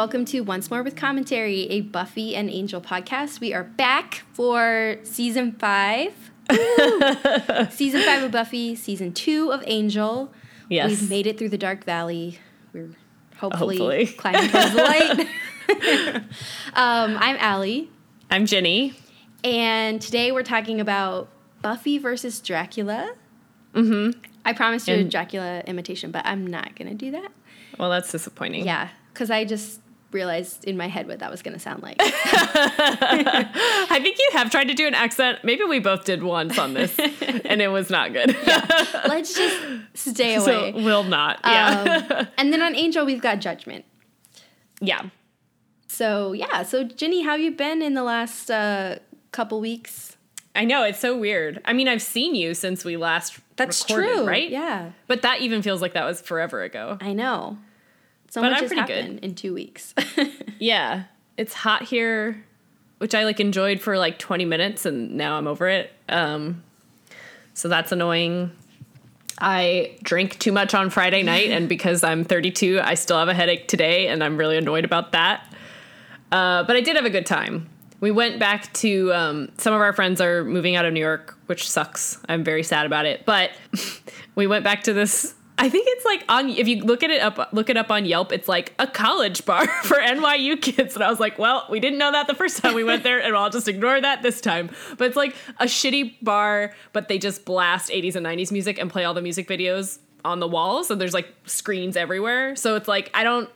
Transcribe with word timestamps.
And 0.00 0.06
welcome 0.08 0.24
to 0.24 0.40
Once 0.40 0.70
More 0.70 0.82
with 0.82 0.96
Commentary, 0.96 1.64
a 1.68 1.82
Buffy 1.82 2.34
and 2.34 2.48
Angel 2.48 2.80
podcast. 2.80 3.38
We 3.38 3.52
are 3.52 3.64
back 3.64 4.22
for 4.32 4.96
season 5.02 5.52
five. 5.52 6.14
season 7.70 8.00
five 8.00 8.22
of 8.22 8.30
Buffy, 8.30 8.74
season 8.76 9.12
two 9.12 9.52
of 9.52 9.62
Angel. 9.66 10.32
Yes. 10.70 10.88
We've 10.88 11.10
made 11.10 11.26
it 11.26 11.36
through 11.36 11.50
the 11.50 11.58
Dark 11.58 11.84
Valley. 11.84 12.38
We're 12.72 12.88
hopefully, 13.36 13.76
Hopefully. 13.76 14.06
climbing 14.06 14.48
towards 14.48 14.72
the 14.72 14.82
light. 15.68 16.16
um, 16.72 17.18
I'm 17.20 17.36
Allie, 17.38 17.90
I'm 18.30 18.46
Jenny. 18.46 18.94
and 19.44 20.00
today 20.00 20.32
we're 20.32 20.42
talking 20.42 20.80
about 20.80 21.28
Buffy 21.60 21.98
versus 21.98 22.40
Dracula. 22.40 23.12
Mm-hmm. 23.74 24.18
I 24.46 24.54
promised 24.54 24.88
you 24.88 24.94
a 24.94 25.04
Dracula 25.04 25.60
imitation, 25.66 26.10
but 26.10 26.24
I'm 26.24 26.46
not 26.46 26.74
going 26.74 26.88
to 26.88 26.94
do 26.94 27.10
that. 27.10 27.30
Well, 27.78 27.90
that's 27.90 28.10
disappointing. 28.10 28.64
Yeah, 28.64 28.88
because 29.12 29.30
I 29.30 29.44
just 29.44 29.80
realized 30.12 30.64
in 30.64 30.76
my 30.76 30.88
head 30.88 31.06
what 31.06 31.18
that 31.20 31.30
was 31.30 31.42
going 31.42 31.54
to 31.54 31.60
sound 31.60 31.82
like. 31.82 31.96
I 32.00 33.98
think 34.02 34.18
you 34.18 34.28
have 34.32 34.50
tried 34.50 34.68
to 34.68 34.74
do 34.74 34.86
an 34.86 34.94
accent. 34.94 35.40
Maybe 35.44 35.64
we 35.64 35.78
both 35.78 36.04
did 36.04 36.22
once 36.22 36.58
on 36.58 36.74
this, 36.74 36.98
and 36.98 37.60
it 37.62 37.68
was 37.68 37.90
not 37.90 38.12
good. 38.12 38.36
Let's 39.06 39.34
just 39.34 39.56
stay 39.94 40.38
so 40.38 40.58
away. 40.70 40.72
we'll 40.84 41.04
not. 41.04 41.40
Yeah. 41.44 42.06
Um, 42.20 42.28
and 42.38 42.52
then 42.52 42.62
on 42.62 42.74
Angel, 42.74 43.04
we've 43.04 43.22
got 43.22 43.40
Judgment. 43.40 43.84
yeah. 44.80 45.02
So 45.88 46.32
yeah, 46.32 46.62
so 46.62 46.84
Ginny, 46.84 47.22
how 47.22 47.34
you 47.34 47.50
been 47.50 47.82
in 47.82 47.94
the 47.94 48.04
last 48.04 48.50
uh, 48.50 49.00
couple 49.32 49.60
weeks? 49.60 50.16
I 50.54 50.64
know 50.64 50.84
it's 50.84 50.98
so 51.00 51.16
weird. 51.18 51.60
I 51.64 51.72
mean, 51.72 51.88
I've 51.88 52.00
seen 52.02 52.34
you 52.34 52.54
since 52.54 52.84
we 52.84 52.96
last 52.96 53.38
That's 53.56 53.82
recorded, 53.88 54.14
true, 54.14 54.26
right? 54.26 54.48
Yeah, 54.48 54.92
But 55.08 55.22
that 55.22 55.40
even 55.42 55.62
feels 55.62 55.82
like 55.82 55.92
that 55.94 56.04
was 56.04 56.20
forever 56.20 56.62
ago. 56.62 56.96
I 57.00 57.12
know. 57.12 57.58
So 58.30 58.40
But 58.40 58.50
much 58.52 58.56
I'm 58.56 58.62
has 58.68 58.72
pretty 58.72 58.86
good. 59.12 59.24
in 59.24 59.34
two 59.34 59.52
weeks. 59.54 59.94
Yeah. 60.58 61.04
It's 61.38 61.54
hot 61.54 61.84
here, 61.84 62.44
which 62.98 63.14
I 63.14 63.24
like 63.24 63.40
enjoyed 63.40 63.80
for 63.80 63.96
like 63.96 64.18
20 64.18 64.44
minutes 64.44 64.84
and 64.84 65.12
now 65.16 65.36
I'm 65.38 65.46
over 65.46 65.68
it. 65.68 65.90
Um 66.08 66.62
so 67.54 67.68
that's 67.68 67.92
annoying. 67.92 68.52
I 69.38 69.96
drank 70.02 70.38
too 70.38 70.52
much 70.52 70.74
on 70.74 70.90
Friday 70.90 71.22
night 71.22 71.50
and 71.50 71.66
because 71.76 72.04
I'm 72.04 72.24
32, 72.24 72.80
I 72.82 72.94
still 72.94 73.18
have 73.18 73.28
a 73.28 73.34
headache 73.34 73.68
today 73.68 74.08
and 74.08 74.22
I'm 74.22 74.36
really 74.36 74.58
annoyed 74.58 74.84
about 74.84 75.12
that. 75.12 75.46
Uh, 76.30 76.62
but 76.64 76.76
I 76.76 76.80
did 76.82 76.96
have 76.96 77.06
a 77.06 77.10
good 77.10 77.26
time. 77.26 77.68
We 78.00 78.10
went 78.10 78.38
back 78.38 78.72
to 78.74 79.12
um, 79.12 79.52
some 79.58 79.74
of 79.74 79.80
our 79.80 79.92
friends 79.92 80.20
are 80.20 80.44
moving 80.44 80.76
out 80.76 80.84
of 80.84 80.92
New 80.92 81.00
York, 81.00 81.36
which 81.46 81.68
sucks. 81.68 82.18
I'm 82.28 82.44
very 82.44 82.62
sad 82.62 82.86
about 82.86 83.04
it. 83.06 83.24
But 83.26 83.50
we 84.34 84.46
went 84.46 84.62
back 84.64 84.84
to 84.84 84.92
this. 84.92 85.34
I 85.60 85.68
think 85.68 85.86
it's 85.90 86.06
like 86.06 86.24
on 86.30 86.48
if 86.48 86.66
you 86.66 86.82
look 86.82 87.02
at 87.02 87.10
it 87.10 87.20
up, 87.20 87.52
look 87.52 87.68
it 87.68 87.76
up 87.76 87.90
on 87.90 88.06
Yelp. 88.06 88.32
It's 88.32 88.48
like 88.48 88.72
a 88.78 88.86
college 88.86 89.44
bar 89.44 89.66
for 89.82 89.98
NYU 89.98 90.60
kids, 90.60 90.94
and 90.94 91.04
I 91.04 91.10
was 91.10 91.20
like, 91.20 91.38
well, 91.38 91.66
we 91.68 91.80
didn't 91.80 91.98
know 91.98 92.10
that 92.10 92.26
the 92.26 92.34
first 92.34 92.56
time 92.62 92.74
we 92.74 92.82
went 92.82 93.02
there, 93.02 93.22
and 93.22 93.36
I'll 93.36 93.50
just 93.50 93.68
ignore 93.68 94.00
that 94.00 94.22
this 94.22 94.40
time. 94.40 94.70
But 94.96 95.08
it's 95.08 95.16
like 95.16 95.36
a 95.58 95.66
shitty 95.66 96.24
bar, 96.24 96.72
but 96.94 97.08
they 97.08 97.18
just 97.18 97.44
blast 97.44 97.90
80s 97.90 98.16
and 98.16 98.24
90s 98.24 98.50
music 98.50 98.78
and 98.78 98.90
play 98.90 99.04
all 99.04 99.12
the 99.12 99.20
music 99.20 99.46
videos 99.46 99.98
on 100.24 100.40
the 100.40 100.48
walls, 100.48 100.90
and 100.90 100.98
there's 100.98 101.12
like 101.12 101.28
screens 101.44 101.94
everywhere. 101.94 102.56
So 102.56 102.74
it's 102.76 102.88
like 102.88 103.10
I 103.12 103.22
don't 103.22 103.50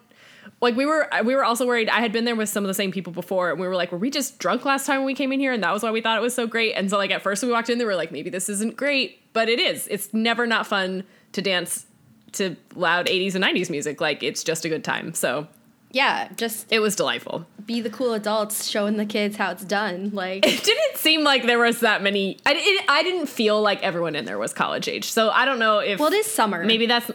like 0.61 0.77
we 0.77 0.85
were 0.85 1.09
we 1.25 1.35
were 1.35 1.43
also 1.43 1.67
worried 1.67 1.89
i 1.89 2.01
had 2.01 2.13
been 2.13 2.27
there 2.27 2.37
with 2.37 2.51
some 2.51 2.63
of 2.63 2.69
the 2.69 2.75
same 2.75 2.93
people 2.93 3.15
before 3.15 3.51
and 3.51 3.59
we 3.59 3.67
were 3.67 3.75
like 3.75 3.91
were 3.91 3.97
we 3.97 4.11
just 4.11 4.39
drunk 4.39 4.67
last 4.67 4.85
time 4.85 4.99
when 4.99 5.07
we 5.07 5.15
came 5.15 5.33
in 5.33 5.41
here 5.41 5.55
and 5.55 5.63
that 5.65 5.73
was 5.73 5.83
why 5.83 5.91
we 5.91 6.03
thought 6.03 6.19
it 6.19 6.21
was 6.21 6.35
so 6.35 6.47
great 6.47 6.75
and 6.75 6.91
so 6.91 6.99
like 6.99 7.11
at 7.11 7.23
first 7.23 7.43
we 7.43 7.51
walked 7.51 7.71
in 7.71 7.79
they 7.79 7.85
were 7.87 7.95
like 7.95 8.13
maybe 8.13 8.29
this 8.29 8.51
isn't 8.51 8.77
great 8.77 9.21
but 9.33 9.49
it 9.49 9.59
is 9.59 9.89
it's 9.89 10.13
never 10.13 10.47
not 10.47 10.67
fun 10.67 11.03
to 11.33 11.41
dance 11.41 11.87
to 12.35 12.57
loud 12.75 13.07
80s 13.07 13.35
and 13.35 13.45
90s 13.45 13.71
music 13.71 14.01
like 14.01 14.23
it's 14.23 14.45
just 14.45 14.65
a 14.65 14.69
good 14.69 14.85
time. 14.85 15.15
So 15.15 15.49
yeah, 15.91 16.29
just 16.37 16.71
it 16.73 16.81
was 16.81 16.97
delightful. 16.97 17.47
be 17.67 17.81
the 17.81 17.91
cool 17.91 18.15
adults 18.15 18.69
showing 18.69 18.97
the 18.97 19.07
kids 19.07 19.37
how 19.37 19.53
it's 19.53 19.65
done. 19.65 20.11
Like, 20.13 20.45
it 20.45 20.63
didn't 20.65 20.97
seem 20.97 21.23
like 21.23 21.45
there 21.45 21.59
was 21.59 21.81
that 21.81 22.03
many 22.03 22.39
I, 22.45 22.55
it, 22.57 22.85
I 22.89 23.03
didn't 23.03 23.27
feel 23.27 23.63
like 23.63 23.83
everyone 23.83 24.17
in 24.17 24.25
there 24.25 24.39
was 24.39 24.53
college 24.53 24.89
age. 24.89 25.11
So 25.11 25.31
i 25.31 25.45
don't 25.45 25.59
know 25.59 25.79
if 25.79 26.01
well, 26.01 26.13
it 26.13 26.17
is 26.17 26.27
summer. 26.27 26.65
maybe 26.65 26.87
that's 26.87 27.11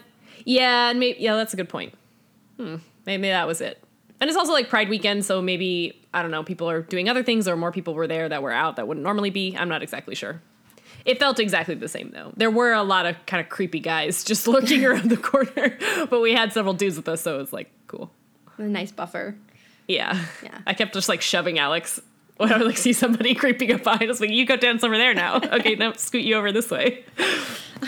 yeah 0.46 0.90
and 0.90 1.00
maybe 1.00 1.20
yeah 1.20 1.36
that's 1.36 1.54
a 1.54 1.58
good 1.58 1.70
point. 1.70 1.94
Hmm 2.58 2.78
maybe 3.06 3.28
that 3.30 3.48
was 3.48 3.60
it. 3.62 3.84
And 4.22 4.30
it's 4.30 4.38
also 4.38 4.54
like 4.54 4.70
pride 4.70 4.90
weekend 4.90 5.26
so 5.26 5.42
maybe 5.42 6.00
i 6.14 6.22
don't 6.22 6.32
know 6.32 6.44
people 6.44 6.70
are 6.70 6.82
doing 6.82 7.10
other 7.10 7.24
things 7.24 7.48
or 7.48 7.56
more 7.56 7.72
people 7.72 7.94
were 7.94 8.08
there 8.08 8.30
that 8.30 8.42
were 8.42 8.52
out 8.52 8.78
that 8.78 8.88
wouldn't 8.88 9.04
normally 9.04 9.30
be. 9.30 9.56
I'm 9.58 9.70
not 9.70 9.84
exactly 9.84 10.16
sure 10.16 10.42
it 11.06 11.20
felt 11.20 11.40
exactly 11.40 11.76
the 11.76 11.88
same 11.88 12.12
though 12.12 12.32
there 12.38 12.52
were 12.52 12.72
a 12.74 12.84
lot 12.84 13.06
of 13.06 13.16
kind 13.26 13.42
of 13.42 13.50
creepy 13.50 13.80
guys 13.80 14.24
just 14.32 14.48
looking 14.48 14.84
around 14.86 15.10
the 15.10 15.18
corner 15.18 15.78
but 16.10 16.22
we 16.22 16.34
had 16.34 16.52
several 16.54 16.74
dudes 16.74 16.96
with 16.98 17.08
us 17.10 17.22
so 17.22 17.36
it 17.36 17.40
was 17.40 17.54
like 17.54 17.72
cool 17.88 18.12
a 18.58 18.64
nice 18.64 18.92
buffer. 18.92 19.36
yeah 19.88 20.26
Yeah. 20.44 20.58
i 20.68 20.74
kept 20.74 20.94
just 20.94 21.10
like 21.10 21.22
shoving 21.22 21.60
alex 21.60 22.00
when 22.38 22.52
i 22.54 22.58
would 22.58 22.68
like 22.68 22.78
see 22.78 22.94
somebody 22.94 23.34
creeping 23.36 23.72
up 23.72 23.84
behind 23.84 24.10
us 24.10 24.20
like 24.22 24.30
you 24.30 24.46
go 24.46 24.56
dance 24.56 24.84
over 24.84 24.98
there 24.98 25.14
now 25.14 25.38
okay 25.38 25.76
now 25.76 25.94
scoot 25.94 26.24
you 26.24 26.36
over 26.36 26.52
this 26.52 26.70
way 26.70 27.04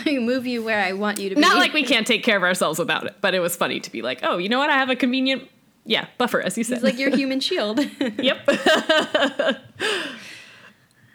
I 0.06 0.18
move 0.18 0.46
you 0.46 0.64
where 0.64 0.82
I 0.82 0.94
want 0.94 1.18
you 1.20 1.28
to 1.28 1.34
be. 1.34 1.40
Not 1.42 1.58
like 1.58 1.74
we 1.74 1.82
can't 1.84 2.06
take 2.06 2.22
care 2.24 2.38
of 2.38 2.42
ourselves 2.42 2.78
without 2.78 3.04
it, 3.04 3.16
but 3.20 3.34
it 3.34 3.40
was 3.40 3.54
funny 3.54 3.78
to 3.78 3.92
be 3.92 4.00
like, 4.00 4.20
oh, 4.22 4.38
you 4.38 4.48
know 4.48 4.58
what? 4.58 4.70
I 4.70 4.78
have 4.78 4.88
a 4.88 4.96
convenient, 4.96 5.50
yeah, 5.84 6.06
buffer, 6.16 6.40
as 6.40 6.56
you 6.56 6.64
said. 6.64 6.76
It's 6.76 6.82
like 6.82 6.98
your 6.98 7.14
human 7.14 7.40
shield. 7.40 7.78
yep. 8.18 8.48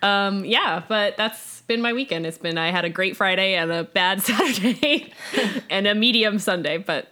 Um, 0.01 0.45
yeah, 0.45 0.83
but 0.87 1.17
that's 1.17 1.61
been 1.61 1.81
my 1.81 1.93
weekend. 1.93 2.25
It's 2.25 2.37
been 2.37 2.57
I 2.57 2.71
had 2.71 2.85
a 2.85 2.89
great 2.89 3.17
Friday 3.17 3.55
and 3.55 3.71
a 3.71 3.83
bad 3.83 4.21
Saturday 4.23 5.11
and 5.69 5.87
a 5.87 5.95
medium 5.95 6.39
Sunday, 6.39 6.77
but 6.77 7.07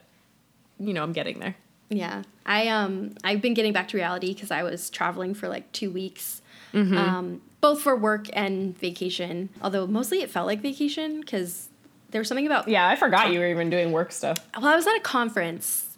you 0.79 0.94
know 0.94 1.03
I'm 1.03 1.13
getting 1.13 1.40
there. 1.40 1.56
Yeah, 1.90 2.23
I 2.46 2.68
um 2.69 3.12
I've 3.23 3.41
been 3.41 3.53
getting 3.53 3.73
back 3.73 3.88
to 3.90 3.97
reality 3.97 4.34
because 4.34 4.51
I 4.51 4.63
was 4.63 4.90
traveling 4.90 5.34
for 5.34 5.47
like 5.47 5.72
two 5.72 5.91
weeks, 5.91 6.41
Mm-hmm. 6.73 6.97
um, 6.97 7.41
both 7.62 7.81
for 7.81 7.96
work 7.96 8.28
and 8.34 8.78
vacation. 8.78 9.50
Although 9.62 9.88
mostly 9.88 10.22
it 10.22 10.29
felt 10.29 10.46
like 10.46 10.62
vacation 10.62 11.22
because 11.22 11.69
there 12.12 12.19
was 12.19 12.28
something 12.28 12.46
about 12.46 12.67
Yeah, 12.67 12.88
I 12.88 12.96
forgot 12.96 13.31
you 13.31 13.40
were 13.40 13.47
even 13.47 13.69
doing 13.69 13.91
work 13.91 14.12
stuff. 14.12 14.38
well 14.57 14.67
I 14.67 14.75
was 14.75 14.85
at 14.85 14.96
a 14.97 15.00
conference, 15.02 15.97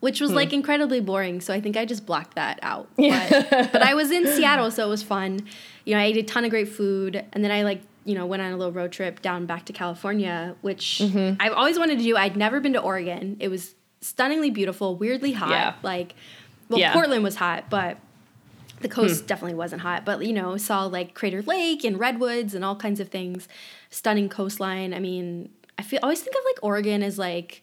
which 0.00 0.20
was 0.20 0.32
like 0.32 0.52
incredibly 0.52 1.00
boring. 1.00 1.40
So 1.40 1.52
I 1.54 1.60
think 1.60 1.76
I 1.76 1.84
just 1.84 2.04
blocked 2.06 2.34
that 2.36 2.58
out. 2.62 2.88
Yeah. 2.98 3.46
But, 3.50 3.72
but 3.72 3.82
I 3.82 3.94
was 3.94 4.10
in 4.10 4.26
Seattle, 4.26 4.70
so 4.70 4.86
it 4.86 4.90
was 4.90 5.02
fun. 5.02 5.40
You 5.84 5.94
know, 5.94 6.00
I 6.00 6.04
ate 6.04 6.16
a 6.16 6.22
ton 6.22 6.44
of 6.44 6.50
great 6.50 6.68
food, 6.68 7.24
and 7.32 7.44
then 7.44 7.50
I 7.50 7.62
like 7.62 7.80
you 8.04 8.14
know 8.14 8.26
went 8.26 8.42
on 8.42 8.52
a 8.52 8.56
little 8.56 8.72
road 8.72 8.92
trip 8.92 9.22
down 9.22 9.46
back 9.46 9.64
to 9.66 9.72
California, 9.72 10.56
which 10.60 11.00
mm-hmm. 11.02 11.40
I've 11.40 11.52
always 11.52 11.78
wanted 11.78 11.98
to 11.98 12.04
do. 12.04 12.16
I'd 12.16 12.36
never 12.36 12.60
been 12.60 12.74
to 12.74 12.80
Oregon. 12.80 13.36
It 13.40 13.48
was 13.48 13.74
stunningly 14.00 14.50
beautiful, 14.50 14.96
weirdly 14.96 15.32
hot. 15.32 15.50
Yeah. 15.50 15.74
Like, 15.82 16.14
well, 16.68 16.78
Yeah. 16.78 16.92
Portland 16.92 17.24
was 17.24 17.36
hot, 17.36 17.70
but 17.70 17.98
the 18.80 18.88
hmm. 18.88 18.94
coast 18.94 19.26
definitely 19.26 19.56
wasn't 19.56 19.82
hot. 19.82 20.04
But 20.04 20.24
you 20.24 20.32
know, 20.32 20.56
saw 20.56 20.84
like 20.84 21.14
Crater 21.14 21.42
Lake 21.42 21.84
and 21.84 21.98
redwoods 21.98 22.54
and 22.54 22.64
all 22.64 22.76
kinds 22.76 23.00
of 23.00 23.08
things. 23.08 23.48
Stunning 23.90 24.28
coastline. 24.28 24.92
I 24.92 25.00
mean, 25.00 25.50
I 25.78 25.82
feel 25.82 26.00
always 26.02 26.20
think 26.20 26.36
of 26.36 26.42
like 26.44 26.62
Oregon 26.62 27.02
as 27.02 27.18
like 27.18 27.62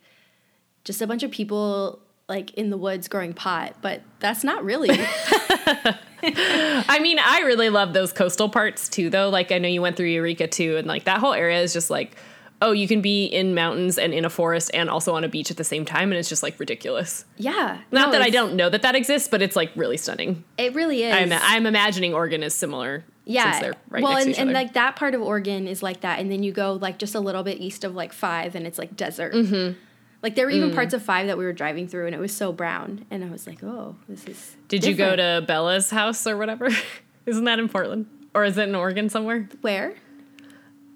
just 0.84 1.02
a 1.02 1.08
bunch 1.08 1.24
of 1.24 1.32
people 1.32 2.00
like 2.28 2.54
in 2.56 2.70
the 2.70 2.78
woods 2.78 3.08
growing 3.08 3.34
pot, 3.34 3.76
but 3.82 4.02
that's 4.20 4.44
not 4.44 4.64
really. 4.64 4.90
I 6.24 7.00
mean, 7.02 7.20
I 7.20 7.42
really 7.42 7.70
love 7.70 7.94
those 7.94 8.14
coastal 8.14 8.50
parts 8.50 8.90
too, 8.90 9.10
though. 9.10 9.30
Like, 9.30 9.52
I 9.52 9.58
know 9.58 9.68
you 9.68 9.82
went 9.82 9.98
through 9.98 10.08
Eureka 10.08 10.48
too, 10.48 10.78
and 10.78 10.88
like 10.88 11.06
that 11.06 11.20
whole 11.20 11.34
area 11.34 11.62
is 11.62 11.74
just 11.74 11.90
like, 11.90 12.16
oh, 12.62 12.72
you 12.72 12.88
can 12.88 13.02
be 13.02 13.26
in 13.26 13.56
mountains 13.56 13.98
and 13.98 14.14
in 14.14 14.24
a 14.24 14.30
forest 14.30 14.70
and 14.74 14.88
also 14.90 15.16
on 15.16 15.24
a 15.24 15.28
beach 15.28 15.50
at 15.50 15.58
the 15.58 15.64
same 15.64 15.84
time, 15.84 16.12
and 16.12 16.20
it's 16.20 16.30
just 16.30 16.44
like 16.44 16.60
ridiculous. 16.60 17.26
yeah. 17.38 17.80
Not 17.92 18.08
no, 18.08 18.12
that 18.12 18.22
I 18.22 18.30
don't 18.30 18.56
know 18.56 18.70
that 18.70 18.84
that 18.84 18.96
exists, 18.96 19.28
but 19.28 19.42
it's 19.42 19.56
like 19.56 19.72
really 19.76 19.98
stunning. 19.98 20.44
It 20.58 20.76
really 20.76 21.04
is. 21.04 21.14
I'm, 21.14 21.32
I'm 21.34 21.66
imagining 21.66 22.14
Oregon 22.14 22.44
is 22.44 22.54
similar. 22.54 23.04
yeah. 23.26 23.52
since 23.52 23.62
they're 23.62 23.74
right 23.90 24.04
well, 24.04 24.18
and, 24.18 24.38
and 24.38 24.54
like 24.54 24.74
that 24.74 24.96
part 24.96 25.16
of 25.16 25.22
Oregon 25.22 25.68
is 25.68 25.82
like 25.82 26.02
that, 26.02 26.20
and 26.20 26.32
then 26.32 26.44
you 26.44 26.52
go 26.52 26.74
like 26.74 27.00
just 27.00 27.16
a 27.16 27.20
little 27.20 27.44
bit 27.44 27.60
east 27.60 27.84
of 27.84 27.96
like 27.96 28.14
five, 28.14 28.54
and 28.54 28.68
it's 28.68 28.78
like 28.78 28.96
desert. 28.96 29.34
Mm-hmm. 29.34 29.80
Like 30.24 30.36
there 30.36 30.46
were 30.46 30.52
Mm. 30.52 30.56
even 30.56 30.74
parts 30.74 30.94
of 30.94 31.02
five 31.02 31.28
that 31.28 31.38
we 31.38 31.46
were 31.46 31.54
driving 31.54 31.88
through, 31.88 32.06
and 32.06 32.14
it 32.16 32.20
was 32.20 32.36
so 32.36 32.52
brown, 32.52 33.06
and 33.10 33.24
I 33.24 33.30
was 33.30 33.48
like, 33.48 33.64
oh, 33.64 33.96
this 34.08 34.26
is. 34.26 34.56
Did 34.68 34.84
you 34.86 34.94
go 34.94 35.16
to 35.16 35.44
Bella's 35.48 35.90
house 35.90 36.28
or 36.28 36.38
whatever? 36.38 36.70
Isn't 37.26 37.44
that 37.46 37.60
in 37.60 37.68
Portland? 37.70 38.06
Or 38.34 38.44
is 38.46 38.58
it 38.58 38.70
in 38.70 38.76
Oregon 38.76 39.10
somewhere? 39.10 39.50
where? 39.62 39.94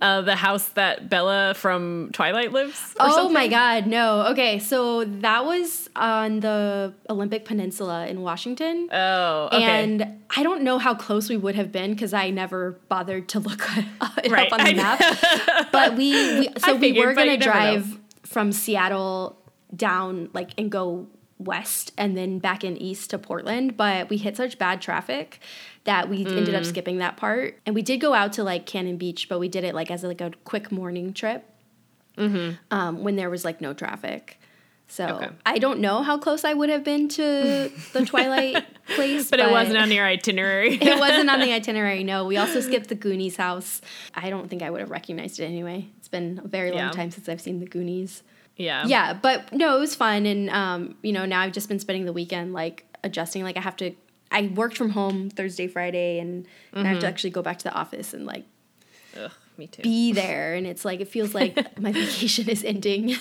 Uh, 0.02 0.22
the 0.22 0.36
house 0.36 0.68
that 0.70 1.10
Bella 1.10 1.54
from 1.56 2.10
Twilight 2.14 2.52
lives? 2.52 2.94
or 3.00 3.08
Oh 3.08 3.16
something? 3.16 3.34
my 3.34 3.48
God, 3.48 3.88
no. 3.88 4.28
Okay, 4.28 4.60
so 4.60 5.06
that 5.06 5.46
was 5.46 5.90
on 5.96 6.42
the 6.42 6.94
Olympic 7.10 7.46
Peninsula 7.46 8.06
in 8.06 8.22
Washington. 8.22 8.90
Oh, 8.92 9.50
okay. 9.54 9.64
And 9.64 10.20
I 10.36 10.44
don't 10.44 10.64
know 10.64 10.78
how 10.80 10.96
close 10.96 11.30
we 11.30 11.38
would 11.38 11.56
have 11.56 11.72
been 11.72 11.92
because 11.94 12.14
I 12.14 12.30
never 12.30 12.78
bothered 12.90 13.30
to 13.30 13.40
look 13.40 13.66
it 14.24 14.30
Right, 14.32 14.52
up 14.52 14.60
on 14.60 14.66
the 14.66 14.74
map. 14.76 15.72
but 15.72 15.96
we, 15.96 16.12
we 16.40 16.50
so 16.58 16.72
I 16.72 16.74
we 16.74 16.80
figured, 16.80 17.08
were 17.08 17.14
gonna 17.14 17.38
drive. 17.38 17.90
know. 17.90 17.98
From 18.36 18.52
Seattle 18.52 19.38
down 19.74 20.30
like 20.34 20.50
and 20.58 20.70
go 20.70 21.08
west 21.38 21.94
and 21.98 22.18
then 22.18 22.38
back 22.38 22.66
in 22.66 22.76
east 22.76 23.12
to 23.12 23.18
Portland, 23.18 23.78
but 23.78 24.10
we 24.10 24.18
hit 24.18 24.36
such 24.36 24.58
bad 24.58 24.82
traffic 24.82 25.40
that 25.86 26.10
we 26.10 26.18
ended 26.26 26.50
Mm. 26.50 26.58
up 26.58 26.66
skipping 26.66 26.98
that 26.98 27.16
part. 27.16 27.58
And 27.66 27.74
we 27.74 27.82
did 27.82 28.02
go 28.02 28.14
out 28.14 28.34
to 28.34 28.44
like 28.44 28.66
Cannon 28.66 28.98
Beach, 28.98 29.30
but 29.30 29.40
we 29.40 29.48
did 29.48 29.64
it 29.64 29.74
like 29.74 29.90
as 29.90 30.04
like 30.04 30.20
a 30.20 30.32
quick 30.44 30.70
morning 30.70 31.14
trip 31.14 31.50
Mm-hmm. 32.18 32.56
um, 32.72 33.04
when 33.06 33.16
there 33.16 33.30
was 33.30 33.46
like 33.46 33.62
no 33.62 33.74
traffic. 33.74 34.38
So 34.88 35.06
Okay. 35.08 35.30
I 35.46 35.58
don't 35.58 35.80
know 35.80 36.04
how 36.04 36.18
close 36.18 36.44
I 36.46 36.54
would 36.54 36.70
have 36.70 36.84
been 36.84 37.08
to 37.10 37.72
the 37.94 38.06
Twilight 38.06 38.64
place, 38.96 39.30
But, 39.30 39.40
it 39.40 39.52
wasn't 39.52 39.78
on 39.78 39.92
your 39.92 40.06
itinerary. 40.06 40.76
it 40.82 41.00
wasn't 41.00 41.30
on 41.30 41.40
the 41.40 41.52
itinerary. 41.60 42.04
No, 42.04 42.26
we 42.26 42.38
also 42.38 42.60
skipped 42.62 42.90
the 42.90 42.96
Goonies 42.96 43.36
house. 43.36 43.82
I 44.14 44.30
don't 44.30 44.48
think 44.50 44.62
I 44.62 44.70
would 44.70 44.82
have 44.82 44.92
recognized 44.92 45.40
it 45.40 45.46
anyway. 45.46 45.88
It's 45.98 46.08
been 46.08 46.40
a 46.44 46.48
very 46.48 46.70
long 46.72 46.80
Yeah. 46.80 46.92
time 46.92 47.12
since 47.12 47.28
I've 47.28 47.42
seen 47.42 47.60
the 47.60 47.66
Goonies. 47.66 48.22
yeah. 48.58 48.86
Yeah, 48.86 49.14
but 49.14 49.52
no, 49.52 49.76
it 49.76 49.80
was 49.80 49.96
fun, 49.96 50.26
and 50.26 50.50
um, 50.52 50.96
you 51.02 51.12
know, 51.12 51.26
now 51.26 51.42
I've 51.42 51.52
just 51.52 51.68
been 51.68 51.80
spending 51.80 52.06
the 52.06 52.14
weekend 52.14 52.54
like 52.54 52.86
adjusting. 53.04 53.44
Like 53.44 53.58
I 53.58 53.62
have 53.62 53.76
to, 53.78 53.92
I 54.32 54.52
worked 54.56 54.78
from 54.78 54.92
home 54.92 55.30
Thursday, 55.30 55.68
Friday, 55.68 56.20
and 56.20 56.46
I 56.74 56.84
have 56.84 57.00
to 57.00 57.08
actually 57.08 57.32
go 57.32 57.42
back 57.42 57.58
to 57.58 57.64
the 57.66 57.74
office 57.74 58.14
and 58.14 58.26
like 58.26 58.46
Ugh, 59.22 59.32
me 59.58 59.68
too. 59.68 59.82
be 59.82 60.14
there, 60.14 60.54
and 60.54 60.66
it's 60.68 60.86
like 60.86 61.02
it 61.02 61.10
feels 61.10 61.34
like 61.34 61.80
my 61.80 61.92
vacation 61.92 62.48
is 62.50 62.64
ending. 62.64 63.16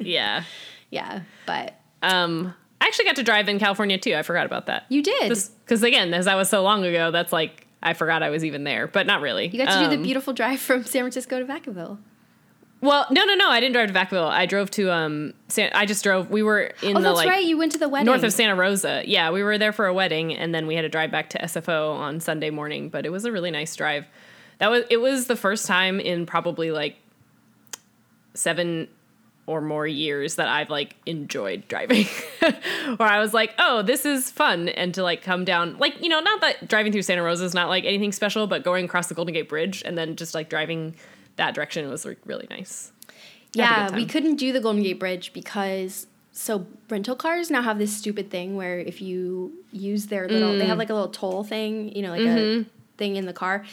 yeah. 0.00 0.44
Yeah, 0.92 1.22
but 1.46 1.74
Um, 2.02 2.54
I 2.80 2.86
actually 2.86 3.06
got 3.06 3.16
to 3.16 3.22
drive 3.24 3.48
in 3.48 3.58
California 3.58 3.98
too. 3.98 4.14
I 4.14 4.22
forgot 4.22 4.46
about 4.46 4.66
that. 4.66 4.86
you 4.88 5.02
did. 5.02 5.28
Because 5.28 5.82
again, 5.82 6.14
as 6.14 6.26
that 6.26 6.36
was 6.36 6.48
so 6.48 6.62
long 6.62 6.84
ago, 6.84 7.10
that's 7.10 7.32
like 7.32 7.66
I 7.82 7.94
forgot 7.94 8.22
I 8.22 8.30
was 8.30 8.44
even 8.44 8.62
there, 8.62 8.86
but 8.86 9.06
not 9.08 9.20
really. 9.22 9.48
you 9.48 9.58
got 9.58 9.72
to 9.72 9.78
do 9.80 9.84
Um, 9.86 9.90
the 9.90 10.02
beautiful 10.04 10.32
drive 10.32 10.60
from 10.60 10.84
San 10.84 11.02
Francisco 11.02 11.40
to 11.40 11.44
Vacaville. 11.44 11.98
Well, 12.80 13.06
no, 13.12 13.24
no, 13.24 13.34
no. 13.36 13.48
I 13.48 13.60
didn't 13.60 13.74
drive 13.74 13.92
to 13.92 13.94
Vacaville. 13.94 14.28
I 14.28 14.46
drove 14.46 14.68
to 14.72 14.90
um. 14.92 15.34
San, 15.48 15.70
I 15.72 15.86
just 15.86 16.02
drove. 16.02 16.30
We 16.30 16.42
were 16.42 16.72
in 16.82 16.96
Oh, 16.96 17.00
the 17.00 17.04
that's 17.08 17.16
like 17.16 17.28
right. 17.28 17.44
You 17.44 17.56
went 17.56 17.70
to 17.72 17.78
the 17.78 17.88
wedding. 17.88 18.06
north 18.06 18.24
of 18.24 18.32
Santa 18.32 18.56
Rosa. 18.56 19.02
Yeah, 19.06 19.30
we 19.30 19.44
were 19.44 19.56
there 19.58 19.72
for 19.72 19.86
a 19.86 19.94
wedding, 19.94 20.34
and 20.34 20.52
then 20.52 20.66
we 20.66 20.74
had 20.74 20.82
to 20.82 20.88
drive 20.88 21.12
back 21.12 21.30
to 21.30 21.38
SFO 21.38 21.94
on 21.94 22.18
Sunday 22.18 22.50
morning. 22.50 22.88
But 22.88 23.06
it 23.06 23.10
was 23.10 23.24
a 23.24 23.30
really 23.30 23.52
nice 23.52 23.76
drive. 23.76 24.06
That 24.58 24.70
was 24.72 24.82
it 24.90 24.96
was 24.96 25.26
the 25.28 25.36
first 25.36 25.66
time 25.66 26.00
in 26.00 26.26
probably 26.26 26.72
like 26.72 26.96
seven 28.34 28.88
or 29.46 29.60
more 29.60 29.86
years 29.86 30.36
that 30.36 30.48
I've 30.48 30.70
like 30.70 30.96
enjoyed 31.06 31.66
driving. 31.68 32.06
Where 32.40 33.08
I 33.08 33.18
was 33.18 33.34
like, 33.34 33.54
oh, 33.58 33.82
this 33.82 34.04
is 34.04 34.30
fun, 34.30 34.68
and 34.68 34.94
to 34.94 35.02
like 35.02 35.22
come 35.22 35.44
down, 35.44 35.78
like 35.78 36.00
you 36.02 36.08
know, 36.08 36.20
not 36.20 36.40
that 36.40 36.68
driving 36.68 36.92
through 36.92 37.02
Santa 37.02 37.22
Rosa 37.22 37.44
is 37.44 37.54
not 37.54 37.68
like 37.68 37.84
anything 37.84 38.12
special, 38.12 38.46
but 38.46 38.64
going 38.64 38.84
across 38.84 39.08
the 39.08 39.14
Golden 39.14 39.34
Gate 39.34 39.48
Bridge 39.48 39.82
and 39.84 39.96
then 39.98 40.16
just 40.16 40.34
like 40.34 40.48
driving 40.48 40.94
that 41.36 41.54
direction 41.54 41.88
was 41.88 42.04
like, 42.04 42.18
really 42.24 42.46
nice. 42.50 42.92
Yeah, 43.54 43.94
we 43.94 44.06
couldn't 44.06 44.36
do 44.36 44.52
the 44.52 44.60
Golden 44.60 44.82
Gate 44.82 44.98
Bridge 44.98 45.32
because 45.32 46.06
so 46.32 46.66
rental 46.88 47.14
cars 47.14 47.50
now 47.50 47.60
have 47.60 47.78
this 47.78 47.94
stupid 47.94 48.30
thing 48.30 48.56
where 48.56 48.78
if 48.78 49.02
you 49.02 49.52
use 49.72 50.06
their 50.06 50.26
little, 50.28 50.56
they 50.56 50.66
have 50.66 50.76
mm. 50.76 50.80
like 50.80 50.90
a 50.90 50.94
little 50.94 51.10
toll 51.10 51.44
thing, 51.44 51.94
you 51.94 52.02
know, 52.02 52.10
like 52.10 52.20
a 52.20 52.24
mm-hmm. 52.24 52.68
thing 52.96 53.16
in 53.16 53.26
the 53.26 53.32
car, 53.34 53.64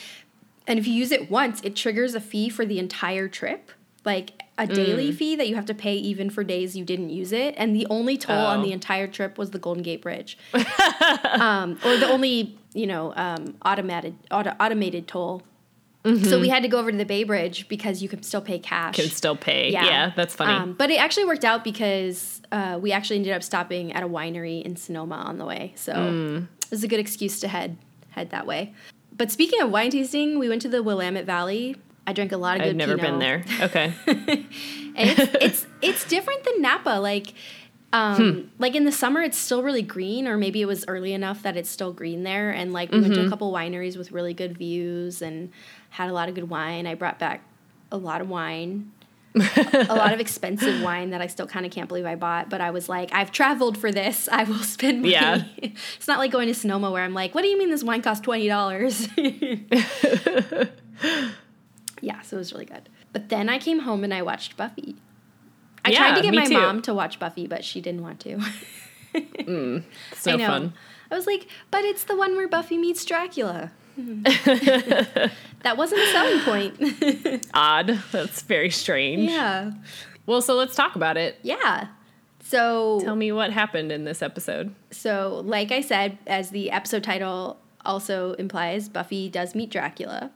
and 0.70 0.78
if 0.78 0.86
you 0.86 0.94
use 0.94 1.12
it 1.12 1.32
once, 1.32 1.62
it 1.62 1.76
triggers 1.76 2.14
a 2.14 2.22
fee 2.22 2.48
for 2.48 2.64
the 2.64 2.78
entire 2.78 3.28
trip, 3.28 3.72
like 4.06 4.42
a 4.58 4.68
daily 4.68 5.12
fee 5.12 5.36
that 5.38 5.48
you 5.48 5.56
have 5.56 5.66
to 5.68 5.74
pay 5.74 5.96
even 5.96 6.30
for 6.30 6.44
days 6.44 6.76
you 6.76 6.84
didn't 6.84 7.10
use 7.10 7.32
it, 7.32 7.54
and 7.58 7.76
the 7.76 7.88
only 7.90 8.18
toll 8.18 8.36
on 8.38 8.60
Oh. 8.60 8.64
the 8.64 8.72
entire 8.72 9.08
trip 9.08 9.38
was 9.38 9.52
the 9.52 9.60
Golden 9.60 9.84
Gate 9.84 10.02
Bridge, 10.02 10.38
um, 11.40 11.78
or 11.86 11.98
the 11.98 12.08
only 12.10 12.58
you 12.74 12.88
know 12.88 13.14
um, 13.16 13.56
automated 13.66 14.16
auto, 14.32 14.54
automated 14.60 15.08
toll. 15.08 15.44
So 16.24 16.40
we 16.40 16.48
had 16.50 16.64
to 16.64 16.70
go 16.70 16.80
over 16.80 16.92
to 16.92 16.98
the 16.98 17.06
Bay 17.06 17.24
Bridge 17.24 17.68
because 17.68 18.02
you 18.02 18.08
can 18.10 18.24
still 18.24 18.42
pay 18.42 18.58
cash. 18.58 18.96
Can 18.96 19.10
still 19.10 19.36
pay. 19.36 19.70
Yeah, 19.70 20.12
that's 20.16 20.34
funny. 20.34 20.54
Um, 20.54 20.74
but 20.74 20.90
it 20.90 20.96
actually 21.00 21.26
worked 21.26 21.44
out 21.46 21.64
because 21.64 22.42
uh, 22.52 22.80
we 22.82 22.92
actually 22.94 23.18
ended 23.18 23.34
up 23.34 23.44
stopping 23.44 23.92
at 23.92 24.02
a 24.02 24.08
winery 24.08 24.64
in 24.64 24.76
Sonoma 24.76 25.16
on 25.16 25.38
the 25.38 25.46
way, 25.46 25.74
so 25.76 25.94
Mm. 25.94 26.44
it 26.64 26.72
was 26.72 26.84
a 26.84 26.88
good 26.88 27.00
excuse 27.02 27.40
to 27.42 27.48
head 27.48 27.78
head 28.12 28.32
that 28.32 28.48
way. 28.48 28.74
But 29.16 29.30
speaking 29.30 29.62
of 29.62 29.70
wine 29.72 29.92
tasting, 29.92 30.40
we 30.40 30.48
went 30.50 30.62
to 30.64 30.70
the 30.70 30.82
Willamette 30.82 31.26
Valley. 31.26 31.76
I 32.10 32.14
drank 32.14 32.32
a 32.32 32.38
lot 32.38 32.58
of 32.58 32.64
good. 32.64 32.70
I've 32.72 32.76
never 32.76 32.98
been 32.98 33.20
there. 33.20 33.44
Okay. 33.62 33.94
It's, 35.02 35.34
it's 35.42 35.68
it's 35.82 36.06
different 36.10 36.44
than 36.44 36.62
Napa. 36.62 37.00
Like, 37.00 37.34
um, 37.94 38.16
Hmm. 38.18 38.42
like 38.58 38.76
in 38.76 38.84
the 38.84 38.92
summer, 38.92 39.22
it's 39.22 39.38
still 39.38 39.64
really 39.64 39.82
green, 39.84 40.28
or 40.28 40.36
maybe 40.38 40.60
it 40.62 40.66
was 40.66 40.84
early 40.90 41.14
enough 41.14 41.42
that 41.44 41.56
it's 41.56 41.70
still 41.70 41.94
green 41.94 42.24
there. 42.24 42.50
And 42.52 42.74
like, 42.74 42.92
we 42.92 43.00
went 43.00 43.14
Mm-hmm. 43.14 43.22
to 43.22 43.28
a 43.28 43.30
couple 43.30 43.54
wineries 43.54 43.96
with 43.98 44.12
really 44.12 44.34
good 44.34 44.58
views 44.58 45.22
and 45.22 45.52
had 45.92 46.10
a 46.10 46.14
lot 46.14 46.28
of 46.28 46.36
good 46.36 46.50
wine. 46.50 46.86
I 46.86 46.96
brought 46.96 47.18
back 47.20 47.44
a 47.92 47.98
lot 47.98 48.20
of 48.20 48.28
wine. 48.30 48.92
a 49.36 49.96
lot 49.96 50.12
of 50.12 50.20
expensive 50.20 50.82
wine 50.90 51.12
that 51.12 51.22
I 51.22 51.28
still 51.28 51.48
kind 51.48 51.66
of 51.66 51.72
can't 51.72 51.88
believe 51.88 52.06
I 52.06 52.16
bought, 52.16 52.50
but 52.50 52.60
I 52.60 52.72
was 52.72 52.90
like, 52.90 53.14
I've 53.14 53.32
traveled 53.32 53.78
for 53.78 53.92
this. 53.92 54.28
I 54.30 54.44
will 54.44 54.56
spend 54.64 55.04
money. 55.04 55.14
Yeah. 55.14 55.44
it's 55.58 56.08
not 56.08 56.18
like 56.18 56.32
going 56.32 56.48
to 56.48 56.54
Sonoma 56.56 56.92
where 56.92 57.04
I'm 57.04 57.14
like, 57.14 57.34
what 57.36 57.44
do 57.44 57.48
you 57.48 57.58
mean 57.58 57.70
this 57.70 57.84
wine 57.86 58.02
costs 58.02 58.22
twenty 58.26 58.48
dollars? 58.50 59.08
Yeah, 62.02 62.22
so 62.22 62.38
it 62.38 62.40
was 62.40 62.54
really 62.54 62.66
good. 62.66 62.90
But 63.14 63.30
then 63.30 63.50
I 63.50 63.58
came 63.60 63.80
home 63.80 64.04
and 64.04 64.14
I 64.14 64.22
watched 64.22 64.56
Buffy. 64.58 64.96
I 65.86 65.94
tried 65.94 66.16
to 66.16 66.22
get 66.22 66.34
my 66.34 66.46
too. 66.46 66.54
mom 66.54 66.82
to 66.84 66.94
watch 66.94 67.20
Buffy, 67.20 67.48
but 67.48 67.64
she 67.64 67.82
didn't 67.82 68.04
want 68.04 68.20
to. 68.22 68.40
Mm, 69.14 69.84
it's 70.12 70.26
no 70.28 70.34
I 70.34 70.36
know. 70.36 70.48
fun. 70.48 70.74
I 71.10 71.16
was 71.16 71.26
like, 71.26 71.48
but 71.72 71.84
it's 71.84 72.04
the 72.04 72.16
one 72.16 72.36
where 72.36 72.48
Buffy 72.48 72.78
meets 72.78 73.04
Dracula. 73.04 73.72
that 73.98 75.32
wasn't 75.76 76.02
a 76.02 76.08
selling 76.12 76.40
point. 76.42 77.48
Odd. 77.56 78.00
That's 78.12 78.44
very 78.44 78.70
strange. 78.70 79.32
yeah. 79.32 79.72
Well, 80.28 80.44
so 80.44 80.54
let's 80.56 80.76
talk 80.76 80.96
about 80.96 81.18
it. 81.18 81.38
Yeah. 81.42 81.88
So 82.44 83.00
Tell 83.02 83.16
me 83.16 83.32
what 83.32 83.52
happened 83.52 83.92
in 83.92 84.04
this 84.04 84.22
episode. 84.22 84.76
So, 84.92 85.42
like 85.44 85.72
I 85.72 85.82
said, 85.82 86.20
as 86.28 86.52
the 86.52 86.70
episode 86.70 87.04
title 87.04 87.58
also 87.84 88.34
implies, 88.34 88.90
Buffy 88.90 89.28
does 89.28 89.56
meet 89.56 89.72
Dracula. 89.72 90.32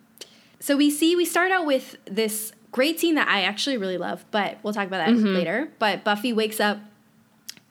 So 0.63 0.77
we 0.77 0.91
see 0.91 1.13
we 1.17 1.25
start 1.25 1.51
out 1.51 1.65
with 1.65 1.97
this 2.05 2.53
great 2.71 2.97
scene 2.97 3.15
that 3.15 3.27
I 3.27 3.41
actually 3.41 3.75
really 3.75 3.97
love, 3.97 4.23
but 4.31 4.59
we'll 4.63 4.71
talk 4.71 4.87
about 4.87 5.05
that 5.05 5.13
mm-hmm. 5.13 5.35
later. 5.35 5.67
But 5.77 6.05
Buffy 6.05 6.31
wakes 6.31 6.61
up, 6.61 6.79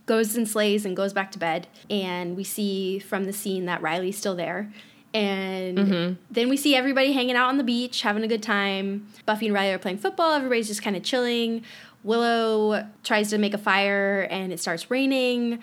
goes 0.04 0.36
and 0.36 0.46
slays, 0.46 0.84
and 0.84 0.94
goes 0.94 1.14
back 1.14 1.32
to 1.32 1.38
bed, 1.38 1.68
and 1.88 2.36
we 2.36 2.44
see 2.44 2.98
from 2.98 3.24
the 3.24 3.32
scene 3.32 3.64
that 3.64 3.80
Riley's 3.80 4.18
still 4.18 4.36
there. 4.36 4.70
And 5.14 5.78
mm-hmm. 5.78 6.14
then 6.30 6.50
we 6.50 6.58
see 6.58 6.76
everybody 6.76 7.14
hanging 7.14 7.34
out 7.34 7.48
on 7.48 7.56
the 7.56 7.64
beach, 7.64 8.02
having 8.02 8.24
a 8.24 8.28
good 8.28 8.42
time. 8.42 9.06
Buffy 9.24 9.46
and 9.46 9.54
Riley 9.54 9.72
are 9.72 9.78
playing 9.78 9.96
football. 9.96 10.34
Everybody's 10.34 10.68
just 10.68 10.82
kind 10.82 10.94
of 10.94 11.02
chilling. 11.02 11.64
Willow 12.04 12.86
tries 13.04 13.30
to 13.30 13.38
make 13.38 13.54
a 13.54 13.58
fire, 13.58 14.28
and 14.30 14.52
it 14.52 14.60
starts 14.60 14.90
raining 14.90 15.60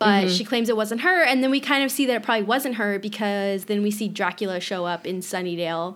but 0.00 0.24
mm-hmm. 0.24 0.28
she 0.28 0.44
claims 0.44 0.68
it 0.68 0.76
wasn't 0.76 1.00
her 1.02 1.22
and 1.22 1.40
then 1.40 1.52
we 1.52 1.60
kind 1.60 1.84
of 1.84 1.90
see 1.90 2.04
that 2.04 2.16
it 2.16 2.22
probably 2.24 2.42
wasn't 2.42 2.74
her 2.74 2.98
because 2.98 3.66
then 3.66 3.80
we 3.80 3.92
see 3.92 4.08
dracula 4.08 4.58
show 4.58 4.84
up 4.84 5.06
in 5.06 5.20
sunnydale 5.20 5.94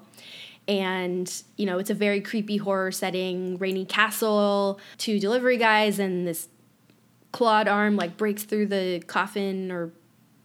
and 0.68 1.42
you 1.56 1.66
know 1.66 1.78
it's 1.78 1.90
a 1.90 1.94
very 1.94 2.20
creepy 2.20 2.58
horror 2.58 2.92
setting 2.92 3.56
rainy 3.58 3.84
castle 3.84 4.78
two 4.98 5.18
delivery 5.18 5.56
guys 5.56 5.98
and 5.98 6.26
this 6.26 6.48
clawed 7.32 7.66
arm 7.66 7.96
like 7.96 8.16
breaks 8.16 8.44
through 8.44 8.66
the 8.66 9.02
coffin 9.06 9.72
or 9.72 9.90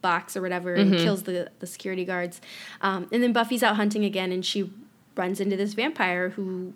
box 0.02 0.36
or 0.36 0.42
whatever 0.42 0.74
and 0.74 0.98
kills 0.98 1.24
the, 1.24 1.50
the 1.60 1.68
security 1.68 2.04
guards 2.04 2.42
um, 2.82 3.08
and 3.12 3.24
then 3.24 3.32
buffy's 3.32 3.64
out 3.64 3.76
hunting 3.78 4.04
again 4.04 4.32
and 4.32 4.46
she 4.46 4.70
runs 5.16 5.40
into 5.40 5.56
this 5.56 5.74
vampire 5.74 6.30
who 6.30 6.74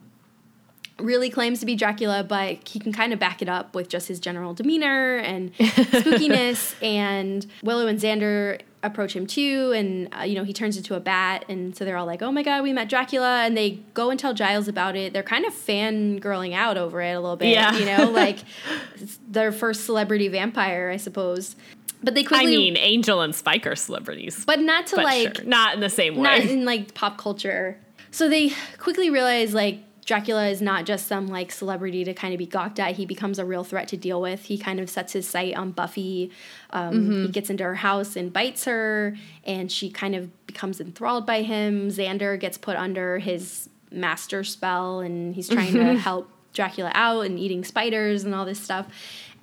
really 1.00 1.30
claims 1.30 1.60
to 1.60 1.66
be 1.66 1.75
Dracula, 1.75 2.24
but 2.24 2.68
he 2.68 2.80
can 2.80 2.92
kind 2.92 3.13
of 3.13 3.20
back 3.20 3.42
it 3.42 3.50
up 3.50 3.75
with 3.75 3.89
just 3.89 4.08
his 4.08 4.20
general 4.20 4.54
demeanor 4.54 5.18
and 5.18 5.54
spookiness. 5.58 6.75
And 6.84 7.46
Willow 7.63 7.88
and 7.88 8.00
Xander 8.00 8.62
approach 8.88 9.15
him 9.15 9.27
too, 9.27 9.72
and 9.75 10.10
uh, 10.20 10.24
you 10.24 10.34
know 10.36 10.44
he 10.44 10.53
turns 10.53 10.75
into 10.77 10.96
a 10.96 11.00
bat, 11.00 11.46
and 11.48 11.75
so 11.75 11.86
they're 11.86 11.98
all 11.98 12.06
like, 12.08 12.22
"Oh 12.24 12.32
my 12.32 12.41
god, 12.44 12.63
we 12.63 12.74
met 12.74 12.89
Dracula!" 12.89 13.44
And 13.44 13.56
they 13.56 13.79
go 13.94 14.10
and 14.10 14.20
tell 14.20 14.34
Giles 14.34 14.67
about 14.67 14.96
it. 14.96 15.13
They're 15.13 15.22
kind 15.24 15.46
of 15.46 15.53
fangirling 15.53 16.53
out 16.53 16.77
over 16.77 17.01
it 17.01 17.12
a 17.12 17.20
little 17.20 17.36
bit, 17.36 17.50
Yeah. 17.50 17.75
you 17.77 17.86
know, 17.86 18.10
like 18.12 18.39
their 19.29 19.51
first 19.51 19.86
celebrity 19.86 20.27
vampire, 20.27 20.89
I 20.89 20.98
suppose. 20.98 21.56
But 22.03 22.13
they 22.15 22.24
quickly. 22.24 22.46
I 22.48 22.50
mean, 22.50 22.77
Angel 22.77 23.22
and 23.22 23.34
Spike 23.36 23.65
are 23.67 23.75
celebrities. 23.75 24.44
but 24.46 24.60
not 24.60 24.88
to 24.88 24.96
but 24.98 25.06
like 25.06 25.38
sure. 25.38 25.46
Not 25.46 25.75
in 25.75 25.79
the 25.79 25.89
same 25.89 26.15
way. 26.15 26.22
not 26.24 26.39
in 26.41 26.65
like 26.65 26.94
pop 26.94 27.17
culture. 27.17 27.79
So 28.12 28.29
they 28.29 28.51
quickly 28.77 29.10
realize 29.10 29.53
like 29.53 29.79
Dracula 30.08 30.48
is 30.48 30.62
not 30.62 30.86
just 30.86 31.06
some 31.06 31.28
like 31.28 31.52
celebrity 31.52 32.06
to 32.06 32.14
kind 32.14 32.34
of 32.34 32.38
be 32.38 32.46
gawked 32.46 32.80
at. 32.80 32.96
He 32.96 33.06
becomes 33.06 33.40
a 33.40 33.46
real 33.46 33.66
threat 33.66 33.90
to 33.90 33.98
deal 33.98 34.22
with. 34.22 34.46
He 34.46 34.58
kind 34.58 34.80
of 34.80 34.90
sets 34.90 35.12
his 35.12 35.28
sight 35.28 35.54
on 35.56 35.72
Buffy. 35.72 36.32
Um, 36.70 37.26
He 37.26 37.28
gets 37.28 37.50
into 37.50 37.66
her 37.66 37.76
house 37.76 38.16
and 38.16 38.32
bites 38.32 38.64
her, 38.64 39.18
and 39.44 39.70
she 39.70 39.90
kind 39.90 40.16
of 40.16 40.48
becomes 40.48 40.80
enthralled 40.80 41.26
by 41.26 41.42
him. 41.42 41.90
Xander 41.90 42.40
gets 42.40 42.58
put 42.58 42.78
under 42.78 43.20
his 43.20 43.70
master 43.92 44.46
spell, 44.46 45.02
and 45.02 45.36
he's 45.36 45.50
trying 45.50 45.74
to 45.74 45.94
help 46.00 46.32
Dracula 46.54 46.92
out 46.96 47.26
and 47.26 47.38
eating 47.38 47.66
spiders 47.66 48.24
and 48.24 48.34
all 48.34 48.46
this 48.46 48.62
stuff. 48.62 48.88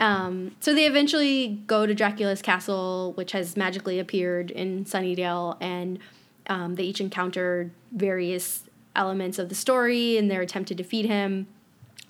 Um, 0.00 0.56
so 0.60 0.74
they 0.74 0.86
eventually 0.86 1.62
go 1.66 1.84
to 1.84 1.94
Dracula's 1.94 2.40
castle, 2.40 3.12
which 3.16 3.32
has 3.32 3.54
magically 3.54 3.98
appeared 3.98 4.50
in 4.50 4.86
Sunnydale, 4.86 5.58
and 5.60 5.98
um, 6.46 6.76
they 6.76 6.84
each 6.84 7.02
encounter 7.02 7.70
various 7.92 8.62
elements 8.96 9.38
of 9.38 9.48
the 9.48 9.54
story 9.54 10.16
in 10.16 10.28
their 10.28 10.40
attempt 10.40 10.68
to 10.68 10.74
defeat 10.74 11.06
him. 11.06 11.46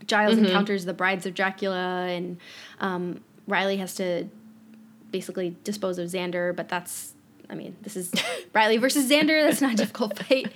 Giles 0.06 0.36
encounters 0.36 0.84
the 0.84 0.92
brides 0.92 1.24
of 1.24 1.34
Dracula, 1.34 2.06
and 2.08 2.36
um, 2.80 3.22
Riley 3.46 3.78
has 3.78 3.94
to 3.96 4.28
basically 5.10 5.56
dispose 5.64 5.98
of 5.98 6.08
Xander, 6.08 6.54
but 6.54 6.68
that's, 6.68 7.14
I 7.48 7.54
mean, 7.54 7.76
this 7.82 7.96
is 7.96 8.12
Riley 8.52 8.76
versus 8.76 9.10
Xander. 9.10 9.46
That's 9.46 9.60
not 9.60 9.74
a 9.74 9.76
difficult 9.76 10.18
fight. 10.24 10.52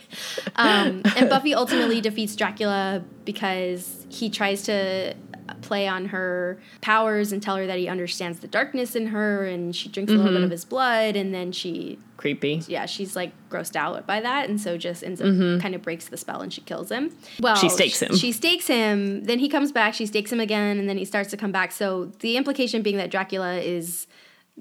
Um, 0.56 1.02
and 1.16 1.30
Buffy 1.30 1.54
ultimately 1.54 2.00
defeats 2.00 2.36
Dracula 2.36 3.02
because 3.24 4.04
he 4.08 4.28
tries 4.28 4.64
to 4.64 5.14
play 5.60 5.88
on 5.88 6.06
her 6.06 6.58
powers 6.80 7.32
and 7.32 7.42
tell 7.42 7.56
her 7.56 7.66
that 7.66 7.78
he 7.78 7.88
understands 7.88 8.40
the 8.40 8.48
darkness 8.48 8.94
in 8.94 9.08
her 9.08 9.44
and 9.44 9.74
she 9.74 9.88
drinks 9.88 10.12
a 10.12 10.14
little 10.14 10.30
bit 10.30 10.36
mm-hmm. 10.36 10.44
of 10.44 10.50
his 10.50 10.64
blood 10.64 11.16
and 11.16 11.34
then 11.34 11.52
she 11.52 11.98
Creepy. 12.18 12.62
yeah, 12.66 12.84
she's 12.86 13.14
like 13.14 13.32
grossed 13.48 13.76
out 13.76 14.04
by 14.04 14.20
that, 14.20 14.48
and 14.48 14.60
so 14.60 14.76
just 14.76 15.04
ends 15.04 15.20
up 15.20 15.28
mm-hmm. 15.28 15.60
kind 15.60 15.76
of 15.76 15.82
breaks 15.82 16.08
the 16.08 16.16
spell 16.16 16.40
and 16.40 16.52
she 16.52 16.60
kills 16.62 16.90
him. 16.90 17.16
Well, 17.40 17.54
She 17.54 17.68
stakes 17.68 18.02
him. 18.02 18.16
She 18.16 18.32
stakes 18.32 18.66
him. 18.66 19.22
Then 19.24 19.38
he 19.38 19.48
comes 19.48 19.70
back. 19.70 19.94
She 19.94 20.04
stakes 20.04 20.32
him 20.32 20.40
again, 20.40 20.78
and 20.78 20.88
then 20.88 20.98
he 20.98 21.04
starts 21.04 21.30
to 21.30 21.36
come 21.36 21.52
back. 21.52 21.70
So 21.70 22.06
the 22.18 22.36
implication 22.36 22.82
being 22.82 22.96
that 22.96 23.12
Dracula 23.12 23.58
is 23.58 24.08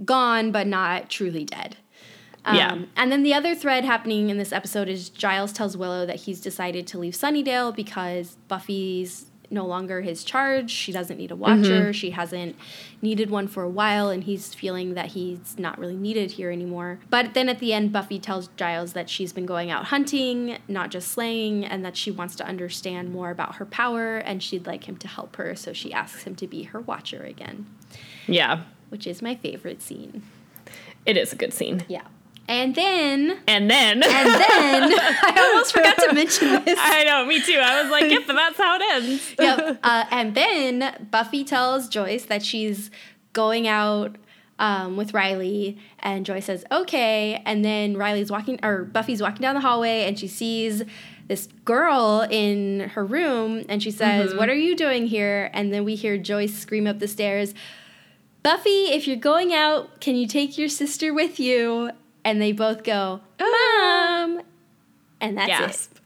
gone, 0.06 0.52
but 0.52 0.68
not 0.68 1.10
truly 1.10 1.46
dead. 1.46 1.78
Yeah. 2.54 2.74
Um, 2.74 2.88
and 2.96 3.12
then 3.12 3.24
the 3.24 3.34
other 3.34 3.56
thread 3.56 3.84
happening 3.84 4.30
in 4.30 4.38
this 4.38 4.54
episode 4.54 4.88
is 4.88 5.10
Giles 5.10 5.52
tells 5.52 5.76
Willow 5.76 6.06
that 6.06 6.18
he's 6.18 6.40
decided 6.40 6.88
to 6.88 7.00
leave 7.00 7.14
Sunnydale 7.14 7.76
because 7.76 8.38
Buffy's 8.48 9.26
no 9.50 9.66
longer 9.66 10.02
his 10.02 10.24
charge. 10.24 10.70
She 10.72 10.92
doesn't 10.92 11.18
need 11.18 11.32
a 11.32 11.36
watcher. 11.36 11.84
Mm-hmm. 11.84 11.92
She 11.92 12.12
hasn't 12.12 12.56
needed 13.02 13.30
one 13.30 13.48
for 13.48 13.64
a 13.64 13.70
while, 13.70 14.10
and 14.10 14.24
he's 14.24 14.54
feeling 14.54 14.94
that 14.96 15.08
he's 15.08 15.58
not 15.58 15.78
really 15.80 15.96
needed 15.96 16.32
here 16.32 16.52
anymore. 16.52 17.00
But 17.10 17.34
then 17.34 17.48
at 17.50 17.60
the 17.60 17.72
end, 17.74 17.94
Buffy 17.94 18.20
tells 18.20 18.48
Giles 18.58 18.94
that 18.94 19.10
she's 19.10 19.32
been 19.34 19.46
going 19.46 19.72
out 19.72 19.86
hunting, 19.86 20.58
not 20.68 20.90
just 20.92 21.10
slaying, 21.10 21.64
and 21.66 21.86
that 21.86 21.96
she 21.96 22.12
wants 22.12 22.36
to 22.38 22.46
understand 22.46 23.12
more 23.12 23.30
about 23.32 23.56
her 23.56 23.66
power, 23.66 24.18
and 24.18 24.44
she'd 24.44 24.68
like 24.68 24.84
him 24.90 24.98
to 24.98 25.08
help 25.08 25.36
her. 25.38 25.56
So 25.56 25.74
she 25.74 25.94
asks 25.94 26.24
him 26.24 26.36
to 26.36 26.48
be 26.48 26.64
her 26.64 26.82
watcher 26.82 27.24
again, 27.24 27.68
Yeah. 28.28 28.64
which 28.90 29.08
is 29.08 29.22
my 29.22 29.36
favorite 29.36 29.82
scene. 29.82 30.24
It 31.06 31.16
is 31.16 31.32
a 31.32 31.38
good 31.38 31.54
scene. 31.54 31.86
Yeah. 31.88 32.04
And 32.50 32.76
then 32.76 33.40
And 33.48 33.70
then 33.70 34.02
And 34.04 34.30
then 34.30 34.94
I 35.00 35.50
almost 35.52 35.74
forgot 35.74 35.98
to 35.98 36.14
mention 36.14 36.48
this. 36.66 36.80
I 36.82 37.04
know, 37.04 37.26
me 37.26 37.42
too. 37.42 37.60
I 37.62 37.82
was 37.82 37.92
like, 37.92 38.10
yep, 38.10 38.28
and 38.30 38.38
that's 38.38 38.58
how 38.58 38.76
it 38.76 38.82
ends. 38.94 39.36
Yep. 39.40 39.80
Uh, 39.84 40.06
and 40.12 40.36
then 40.36 41.08
Buffy 41.12 41.44
tells 41.44 41.88
Joyce 41.90 42.26
that 42.26 42.44
she's 42.44 42.90
going 43.34 43.68
out 43.68 44.16
um, 44.60 44.98
with 44.98 45.14
Riley, 45.14 45.78
and 46.00 46.26
Joyce 46.26 46.46
says 46.46 46.66
okay. 46.72 47.42
And 47.46 47.64
then 47.64 47.96
Riley's 47.98 48.32
walking, 48.32 48.60
or 48.64 48.84
Buffy's 48.84 49.22
walking 49.22 49.42
down 49.42 49.56
the 49.56 49.62
hallway, 49.62 50.06
and 50.06 50.18
she 50.18 50.28
sees 50.28 50.84
this 51.28 51.48
girl 51.66 52.26
in 52.30 52.90
her 52.96 53.06
room, 53.06 53.64
and 53.70 53.84
she 53.84 53.92
says, 53.92 54.34
"What 54.34 54.50
are 54.50 54.56
you 54.56 54.76
doing 54.76 55.06
here?" 55.08 55.52
And 55.54 55.72
then 55.74 55.84
we 55.86 55.96
hear 55.96 56.18
Joyce 56.18 56.56
scream 56.58 56.88
up 56.88 57.00
the 57.00 57.08
stairs. 57.08 57.54
Buffy, 58.42 58.86
if 58.86 59.08
you're 59.08 59.18
going 59.18 59.54
out, 59.54 60.00
can 60.02 60.16
you 60.16 60.26
take 60.28 60.58
your 60.58 60.70
sister 60.70 61.14
with 61.14 61.40
you? 61.40 61.92
And 62.28 62.42
they 62.42 62.52
both 62.52 62.84
go, 62.84 63.22
Mom! 63.40 64.42
And 65.22 65.38
that's 65.38 65.88
it. 65.88 66.00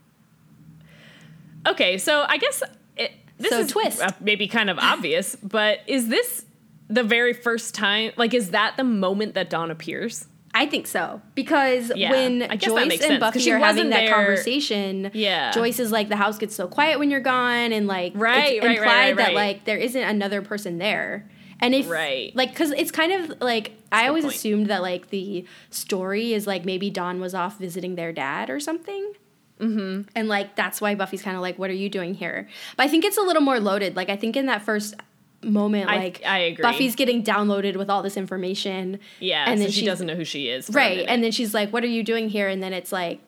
Okay, 1.68 1.98
so 1.98 2.26
I 2.30 2.38
guess 2.38 2.62
it, 2.96 3.12
this 3.40 3.50
So 3.50 3.60
is 3.62 3.72
twist. 3.72 4.02
uh, 4.04 4.10
maybe 4.20 4.48
kind 4.48 4.70
of 4.70 4.78
obvious, 4.78 5.36
but 5.38 5.80
is 5.88 6.10
this 6.10 6.46
the 6.90 7.04
very 7.04 7.34
first 7.34 7.74
time? 7.74 8.12
Like, 8.18 8.36
is 8.36 8.52
that 8.52 8.78
the 8.78 8.84
moment 8.84 9.34
that 9.34 9.50
Dawn 9.50 9.72
appears? 9.72 10.28
I 10.54 10.68
think 10.68 10.86
so 10.86 11.22
because 11.34 11.92
Yeah, 11.96 12.12
when 12.12 12.40
that 12.40 12.60
Joyce 12.60 13.02
and 13.02 13.20
Buffy 13.20 13.52
are 13.52 13.58
having 13.58 13.90
that 13.90 14.02
there- 14.02 14.14
conversation, 14.14 15.10
Yeah. 15.14 15.50
Joyce 15.52 15.80
is 15.80 15.92
like, 15.92 16.10
"The 16.10 16.18
house 16.18 16.38
gets 16.38 16.54
so 16.56 16.68
quiet 16.68 17.00
when 17.00 17.10
you're 17.10 17.20
gone," 17.22 17.72
and 17.72 17.88
like, 17.88 18.12
Right, 18.16 18.58
it's 18.58 18.66
right, 18.66 18.68
right, 18.68 18.78
implied 18.78 19.08
right, 19.08 19.18
that 19.18 19.28
right. 19.28 19.36
like 19.36 19.66
there 19.66 19.78
isn't 19.78 20.04
another 20.04 20.42
person 20.44 20.78
there. 20.78 21.26
And 21.62 21.76
if 21.76 21.90
Right. 21.90 22.36
like, 22.36 22.50
because 22.50 22.72
it's 22.72 22.92
kind 22.92 23.12
of 23.12 23.40
like 23.42 23.74
I 23.92 24.08
always 24.08 24.24
point. 24.24 24.36
assumed 24.36 24.68
that 24.68 24.82
like 24.82 25.10
the 25.10 25.46
story 25.70 26.34
is 26.34 26.48
like 26.48 26.66
maybe 26.66 26.90
Dawn 26.90 27.20
was 27.22 27.36
off 27.36 27.60
visiting 27.60 27.96
their 27.96 28.12
dad 28.12 28.50
or 28.50 28.60
something. 28.60 29.14
Mm-hmm. 29.60 30.10
And 30.16 30.28
like 30.28 30.56
that's 30.56 30.82
why 30.82 30.96
Buffy's 30.96 31.22
kind 31.22 31.36
of 31.36 31.42
like, 31.44 31.60
"What 31.60 31.70
are 31.70 31.74
you 31.74 31.88
doing 31.88 32.16
here?" 32.16 32.48
But 32.78 32.86
I 32.86 32.88
think 32.88 33.06
it's 33.06 33.18
a 33.18 33.22
little 33.22 33.44
more 33.44 33.60
loaded. 33.60 33.96
Like 33.96 34.10
I 34.10 34.16
think 34.16 34.36
in 34.36 34.48
that 34.48 34.64
first 34.64 34.96
moment, 35.44 35.88
I- 35.88 35.98
like 35.98 36.22
I 36.26 36.40
agree. 36.40 36.64
Buffy's 36.64 36.96
getting 36.96 37.24
downloaded 37.24 37.76
with 37.76 37.88
all 37.90 38.02
this 38.02 38.18
information. 38.18 39.00
Yeah, 39.20 39.46
and 39.48 39.60
so 39.60 39.66
then 39.66 39.72
she 39.72 39.86
doesn't 39.86 40.08
know 40.08 40.16
who 40.16 40.26
she 40.26 40.48
is. 40.50 40.70
right 40.72 41.06
and 41.08 41.24
then 41.24 41.32
she's 41.32 41.54
like 41.54 41.72
what 41.72 41.84
are 41.84 41.88
you 41.88 42.02
doing 42.04 42.30
here 42.30 42.48
and 42.48 42.62
then 42.64 42.74
it's 42.74 42.92
like 42.92 43.20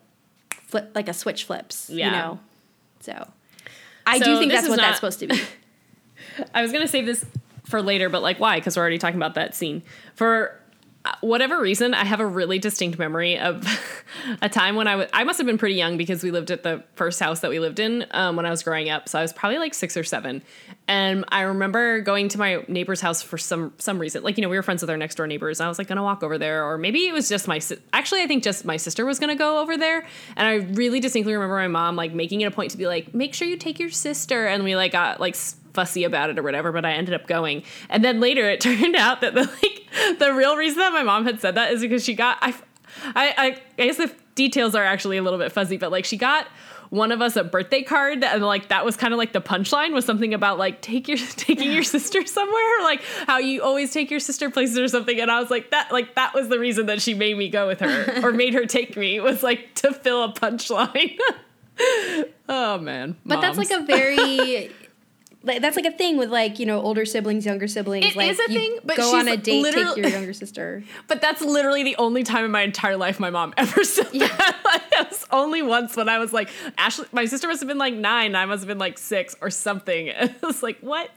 flip 0.49 0.89
like 0.95 1.07
a 1.07 1.13
switch 1.13 1.43
flips 1.43 1.89
Yeah. 1.89 2.05
you 2.05 2.11
know 2.11 2.39
so 2.99 3.27
i 4.07 4.17
So 4.19 4.25
do 4.25 4.39
think 4.39 4.51
that's 4.51 4.67
what 4.67 4.77
not- 4.77 4.83
that's 4.85 4.97
supposed 4.97 5.19
to 5.19 5.27
be 5.27 5.39
I 6.53 6.61
was 6.63 6.71
gonna 6.71 6.87
save 6.87 7.05
this 7.05 7.25
for 7.63 7.81
later, 7.81 8.09
but 8.09 8.21
like, 8.21 8.39
why? 8.39 8.59
Because 8.59 8.75
we're 8.75 8.81
already 8.81 8.97
talking 8.97 9.17
about 9.17 9.35
that 9.35 9.55
scene. 9.55 9.83
For 10.15 10.59
uh, 11.05 11.11
whatever 11.19 11.59
reason, 11.59 11.93
I 11.93 12.05
have 12.05 12.21
a 12.21 12.25
really 12.25 12.59
distinct 12.59 12.97
memory 12.97 13.37
of 13.37 13.65
a 14.41 14.47
time 14.47 14.75
when 14.77 14.87
I 14.87 14.95
was. 14.95 15.09
I 15.11 15.25
must 15.25 15.37
have 15.37 15.45
been 15.45 15.57
pretty 15.57 15.75
young 15.75 15.97
because 15.97 16.23
we 16.23 16.31
lived 16.31 16.49
at 16.49 16.63
the 16.63 16.81
first 16.95 17.19
house 17.19 17.41
that 17.41 17.49
we 17.49 17.59
lived 17.59 17.79
in 17.79 18.05
um, 18.11 18.37
when 18.37 18.45
I 18.45 18.49
was 18.49 18.63
growing 18.63 18.89
up. 18.89 19.09
So 19.09 19.19
I 19.19 19.21
was 19.21 19.33
probably 19.33 19.57
like 19.59 19.73
six 19.73 19.97
or 19.97 20.05
seven, 20.05 20.41
and 20.87 21.25
I 21.27 21.41
remember 21.41 21.99
going 21.99 22.29
to 22.29 22.37
my 22.37 22.63
neighbor's 22.69 23.01
house 23.01 23.21
for 23.21 23.37
some 23.37 23.73
some 23.79 23.99
reason. 23.99 24.23
Like 24.23 24.37
you 24.37 24.43
know, 24.43 24.49
we 24.49 24.55
were 24.55 24.63
friends 24.63 24.81
with 24.81 24.89
our 24.89 24.95
next 24.95 25.15
door 25.15 25.27
neighbors. 25.27 25.59
I 25.59 25.67
was 25.67 25.77
like 25.77 25.87
gonna 25.87 26.03
walk 26.03 26.23
over 26.23 26.37
there, 26.37 26.65
or 26.65 26.77
maybe 26.77 27.05
it 27.07 27.11
was 27.13 27.27
just 27.27 27.49
my. 27.49 27.59
si- 27.59 27.79
Actually, 27.91 28.21
I 28.21 28.27
think 28.27 28.41
just 28.41 28.63
my 28.63 28.77
sister 28.77 29.05
was 29.05 29.19
gonna 29.19 29.35
go 29.35 29.59
over 29.59 29.75
there, 29.75 30.05
and 30.37 30.47
I 30.47 30.53
really 30.73 31.01
distinctly 31.01 31.33
remember 31.33 31.55
my 31.55 31.67
mom 31.67 31.97
like 31.97 32.13
making 32.13 32.39
it 32.39 32.45
a 32.45 32.51
point 32.51 32.71
to 32.71 32.77
be 32.77 32.87
like, 32.87 33.13
make 33.13 33.33
sure 33.33 33.45
you 33.45 33.57
take 33.57 33.77
your 33.77 33.89
sister, 33.89 34.47
and 34.47 34.63
we 34.63 34.77
like 34.77 34.93
got 34.93 35.19
like. 35.19 35.35
Fussy 35.73 36.03
about 36.03 36.29
it 36.29 36.37
or 36.37 36.43
whatever 36.43 36.71
but 36.71 36.85
i 36.85 36.91
ended 36.91 37.13
up 37.13 37.27
going. 37.27 37.63
And 37.89 38.03
then 38.03 38.19
later 38.19 38.49
it 38.49 38.61
turned 38.61 38.95
out 38.95 39.21
that 39.21 39.33
the 39.33 39.41
like 39.43 40.19
the 40.19 40.33
real 40.33 40.55
reason 40.55 40.79
that 40.79 40.93
my 40.93 41.03
mom 41.03 41.25
had 41.25 41.39
said 41.39 41.55
that 41.55 41.71
is 41.71 41.81
because 41.81 42.03
she 42.03 42.13
got 42.13 42.37
i 42.41 42.53
i 43.15 43.33
i, 43.37 43.61
I 43.77 43.85
guess 43.85 43.97
the 43.97 44.11
details 44.35 44.75
are 44.75 44.83
actually 44.83 45.17
a 45.17 45.21
little 45.21 45.39
bit 45.39 45.51
fuzzy 45.51 45.77
but 45.77 45.91
like 45.91 46.05
she 46.05 46.17
got 46.17 46.47
one 46.93 47.11
of 47.11 47.23
us 47.23 47.35
a 47.35 47.43
birthday 47.43 47.81
card 47.81 48.23
and 48.23 48.43
like 48.43 48.69
that 48.69 48.85
was 48.85 48.95
kind 48.95 49.15
of 49.15 49.17
like 49.17 49.33
the 49.33 49.41
punchline 49.41 49.93
was 49.93 50.05
something 50.05 50.31
about 50.31 50.59
like 50.59 50.79
take 50.81 51.07
your 51.07 51.17
taking 51.37 51.71
your 51.71 51.81
sister 51.81 52.23
somewhere 52.23 52.79
or 52.79 52.83
like 52.83 53.01
how 53.25 53.39
you 53.39 53.63
always 53.63 53.91
take 53.91 54.11
your 54.11 54.19
sister 54.19 54.47
places 54.51 54.77
or 54.77 54.87
something. 54.87 55.19
And 55.19 55.31
i 55.31 55.39
was 55.39 55.49
like 55.49 55.71
that 55.71 55.91
like 55.91 56.13
that 56.13 56.35
was 56.35 56.49
the 56.49 56.59
reason 56.59 56.85
that 56.85 57.01
she 57.01 57.15
made 57.15 57.35
me 57.35 57.49
go 57.49 57.65
with 57.65 57.79
her 57.79 58.21
or 58.23 58.31
made 58.43 58.53
her 58.53 58.67
take 58.67 58.95
me 58.95 59.19
was 59.19 59.41
like 59.41 59.73
to 59.75 59.91
fill 59.91 60.23
a 60.23 60.33
punchline. 60.33 61.17
Oh 62.47 62.77
man. 62.77 63.17
But 63.25 63.41
that's 63.41 63.57
like 63.57 63.71
a 63.71 63.83
very 63.85 64.69
that's 65.43 65.75
like 65.75 65.85
a 65.85 65.91
thing 65.91 66.17
with 66.17 66.29
like 66.29 66.59
you 66.59 66.65
know 66.65 66.81
older 66.81 67.05
siblings 67.05 67.45
younger 67.45 67.67
siblings 67.67 68.05
It 68.05 68.15
like 68.15 68.31
is 68.31 68.39
a 68.39 68.47
thing, 68.47 68.79
but 68.83 68.97
go 68.97 69.15
on 69.15 69.27
a 69.27 69.37
date 69.37 69.73
take 69.73 69.97
your 69.97 70.07
younger 70.07 70.33
sister 70.33 70.83
But 71.07 71.21
that's 71.21 71.41
literally 71.41 71.83
the 71.83 71.95
only 71.97 72.23
time 72.23 72.45
in 72.45 72.51
my 72.51 72.61
entire 72.61 72.97
life 72.97 73.19
my 73.19 73.29
mom 73.29 73.53
ever 73.57 73.83
said 73.83 74.11
that. 74.13 74.59
Like, 74.73 74.89
that 74.91 75.09
was 75.09 75.25
only 75.31 75.61
once 75.61 75.95
when 75.95 76.09
I 76.09 76.17
was 76.17 76.33
like, 76.33 76.49
Ashley, 76.77 77.05
my 77.11 77.25
sister 77.25 77.47
must 77.47 77.59
have 77.61 77.67
been 77.67 77.77
like 77.77 77.93
nine, 77.93 78.35
I 78.35 78.45
must 78.45 78.61
have 78.61 78.67
been 78.67 78.79
like 78.79 78.97
six 78.97 79.35
or 79.41 79.49
something. 79.49 80.09
And 80.09 80.29
it 80.31 80.41
was 80.41 80.63
like, 80.63 80.79
what? 80.79 81.11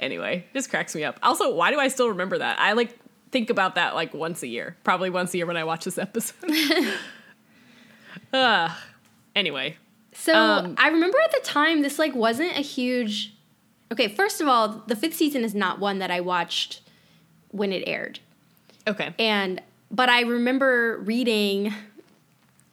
anyway, 0.00 0.44
just 0.54 0.70
cracks 0.70 0.94
me 0.94 1.04
up. 1.04 1.18
Also, 1.22 1.54
why 1.54 1.70
do 1.70 1.78
I 1.78 1.88
still 1.88 2.08
remember 2.08 2.38
that? 2.38 2.58
I 2.58 2.72
like 2.72 2.98
think 3.30 3.50
about 3.50 3.76
that 3.76 3.94
like 3.94 4.12
once 4.14 4.42
a 4.42 4.46
year, 4.48 4.76
probably 4.82 5.10
once 5.10 5.34
a 5.34 5.36
year 5.36 5.46
when 5.46 5.56
I 5.56 5.64
watch 5.64 5.84
this 5.84 5.98
episode. 5.98 6.50
uh, 8.32 8.74
anyway, 9.36 9.76
so 10.12 10.34
Um, 10.34 10.74
i 10.78 10.88
remember 10.88 11.18
at 11.24 11.32
the 11.32 11.40
time 11.42 11.82
this 11.82 11.98
like 11.98 12.14
wasn't 12.14 12.52
a 12.56 12.62
huge 12.62 13.34
okay 13.90 14.08
first 14.08 14.40
of 14.40 14.48
all 14.48 14.82
the 14.86 14.96
fifth 14.96 15.14
season 15.14 15.44
is 15.44 15.54
not 15.54 15.78
one 15.78 15.98
that 15.98 16.10
i 16.10 16.20
watched 16.20 16.80
when 17.50 17.72
it 17.72 17.82
aired 17.86 18.20
okay. 18.86 19.14
and 19.18 19.60
but 19.94 20.08
I 20.08 20.22
remember 20.22 20.98
reading 21.04 21.72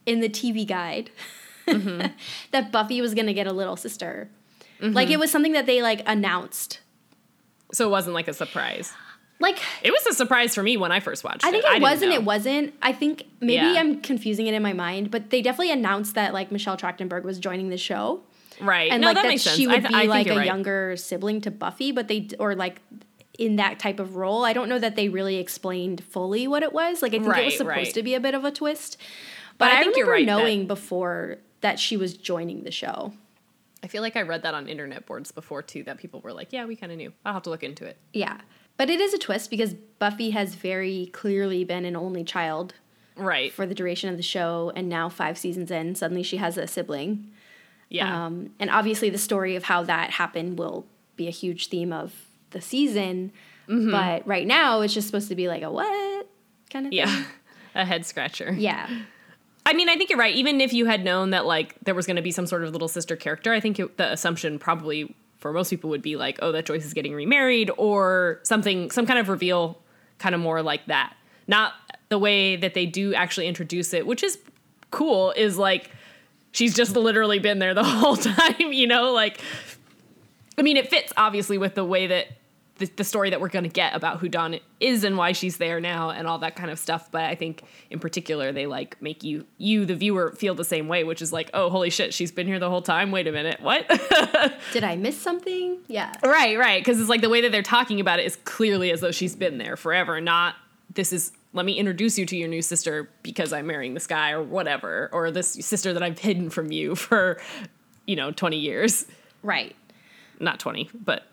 in 0.06 0.20
the 0.20 0.28
TV 0.28 0.66
guide 0.66 1.10
Mm-hmm. 1.66 2.06
that 2.50 2.72
Buffy 2.72 3.00
was 3.00 3.14
gonna 3.14 3.34
get 3.34 3.46
a 3.46 3.52
little 3.52 3.76
sister. 3.76 4.28
Like 4.80 5.10
it 5.10 5.18
was 5.20 5.30
something 5.30 5.52
that 5.52 5.66
they 5.66 5.82
like 5.82 6.02
announced. 6.06 6.80
So 7.72 7.86
it 7.86 7.90
wasn't 7.90 8.14
like 8.14 8.26
a 8.26 8.32
surprise. 8.32 8.92
Like 9.40 9.58
It 9.82 9.90
was 9.90 10.06
a 10.06 10.12
surprise 10.14 10.54
for 10.54 10.62
me 10.62 10.76
when 10.76 10.92
I 10.92 11.00
first 11.00 11.24
watched 11.24 11.42
it. 11.42 11.48
I 11.48 11.50
think 11.50 11.64
it 11.64 11.68
didn't 11.68 11.82
was 11.82 12.02
and 12.02 12.12
it 12.12 12.22
wasn't. 12.24 12.74
I 12.82 12.92
think 12.92 13.24
maybe 13.40 13.54
Yeah. 13.54 13.74
I'm 13.80 14.00
confusing 14.00 14.46
it 14.46 14.54
in 14.54 14.62
my 14.62 14.72
mind, 14.74 15.10
but 15.10 15.30
they 15.30 15.42
definitely 15.42 15.72
announced 15.72 16.14
that 16.14 16.32
like 16.34 16.52
Michelle 16.52 16.76
Trachtenberg 16.76 17.24
was 17.24 17.38
joining 17.38 17.70
the 17.70 17.78
show. 17.78 18.20
Right. 18.60 18.92
And 18.92 19.00
no, 19.00 19.08
like 19.08 19.16
that, 19.16 19.22
that, 19.24 19.40
she 19.40 19.66
would 19.66 19.80
th- 19.86 19.88
be 19.88 20.06
like 20.06 20.26
a 20.26 20.36
right. 20.36 20.46
younger 20.46 20.94
sibling 20.96 21.40
to 21.42 21.50
Buffy, 21.50 21.90
but 21.92 22.08
they 22.08 22.28
or 22.38 22.54
like 22.54 22.80
in 23.38 23.56
that 23.56 23.78
type 23.78 23.98
of 23.98 24.16
role. 24.16 24.44
I 24.44 24.52
don't 24.52 24.68
know 24.68 24.78
that 24.78 24.96
they 24.96 25.08
really 25.08 25.36
explained 25.36 26.04
fully 26.04 26.46
what 26.46 26.62
it 26.62 26.74
was. 26.74 27.00
Like 27.00 27.14
I 27.14 27.18
think 27.18 27.34
it 27.36 27.44
was 27.46 27.56
supposed 27.56 27.68
right. 27.76 27.94
to 27.94 28.02
be 28.02 28.14
a 28.14 28.20
bit 28.20 28.34
of 28.34 28.44
a 28.44 28.50
twist. 28.50 28.98
But 29.56 29.66
But, 29.66 29.72
I 29.72 29.80
I, 29.80 29.82
think 29.82 29.96
you're 29.96 30.06
remember 30.06 30.32
right 30.32 30.36
that- 30.36 30.42
knowing 30.42 30.66
before 30.66 31.38
that 31.62 31.78
she 31.78 31.96
was 31.96 32.14
joining 32.14 32.64
the 32.64 32.70
show. 32.70 33.14
I 33.82 33.86
feel 33.86 34.02
like 34.02 34.14
I 34.16 34.22
read 34.22 34.42
that 34.42 34.52
on 34.52 34.68
internet 34.68 35.06
boards 35.06 35.32
before 35.32 35.62
too. 35.62 35.82
That 35.84 35.96
people 35.96 36.20
were 36.20 36.34
like, 36.34 36.52
"Yeah, 36.52 36.66
we 36.66 36.76
kind 36.76 36.92
of 36.92 36.98
knew." 36.98 37.14
I'll 37.24 37.32
have 37.32 37.44
to 37.44 37.50
look 37.50 37.62
into 37.62 37.86
it. 37.86 37.96
Yeah. 38.12 38.36
But 38.80 38.88
it 38.88 38.98
is 38.98 39.12
a 39.12 39.18
twist 39.18 39.50
because 39.50 39.74
Buffy 39.74 40.30
has 40.30 40.54
very 40.54 41.10
clearly 41.12 41.64
been 41.64 41.84
an 41.84 41.94
only 41.94 42.24
child 42.24 42.72
Right. 43.14 43.52
for 43.52 43.66
the 43.66 43.74
duration 43.74 44.08
of 44.08 44.16
the 44.16 44.22
show, 44.22 44.72
and 44.74 44.88
now 44.88 45.10
five 45.10 45.36
seasons 45.36 45.70
in, 45.70 45.94
suddenly 45.94 46.22
she 46.22 46.38
has 46.38 46.56
a 46.56 46.66
sibling. 46.66 47.30
yeah. 47.90 48.24
Um, 48.24 48.54
and 48.58 48.70
obviously, 48.70 49.10
the 49.10 49.18
story 49.18 49.54
of 49.54 49.64
how 49.64 49.82
that 49.82 50.12
happened 50.12 50.58
will 50.58 50.86
be 51.16 51.28
a 51.28 51.30
huge 51.30 51.68
theme 51.68 51.92
of 51.92 52.14
the 52.52 52.62
season. 52.62 53.32
Mm-hmm. 53.68 53.90
But 53.90 54.26
right 54.26 54.46
now, 54.46 54.80
it's 54.80 54.94
just 54.94 55.08
supposed 55.08 55.28
to 55.28 55.34
be 55.34 55.46
like 55.46 55.62
a 55.62 55.70
what 55.70 56.26
kind 56.70 56.86
of 56.86 56.94
yeah. 56.94 57.24
A 57.74 57.84
head 57.84 58.06
scratcher. 58.06 58.50
Yeah. 58.50 58.88
I 59.66 59.74
mean, 59.74 59.90
I 59.90 59.96
think 59.96 60.08
you're 60.08 60.18
right. 60.18 60.34
Even 60.34 60.58
if 60.62 60.72
you 60.72 60.86
had 60.86 61.04
known 61.04 61.30
that 61.30 61.44
like 61.44 61.76
there 61.84 61.94
was 61.94 62.06
going 62.06 62.16
to 62.16 62.22
be 62.22 62.30
some 62.30 62.46
sort 62.46 62.64
of 62.64 62.72
little 62.72 62.88
sister 62.88 63.14
character, 63.14 63.52
I 63.52 63.60
think 63.60 63.78
it, 63.78 63.98
the 63.98 64.10
assumption 64.10 64.58
probably 64.58 65.14
for 65.40 65.52
most 65.52 65.70
people 65.70 65.90
would 65.90 66.02
be 66.02 66.16
like, 66.16 66.38
oh, 66.42 66.52
that 66.52 66.66
Joyce 66.66 66.84
is 66.84 66.94
getting 66.94 67.14
remarried 67.14 67.70
or 67.76 68.40
something, 68.42 68.90
some 68.90 69.06
kind 69.06 69.18
of 69.18 69.28
reveal, 69.28 69.78
kind 70.18 70.34
of 70.34 70.40
more 70.40 70.62
like 70.62 70.86
that. 70.86 71.16
Not 71.48 71.72
the 72.10 72.18
way 72.18 72.56
that 72.56 72.74
they 72.74 72.86
do 72.86 73.14
actually 73.14 73.48
introduce 73.48 73.92
it, 73.94 74.06
which 74.06 74.22
is 74.22 74.38
cool, 74.90 75.32
is 75.32 75.56
like 75.56 75.90
she's 76.52 76.74
just 76.74 76.94
literally 76.94 77.38
been 77.38 77.58
there 77.58 77.74
the 77.74 77.84
whole 77.84 78.16
time, 78.16 78.72
you 78.72 78.86
know? 78.86 79.12
Like, 79.12 79.40
I 80.58 80.62
mean, 80.62 80.76
it 80.76 80.90
fits 80.90 81.12
obviously 81.16 81.58
with 81.58 81.74
the 81.74 81.84
way 81.84 82.06
that 82.08 82.26
the, 82.80 82.90
the 82.96 83.04
story 83.04 83.30
that 83.30 83.40
we're 83.40 83.48
going 83.48 83.64
to 83.64 83.68
get 83.70 83.94
about 83.94 84.18
who 84.18 84.28
Dawn 84.28 84.58
is 84.80 85.04
and 85.04 85.16
why 85.16 85.32
she's 85.32 85.58
there 85.58 85.78
now 85.80 86.10
and 86.10 86.26
all 86.26 86.38
that 86.38 86.56
kind 86.56 86.70
of 86.70 86.78
stuff. 86.78 87.10
But 87.12 87.24
I 87.24 87.34
think 87.34 87.62
in 87.90 88.00
particular, 88.00 88.50
they 88.50 88.66
like 88.66 89.00
make 89.00 89.22
you, 89.22 89.46
you, 89.58 89.84
the 89.84 89.94
viewer, 89.94 90.32
feel 90.32 90.54
the 90.54 90.64
same 90.64 90.88
way, 90.88 91.04
which 91.04 91.22
is 91.22 91.32
like, 91.32 91.50
oh, 91.54 91.70
holy 91.70 91.90
shit, 91.90 92.12
she's 92.12 92.32
been 92.32 92.46
here 92.46 92.58
the 92.58 92.70
whole 92.70 92.82
time. 92.82 93.10
Wait 93.12 93.28
a 93.28 93.32
minute. 93.32 93.60
What? 93.60 93.86
Did 94.72 94.82
I 94.82 94.96
miss 94.96 95.20
something? 95.20 95.78
Yeah. 95.86 96.12
Right, 96.24 96.58
right. 96.58 96.80
Because 96.80 96.98
it's 96.98 97.10
like 97.10 97.20
the 97.20 97.28
way 97.28 97.42
that 97.42 97.52
they're 97.52 97.62
talking 97.62 98.00
about 98.00 98.18
it 98.18 98.24
is 98.24 98.36
clearly 98.44 98.90
as 98.90 99.00
though 99.00 99.12
she's 99.12 99.36
been 99.36 99.58
there 99.58 99.76
forever, 99.76 100.20
not 100.20 100.56
this 100.92 101.12
is 101.12 101.32
let 101.52 101.66
me 101.66 101.74
introduce 101.74 102.18
you 102.18 102.26
to 102.26 102.36
your 102.36 102.48
new 102.48 102.62
sister 102.62 103.10
because 103.22 103.52
I'm 103.52 103.66
marrying 103.66 103.94
this 103.94 104.06
guy 104.06 104.30
or 104.30 104.42
whatever, 104.42 105.10
or 105.12 105.30
this 105.30 105.52
sister 105.52 105.92
that 105.92 106.02
I've 106.02 106.18
hidden 106.18 106.48
from 106.48 106.72
you 106.72 106.94
for, 106.94 107.40
you 108.06 108.16
know, 108.16 108.30
20 108.30 108.56
years. 108.56 109.06
Right. 109.42 109.74
Not 110.38 110.60
20, 110.60 110.90
but 110.94 111.26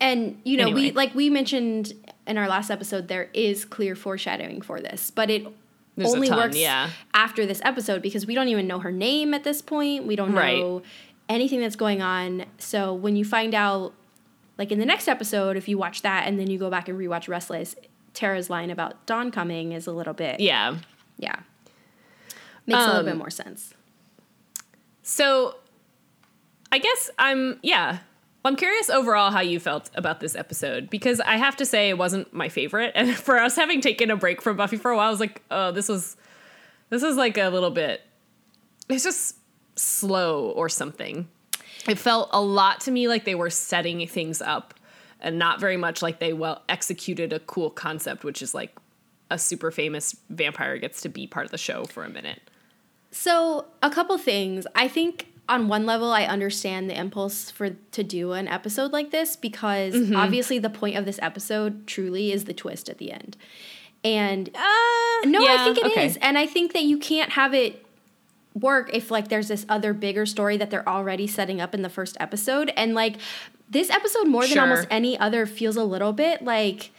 and 0.00 0.40
you 0.44 0.56
know, 0.56 0.64
Anyway. 0.64 0.80
we 0.82 0.90
like 0.92 1.14
we 1.14 1.30
mentioned 1.30 1.92
in 2.26 2.38
our 2.38 2.48
last 2.48 2.70
episode, 2.70 3.08
there 3.08 3.28
is 3.34 3.64
clear 3.64 3.94
foreshadowing 3.94 4.60
for 4.62 4.80
this, 4.80 5.10
but 5.10 5.30
it 5.30 5.46
There's 5.96 6.14
only 6.14 6.28
ton, 6.28 6.38
works 6.38 6.56
yeah. 6.56 6.90
after 7.14 7.44
this 7.46 7.60
episode 7.64 8.02
because 8.02 8.26
we 8.26 8.34
don't 8.34 8.48
even 8.48 8.66
know 8.66 8.78
her 8.80 8.92
name 8.92 9.34
at 9.34 9.44
this 9.44 9.60
point. 9.62 10.06
We 10.06 10.16
don't 10.16 10.32
Right. 10.32 10.58
know 10.58 10.82
anything 11.28 11.60
that's 11.60 11.76
going 11.76 12.02
on. 12.02 12.44
So 12.58 12.92
when 12.94 13.16
you 13.16 13.24
find 13.24 13.54
out, 13.54 13.92
like 14.58 14.70
in 14.72 14.78
the 14.78 14.86
next 14.86 15.08
episode, 15.08 15.56
if 15.56 15.68
you 15.68 15.76
watch 15.78 16.02
that 16.02 16.26
and 16.26 16.38
then 16.38 16.48
you 16.50 16.58
go 16.58 16.70
back 16.70 16.88
and 16.88 16.98
rewatch 16.98 17.28
Restless, 17.28 17.74
Tara's 18.14 18.50
line 18.50 18.70
about 18.70 19.06
Dawn 19.06 19.30
coming 19.30 19.72
is 19.72 19.86
a 19.86 19.92
little 19.92 20.14
bit, 20.14 20.40
yeah. 20.40 20.76
yeah, 21.18 21.36
makes 22.66 22.78
a 22.78 22.86
little 22.86 23.00
Um, 23.00 23.06
bit 23.06 23.16
more 23.16 23.30
sense. 23.30 23.74
So 25.02 25.56
I 26.72 26.78
guess 26.78 27.10
I'm, 27.18 27.58
yeah. 27.62 27.98
I'm 28.44 28.56
curious 28.56 28.88
overall 28.88 29.30
how 29.30 29.40
you 29.40 29.60
felt 29.60 29.90
about 29.94 30.20
this 30.20 30.34
episode 30.34 30.88
because 30.88 31.20
I 31.20 31.36
have 31.36 31.56
to 31.56 31.66
say 31.66 31.90
it 31.90 31.98
wasn't 31.98 32.32
my 32.32 32.48
favorite. 32.48 32.92
And 33.00 33.14
for 33.14 33.38
us 33.38 33.56
having 33.56 33.80
taken 33.80 34.10
a 34.10 34.16
break 34.16 34.40
from 34.42 34.56
Buffy 34.56 34.76
for 34.76 34.90
a 34.90 34.96
while, 34.96 35.08
I 35.08 35.10
was 35.10 35.20
like, 35.20 35.42
oh, 35.50 35.72
this 35.72 35.88
was, 35.88 36.16
this 36.88 37.02
is 37.02 37.16
like 37.16 37.36
a 37.38 37.48
little 37.48 37.70
bit, 37.70 38.02
it's 38.88 39.04
just 39.04 39.36
slow 39.76 40.50
or 40.50 40.68
something. 40.68 41.28
It 41.88 41.98
felt 41.98 42.28
a 42.32 42.40
lot 42.40 42.80
to 42.80 42.90
me 42.90 43.08
like 43.08 43.24
they 43.24 43.34
were 43.34 43.50
setting 43.50 44.06
things 44.06 44.42
up 44.42 44.74
and 45.20 45.38
not 45.38 45.60
very 45.60 45.76
much 45.76 46.02
like 46.02 46.18
they 46.18 46.32
well 46.32 46.62
executed 46.68 47.32
a 47.32 47.40
cool 47.40 47.70
concept, 47.70 48.24
which 48.24 48.42
is 48.42 48.54
like 48.54 48.76
a 49.30 49.38
super 49.38 49.70
famous 49.70 50.16
vampire 50.28 50.78
gets 50.78 51.02
to 51.02 51.08
be 51.08 51.26
part 51.26 51.46
of 51.46 51.52
the 51.52 51.58
show 51.58 51.84
for 51.84 52.04
a 52.04 52.08
minute. 52.08 52.40
So 53.10 53.66
a 53.82 53.90
couple 53.90 54.16
things. 54.18 54.66
I 54.74 54.88
think 54.88 55.29
on 55.50 55.68
one 55.68 55.84
level, 55.84 56.12
I 56.12 56.24
understand 56.24 56.88
the 56.88 56.98
impulse 56.98 57.50
for 57.50 57.70
to 57.70 58.02
do 58.02 58.32
an 58.32 58.48
episode 58.48 58.92
like 58.92 59.10
this 59.10 59.36
because 59.36 59.94
Mm-hmm. 59.94 60.16
obviously 60.16 60.58
the 60.58 60.70
point 60.70 60.96
of 60.96 61.04
this 61.04 61.18
episode 61.20 61.86
truly 61.86 62.32
is 62.32 62.44
the 62.44 62.54
twist 62.54 62.88
at 62.88 62.98
the 62.98 63.12
end. 63.12 63.36
And 64.02 64.48
Uh, 64.54 65.26
no, 65.26 65.40
yeah, 65.42 65.56
I 65.58 65.64
think 65.64 65.78
it 65.78 65.98
is, 65.98 66.16
okay. 66.16 66.26
and 66.26 66.38
I 66.38 66.46
think 66.46 66.72
that 66.72 66.84
you 66.84 66.96
can't 66.98 67.32
have 67.32 67.52
it 67.52 67.84
work 68.54 68.90
if 68.94 69.10
like 69.10 69.28
there's 69.28 69.48
this 69.48 69.64
other 69.68 69.92
bigger 69.92 70.24
story 70.26 70.56
that 70.56 70.70
they're 70.70 70.88
already 70.88 71.26
setting 71.26 71.60
up 71.60 71.74
in 71.74 71.82
the 71.82 71.90
first 71.90 72.16
episode, 72.18 72.72
and 72.76 72.94
like 72.94 73.16
this 73.68 73.90
episode 73.90 74.26
more 74.26 74.46
than 74.46 74.58
almost 74.58 74.88
any 74.90 75.18
other 75.18 75.46
feels 75.46 75.76
a 75.76 75.84
little 75.84 76.12
bit 76.12 76.42
like 76.42 76.90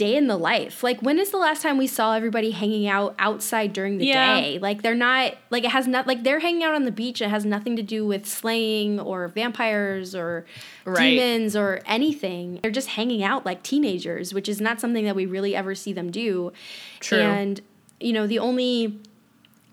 day 0.00 0.16
in 0.16 0.26
the 0.28 0.36
life. 0.36 0.82
Like 0.82 1.00
when 1.02 1.18
is 1.18 1.30
the 1.30 1.36
last 1.36 1.60
time 1.62 1.76
we 1.76 1.86
saw 1.86 2.14
everybody 2.14 2.52
hanging 2.52 2.88
out 2.88 3.14
outside 3.18 3.72
during 3.74 3.98
the 3.98 4.06
Yeah. 4.06 4.40
day? 4.40 4.58
Like 4.58 4.80
they're 4.82 4.94
not 4.94 5.34
like 5.50 5.62
it 5.64 5.70
has 5.72 5.86
not 5.86 6.06
like 6.06 6.22
they're 6.22 6.40
hanging 6.40 6.62
out 6.64 6.74
on 6.74 6.84
the 6.84 6.90
beach. 6.90 7.20
It 7.20 7.28
has 7.28 7.44
nothing 7.44 7.76
to 7.76 7.82
do 7.82 8.06
with 8.06 8.24
slaying 8.26 8.98
or 8.98 9.28
vampires 9.28 10.14
or 10.14 10.46
Right. 10.86 11.10
demons 11.10 11.54
or 11.54 11.80
anything. 11.84 12.60
They're 12.62 12.70
just 12.70 12.88
hanging 12.88 13.22
out 13.22 13.44
like 13.44 13.62
teenagers, 13.62 14.32
which 14.32 14.48
is 14.48 14.60
not 14.60 14.80
something 14.80 15.04
that 15.04 15.14
we 15.14 15.26
really 15.26 15.54
ever 15.54 15.74
see 15.74 15.92
them 15.92 16.10
do. 16.10 16.52
True. 17.00 17.18
And 17.20 17.60
you 18.00 18.14
know, 18.14 18.26
the 18.26 18.38
only 18.38 18.98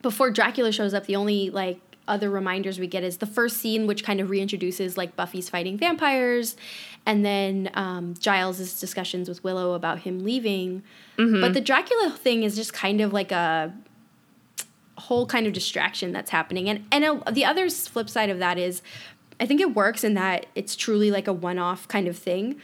before 0.02 0.30
Dracula 0.32 0.72
shows 0.74 0.94
up, 0.94 1.06
the 1.06 1.16
only 1.16 1.50
like 1.50 1.80
other 2.08 2.30
reminders 2.30 2.80
we 2.80 2.88
get 2.88 3.04
is 3.04 3.18
the 3.18 3.26
first 3.26 3.58
scene, 3.58 3.88
which 3.88 4.04
kind 4.04 4.20
of 4.20 4.30
reintroduces 4.30 4.98
like 4.98 5.16
Buffy's 5.16 5.50
fighting 5.50 5.78
vampires, 5.78 6.56
and 7.06 7.26
then 7.26 7.70
um, 7.74 8.14
Giles's 8.20 8.80
discussions 8.80 9.30
with 9.30 9.44
Willow 9.44 9.74
about 9.74 10.00
him 10.00 10.24
leaving. 10.24 10.84
Mm-hmm. 11.18 11.42
But 11.42 11.54
the 11.54 11.62
Dracula 11.62 12.12
thing 12.12 12.44
is 12.44 12.56
just 12.56 12.74
kind 12.74 13.02
of 13.02 13.14
like 13.14 13.32
a 13.32 13.74
whole 14.98 15.26
kind 15.26 15.46
of 15.48 15.54
distraction 15.54 16.12
that's 16.12 16.32
happening, 16.32 16.70
and 16.70 16.86
and 16.92 17.22
the 17.32 17.46
other 17.46 17.70
flip 17.70 18.10
side 18.10 18.30
of 18.30 18.40
that 18.40 18.58
is, 18.58 18.82
I 19.40 19.46
think 19.46 19.62
it 19.62 19.76
works 19.76 20.04
in 20.04 20.14
that 20.16 20.48
it's 20.56 20.76
truly 20.76 21.12
like 21.12 21.28
a 21.28 21.34
one 21.34 21.60
off 21.60 21.88
kind 21.88 22.08
of 22.08 22.18
thing. 22.18 22.60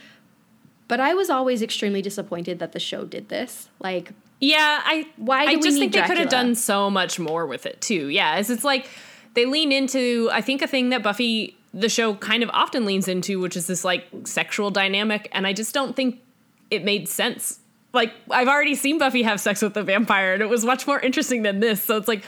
But 0.87 0.99
I 0.99 1.13
was 1.13 1.29
always 1.29 1.61
extremely 1.61 2.01
disappointed 2.01 2.59
that 2.59 2.73
the 2.73 2.79
show 2.79 3.05
did 3.05 3.29
this. 3.29 3.69
Like, 3.79 4.11
Yeah, 4.39 4.81
I 4.83 5.07
Why 5.15 5.43
I 5.43 5.55
we 5.55 5.61
just 5.61 5.79
think 5.79 5.93
they 5.93 6.01
could 6.01 6.17
have 6.17 6.29
done 6.29 6.55
so 6.55 6.89
much 6.89 7.19
more 7.19 7.45
with 7.47 7.65
it 7.65 7.79
too. 7.81 8.09
Yeah, 8.09 8.35
it's, 8.35 8.49
it's 8.49 8.65
like 8.65 8.87
they 9.33 9.45
lean 9.45 9.71
into 9.71 10.29
I 10.31 10.41
think 10.41 10.61
a 10.61 10.67
thing 10.67 10.89
that 10.89 11.03
Buffy 11.03 11.57
the 11.73 11.89
show 11.89 12.13
kind 12.15 12.43
of 12.43 12.49
often 12.53 12.85
leans 12.85 13.07
into, 13.07 13.39
which 13.39 13.57
is 13.57 13.67
this 13.67 13.83
like 13.83 14.05
sexual 14.25 14.69
dynamic, 14.69 15.27
and 15.31 15.47
I 15.47 15.53
just 15.53 15.73
don't 15.73 15.95
think 15.95 16.21
it 16.69 16.83
made 16.83 17.07
sense. 17.07 17.59
Like 17.93 18.13
I've 18.29 18.47
already 18.47 18.75
seen 18.75 18.97
Buffy 18.97 19.23
have 19.23 19.39
sex 19.39 19.61
with 19.61 19.75
a 19.77 19.83
vampire, 19.83 20.33
and 20.33 20.41
it 20.41 20.49
was 20.49 20.63
much 20.65 20.85
more 20.87 20.99
interesting 20.99 21.43
than 21.43 21.59
this. 21.59 21.83
So 21.83 21.97
it's 21.97 22.07
like 22.07 22.23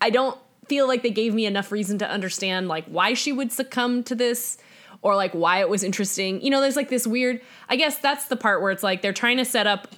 I 0.00 0.10
don't 0.10 0.38
feel 0.68 0.86
like 0.86 1.02
they 1.02 1.10
gave 1.10 1.34
me 1.34 1.46
enough 1.46 1.72
reason 1.72 1.98
to 1.98 2.08
understand 2.08 2.68
like 2.68 2.84
why 2.86 3.14
she 3.14 3.32
would 3.32 3.52
succumb 3.52 4.02
to 4.04 4.14
this 4.14 4.58
or 5.00 5.16
like 5.16 5.32
why 5.32 5.60
it 5.60 5.68
was 5.68 5.82
interesting. 5.82 6.40
You 6.42 6.50
know, 6.50 6.60
there's 6.60 6.76
like 6.76 6.88
this 6.88 7.06
weird 7.06 7.40
I 7.68 7.76
guess 7.76 7.98
that's 7.98 8.26
the 8.26 8.36
part 8.36 8.62
where 8.62 8.70
it's 8.70 8.82
like 8.82 9.02
they're 9.02 9.12
trying 9.12 9.36
to 9.38 9.44
set 9.44 9.66
up 9.66 9.88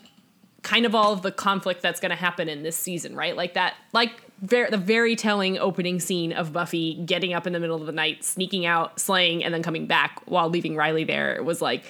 kind 0.63 0.85
of 0.85 0.95
all 0.95 1.13
of 1.13 1.23
the 1.23 1.33
conflict 1.33 1.83
that's 1.83 2.01
going 2.01 2.11
to 2.11 2.17
happen 2.17 2.49
in 2.49 2.63
this 2.63 2.77
season, 2.77 3.15
right? 3.15 3.37
Like 3.37 3.55
that, 3.55 3.75
like 3.93 4.13
ver- 4.40 4.70
the 4.70 4.79
very 4.79 5.16
telling 5.16 5.59
opening 5.59 6.00
scene 6.00 6.33
of 6.33 6.53
Buffy 6.53 6.94
getting 7.05 7.33
up 7.33 7.46
in 7.46 7.53
the 7.53 7.61
middle 7.61 7.81
of 7.81 7.87
the 7.87 7.92
night, 7.92 8.24
sneaking 8.24 8.66
out, 8.66 8.98
slaying, 8.98 9.44
and 9.44 9.53
then 9.53 9.62
coming 9.62 9.87
back 9.87 10.22
while 10.26 10.48
leaving 10.48 10.76
Riley 10.76 11.05
there. 11.05 11.42
Was 11.42 11.61
like, 11.62 11.85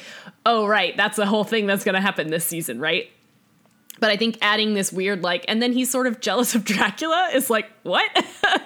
oh, 0.44 0.66
right, 0.66 0.96
that's 0.96 1.16
the 1.16 1.26
whole 1.26 1.44
thing 1.44 1.66
that's 1.66 1.84
going 1.84 1.94
to 1.94 2.00
happen 2.00 2.28
this 2.28 2.46
season, 2.46 2.80
right? 2.80 3.10
But 3.98 4.10
I 4.10 4.16
think 4.16 4.38
adding 4.40 4.74
this 4.74 4.92
weird, 4.92 5.22
like, 5.22 5.44
and 5.46 5.60
then 5.60 5.72
he's 5.72 5.90
sort 5.90 6.06
of 6.06 6.20
jealous 6.20 6.54
of 6.54 6.64
Dracula 6.64 7.30
is 7.34 7.50
like, 7.50 7.70
what? 7.82 8.08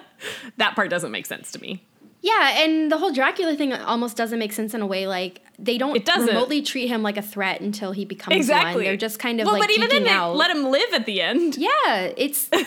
that 0.56 0.74
part 0.74 0.90
doesn't 0.90 1.10
make 1.10 1.26
sense 1.26 1.50
to 1.52 1.60
me. 1.60 1.84
Yeah, 2.24 2.62
and 2.64 2.90
the 2.90 2.96
whole 2.96 3.12
Dracula 3.12 3.54
thing 3.54 3.74
almost 3.74 4.16
doesn't 4.16 4.38
make 4.38 4.52
sense 4.54 4.72
in 4.72 4.80
a 4.80 4.86
way. 4.86 5.06
Like 5.06 5.42
they 5.58 5.76
don't 5.76 5.94
It 5.94 6.06
doesn't. 6.06 6.26
remotely 6.28 6.62
treat 6.62 6.88
him 6.88 7.02
like 7.02 7.18
a 7.18 7.22
threat 7.22 7.60
until 7.60 7.92
he 7.92 8.06
becomes 8.06 8.34
Exactly. 8.36 8.74
one. 8.76 8.84
They're 8.84 8.96
just 8.96 9.18
kind 9.18 9.40
of 9.40 9.44
well, 9.46 9.54
like 9.58 9.68
but 9.68 9.70
even 9.76 9.88
then, 9.90 10.00
geeking 10.02 10.04
they 10.04 10.10
out. 10.10 10.34
let 10.36 10.50
him 10.50 10.64
live 10.70 10.92
at 10.94 11.04
the 11.04 11.20
end. 11.20 11.56
yeah, 11.58 12.12
it's 12.16 12.46
They're 12.48 12.64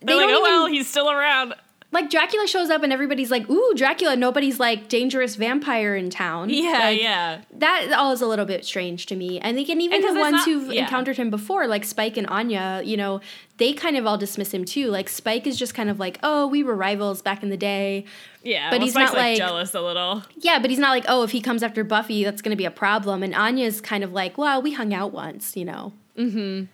They 0.00 0.14
like, 0.14 0.28
don't 0.28 0.34
oh 0.34 0.42
well, 0.42 0.66
he's 0.66 0.88
still 0.88 1.10
around. 1.10 1.54
Like 1.94 2.10
Dracula 2.10 2.46
shows 2.46 2.68
up 2.68 2.82
and 2.82 2.92
everybody's 2.92 3.30
like, 3.30 3.48
"Ooh, 3.48 3.72
Dracula!" 3.74 4.14
Nobody's 4.16 4.60
like 4.60 4.88
dangerous 4.88 5.36
vampire 5.36 5.96
in 5.96 6.10
town. 6.10 6.50
Yeah, 6.50 6.72
Like, 6.72 7.00
yeah. 7.00 7.40
That 7.52 7.92
all 7.96 8.12
is 8.12 8.20
a 8.20 8.26
little 8.26 8.44
bit 8.44 8.64
strange 8.66 9.06
to 9.06 9.16
me. 9.16 9.40
And 9.40 9.56
they 9.56 9.64
can 9.64 9.80
even 9.80 10.04
And 10.04 10.16
the 10.16 10.20
ones 10.20 10.32
not- 10.32 10.44
who've 10.44 10.72
yeah. 10.72 10.82
encountered 10.82 11.16
him 11.16 11.30
before, 11.30 11.66
like 11.66 11.84
Spike 11.84 12.16
and 12.18 12.26
Anya, 12.26 12.82
you 12.84 12.96
know, 12.98 13.20
they 13.56 13.72
kind 13.72 13.96
of 13.96 14.06
all 14.06 14.18
dismiss 14.18 14.52
him 14.52 14.64
too. 14.66 14.88
Like 14.90 15.08
Spike 15.08 15.46
is 15.46 15.56
just 15.56 15.74
kind 15.74 15.88
of 15.88 15.98
like, 15.98 16.18
"Oh, 16.22 16.46
we 16.46 16.62
were 16.62 16.74
rivals 16.74 17.22
back 17.22 17.42
in 17.42 17.48
the 17.48 17.56
day." 17.56 18.04
Yeah, 18.42 18.68
But 18.68 18.80
well, 18.80 18.84
he's 18.86 18.92
Spike's, 18.94 19.12
not, 19.12 19.18
like- 19.18 19.38
jealous 19.38 19.74
a 19.74 19.80
little. 19.80 20.22
Yeah, 20.36 20.58
but 20.58 20.68
he's 20.68 20.78
not 20.78 20.90
like, 20.90 21.04
oh, 21.08 21.22
if 21.22 21.30
he 21.30 21.40
comes 21.40 21.62
after 21.62 21.82
Buffy, 21.84 22.24
that's 22.24 22.42
going 22.42 22.50
to 22.50 22.56
be 22.58 22.66
a 22.66 22.70
problem. 22.70 23.22
And 23.22 23.34
Anya's 23.34 23.80
kind 23.80 24.04
of 24.04 24.12
like, 24.12 24.36
well, 24.36 24.60
we 24.60 24.72
hung 24.72 24.92
out 24.92 25.12
once, 25.12 25.56
you 25.56 25.64
know. 25.64 25.94
Mm-hmm. 26.18 26.64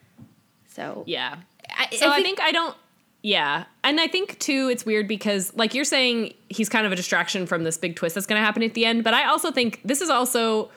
So 0.68 1.04
Yeah. 1.06 1.36
I, 1.70 1.94
So 1.94 2.10
I 2.10 2.22
think, 2.22 2.40
I 2.40 2.50
don't. 2.50 2.74
Yeah, 3.22 3.64
and 3.84 4.00
I 4.00 4.06
think 4.06 4.38
too 4.38 4.68
it's 4.72 4.86
weird 4.86 5.06
because 5.06 5.54
like 5.54 5.74
you're 5.74 5.84
saying 5.84 6.32
he's 6.48 6.68
kind 6.68 6.86
of 6.86 6.92
a 6.92 6.96
distraction 6.96 7.46
from 7.46 7.64
this 7.64 7.76
big 7.76 7.96
twist 7.96 8.14
that's 8.14 8.26
going 8.26 8.40
to 8.40 8.44
happen 8.44 8.62
at 8.62 8.74
the 8.74 8.86
end, 8.86 9.04
but 9.04 9.12
I 9.12 9.26
also 9.26 9.50
think 9.52 9.80
this 9.84 10.00
is 10.00 10.08
also. 10.08 10.70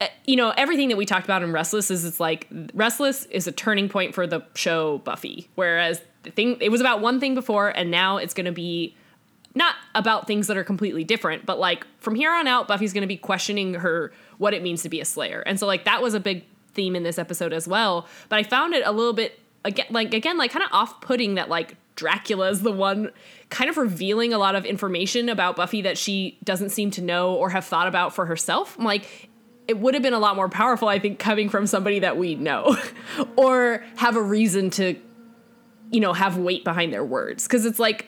uh, 0.00 0.06
You 0.26 0.36
know 0.36 0.54
everything 0.56 0.88
that 0.88 0.96
we 0.96 1.04
talked 1.04 1.24
about 1.26 1.42
in 1.42 1.52
Restless 1.52 1.90
is 1.90 2.04
it's 2.06 2.18
like 2.18 2.46
Restless 2.72 3.26
is 3.26 3.46
a 3.46 3.52
turning 3.52 3.88
point 3.90 4.14
for 4.14 4.26
the 4.26 4.40
show 4.54 4.98
Buffy, 4.98 5.50
whereas 5.54 6.00
the 6.22 6.30
thing 6.30 6.56
it 6.60 6.70
was 6.70 6.80
about 6.80 7.00
one 7.02 7.20
thing 7.20 7.34
before 7.34 7.68
and 7.68 7.90
now 7.90 8.16
it's 8.16 8.32
going 8.32 8.46
to 8.46 8.52
be 8.52 8.96
not 9.54 9.74
about 9.94 10.26
things 10.26 10.46
that 10.46 10.56
are 10.56 10.64
completely 10.64 11.04
different, 11.04 11.44
but 11.44 11.58
like 11.58 11.86
from 11.98 12.14
here 12.14 12.32
on 12.32 12.46
out, 12.46 12.68
Buffy's 12.68 12.92
going 12.92 13.02
to 13.02 13.08
be 13.08 13.16
questioning 13.16 13.74
her 13.74 14.12
what 14.38 14.54
it 14.54 14.62
means 14.62 14.82
to 14.82 14.88
be 14.88 15.00
a 15.00 15.04
Slayer, 15.04 15.42
and 15.46 15.60
so 15.60 15.66
like 15.66 15.84
that 15.84 16.00
was 16.00 16.14
a 16.14 16.20
big 16.20 16.44
theme 16.72 16.96
in 16.96 17.02
this 17.02 17.18
episode 17.18 17.52
as 17.52 17.68
well. 17.68 18.06
But 18.30 18.38
I 18.38 18.44
found 18.44 18.72
it 18.72 18.82
a 18.86 18.92
little 18.92 19.12
bit 19.12 19.38
again, 19.64 19.86
like 19.90 20.14
again, 20.14 20.38
like 20.38 20.50
kind 20.50 20.64
of 20.64 20.70
off-putting 20.72 21.34
that 21.34 21.48
like 21.48 21.76
Dracula 21.96 22.48
is 22.50 22.62
the 22.62 22.72
one 22.72 23.10
kind 23.50 23.68
of 23.68 23.76
revealing 23.76 24.32
a 24.32 24.38
lot 24.38 24.54
of 24.54 24.64
information 24.64 25.28
about 25.28 25.56
Buffy 25.56 25.82
that 25.82 25.98
she 25.98 26.38
doesn't 26.44 26.70
seem 26.70 26.90
to 26.92 27.02
know 27.02 27.34
or 27.34 27.50
have 27.50 27.64
thought 27.64 27.88
about 27.88 28.14
for 28.14 28.26
herself. 28.26 28.76
I'm 28.78 28.84
like, 28.84 29.28
it 29.66 29.78
would 29.78 29.94
have 29.94 30.02
been 30.02 30.14
a 30.14 30.18
lot 30.18 30.36
more 30.36 30.48
powerful, 30.48 30.88
I 30.88 30.98
think, 30.98 31.18
coming 31.18 31.48
from 31.48 31.66
somebody 31.66 31.98
that 31.98 32.16
we 32.16 32.36
know 32.36 32.76
or 33.36 33.84
have 33.96 34.16
a 34.16 34.22
reason 34.22 34.70
to, 34.70 34.96
you 35.90 36.00
know, 36.00 36.12
have 36.12 36.38
weight 36.38 36.64
behind 36.64 36.92
their 36.92 37.04
words. 37.04 37.46
Because 37.46 37.66
it's 37.66 37.78
like, 37.78 38.06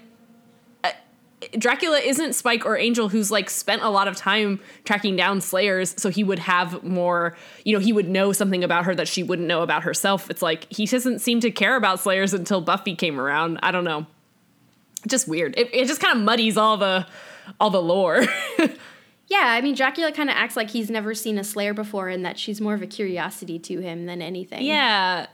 Dracula 1.58 1.98
isn't 1.98 2.34
Spike 2.34 2.64
or 2.64 2.76
Angel 2.76 3.08
who's 3.08 3.30
like 3.30 3.50
spent 3.50 3.82
a 3.82 3.88
lot 3.88 4.08
of 4.08 4.16
time 4.16 4.60
tracking 4.84 5.16
down 5.16 5.40
slayers 5.40 5.94
so 5.96 6.08
he 6.08 6.22
would 6.24 6.38
have 6.38 6.82
more, 6.82 7.36
you 7.64 7.72
know, 7.72 7.80
he 7.80 7.92
would 7.92 8.08
know 8.08 8.32
something 8.32 8.62
about 8.64 8.84
her 8.84 8.94
that 8.94 9.08
she 9.08 9.22
wouldn't 9.22 9.48
know 9.48 9.62
about 9.62 9.82
herself. 9.82 10.30
It's 10.30 10.42
like 10.42 10.66
he 10.72 10.86
doesn't 10.86 11.20
seem 11.20 11.40
to 11.40 11.50
care 11.50 11.76
about 11.76 12.00
slayers 12.00 12.32
until 12.34 12.60
Buffy 12.60 12.94
came 12.94 13.20
around. 13.20 13.58
I 13.62 13.70
don't 13.70 13.84
know. 13.84 14.06
Just 15.08 15.26
weird. 15.28 15.58
It, 15.58 15.70
it 15.72 15.86
just 15.88 16.00
kind 16.00 16.16
of 16.18 16.24
muddies 16.24 16.56
all 16.56 16.76
the 16.76 17.06
all 17.58 17.70
the 17.70 17.82
lore. 17.82 18.24
Yeah, 19.30 19.44
I 19.44 19.60
mean, 19.60 19.76
Dracula 19.76 20.10
kind 20.10 20.28
of 20.28 20.34
acts 20.34 20.56
like 20.56 20.70
he's 20.70 20.90
never 20.90 21.14
seen 21.14 21.38
a 21.38 21.44
Slayer 21.44 21.72
before 21.72 22.08
and 22.08 22.24
that 22.24 22.36
she's 22.36 22.60
more 22.60 22.74
of 22.74 22.82
a 22.82 22.86
curiosity 22.88 23.60
to 23.60 23.78
him 23.78 24.06
than 24.06 24.20
anything. 24.20 24.64
yeah. 24.64 25.28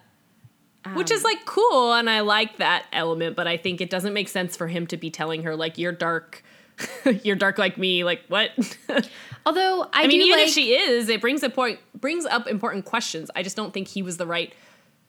Which 0.95 1.11
is 1.11 1.25
like 1.25 1.45
cool 1.45 1.93
and 1.95 2.09
I 2.09 2.21
like 2.21 2.59
that 2.59 2.87
element, 2.93 3.37
but 3.37 3.47
I 3.47 3.57
think 3.57 3.81
it 3.81 3.91
doesn't 3.91 4.13
make 4.15 4.29
sense 4.29 4.57
for 4.57 4.67
him 4.69 4.87
to 4.89 4.97
be 4.97 5.11
telling 5.11 5.43
her 5.45 5.57
like 5.57 5.79
you're 5.79 5.93
dark 5.93 6.43
you're 7.23 7.37
dark 7.37 7.57
like 7.59 7.79
me, 7.79 8.05
like 8.05 8.21
what? 8.29 8.51
Although 9.47 9.85
I, 9.93 10.03
I 10.03 10.07
mean, 10.07 10.21
do 10.21 10.27
even 10.27 10.39
like, 10.39 10.49
if 10.49 10.53
she 10.55 10.75
is, 10.75 11.09
it 11.09 11.21
brings 11.21 11.43
a 11.43 11.49
point 11.51 11.79
brings 11.99 12.27
up 12.27 12.47
important 12.47 12.85
questions. 12.85 13.31
I 13.35 13.43
just 13.43 13.57
don't 13.57 13.73
think 13.73 13.89
he 13.89 14.03
was 14.03 14.17
the 14.19 14.27
right 14.27 14.53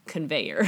conveyor. 0.05 0.65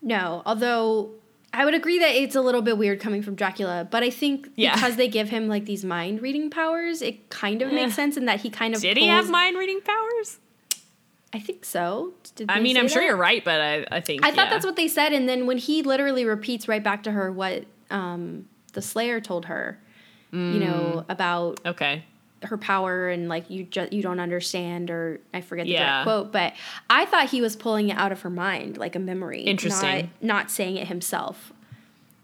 No, 0.00 0.42
although 0.46 1.10
I 1.52 1.64
would 1.64 1.74
agree 1.74 1.98
that 1.98 2.10
it's 2.14 2.36
a 2.36 2.40
little 2.40 2.62
bit 2.62 2.78
weird 2.78 3.00
coming 3.00 3.22
from 3.22 3.34
Dracula, 3.34 3.88
but 3.90 4.02
I 4.02 4.10
think 4.10 4.48
Yeah. 4.54 4.74
because 4.74 4.96
they 4.96 5.08
give 5.08 5.28
him 5.30 5.48
like 5.48 5.64
these 5.64 5.84
mind 5.84 6.22
reading 6.22 6.50
powers, 6.50 7.02
it 7.02 7.30
kind 7.30 7.62
of 7.62 7.72
makes 7.72 7.92
Eh. 7.92 7.96
sense 7.96 8.16
in 8.16 8.26
that 8.26 8.40
he 8.42 8.50
kind 8.50 8.74
of 8.76 8.80
Did 8.80 8.96
he 8.96 9.08
have 9.08 9.28
mind 9.30 9.56
reading 9.56 9.80
powers? 9.80 10.38
I 11.32 11.40
think 11.40 11.64
so. 11.64 12.14
Did 12.36 12.50
I 12.50 12.58
mean, 12.60 12.76
I'm 12.78 12.88
sure 12.88 13.02
you're 13.02 13.16
right, 13.16 13.44
but 13.44 13.60
I, 13.60 13.86
I 13.90 14.00
think 14.00 14.24
I 14.24 14.30
thought 14.32 14.48
that's 14.50 14.64
what 14.64 14.76
they 14.76 14.88
said, 14.88 15.12
and 15.12 15.28
then 15.28 15.46
when 15.46 15.58
he 15.58 15.82
literally 15.82 16.24
repeats 16.24 16.68
right 16.68 16.82
back 16.82 17.02
to 17.04 17.12
her 17.12 17.30
what 17.30 17.64
um, 17.90 18.46
the 18.72 18.80
Slayer 18.82 19.20
told 19.20 19.44
her, 19.46 19.78
you 20.32 20.38
Mm. 20.38 20.60
know, 20.60 21.04
about 21.08 21.60
Okay. 21.66 22.04
her 22.44 22.56
power 22.56 23.08
and 23.08 23.28
like 23.28 23.50
you 23.50 23.64
just 23.64 23.92
you 23.92 24.00
don't 24.02 24.20
understand 24.20 24.90
or 24.90 25.20
I 25.34 25.40
forget 25.40 25.66
the 25.66 25.72
Yeah. 25.72 26.02
direct 26.02 26.04
quote, 26.04 26.32
but 26.32 26.54
I 26.88 27.04
thought 27.04 27.28
he 27.30 27.40
was 27.40 27.56
pulling 27.56 27.88
it 27.90 27.98
out 27.98 28.12
of 28.12 28.22
her 28.22 28.30
mind 28.30 28.76
like 28.78 28.94
a 28.94 28.98
memory. 29.00 29.42
Interesting. 29.42 30.10
Not, 30.20 30.22
not 30.22 30.50
saying 30.50 30.76
it 30.76 30.86
himself. 30.88 31.52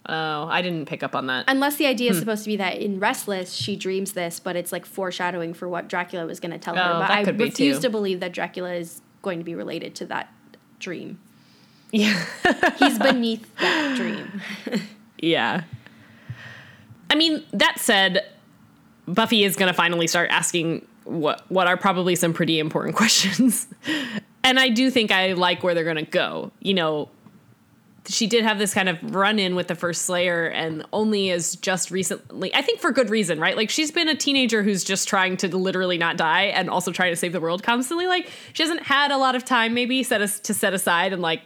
Oh, 0.06 0.46
I 0.46 0.60
didn't 0.62 0.86
pick 0.86 1.02
up 1.02 1.14
on 1.14 1.26
that. 1.28 1.46
Unless 1.48 1.76
the 1.76 1.84
Hmm. 1.84 1.90
idea 1.90 2.10
is 2.10 2.18
supposed 2.18 2.44
to 2.44 2.50
be 2.50 2.56
that 2.56 2.76
in 2.78 3.00
Restless 3.00 3.54
she 3.54 3.74
dreams 3.76 4.12
this, 4.12 4.38
but 4.38 4.54
it's 4.56 4.70
like 4.72 4.84
foreshadowing 4.84 5.54
for 5.54 5.68
what 5.68 5.88
Dracula 5.88 6.26
was 6.26 6.40
going 6.40 6.52
to 6.52 6.58
tell 6.58 6.74
her. 6.74 6.80
Oh, 6.82 6.92
But 7.00 7.08
that 7.08 7.10
I 7.10 7.32
be 7.32 7.44
refuse 7.44 7.78
to 7.80 7.88
believe 7.90 8.20
that 8.20 8.32
Dracula 8.32 8.74
is 8.74 9.00
going 9.22 9.38
to 9.38 9.44
be 9.44 9.54
related 9.54 9.94
to 9.96 10.06
that 10.06 10.32
dream. 10.78 11.18
Yeah. 11.90 12.22
He's 12.78 12.98
beneath 13.10 13.54
that 13.56 13.96
dream. 13.96 14.42
Yeah. 15.18 15.62
I 17.08 17.14
mean, 17.14 17.42
that 17.52 17.78
said, 17.78 18.26
Buffy 19.06 19.44
is 19.44 19.56
going 19.56 19.68
to 19.68 19.74
finally 19.74 20.06
start 20.06 20.30
asking 20.30 20.86
what 21.04 21.42
what 21.50 21.66
are 21.66 21.76
probably 21.76 22.14
some 22.14 22.32
pretty 22.32 22.58
important 22.58 22.96
questions. 23.02 23.66
and 24.42 24.58
I 24.58 24.68
do 24.70 24.90
think 24.90 25.12
I 25.12 25.32
like 25.34 25.62
where 25.62 25.74
they're 25.74 25.84
going 25.84 25.96
to 25.96 26.02
go. 26.10 26.50
You 26.60 26.74
know, 26.74 27.08
she 28.06 28.26
did 28.26 28.44
have 28.44 28.58
this 28.58 28.74
kind 28.74 28.88
of 28.88 29.14
run 29.14 29.38
in 29.38 29.54
with 29.54 29.68
the 29.68 29.74
first 29.74 30.02
Slayer 30.02 30.46
and 30.46 30.84
only 30.92 31.30
is 31.30 31.56
just 31.56 31.90
recently, 31.90 32.54
I 32.54 32.60
think 32.60 32.80
for 32.80 32.92
good 32.92 33.10
reason, 33.10 33.40
right? 33.40 33.56
Like 33.56 33.70
she's 33.70 33.90
been 33.90 34.08
a 34.08 34.14
teenager 34.14 34.62
who's 34.62 34.84
just 34.84 35.08
trying 35.08 35.36
to 35.38 35.56
literally 35.56 35.96
not 35.96 36.16
die 36.16 36.44
and 36.44 36.68
also 36.68 36.92
trying 36.92 37.12
to 37.12 37.16
save 37.16 37.32
the 37.32 37.40
world 37.40 37.62
constantly. 37.62 38.06
Like 38.06 38.30
she 38.52 38.62
hasn't 38.62 38.82
had 38.82 39.10
a 39.10 39.16
lot 39.16 39.34
of 39.34 39.44
time 39.44 39.74
maybe 39.74 40.02
set 40.02 40.20
us 40.20 40.38
to 40.40 40.54
set 40.54 40.74
aside 40.74 41.12
and 41.12 41.22
like 41.22 41.42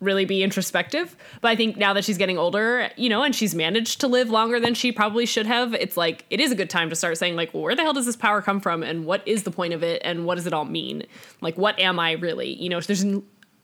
really 0.00 0.24
be 0.24 0.42
introspective. 0.42 1.16
But 1.40 1.50
I 1.50 1.56
think 1.56 1.76
now 1.76 1.92
that 1.92 2.04
she's 2.04 2.18
getting 2.18 2.38
older, 2.38 2.90
you 2.96 3.08
know, 3.08 3.22
and 3.22 3.34
she's 3.34 3.54
managed 3.54 4.00
to 4.00 4.08
live 4.08 4.30
longer 4.30 4.58
than 4.58 4.74
she 4.74 4.92
probably 4.92 5.26
should 5.26 5.46
have, 5.46 5.74
it's 5.74 5.96
like 5.96 6.24
it 6.30 6.40
is 6.40 6.50
a 6.50 6.54
good 6.54 6.70
time 6.70 6.88
to 6.90 6.96
start 6.96 7.18
saying 7.18 7.36
like, 7.36 7.52
well, 7.52 7.62
where 7.62 7.74
the 7.74 7.82
hell 7.82 7.92
does 7.92 8.06
this 8.06 8.16
power 8.16 8.40
come 8.40 8.60
from, 8.60 8.82
and 8.82 9.04
what 9.04 9.26
is 9.26 9.42
the 9.42 9.50
point 9.50 9.74
of 9.74 9.82
it, 9.82 10.00
and 10.04 10.24
what 10.24 10.36
does 10.36 10.46
it 10.46 10.52
all 10.52 10.64
mean? 10.64 11.02
Like, 11.40 11.58
what 11.58 11.78
am 11.78 11.98
I 11.98 12.12
really? 12.12 12.54
You 12.54 12.70
know, 12.70 12.80
there's 12.80 13.04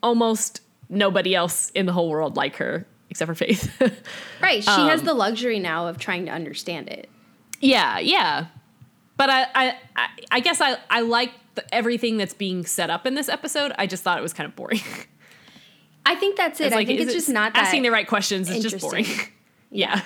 almost 0.03 0.61
nobody 0.89 1.35
else 1.35 1.71
in 1.71 1.87
the 1.87 1.93
whole 1.93 2.09
world 2.11 2.37
like 2.37 2.57
her 2.57 2.87
except 3.11 3.29
for 3.29 3.35
Faith. 3.35 3.71
Right. 4.43 4.63
She 4.63 4.71
has 4.71 5.01
Um, 5.01 5.07
the 5.07 5.15
luxury 5.15 5.59
now 5.59 5.87
of 5.87 5.99
trying 5.99 6.27
to 6.27 6.33
understand 6.33 6.89
it. 6.89 7.09
yeah, 7.61 7.99
yeah. 7.99 8.47
But 9.17 9.31
I, 9.31 9.43
I, 9.55 9.77
I, 9.97 10.09
I 10.33 10.41
guess 10.41 10.61
I, 10.61 10.77
I 10.91 11.01
like 11.01 11.33
the, 11.55 11.75
everything 11.75 12.19
that's 12.19 12.35
being 12.35 12.67
set 12.67 12.91
up 12.91 13.07
in 13.07 13.15
this 13.15 13.29
episode. 13.31 13.73
I 13.79 13.87
just 13.87 14.03
thought 14.03 14.19
it 14.19 14.23
was 14.23 14.35
kind 14.35 14.47
of 14.47 14.55
boring. 14.55 14.81
I 16.05 16.15
think 16.17 16.37
that's 16.37 16.61
it. 16.61 16.67
It's 16.67 16.77
I 16.77 16.85
think 16.85 17.01
it's 17.01 17.11
it- 17.13 17.15
just 17.15 17.29
not 17.31 17.55
that 17.55 17.65
asking 17.67 17.83
the 17.83 17.91
right 17.91 18.07
questions. 18.07 18.51
It's 18.51 18.63
just 18.63 18.81
boring. 18.81 19.05
interesting. 19.05 19.33
yeah. 19.71 20.03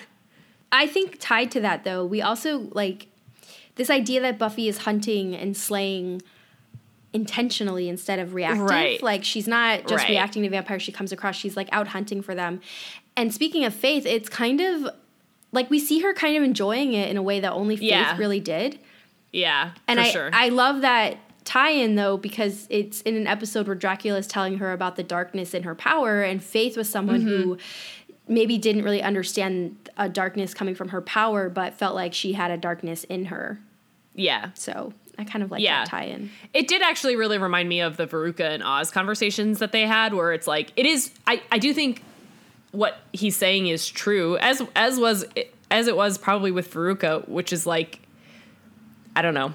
I 0.71 0.87
think 0.87 1.17
tied 1.19 1.51
to 1.53 1.61
that 1.63 1.83
though, 1.85 2.05
we 2.07 2.23
also 2.23 2.69
like 2.73 3.09
this 3.75 3.91
idea 3.91 4.21
that 4.21 4.39
Buffy 4.39 4.69
is 4.69 4.79
hunting 4.79 5.35
and 5.35 5.57
slaying 5.57 6.23
intentionally 7.13 7.89
instead 7.89 8.19
of 8.19 8.35
reactive. 8.35 8.63
Right. 8.71 9.03
Like 9.03 9.25
she's 9.25 9.49
not 9.49 9.81
just 9.89 10.05
Right. 10.05 10.11
reacting 10.11 10.43
to 10.45 10.49
vampires 10.49 10.83
she 10.83 10.93
comes 10.93 11.13
across, 11.13 11.37
she's 11.37 11.57
like 11.57 11.69
out 11.73 11.89
hunting 11.89 12.23
for 12.23 12.35
them. 12.35 12.61
And 13.17 13.35
speaking 13.35 13.65
of 13.65 13.75
Faith, 13.75 14.07
it's 14.07 14.29
kind 14.29 14.61
of 14.61 14.89
like 15.53 15.69
we 15.71 15.79
see 15.81 16.01
her 16.01 16.15
kind 16.15 16.37
of 16.37 16.43
enjoying 16.45 16.93
it 16.93 17.09
in 17.11 17.17
a 17.17 17.23
way 17.23 17.41
that 17.41 17.53
only 17.53 17.77
Faith 17.77 17.89
Yeah. 17.91 18.17
really 18.17 18.41
did. 18.41 18.79
Yeah, 19.33 19.73
And 19.89 19.99
for 19.99 20.07
I 20.07 20.09
sure. 20.11 20.31
I 20.33 20.49
love 20.49 20.81
that 20.83 21.17
tie-in 21.45 21.97
though 21.97 22.17
because 22.17 22.67
it's 22.71 23.01
in 23.03 23.17
an 23.17 23.27
episode 23.27 23.67
where 23.67 23.75
Dracula 23.77 24.19
is 24.19 24.27
telling 24.27 24.59
her 24.59 24.73
about 24.73 24.95
the 24.97 25.03
darkness 25.03 25.55
in 25.55 25.65
her 25.65 25.75
power 25.75 26.23
and 26.23 26.43
Faith 26.43 26.77
was 26.77 26.89
someone 26.89 27.21
who 27.23 27.57
Mm-hmm. 27.57 28.35
maybe 28.35 28.59
didn't 28.59 28.85
really 28.85 29.03
understand 29.03 29.77
a 29.97 30.09
darkness 30.09 30.55
coming 30.55 30.75
from 30.77 30.91
her 30.91 31.01
power 31.01 31.49
but 31.49 31.75
felt 31.75 31.95
like 31.97 32.15
she 32.15 32.35
had 32.35 32.51
a 32.53 32.57
darkness 32.57 33.03
in 33.05 33.25
her. 33.27 33.59
yeah. 34.15 34.51
So 34.55 34.93
I 35.21 35.25
kind 35.25 35.43
of 35.43 35.51
like 35.51 35.61
Yeah. 35.63 35.85
that 35.85 35.91
tie-in. 35.91 36.31
It 36.55 36.67
did 36.69 36.83
actually 36.83 37.17
really 37.17 37.39
remind 37.39 37.69
me 37.69 37.81
of 37.81 37.97
the 37.97 38.07
Veruca 38.07 38.41
and 38.55 38.63
Oz 38.63 38.91
conversations 38.91 39.59
that 39.59 39.73
they 39.73 39.87
had, 39.87 40.15
where 40.15 40.33
it's 40.33 40.47
like 40.47 40.73
it 40.77 40.87
is. 40.87 41.13
I 41.27 41.43
I 41.53 41.59
do 41.59 41.73
think 41.75 42.03
what 42.73 42.99
he's 43.13 43.37
saying 43.37 43.67
is 43.67 43.89
true, 43.89 44.37
as 44.39 44.63
as 44.75 44.99
was 44.99 45.25
as 45.71 45.87
it 45.87 45.97
was 45.97 46.19
probably 46.19 46.51
with 46.51 46.73
Veruca, 46.73 47.29
which 47.29 47.53
is 47.53 47.67
like 47.67 48.01
I 49.15 49.23
don't 49.23 49.35
know. 49.35 49.53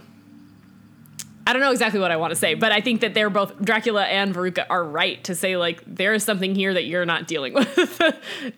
I 1.47 1.53
don't 1.53 1.61
know 1.61 1.71
exactly 1.71 1.99
what 1.99 2.11
I 2.11 2.17
want 2.17 2.31
to 2.31 2.35
say, 2.35 2.55
but 2.55 2.71
I 2.71 2.81
think 2.81 3.01
that 3.01 3.13
they're 3.13 3.29
both 3.29 3.61
Dracula 3.63 4.03
and 4.05 4.33
Veruca 4.33 4.65
are 4.67 4.83
right 4.83 5.23
to 5.25 5.35
say 5.35 5.57
like 5.57 5.79
there 5.85 6.13
is 6.15 6.23
something 6.23 6.55
here 6.55 6.73
that 6.73 6.85
you're 6.85 7.05
not 7.05 7.27
dealing 7.27 7.53
with. 7.55 8.01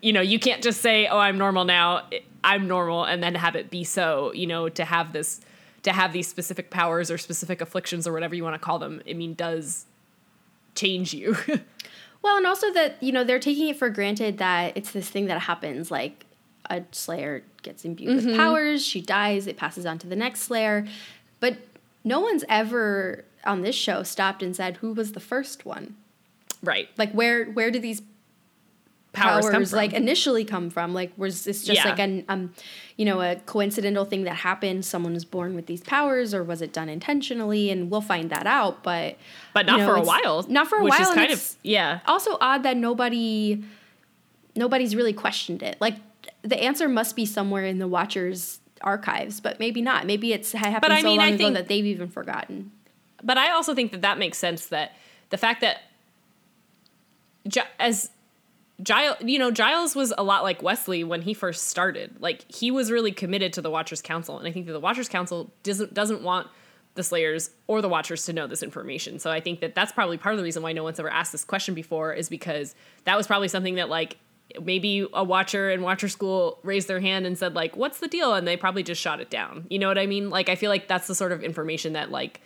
you 0.00 0.12
know, 0.14 0.22
you 0.22 0.38
can't 0.38 0.62
just 0.62 0.80
say, 0.80 1.06
"Oh, 1.06 1.18
I'm 1.18 1.36
normal 1.36 1.64
now. 1.64 2.04
I'm 2.42 2.66
normal," 2.66 3.04
and 3.04 3.22
then 3.22 3.34
have 3.34 3.56
it 3.56 3.68
be 3.68 3.84
so. 3.84 4.32
You 4.32 4.46
know, 4.46 4.68
to 4.70 4.84
have 4.86 5.12
this, 5.12 5.40
to 5.82 5.92
have 5.92 6.12
these 6.12 6.26
specific 6.28 6.70
powers 6.70 7.10
or 7.10 7.18
specific 7.18 7.60
afflictions 7.60 8.06
or 8.06 8.12
whatever 8.12 8.34
you 8.34 8.42
want 8.44 8.54
to 8.54 8.58
call 8.58 8.78
them. 8.78 9.00
I 9.08 9.12
mean, 9.14 9.34
does 9.34 9.86
change 10.74 11.12
you. 11.14 11.36
Well, 12.20 12.36
and 12.36 12.46
also 12.48 12.72
that, 12.72 13.00
you 13.00 13.12
know, 13.12 13.22
they're 13.22 13.38
taking 13.38 13.68
it 13.68 13.76
for 13.76 13.88
granted 13.90 14.38
that 14.38 14.76
it's 14.76 14.90
this 14.90 15.08
thing 15.08 15.26
that 15.26 15.38
happens 15.42 15.88
like 15.88 16.26
a 16.68 16.82
slayer 16.90 17.44
gets 17.62 17.84
imbued 17.84 18.18
Mm-hmm. 18.18 18.26
with 18.30 18.36
powers, 18.36 18.84
she 18.84 19.00
dies, 19.00 19.46
it 19.46 19.56
passes 19.56 19.86
on 19.86 19.98
to 20.00 20.08
the 20.08 20.16
next 20.16 20.40
slayer. 20.40 20.84
But 21.38 21.58
no 22.02 22.18
one's 22.18 22.42
ever 22.48 23.24
on 23.44 23.62
this 23.62 23.76
show 23.76 24.02
stopped 24.02 24.42
and 24.42 24.54
said 24.56 24.78
who 24.78 24.92
was 24.94 25.12
the 25.12 25.20
first 25.20 25.64
one. 25.64 25.94
right. 26.60 26.88
Like 26.98 27.12
where 27.12 27.44
where 27.52 27.70
did 27.70 27.82
these 27.82 28.02
Powers, 29.14 29.48
powers, 29.48 29.72
like 29.72 29.94
initially 29.94 30.44
come 30.44 30.68
from? 30.70 30.92
Like 30.94 31.12
was 31.16 31.44
this 31.44 31.64
just 31.64 31.82
Yeah. 31.82 31.90
like 31.90 31.98
an 31.98 32.24
um 32.28 32.52
you 32.96 33.04
know 33.04 33.20
a 33.20 33.36
coincidental 33.46 34.04
thing 34.04 34.24
that 34.24 34.34
happened? 34.36 34.84
Someone 34.84 35.14
was 35.14 35.24
born 35.24 35.54
with 35.54 35.66
these 35.66 35.80
powers, 35.80 36.34
or 36.34 36.44
was 36.44 36.60
it 36.62 36.72
done 36.72 36.88
intentionally? 36.88 37.70
And 37.70 37.90
we'll 37.90 38.00
find 38.02 38.28
that 38.30 38.46
out. 38.46 38.82
But 38.82 39.16
but 39.54 39.66
you 39.66 39.72
not 39.72 39.78
know, 39.80 39.86
for 39.86 39.94
a 39.96 40.02
while. 40.02 40.44
Not 40.48 40.68
for 40.68 40.78
a 40.78 40.84
which 40.84 40.92
while. 40.92 41.08
Is 41.08 41.14
kind 41.14 41.32
of 41.32 41.54
yeah. 41.62 42.00
also 42.06 42.36
odd 42.40 42.62
that 42.64 42.76
nobody 42.76 43.64
nobody's 44.54 44.94
really 44.94 45.12
questioned 45.14 45.62
it. 45.62 45.78
Like 45.80 45.96
the 46.42 46.62
answer 46.62 46.88
must 46.88 47.16
be 47.16 47.24
somewhere 47.26 47.64
in 47.64 47.78
the 47.78 47.88
Watchers 47.88 48.60
archives, 48.82 49.40
but 49.40 49.58
maybe 49.58 49.80
not. 49.82 50.06
Maybe 50.06 50.32
it's 50.32 50.52
happened 50.52 50.82
But 50.82 50.92
I 50.92 51.00
so 51.00 51.08
mean, 51.08 51.18
I 51.20 51.24
long 51.24 51.34
ago 51.34 51.44
think- 51.44 51.56
that 51.56 51.68
they've 51.68 51.86
even 51.86 52.08
forgotten. 52.08 52.70
but 53.24 53.36
I 53.38 53.50
also 53.52 53.74
think 53.74 53.90
that 53.92 54.02
that 54.02 54.18
makes 54.18 54.38
sense 54.38 54.66
that 54.66 54.92
the 55.30 55.36
fact 55.38 55.62
that 55.62 55.78
as 57.78 58.10
Giles, 58.82 59.16
you 59.22 59.38
know, 59.38 59.50
Giles 59.50 59.96
was 59.96 60.12
a 60.16 60.22
lot 60.22 60.44
like 60.44 60.62
Wesley 60.62 61.02
when 61.02 61.22
he 61.22 61.34
first 61.34 61.66
started. 61.66 62.16
Like 62.20 62.50
he 62.52 62.70
was 62.70 62.90
really 62.90 63.10
committed 63.10 63.52
to 63.54 63.62
the 63.62 63.70
Watchers 63.70 64.00
Council, 64.00 64.38
and 64.38 64.46
I 64.46 64.52
think 64.52 64.66
that 64.66 64.72
the 64.72 64.80
Watchers 64.80 65.08
Council 65.08 65.50
doesn't 65.62 65.94
doesn't 65.94 66.22
want 66.22 66.46
the 66.94 67.02
Slayers 67.02 67.50
or 67.66 67.80
the 67.82 67.88
Watchers 67.88 68.24
to 68.26 68.32
know 68.32 68.46
this 68.46 68.62
information. 68.62 69.18
So 69.18 69.30
I 69.30 69.40
think 69.40 69.60
that 69.60 69.74
that's 69.74 69.92
probably 69.92 70.16
part 70.16 70.34
of 70.34 70.38
the 70.38 70.44
reason 70.44 70.62
why 70.62 70.72
no 70.72 70.82
one's 70.82 70.98
ever 70.98 71.10
asked 71.10 71.32
this 71.32 71.44
question 71.44 71.74
before 71.74 72.12
is 72.12 72.28
because 72.28 72.74
that 73.04 73.16
was 73.16 73.26
probably 73.26 73.48
something 73.48 73.76
that 73.76 73.88
like 73.88 74.16
maybe 74.62 75.06
a 75.12 75.22
watcher 75.22 75.70
in 75.70 75.82
watcher 75.82 76.08
school 76.08 76.58
raised 76.62 76.88
their 76.88 77.00
hand 77.00 77.26
and 77.26 77.36
said 77.36 77.54
like 77.54 77.76
what's 77.76 77.98
the 77.98 78.08
deal 78.08 78.32
and 78.32 78.48
they 78.48 78.56
probably 78.56 78.82
just 78.82 78.98
shot 78.98 79.20
it 79.20 79.28
down 79.28 79.66
you 79.68 79.78
know 79.78 79.88
what 79.88 79.98
i 79.98 80.06
mean 80.06 80.30
like 80.30 80.48
i 80.48 80.54
feel 80.54 80.70
like 80.70 80.88
that's 80.88 81.06
the 81.06 81.14
sort 81.14 81.32
of 81.32 81.44
information 81.44 81.92
that 81.92 82.10
like 82.10 82.40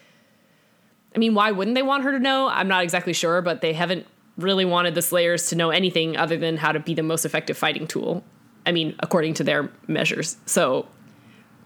i 1.15 1.19
mean 1.19 1.33
why 1.33 1.53
wouldn't 1.53 1.77
they 1.77 1.83
want 1.83 2.03
her 2.03 2.11
to 2.11 2.19
know 2.19 2.49
i'm 2.49 2.67
not 2.67 2.83
exactly 2.83 3.13
sure 3.13 3.41
but 3.41 3.61
they 3.61 3.73
haven't 3.73 4.05
really 4.39 4.65
wanted 4.65 4.95
the 4.95 5.03
slayers 5.03 5.49
to 5.49 5.57
know 5.57 5.71
anything 5.71 6.17
other 6.17 6.37
than 6.37 6.57
how 6.57 6.73
to 6.73 6.81
be 6.81 6.95
the 6.95 7.03
most 7.03 7.25
effective 7.25 7.57
fighting 7.57 7.87
tool 7.87 8.23
i 8.67 8.73
mean 8.73 8.95
according 9.01 9.35
to 9.35 9.45
their 9.45 9.71
measures 9.87 10.37
so 10.47 10.87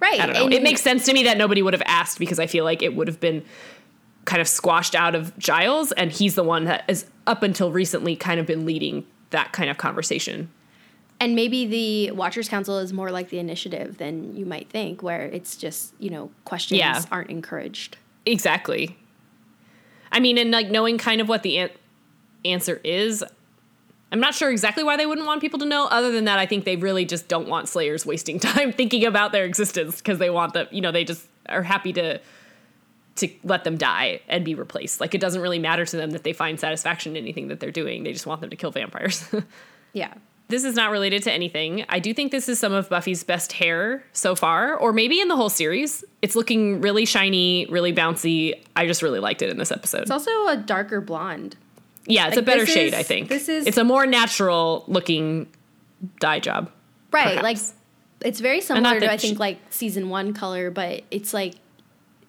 right. 0.00 0.20
i 0.20 0.26
don't 0.26 0.35
know 0.35 0.44
and- 0.44 0.55
it 0.55 0.62
makes 0.62 0.83
sense 0.83 1.05
to 1.07 1.12
me 1.12 1.24
that 1.24 1.37
nobody 1.38 1.62
would 1.62 1.72
have 1.74 1.83
asked 1.87 2.18
because 2.18 2.38
i 2.38 2.46
feel 2.46 2.64
like 2.64 2.83
it 2.83 2.94
would 2.96 3.07
have 3.09 3.20
been 3.20 3.44
kind 4.24 4.40
of 4.42 4.48
squashed 4.48 4.94
out 4.96 5.14
of 5.14 5.37
giles 5.38 5.92
and 5.92 6.11
he's 6.11 6.35
the 6.35 6.42
one 6.42 6.64
that 6.64 6.85
is 6.88 7.07
up 7.26 7.42
until 7.44 7.70
recently 7.70 8.16
kind 8.16 8.40
of 8.40 8.46
been 8.46 8.66
leading 8.66 9.07
that 9.31 9.52
kind 9.52 9.70
of 9.70 9.79
conversation 9.79 10.48
And 11.20 11.35
maybe 11.35 11.64
the 11.66 12.11
Watchers 12.12 12.46
Council 12.48 12.79
is 12.79 12.92
more 12.92 13.11
like 13.11 13.31
the 13.31 13.38
initiative 13.38 13.96
than 13.96 14.37
you 14.37 14.44
might 14.44 14.68
think, 14.68 15.02
where 15.02 15.22
it's 15.22 15.57
just, 15.57 15.94
you 15.98 16.11
know, 16.11 16.31
questions 16.44 16.79
Yeah. 16.79 17.00
aren't 17.11 17.31
encouraged. 17.31 17.96
Exactly. 18.26 18.98
I 20.12 20.20
mean, 20.20 20.37
and 20.37 20.50
like 20.50 20.70
knowing 20.70 20.98
kind 20.98 21.22
of 21.22 21.29
what 21.29 21.42
the 21.42 21.57
an- 21.59 21.70
answer 22.52 22.80
is, 22.85 23.24
I'm 24.12 24.20
not 24.20 24.35
sure 24.35 24.50
exactly 24.50 24.85
why 24.85 24.96
they 24.96 25.06
wouldn't 25.06 25.26
want 25.26 25.40
people 25.40 25.59
to 25.59 25.66
know. 25.66 25.87
Other 25.87 26.12
than 26.12 26.24
that, 26.26 26.38
I 26.38 26.46
think 26.46 26.64
they 26.64 26.76
really 26.76 27.04
just 27.04 27.28
don't 27.28 27.48
want 27.48 27.68
Slayers 27.68 28.06
wasting 28.06 28.38
time 28.40 28.72
thinking 28.72 29.04
about 29.04 29.32
their 29.32 29.44
existence 29.44 29.96
because 29.96 30.18
they 30.18 30.30
want 30.30 30.52
them, 30.54 30.66
you 30.70 30.80
know, 30.80 30.92
they 30.92 31.04
just 31.04 31.26
are 31.48 31.62
happy 31.62 31.92
to 31.94 32.20
to 33.16 33.30
let 33.44 33.64
them 33.64 33.78
die 33.78 34.20
and 34.28 34.44
be 34.44 34.54
replaced. 34.54 35.00
Like 35.00 35.14
it 35.14 35.22
doesn't 35.22 35.40
really 35.40 35.59
matter 35.59 35.87
to 35.87 35.96
them 35.96 36.11
that 36.11 36.22
they 36.22 36.35
find 36.35 36.61
satisfaction 36.61 37.16
in 37.16 37.22
anything 37.22 37.48
that 37.48 37.61
they're 37.61 37.70
doing. 37.70 38.02
They 38.02 38.12
just 38.12 38.26
want 38.26 38.42
them 38.42 38.50
to 38.50 38.56
kill 38.56 38.70
vampires. 38.70 39.24
Yeah. 39.94 40.12
this 40.48 40.62
is 40.64 40.74
not 40.74 40.90
related 40.90 41.22
to 41.22 41.32
anything. 41.32 41.87
I 41.88 42.00
do 42.00 42.12
think 42.12 42.30
this 42.30 42.50
is 42.50 42.59
some 42.59 42.74
of 42.74 42.90
Buffy's 42.90 43.24
best 43.24 43.54
hair 43.54 44.04
so 44.12 44.35
far, 44.35 44.76
or 44.76 44.92
maybe 44.92 45.22
in 45.22 45.28
the 45.28 45.37
whole 45.37 45.48
series. 45.48 46.04
It's 46.20 46.37
looking 46.37 46.82
really 46.82 47.06
shiny, 47.06 47.64
really 47.70 47.94
bouncy. 47.94 48.62
I 48.76 48.87
just 48.87 49.00
really 49.00 49.20
liked 49.20 49.40
it 49.40 49.48
in 49.48 49.56
this 49.56 49.72
episode. 49.72 50.02
It's 50.02 50.11
also 50.11 50.30
a 50.48 50.56
darker 50.59 51.00
blonde. 51.00 51.56
Yeah, 52.07 52.27
it's 52.29 52.37
like, 52.37 52.42
a 52.42 52.47
better 52.47 52.66
shade, 52.66 52.88
is- 52.88 52.95
I 52.95 53.03
think. 53.03 53.29
this 53.29 53.49
is- 53.49 53.66
it's 53.66 53.79
a 53.79 53.85
more 53.85 54.07
natural 54.07 54.85
looking 54.88 55.49
dye 56.21 56.40
job. 56.40 56.71
Right. 57.12 57.38
Perhaps. 57.38 57.42
Like 57.42 57.59
it's 58.29 58.40
very 58.40 58.61
similar 58.61 58.99
to 59.01 59.11
I 59.12 59.16
think 59.16 59.38
like 59.38 59.59
season 59.71 60.09
one 60.09 60.33
color, 60.35 60.71
but 60.71 61.03
it's 61.11 61.33
like 61.35 61.55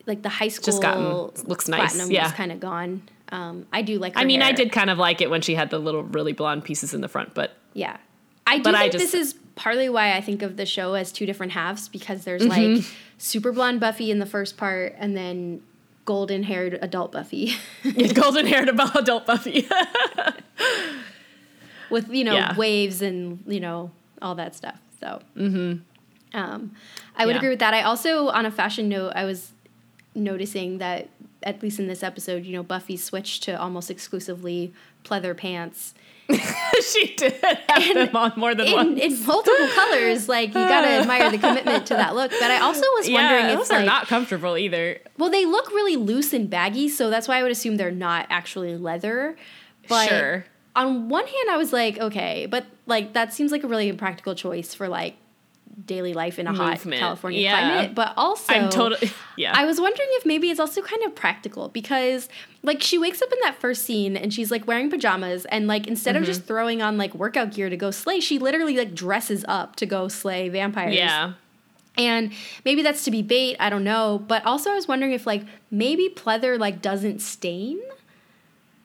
like 0.06 0.22
the 0.22 0.30
high 0.30 0.48
school 0.48 0.66
Just 0.66 0.82
gotten- 0.82 1.48
looks 1.50 1.68
nice, 1.68 1.80
platinum 1.94 2.12
yeah. 2.12 2.28
is 2.28 2.32
kind 2.34 2.52
of 2.52 2.60
gone. 2.60 3.02
Um, 3.30 3.66
I 3.74 3.82
do 3.82 4.00
like. 4.00 4.14
I 4.16 4.24
mean, 4.24 4.42
I 4.42 4.54
did 4.54 4.72
kind 4.72 4.90
of 4.90 4.98
like 4.98 5.20
it 5.22 5.30
when 5.30 5.42
she 5.42 5.54
had 5.56 5.70
the 5.70 5.80
little 5.80 6.04
really 6.04 6.32
blonde 6.32 6.64
pieces 6.64 6.94
in 6.94 7.02
the 7.02 7.10
front, 7.10 7.34
but 7.34 7.52
Yeah. 7.74 7.98
I 8.46 8.58
do 8.58 8.64
But 8.64 8.76
I 8.76 8.82
think 8.84 8.94
just- 8.94 9.12
this 9.12 9.14
is 9.14 9.36
partly 9.56 9.90
why 9.90 10.16
I 10.16 10.22
think 10.22 10.42
of 10.44 10.56
the 10.56 10.66
show 10.66 10.94
as 10.94 11.12
two 11.12 11.26
different 11.26 11.52
halves 11.52 11.90
because 11.90 12.24
there's 12.24 12.42
Mm-hmm. 12.44 12.76
like 12.76 12.86
super 13.18 13.52
blonde 13.52 13.82
Buffy 13.82 14.10
in 14.12 14.20
the 14.20 14.26
first 14.26 14.56
part 14.56 14.96
and 14.98 15.18
then 15.18 15.62
golden 16.08 16.42
haired 16.44 16.80
adult 16.82 17.12
Buffy 17.12 17.54
golden 18.16 18.48
haired 18.48 18.70
adult 18.96 19.26
Buffy. 19.28 19.68
with, 21.90 22.10
you 22.10 22.24
know, 22.24 22.36
Yeah. 22.36 22.56
waves 22.56 23.02
and, 23.02 23.44
you 23.48 23.60
know, 23.60 23.92
all 24.22 24.36
that 24.36 24.56
stuff. 24.56 24.78
So, 25.00 25.20
um, 26.34 26.72
I 27.16 27.26
would 27.26 27.32
Yeah. 27.32 27.38
agree 27.38 27.50
with 27.50 27.60
that. 27.60 27.74
I 27.74 27.84
also, 27.84 28.28
on 28.30 28.46
a 28.46 28.52
fashion 28.52 28.90
note, 28.90 29.14
I 29.16 29.26
was 29.26 29.52
noticing 30.16 30.80
that, 30.80 31.10
at 31.44 31.62
least 31.62 31.80
in 31.80 31.88
this 31.88 32.04
episode, 32.04 32.46
you 32.46 32.54
know, 32.54 32.64
Buffy 32.64 32.98
switched 32.98 33.44
to 33.44 33.60
almost 33.60 33.92
exclusively 33.92 34.74
pleather 35.04 35.36
pants. 35.38 35.94
she 36.92 37.16
did 37.16 37.34
have 37.70 37.94
them 37.94 38.16
on 38.16 38.34
more 38.36 38.54
than 38.54 38.68
in, 38.68 38.74
once. 38.74 39.00
in 39.00 39.26
multiple 39.26 39.68
colors. 39.76 40.28
Like 40.28 40.50
you 40.50 40.54
gotta 40.56 40.88
admire 40.88 41.32
the 41.32 41.38
commitment 41.38 41.86
to 41.88 41.94
that 41.96 42.16
look. 42.16 42.32
But 42.32 42.52
I 42.52 42.60
also 42.60 42.82
was 42.82 43.10
wondering 43.10 43.46
Yeah, 43.46 43.52
if 43.54 43.58
those 43.60 43.70
like, 43.70 43.82
are 43.82 43.86
not 43.86 44.08
comfortable 44.08 44.58
either. 44.58 45.00
well, 45.18 45.30
they 45.30 45.46
look 45.46 45.70
really 45.72 45.96
loose 45.96 46.34
and 46.34 46.50
baggy, 46.50 46.90
so 46.90 47.10
that's 47.10 47.28
why 47.28 47.38
I 47.38 47.44
would 47.44 47.52
assume 47.52 47.78
they're 47.78 47.92
not 47.92 48.28
actually 48.30 48.76
leather. 48.78 49.38
But 49.88 50.10
Sure. 50.10 50.46
on 50.76 51.08
one 51.10 51.26
hand, 51.26 51.50
I 51.50 51.56
was 51.58 51.72
like, 51.72 51.98
okay, 51.98 52.46
but 52.46 52.66
like 52.88 53.14
that 53.14 53.34
seems 53.34 53.52
like 53.52 53.64
a 53.64 53.68
really 53.68 53.88
impractical 53.88 54.36
choice 54.36 54.74
for 54.74 54.88
like 54.90 55.16
daily 55.86 56.14
life 56.14 56.40
in 56.40 56.48
a 56.48 56.52
Movement. 56.52 56.82
hot 56.86 57.00
California 57.00 57.40
Yeah. 57.42 57.60
climate. 57.60 57.96
But 57.96 58.14
also, 58.18 58.54
I'm 58.54 58.70
totally 58.70 59.12
yeah. 59.38 59.52
I 59.56 59.66
was 59.66 59.80
wondering 59.80 60.08
if 60.14 60.26
maybe 60.26 60.50
it's 60.50 60.60
also 60.60 60.82
kind 60.82 61.04
of 61.04 61.14
practical 61.14 61.70
because 61.70 62.30
like 62.64 62.82
she 62.82 62.98
wakes 62.98 63.22
up 63.22 63.32
in 63.32 63.38
that 63.44 63.56
first 63.62 63.84
scene 63.86 64.18
and 64.18 64.34
she's 64.34 64.50
like 64.50 64.66
wearing 64.66 64.90
pajamas 64.90 65.46
and 65.46 65.68
like 65.68 65.86
instead 65.88 66.16
of 66.16 66.24
Mm-hmm. 66.24 66.32
just 66.32 66.46
throwing 66.46 66.82
on 66.82 66.98
like 66.98 67.14
workout 67.14 67.54
gear 67.54 67.70
to 67.70 67.78
go 67.78 67.92
slay, 67.92 68.20
she 68.20 68.40
literally 68.40 68.76
like 68.76 68.96
dresses 68.96 69.46
up 69.48 69.76
to 69.76 69.86
go 69.86 70.08
slay 70.08 70.50
vampires. 70.50 70.96
yeah. 70.96 71.34
And 71.96 72.32
maybe 72.66 72.82
that's 72.84 73.04
to 73.06 73.12
be 73.12 73.22
bait, 73.24 73.56
I 73.60 73.70
don't 73.72 73.84
know. 73.84 74.24
But 74.28 74.46
also 74.46 74.72
I 74.72 74.76
was 74.76 74.88
wondering 74.88 75.14
if 75.14 75.26
like 75.28 75.44
maybe 75.72 76.10
pleather 76.10 76.60
like 76.60 76.82
doesn't 76.82 77.20
stain. 77.22 77.80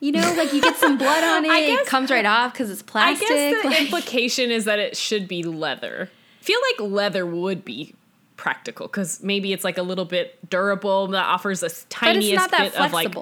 You 0.01 0.13
know, 0.13 0.35
like 0.37 0.53
you 0.53 0.61
get 0.61 0.77
some 0.77 0.99
blood 0.99 1.23
on 1.23 1.45
it, 1.45 1.51
I 1.53 1.61
it 1.61 1.87
comes 1.87 2.11
right 2.11 2.25
off 2.27 2.53
because 2.53 2.71
it's 2.71 2.83
plastic. 2.83 3.29
I 3.31 3.35
guess 3.53 3.63
the 3.63 3.69
like- 3.71 3.81
implication 3.83 4.51
is 4.51 4.65
that 4.65 4.79
it 4.79 4.97
should 4.97 5.29
be 5.29 5.43
leather. 5.43 6.11
I 6.43 6.45
feel 6.45 6.59
like 6.73 6.91
leather 6.91 7.25
would 7.25 7.65
be 7.65 7.95
practical 8.37 8.89
because 8.89 9.23
maybe 9.23 9.53
it's 9.53 9.63
like 9.63 9.79
a 9.79 9.83
little 9.83 10.05
bit 10.05 10.51
durable 10.51 11.07
that 11.07 11.25
offers 11.25 11.63
a 11.63 11.71
tiniest 11.89 12.33
it's 12.33 12.37
not 12.37 12.51
that 12.51 12.73
bit 12.73 12.81
of 12.81 12.93
like. 12.93 13.15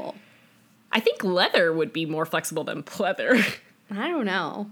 I 0.90 1.00
think 1.00 1.22
leather 1.22 1.70
would 1.70 1.92
be 1.92 2.06
more 2.06 2.24
flexible 2.24 2.64
than 2.64 2.82
pleather. 2.82 3.44
I 3.90 4.08
don't 4.08 4.24
know. 4.24 4.70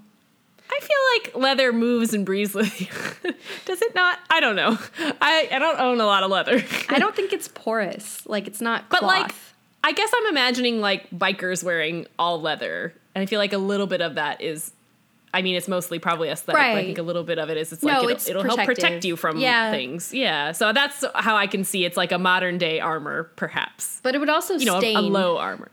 I 0.70 0.80
feel 0.80 1.34
like 1.34 1.42
leather 1.42 1.74
moves 1.74 2.14
and 2.14 2.24
breathes 2.24 2.54
with 2.54 2.80
you. 3.24 3.34
Does 3.66 3.82
it 3.82 3.94
not? 3.94 4.18
I 4.30 4.40
don't 4.40 4.56
know. 4.56 4.78
I, 5.20 5.48
I 5.52 5.58
don't 5.58 5.78
own 5.78 6.00
a 6.00 6.06
lot 6.06 6.22
of 6.22 6.30
leather. 6.30 6.64
I 6.88 6.98
don't 6.98 7.14
think 7.14 7.34
it's 7.34 7.48
porous. 7.48 8.26
Like 8.26 8.46
it's 8.46 8.62
not 8.62 8.88
cloth. 8.88 9.02
But 9.02 9.06
like, 9.06 9.34
I 9.84 9.92
guess 9.92 10.10
I'm 10.16 10.26
imagining 10.30 10.80
like 10.80 11.10
bikers 11.10 11.62
wearing 11.62 12.06
all 12.18 12.40
leather, 12.40 12.94
and 13.14 13.20
I 13.20 13.26
feel 13.26 13.40
like 13.40 13.52
a 13.52 13.58
little 13.58 13.86
bit 13.86 14.00
of 14.00 14.14
that 14.14 14.40
is. 14.40 14.72
I 15.38 15.42
mean, 15.42 15.54
it's 15.54 15.68
mostly 15.68 15.98
probably 16.00 16.28
aesthetic. 16.30 16.58
But 16.58 16.64
I 16.66 16.82
think 16.82 16.98
a 16.98 17.02
little 17.02 17.22
bit 17.22 17.38
of 17.38 17.48
it 17.48 17.56
is 17.56 17.72
it's 17.72 17.82
No, 17.84 18.00
like 18.02 18.16
it'll, 18.16 18.30
it'll 18.30 18.56
help 18.56 18.66
protect 18.66 19.04
you 19.04 19.14
from 19.14 19.38
Yeah. 19.38 19.70
things. 19.70 20.12
Yeah, 20.12 20.50
so 20.52 20.72
that's 20.72 21.04
how 21.14 21.36
I 21.36 21.46
can 21.46 21.62
see 21.62 21.84
it's 21.84 21.96
like 21.96 22.10
a 22.10 22.18
modern 22.18 22.58
day 22.58 22.80
armor, 22.80 23.30
perhaps. 23.36 24.00
but 24.02 24.14
it 24.14 24.18
would 24.18 24.28
also 24.28 24.54
You 24.58 24.66
know, 24.66 24.80
a, 24.82 24.94
a 24.96 25.00
low 25.00 25.38
armor. 25.38 25.70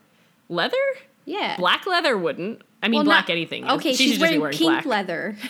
Leather, 0.50 0.78
Yeah. 1.26 1.58
black 1.58 1.88
leather 1.88 2.16
wouldn't. 2.18 2.62
I 2.84 2.88
mean, 2.88 3.00
Well, 3.00 3.06
black 3.06 3.24
not- 3.30 3.32
anything. 3.32 3.68
Okay, 3.68 3.94
she 3.94 4.04
she's 4.06 4.12
should 4.14 4.20
just 4.20 4.32
be 4.32 4.38
wearing, 4.38 4.42
wearing 4.42 4.58
pink 4.58 4.84
black. 4.84 4.86
leather. 4.86 5.36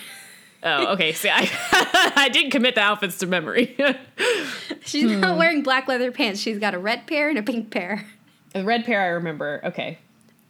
Oh, 0.67 0.93
okay. 0.93 1.12
See, 1.13 1.30
I 1.30 1.47
I 2.15 2.30
did 2.30 2.51
commit 2.51 2.73
the 2.73 2.82
outfits 2.82 3.19
to 3.19 3.28
memory. 3.28 3.78
She's 4.84 5.12
Hmm. 5.12 5.19
not 5.19 5.38
wearing 5.38 5.62
black 5.62 5.88
leather 5.88 6.12
pants. 6.12 6.39
She's 6.41 6.58
got 6.58 6.73
a 6.73 6.80
red 6.80 7.06
pair 7.06 7.30
and 7.30 7.38
a 7.38 7.43
pink 7.43 7.69
pair. 7.69 8.04
the 8.54 8.63
red 8.63 8.84
pair, 8.84 8.99
I 9.01 9.08
remember. 9.10 9.62
Okay. 9.63 9.99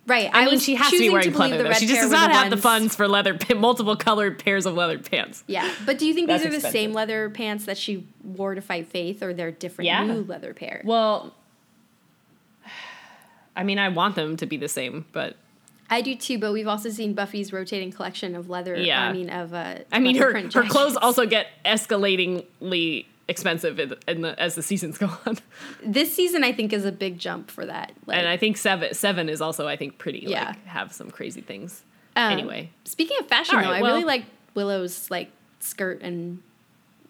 Right. 0.07 0.29
I, 0.31 0.45
mean, 0.45 0.59
she 0.59 0.75
has 0.75 0.91
to 0.91 0.99
be 0.99 1.09
wearing 1.09 1.31
pleather. 1.31 1.57
the 1.57 1.63
Though. 1.63 1.73
She 1.73 1.87
just 1.87 2.01
does 2.01 2.11
not 2.11 2.31
have 2.31 2.49
the 2.51 2.57
funds 2.57 2.95
for 2.95 3.07
leather, 3.07 3.37
multiple 3.55 3.95
colored 3.95 4.37
pairs 4.37 4.65
of 4.65 4.75
leather 4.75 4.99
pants. 4.99 5.43
Yeah, 5.47 5.69
but 5.85 5.97
do 5.97 6.05
you 6.05 6.13
think 6.13 6.27
these 6.29 6.45
are 6.45 6.49
the 6.49 6.61
same 6.61 6.93
leather 6.93 7.29
pants 7.29 7.65
that 7.65 7.77
she 7.77 8.07
wore 8.23 8.53
to 8.55 8.61
fight 8.61 8.87
Faith, 8.87 9.23
or 9.23 9.33
they're 9.33 9.51
different 9.51 9.87
Yeah. 9.87 10.05
new 10.05 10.23
leather 10.23 10.53
pair? 10.53 10.81
Well, 10.85 11.33
I 13.55 13.63
mean, 13.63 13.79
I 13.79 13.89
want 13.89 14.15
them 14.15 14.37
to 14.37 14.45
be 14.45 14.57
the 14.57 14.67
same, 14.67 15.05
but 15.11 15.37
I 15.89 16.01
do 16.01 16.15
too, 16.15 16.37
but 16.39 16.51
we've 16.51 16.67
also 16.67 16.89
seen 16.89 17.13
Buffy's 17.13 17.53
rotating 17.53 17.91
collection 17.91 18.35
of 18.35 18.49
leather. 18.49 18.75
Yeah. 18.75 19.03
I 19.07 19.13
mean, 19.13 19.29
of 19.29 19.53
uh, 19.53 19.79
I 19.91 19.99
mean, 19.99 20.15
leather 20.17 20.33
her 20.49 20.61
her 20.61 20.69
clothes 20.69 20.97
also 20.97 21.25
get 21.25 21.47
escalatingly 21.63 23.05
expensive 23.27 23.79
in, 23.79 23.95
in 24.07 24.21
the, 24.21 24.39
as 24.39 24.55
the 24.55 24.61
seasons 24.63 24.97
go 24.99 25.09
on. 25.25 25.37
This 25.83 26.13
season, 26.15 26.43
I 26.43 26.51
think, 26.51 26.71
is 26.73 26.85
a 26.85 26.91
big 26.91 27.17
jump 27.17 27.49
for 27.51 27.65
that. 27.65 27.91
Like, 28.05 28.17
and 28.17 28.27
I 28.27 28.37
think 28.37 28.57
seven 28.57 28.93
seven 28.93 29.29
is 29.29 29.41
also 29.41 29.67
I 29.67 29.75
think 29.75 29.97
pretty 29.97 30.19
Yeah. 30.19 30.49
like 30.49 30.65
have 30.65 30.93
some 30.93 31.09
crazy 31.11 31.41
things. 31.41 31.83
um, 32.15 32.31
anyway, 32.31 32.69
speaking 32.83 33.17
of 33.19 33.27
fashion, 33.27 33.55
All 33.55 33.61
though, 33.63 33.69
right, 33.71 33.83
I 33.83 33.87
really 33.87 34.03
like 34.03 34.25
Willow's 34.53 35.09
like 35.11 35.31
skirt 35.59 36.01
and 36.01 36.41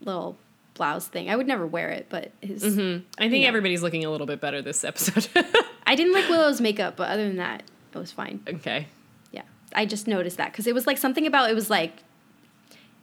little 0.01 0.38
blouse 0.73 1.08
thing. 1.08 1.30
I 1.30 1.36
would 1.36 1.47
never 1.47 1.65
wear 1.65 1.89
it, 1.89 2.08
but 2.10 2.32
his. 2.41 2.63
I 2.63 3.30
think 3.30 3.45
everybody's 3.45 3.82
looking 3.84 4.04
a 4.06 4.10
little 4.10 4.28
bit 4.28 4.41
better 4.41 4.62
this 4.62 4.84
episode. 4.84 5.28
I 5.88 5.95
didn't 5.95 6.13
like 6.13 6.28
Willow's 6.30 6.60
makeup, 6.62 6.95
but 6.97 7.10
other 7.10 7.28
than 7.28 7.38
that, 7.38 7.63
it 7.93 7.97
was 7.97 8.12
fine. 8.12 8.41
okay. 8.47 8.88
Yeah, 9.32 9.43
I 9.73 9.86
just 9.86 10.08
noticed 10.08 10.38
that 10.38 10.51
because 10.51 10.65
it 10.67 10.73
was 10.73 10.88
like 10.88 10.97
something 10.97 11.25
about 11.28 11.49
it 11.49 11.54
was 11.54 11.69
like 11.69 12.04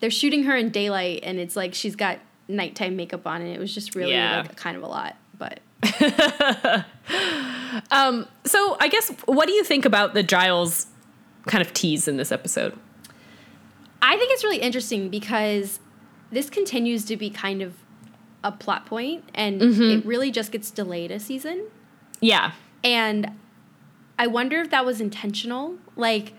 they're 0.00 0.10
shooting 0.10 0.44
her 0.44 0.56
in 0.56 0.70
daylight 0.70 1.20
and 1.22 1.38
it's 1.38 1.54
like 1.56 1.74
she's 1.74 1.94
got 1.96 2.18
nighttime 2.52 2.96
makeup 2.96 3.26
on 3.26 3.40
and 3.42 3.50
it 3.50 3.58
was 3.58 3.74
just 3.74 3.94
really 3.94 4.12
Yeah. 4.12 4.42
like 4.42 4.56
kind 4.56 4.76
of 4.76 4.82
a 4.82 4.86
lot. 4.86 5.16
But 5.38 5.60
So 8.44 8.76
I 8.80 8.88
guess 8.90 9.10
what 9.26 9.46
do 9.46 9.52
you 9.52 9.64
think 9.64 9.84
about 9.84 10.14
the 10.14 10.22
Giles 10.22 10.86
kind 11.46 11.62
of 11.64 11.72
tease 11.72 12.06
in 12.08 12.16
this 12.16 12.30
episode? 12.32 12.76
I 14.00 14.16
think 14.16 14.32
it's 14.32 14.44
really 14.44 14.58
interesting 14.58 15.08
because 15.08 15.78
this 16.30 16.50
continues 16.50 17.04
to 17.06 17.16
be 17.16 17.30
kind 17.30 17.62
of 17.62 17.74
a 18.44 18.50
plot 18.52 18.86
point 18.86 19.24
and 19.34 19.60
Mm-hmm. 19.60 19.82
it 19.98 20.04
really 20.06 20.30
just 20.30 20.50
gets 20.52 20.70
delayed 20.70 21.10
a 21.10 21.20
season. 21.20 21.66
Yeah. 22.20 22.52
And 22.84 23.30
I 24.18 24.26
wonder 24.26 24.60
if 24.60 24.70
that 24.70 24.84
was 24.84 25.00
intentional. 25.00 25.76
Like, 25.96 26.32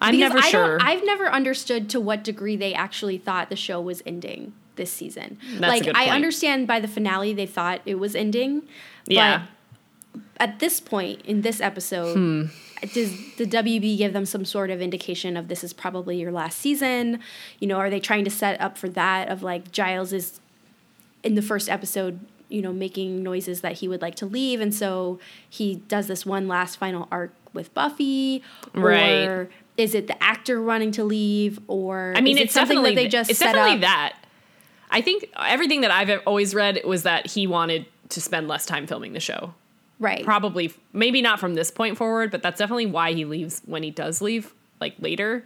I'm 0.00 0.16
Because 0.16 0.32
never 0.34 0.38
I 0.44 0.50
sure. 0.50 0.78
I've 0.80 1.04
never 1.04 1.26
understood 1.28 1.88
to 1.90 2.00
what 2.00 2.22
degree 2.24 2.56
they 2.56 2.74
actually 2.74 3.18
thought 3.18 3.48
the 3.48 3.56
show 3.56 3.80
was 3.80 4.02
ending 4.04 4.52
this 4.76 4.92
season. 4.92 5.38
That's 5.58 5.86
like 5.86 5.96
I 5.96 6.10
understand 6.14 6.66
by 6.66 6.80
the 6.80 6.88
finale 6.88 7.32
they 7.34 7.46
thought 7.46 7.80
it 7.86 7.96
was 7.96 8.14
ending. 8.14 8.62
Yeah. 9.06 9.42
But 10.12 10.22
at 10.38 10.58
this 10.60 10.80
point 10.80 11.22
in 11.26 11.42
this 11.42 11.60
episode, 11.60 12.14
Hmm. 12.14 12.42
does 12.92 13.10
the 13.36 13.46
WB 13.46 13.96
give 13.98 14.12
them 14.12 14.26
some 14.26 14.44
sort 14.44 14.70
of 14.70 14.80
indication 14.82 15.36
of 15.36 15.48
this 15.48 15.64
is 15.64 15.72
probably 15.72 16.18
your 16.20 16.32
last 16.32 16.58
season? 16.58 17.20
You 17.58 17.68
know, 17.68 17.76
are 17.78 17.90
they 17.90 18.00
trying 18.00 18.24
to 18.24 18.30
set 18.30 18.60
up 18.60 18.76
for 18.78 18.88
that 18.90 19.28
of 19.28 19.42
like 19.42 19.72
Giles 19.72 20.12
is 20.12 20.40
in 21.22 21.34
the 21.34 21.42
first 21.42 21.68
episode, 21.68 22.20
you 22.48 22.62
know, 22.62 22.72
making 22.72 23.22
noises 23.22 23.60
that 23.62 23.72
he 23.78 23.88
would 23.88 24.00
like 24.02 24.14
to 24.16 24.26
leave 24.26 24.60
and 24.60 24.74
so 24.74 25.18
he 25.48 25.76
does 25.88 26.06
this 26.06 26.24
one 26.24 26.46
last 26.48 26.76
final 26.76 27.08
arc 27.10 27.32
with 27.52 27.72
Buffy 27.74 28.42
Right. 28.74 29.24
or 29.26 29.50
is 29.76 29.94
it 29.94 30.06
the 30.06 30.22
actor 30.22 30.62
wanting 30.62 30.92
to 30.92 31.04
leave 31.04 31.58
or 31.68 32.12
I 32.16 32.20
mean, 32.20 32.36
is 32.36 32.40
it 32.40 32.44
it's 32.44 32.54
something 32.54 32.76
definitely 32.76 32.94
that 32.94 33.00
they 33.02 33.08
just 33.08 33.30
it's 33.30 33.38
set 33.38 33.52
definitely 33.54 33.74
up? 33.76 33.80
that. 33.80 34.16
I 34.90 35.00
think 35.00 35.30
everything 35.38 35.80
that 35.82 35.90
I've 35.90 36.22
always 36.26 36.54
read 36.54 36.80
was 36.84 37.02
that 37.02 37.26
he 37.26 37.46
wanted 37.46 37.86
to 38.10 38.20
spend 38.20 38.48
less 38.48 38.66
time 38.66 38.86
filming 38.86 39.12
the 39.12 39.20
show. 39.20 39.54
right. 39.98 40.24
Probably, 40.24 40.72
maybe 40.92 41.22
not 41.22 41.40
from 41.40 41.54
this 41.54 41.70
point 41.70 41.96
forward, 41.96 42.30
but 42.30 42.42
that's 42.42 42.58
definitely 42.58 42.86
why 42.86 43.12
he 43.12 43.24
leaves 43.24 43.62
when 43.66 43.82
he 43.82 43.90
does 43.90 44.20
leave, 44.22 44.52
like 44.80 44.94
later. 45.00 45.44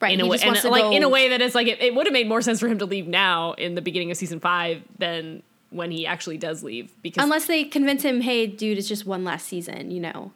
right. 0.00 0.12
in 0.12 0.20
he 0.20 0.26
a 0.26 0.28
way, 0.28 0.38
just 0.38 0.64
and 0.64 0.72
like 0.72 0.82
go, 0.82 0.92
in 0.92 1.02
a 1.02 1.08
way 1.08 1.30
that 1.30 1.40
it's 1.40 1.54
like 1.54 1.66
it, 1.68 1.80
it 1.80 1.94
would 1.94 2.06
have 2.06 2.12
made 2.12 2.28
more 2.28 2.42
sense 2.42 2.60
for 2.60 2.68
him 2.68 2.78
to 2.78 2.86
leave 2.86 3.06
now 3.06 3.52
in 3.54 3.74
the 3.74 3.82
beginning 3.82 4.10
of 4.10 4.16
season 4.16 4.40
five 4.40 4.82
than 4.98 5.42
when 5.70 5.90
he 5.90 6.06
actually 6.06 6.38
does 6.38 6.62
leave 6.62 6.92
because 7.02 7.22
unless 7.22 7.46
they 7.46 7.64
convince 7.64 8.02
him, 8.02 8.20
hey, 8.20 8.46
dude, 8.46 8.78
it's 8.78 8.88
just 8.88 9.06
one 9.06 9.24
last 9.24 9.46
season, 9.46 9.90
you 9.90 10.00
know. 10.00 10.32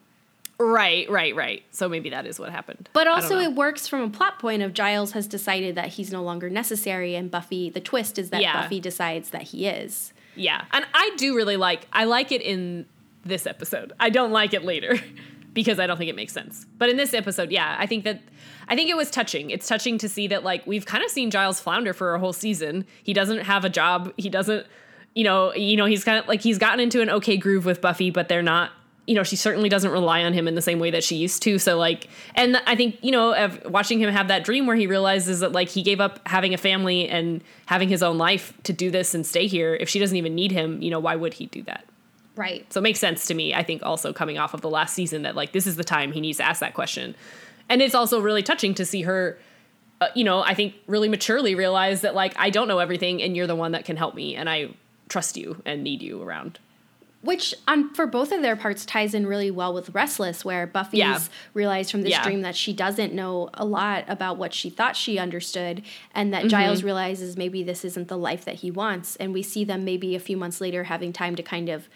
Right, 0.61 1.09
right, 1.11 1.35
right. 1.35 1.62
So 1.70 1.88
maybe 1.88 2.11
that 2.11 2.27
is 2.27 2.38
what 2.38 2.51
happened. 2.51 2.88
But 2.92 3.09
also, 3.09 3.38
it 3.38 3.55
works 3.55 3.88
from 3.88 4.03
a 4.03 4.11
plot 4.11 4.38
point 4.38 4.62
of 4.62 4.73
Giles 4.75 5.12
has 5.12 5.27
decided 5.27 5.75
that 5.75 5.88
he's 5.88 6.12
no 6.12 6.23
longer 6.23 6.51
necessary, 6.51 7.14
and 7.14 7.31
Buffy. 7.31 7.70
The 7.70 7.81
twist 7.81 8.18
is 8.18 8.31
that 8.31 8.42
Yeah. 8.42 8.62
Buffy 8.62 8.79
decides 8.81 9.31
that 9.31 9.42
he 9.42 9.66
is. 9.66 10.12
yeah, 10.37 10.64
and 10.73 10.87
I 10.94 11.11
do 11.16 11.35
really 11.35 11.57
like 11.57 11.87
I 11.92 12.05
like 12.05 12.31
it 12.31 12.42
in 12.42 12.87
this 13.25 13.46
episode. 13.46 13.92
I 13.99 14.11
don't 14.11 14.31
like 14.33 14.55
it 14.55 14.62
later 14.64 14.99
because 15.53 15.81
I 15.81 15.87
don't 15.87 15.96
think 15.99 16.11
it 16.11 16.16
makes 16.16 16.33
sense. 16.33 16.66
But 16.79 16.88
in 16.88 16.96
this 16.96 17.12
episode, 17.14 17.51
yeah, 17.51 17.77
I 17.79 17.87
think 17.87 18.05
that 18.05 18.20
I 18.68 18.77
think 18.77 18.88
it 18.90 18.96
was 18.96 19.11
touching. 19.11 19.51
It's 19.51 19.66
touching 19.66 19.99
to 19.99 20.09
see 20.09 20.29
that 20.29 20.44
like 20.44 20.66
we've 20.66 20.87
kind 20.87 21.03
of 21.05 21.11
seen 21.11 21.31
Giles 21.31 21.59
flounder 21.61 21.92
for 21.92 22.14
a 22.14 22.20
whole 22.20 22.33
season. 22.33 22.85
He 23.03 23.12
doesn't 23.12 23.40
have 23.40 23.64
a 23.64 23.68
job. 23.68 24.12
He 24.16 24.29
doesn't, 24.29 24.66
you 25.14 25.25
know, 25.25 25.53
you 25.55 25.77
know, 25.77 25.87
he's 25.87 26.05
kind 26.05 26.18
of 26.18 26.29
like 26.29 26.40
he's 26.40 26.57
gotten 26.59 26.81
into 26.81 27.01
an 27.03 27.11
okay 27.11 27.37
groove 27.37 27.64
with 27.64 27.81
Buffy, 27.81 28.11
but 28.11 28.29
they're 28.29 28.42
not. 28.42 28.70
You 29.11 29.16
know, 29.16 29.25
she 29.25 29.35
certainly 29.35 29.68
doesn't 29.68 29.90
rely 29.90 30.23
on 30.23 30.33
him 30.33 30.46
in 30.46 30.55
the 30.55 30.62
same 30.62 30.79
way 30.79 30.92
that 30.92 31.03
she 31.03 31.16
used 31.16 31.42
to. 31.42 31.59
So 31.59 31.77
like, 31.77 32.07
and 32.37 32.57
I 32.64 32.77
think 32.77 32.96
you 33.03 33.11
know, 33.11 33.35
of 33.35 33.61
watching 33.64 33.99
him 33.99 34.12
have 34.12 34.29
that 34.29 34.44
dream 34.44 34.66
where 34.66 34.77
he 34.77 34.87
realizes 34.87 35.40
that 35.40 35.51
like 35.51 35.68
he 35.68 35.83
gave 35.83 36.01
up 36.01 36.20
having 36.27 36.55
a 36.55 36.59
family 36.59 37.09
and 37.09 37.42
having 37.66 37.88
his 37.88 38.03
own 38.03 38.18
life 38.18 38.53
to 38.62 38.73
do 38.73 38.90
this 38.90 39.12
and 39.14 39.27
stay 39.27 39.49
here. 39.49 39.75
If 39.75 39.88
she 39.88 39.99
doesn't 39.99 40.16
even 40.16 40.37
need 40.37 40.53
him, 40.53 40.81
you 40.81 40.90
know, 40.90 41.01
why 41.01 41.16
would 41.16 41.35
he 41.35 41.46
do 41.46 41.62
that? 41.64 41.85
Right. 42.37 42.73
So 42.73 42.79
it 42.79 42.83
makes 42.85 43.01
sense 43.01 43.27
to 43.27 43.35
me. 43.35 43.53
I 43.53 43.62
think 43.62 43.83
also 43.83 44.12
coming 44.12 44.38
off 44.38 44.55
of 44.55 44.61
the 44.61 44.70
last 44.70 44.94
season 44.94 45.23
that 45.23 45.35
like 45.35 45.53
this 45.53 45.66
is 45.66 45.77
the 45.77 45.85
time 45.85 46.12
he 46.12 46.20
needs 46.20 46.38
to 46.38 46.44
ask 46.44 46.61
that 46.61 46.75
question, 46.75 47.14
and 47.68 47.83
it's 47.83 47.94
also 47.94 48.20
really 48.20 48.42
touching 48.42 48.75
to 48.75 48.87
see 48.87 49.03
her. 49.03 49.38
Uh, 50.01 50.09
you 50.14 50.25
know, 50.25 50.40
I 50.40 50.55
think 50.55 50.75
really 50.87 51.11
maturely 51.11 51.55
realize 51.55 52.01
that 52.01 52.14
like 52.14 52.33
I 52.38 52.49
don't 52.49 52.68
know 52.68 52.79
everything, 52.79 53.20
and 53.20 53.37
you're 53.37 53.46
the 53.46 53.57
one 53.57 53.73
that 53.73 53.85
can 53.85 53.96
help 53.96 54.14
me, 54.14 54.37
and 54.37 54.49
I 54.49 54.70
trust 55.09 55.37
you 55.37 55.61
and 55.66 55.83
need 55.83 56.01
you 56.01 56.23
around. 56.23 56.59
Which, 57.22 57.54
on 57.68 57.92
for 57.92 58.06
both 58.06 58.33
of 58.33 58.40
their 58.40 58.56
parts, 58.56 58.87
ties 58.87 59.12
in 59.12 59.26
really 59.26 59.50
well 59.50 59.74
with 59.74 59.90
Restless, 59.94 60.42
where 60.42 60.66
Buffy's 60.66 61.00
Yeah. 61.00 61.18
realized 61.52 61.90
from 61.90 62.00
this 62.00 62.12
Yeah. 62.12 62.22
dream 62.22 62.40
that 62.42 62.56
she 62.56 62.72
doesn't 62.72 63.12
know 63.12 63.50
a 63.52 63.64
lot 63.66 64.04
about 64.09 64.38
what 64.38 64.54
she 64.54 64.70
thought 64.70 64.96
she 64.96 65.18
understood, 65.18 65.83
and 66.14 66.33
Mm-hmm. 66.33 66.42
that 66.44 66.48
Giles 66.50 66.83
realizes 66.83 67.37
maybe 67.37 67.62
this 67.62 67.85
isn't 67.85 68.09
the 68.09 68.16
life 68.16 68.46
that 68.46 68.56
he 68.56 68.70
wants. 68.70 69.16
And 69.16 69.35
we 69.35 69.42
see 69.42 69.64
them 69.64 69.85
maybe 69.85 70.14
a 70.14 70.18
few 70.20 70.38
months 70.38 70.62
later 70.62 70.85
having 70.85 71.12
time 71.12 71.37
to 71.37 71.42
kind 71.42 71.68
of 71.68 71.88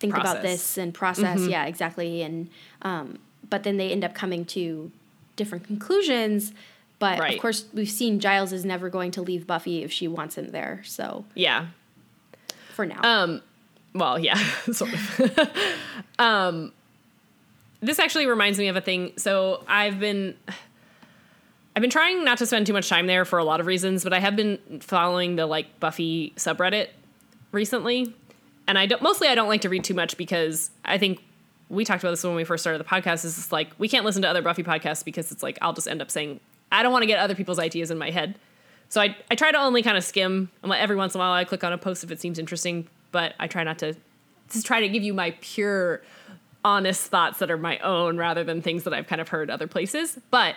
think 0.00 0.14
about 0.14 0.22
Process. 0.24 0.42
Mm-hmm. 0.42 0.46
this 0.52 0.78
and 0.78 0.94
process. 0.94 1.46
Yeah, 1.46 1.64
exactly. 1.66 2.22
And 2.22 2.48
um, 2.82 3.18
but 3.48 3.62
then 3.62 3.76
they 3.76 3.92
end 3.92 4.02
up 4.04 4.14
coming 4.14 4.44
to 4.46 4.90
different 5.36 5.62
conclusions. 5.64 6.52
But 6.98 7.20
Right. 7.20 7.34
of 7.36 7.40
course, 7.40 7.66
we've 7.72 7.88
seen 7.88 8.18
Giles 8.18 8.52
is 8.52 8.64
never 8.64 8.88
going 8.90 9.12
to 9.12 9.22
leave 9.22 9.46
Buffy 9.46 9.84
if 9.84 9.92
she 9.92 10.08
wants 10.08 10.36
him 10.36 10.50
there. 10.50 10.80
So 10.84 11.24
Yeah. 11.36 11.66
for 12.74 12.84
now, 12.84 13.00
Um, 13.04 13.42
well, 13.98 14.18
yeah, 14.18 14.36
sort 14.72 14.92
of. 14.92 15.50
um, 16.18 16.72
this 17.80 17.98
actually 17.98 18.26
reminds 18.26 18.58
me 18.58 18.68
of 18.68 18.76
a 18.76 18.80
thing. 18.80 19.12
So 19.16 19.62
I've 19.68 20.00
been, 20.00 20.36
I've 21.74 21.82
been 21.82 21.90
trying 21.90 22.24
not 22.24 22.38
to 22.38 22.46
spend 22.46 22.66
too 22.66 22.72
much 22.72 22.88
time 22.88 23.06
there 23.06 23.24
for 23.24 23.38
a 23.38 23.44
lot 23.44 23.60
of 23.60 23.66
reasons, 23.66 24.02
but 24.02 24.12
I 24.12 24.20
have 24.20 24.36
been 24.36 24.80
following 24.80 25.36
the 25.36 25.46
like 25.46 25.78
Buffy 25.80 26.32
subreddit 26.36 26.88
recently, 27.52 28.14
and 28.66 28.78
I 28.78 28.86
don't 28.86 29.02
mostly 29.02 29.28
I 29.28 29.34
don't 29.34 29.48
like 29.48 29.62
to 29.62 29.68
read 29.68 29.84
too 29.84 29.94
much 29.94 30.16
because 30.16 30.70
I 30.84 30.98
think 30.98 31.22
we 31.68 31.84
talked 31.84 32.02
about 32.02 32.12
this 32.12 32.22
when 32.24 32.34
we 32.34 32.44
first 32.44 32.62
started 32.62 32.78
the 32.78 32.88
podcast. 32.88 33.24
Is 33.24 33.36
just 33.36 33.52
like 33.52 33.68
we 33.78 33.88
can't 33.88 34.04
listen 34.04 34.22
to 34.22 34.28
other 34.28 34.42
Buffy 34.42 34.62
podcasts 34.62 35.04
because 35.04 35.30
it's 35.32 35.42
like 35.42 35.58
I'll 35.60 35.72
just 35.72 35.88
end 35.88 36.00
up 36.00 36.10
saying 36.10 36.40
I 36.72 36.82
don't 36.82 36.92
want 36.92 37.02
to 37.02 37.06
get 37.06 37.18
other 37.18 37.34
people's 37.34 37.58
ideas 37.58 37.90
in 37.90 37.98
my 37.98 38.10
head. 38.10 38.38
So 38.88 39.00
I, 39.00 39.16
I 39.30 39.34
try 39.34 39.50
to 39.50 39.58
only 39.58 39.82
kind 39.82 39.96
of 39.96 40.04
skim. 40.04 40.50
and 40.62 40.72
every 40.72 40.96
once 40.96 41.14
in 41.14 41.20
a 41.20 41.24
while 41.24 41.32
I 41.32 41.44
click 41.44 41.64
on 41.64 41.72
a 41.72 41.78
post 41.78 42.04
if 42.04 42.10
it 42.10 42.20
seems 42.20 42.38
interesting, 42.38 42.88
but 43.16 43.32
I 43.40 43.46
try 43.46 43.64
not 43.64 43.78
to 43.78 43.96
just 44.50 44.66
try 44.66 44.80
to 44.80 44.88
give 44.90 45.02
you 45.02 45.14
my 45.14 45.34
pure, 45.40 46.02
honest 46.62 47.06
thoughts 47.06 47.38
that 47.38 47.50
are 47.50 47.56
my 47.56 47.78
own 47.78 48.18
rather 48.18 48.44
than 48.44 48.60
things 48.60 48.84
that 48.84 48.92
I've 48.92 49.06
kind 49.06 49.22
of 49.22 49.28
heard 49.28 49.48
other 49.48 49.66
places. 49.66 50.18
But 50.30 50.54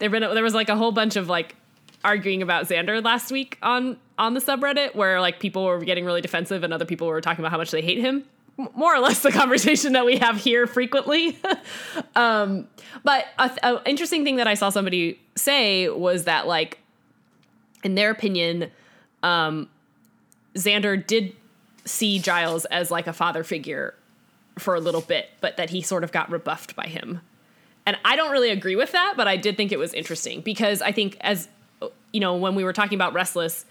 there 0.00 0.10
been 0.10 0.20
there 0.20 0.42
was 0.42 0.52
like 0.52 0.68
a 0.68 0.76
whole 0.76 0.92
bunch 0.92 1.16
of 1.16 1.30
like 1.30 1.56
arguing 2.04 2.42
about 2.42 2.66
Xander 2.66 3.02
last 3.02 3.32
week 3.32 3.56
on 3.62 3.96
on 4.18 4.34
the 4.34 4.40
subreddit 4.40 4.94
where 4.94 5.18
like 5.18 5.40
people 5.40 5.64
were 5.64 5.78
getting 5.78 6.04
really 6.04 6.20
defensive 6.20 6.62
and 6.62 6.74
other 6.74 6.84
people 6.84 7.06
were 7.06 7.22
talking 7.22 7.40
about 7.40 7.52
how 7.52 7.56
much 7.56 7.70
they 7.70 7.80
hate 7.80 8.00
him. 8.00 8.24
More 8.74 8.94
or 8.94 8.98
less 8.98 9.22
the 9.22 9.32
conversation 9.40 9.94
that 9.94 10.04
we 10.04 10.18
have 10.18 10.36
here 10.36 10.66
frequently. 10.66 11.38
um, 12.16 12.68
but 13.02 13.24
a, 13.38 13.50
a 13.62 13.82
interesting 13.88 14.24
thing 14.24 14.36
that 14.36 14.46
I 14.46 14.52
saw 14.52 14.68
somebody 14.68 15.18
say 15.36 15.88
was 15.88 16.24
that 16.24 16.46
like 16.46 16.80
in 17.82 17.94
their 17.94 18.10
opinion, 18.10 18.70
um, 19.22 19.70
Xander 20.54 21.04
did 21.06 21.34
see 21.84 22.18
Giles 22.18 22.64
as 22.66 22.90
like 22.90 23.06
a 23.06 23.12
father 23.12 23.44
figure 23.44 23.94
for 24.58 24.74
a 24.74 24.80
little 24.80 25.00
bit, 25.00 25.28
but 25.40 25.56
that 25.56 25.70
he 25.70 25.82
sort 25.82 26.04
of 26.04 26.12
got 26.12 26.30
rebuffed 26.30 26.76
by 26.76 26.86
him. 26.86 27.20
And 27.86 27.98
I 28.04 28.16
don't 28.16 28.30
really 28.30 28.50
agree 28.50 28.76
with 28.76 28.92
that, 28.92 29.14
but 29.16 29.28
I 29.28 29.36
did 29.36 29.56
think 29.56 29.72
it 29.72 29.78
was 29.78 29.92
interesting 29.92 30.40
because 30.40 30.80
I 30.80 30.92
think 30.92 31.16
as 31.20 31.48
you 32.12 32.20
know, 32.20 32.36
when 32.36 32.54
we 32.54 32.64
were 32.64 32.72
talking 32.72 32.96
about 32.96 33.12
Restless, 33.12 33.66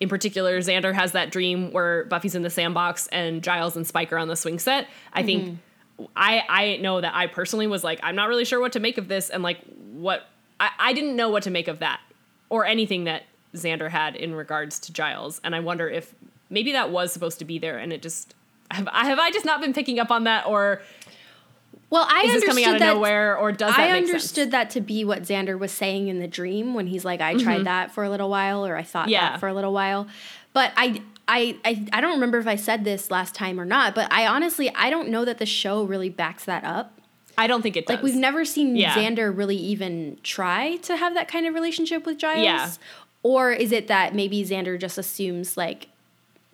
in 0.00 0.08
particular, 0.08 0.58
Xander 0.60 0.94
has 0.94 1.12
that 1.12 1.30
dream 1.30 1.72
where 1.72 2.04
Buffy's 2.04 2.34
in 2.34 2.42
the 2.42 2.50
sandbox 2.50 3.08
and 3.08 3.42
Giles 3.42 3.76
and 3.76 3.86
Spike 3.86 4.12
are 4.12 4.18
on 4.18 4.28
the 4.28 4.36
swing 4.36 4.58
set. 4.58 4.86
I 5.12 5.22
think 5.22 5.44
mm-hmm. 5.44 6.04
I 6.16 6.44
I 6.48 6.76
know 6.76 7.00
that 7.00 7.14
I 7.14 7.26
personally 7.26 7.66
was 7.66 7.82
like, 7.82 7.98
I'm 8.02 8.14
not 8.14 8.28
really 8.28 8.44
sure 8.44 8.60
what 8.60 8.72
to 8.72 8.80
make 8.80 8.98
of 8.98 9.08
this, 9.08 9.28
and 9.28 9.42
like 9.42 9.58
what 9.92 10.28
I, 10.60 10.70
I 10.78 10.92
didn't 10.92 11.16
know 11.16 11.28
what 11.28 11.42
to 11.44 11.50
make 11.50 11.68
of 11.68 11.80
that 11.80 12.00
or 12.48 12.64
anything 12.64 13.04
that 13.04 13.24
Xander 13.54 13.90
had 13.90 14.14
in 14.14 14.34
regards 14.34 14.78
to 14.80 14.92
Giles, 14.92 15.40
and 15.42 15.54
I 15.54 15.60
wonder 15.60 15.88
if 15.88 16.14
maybe 16.50 16.72
that 16.72 16.90
was 16.90 17.12
supposed 17.12 17.38
to 17.40 17.44
be 17.44 17.58
there, 17.58 17.78
and 17.78 17.92
it 17.92 18.02
just 18.02 18.34
have 18.70 18.88
I 18.92 19.06
have 19.06 19.18
I 19.18 19.30
just 19.30 19.44
not 19.44 19.60
been 19.60 19.72
picking 19.72 19.98
up 19.98 20.10
on 20.10 20.24
that, 20.24 20.46
or 20.46 20.82
well, 21.90 22.06
I 22.08 22.24
is 22.26 22.32
this 22.34 22.44
coming 22.44 22.64
out 22.64 22.68
of 22.68 22.74
understood 22.74 22.88
that- 22.88 22.94
nowhere, 22.96 23.36
or 23.38 23.50
does 23.52 23.74
I 23.76 23.90
understood 23.92 24.34
sense? 24.34 24.52
that 24.52 24.70
to 24.70 24.80
be 24.82 25.04
what 25.04 25.22
Xander 25.22 25.58
was 25.58 25.72
saying 25.72 26.08
in 26.08 26.18
the 26.18 26.28
dream 26.28 26.74
when 26.74 26.86
he's 26.86 27.04
like, 27.04 27.20
I 27.22 27.34
tried 27.34 27.64
that 27.64 27.92
for 27.92 28.04
a 28.04 28.10
little 28.10 28.28
while, 28.28 28.66
or 28.66 28.76
I 28.76 28.82
thought 28.82 29.04
Mm-hmm. 29.04 29.12
Yeah. 29.12 29.30
that 29.30 29.40
for 29.40 29.48
a 29.48 29.54
little 29.54 29.72
while. 29.72 30.06
But 30.52 30.72
I, 30.76 31.00
I, 31.26 31.56
I, 31.64 31.86
I 31.92 32.00
don't 32.02 32.12
remember 32.12 32.38
if 32.38 32.46
I 32.46 32.56
said 32.56 32.84
this 32.84 33.10
last 33.10 33.34
time 33.34 33.58
or 33.60 33.64
not, 33.64 33.94
but 33.94 34.12
I 34.12 34.26
honestly, 34.26 34.70
I 34.74 34.90
don't 34.90 35.08
know 35.08 35.24
that 35.24 35.38
the 35.38 35.46
show 35.46 35.82
really 35.84 36.10
backs 36.10 36.44
that 36.44 36.64
up. 36.64 36.92
I 37.38 37.46
don't 37.46 37.62
think 37.62 37.76
it 37.76 37.86
does. 37.86 37.96
Like, 37.96 38.02
we've 38.02 38.16
never 38.16 38.44
seen 38.44 38.74
Yeah. 38.76 38.94
Xander 38.94 39.34
really 39.34 39.56
even 39.56 40.18
try 40.22 40.76
to 40.82 40.96
have 40.96 41.14
that 41.14 41.28
kind 41.28 41.46
of 41.46 41.54
relationship 41.54 42.04
with 42.04 42.18
Giles. 42.18 42.44
Yeah. 42.44 42.70
Or 43.22 43.50
is 43.52 43.72
it 43.72 43.86
that 43.88 44.14
maybe 44.14 44.44
Xander 44.44 44.78
just 44.78 44.98
assumes, 44.98 45.56
like, 45.56 45.88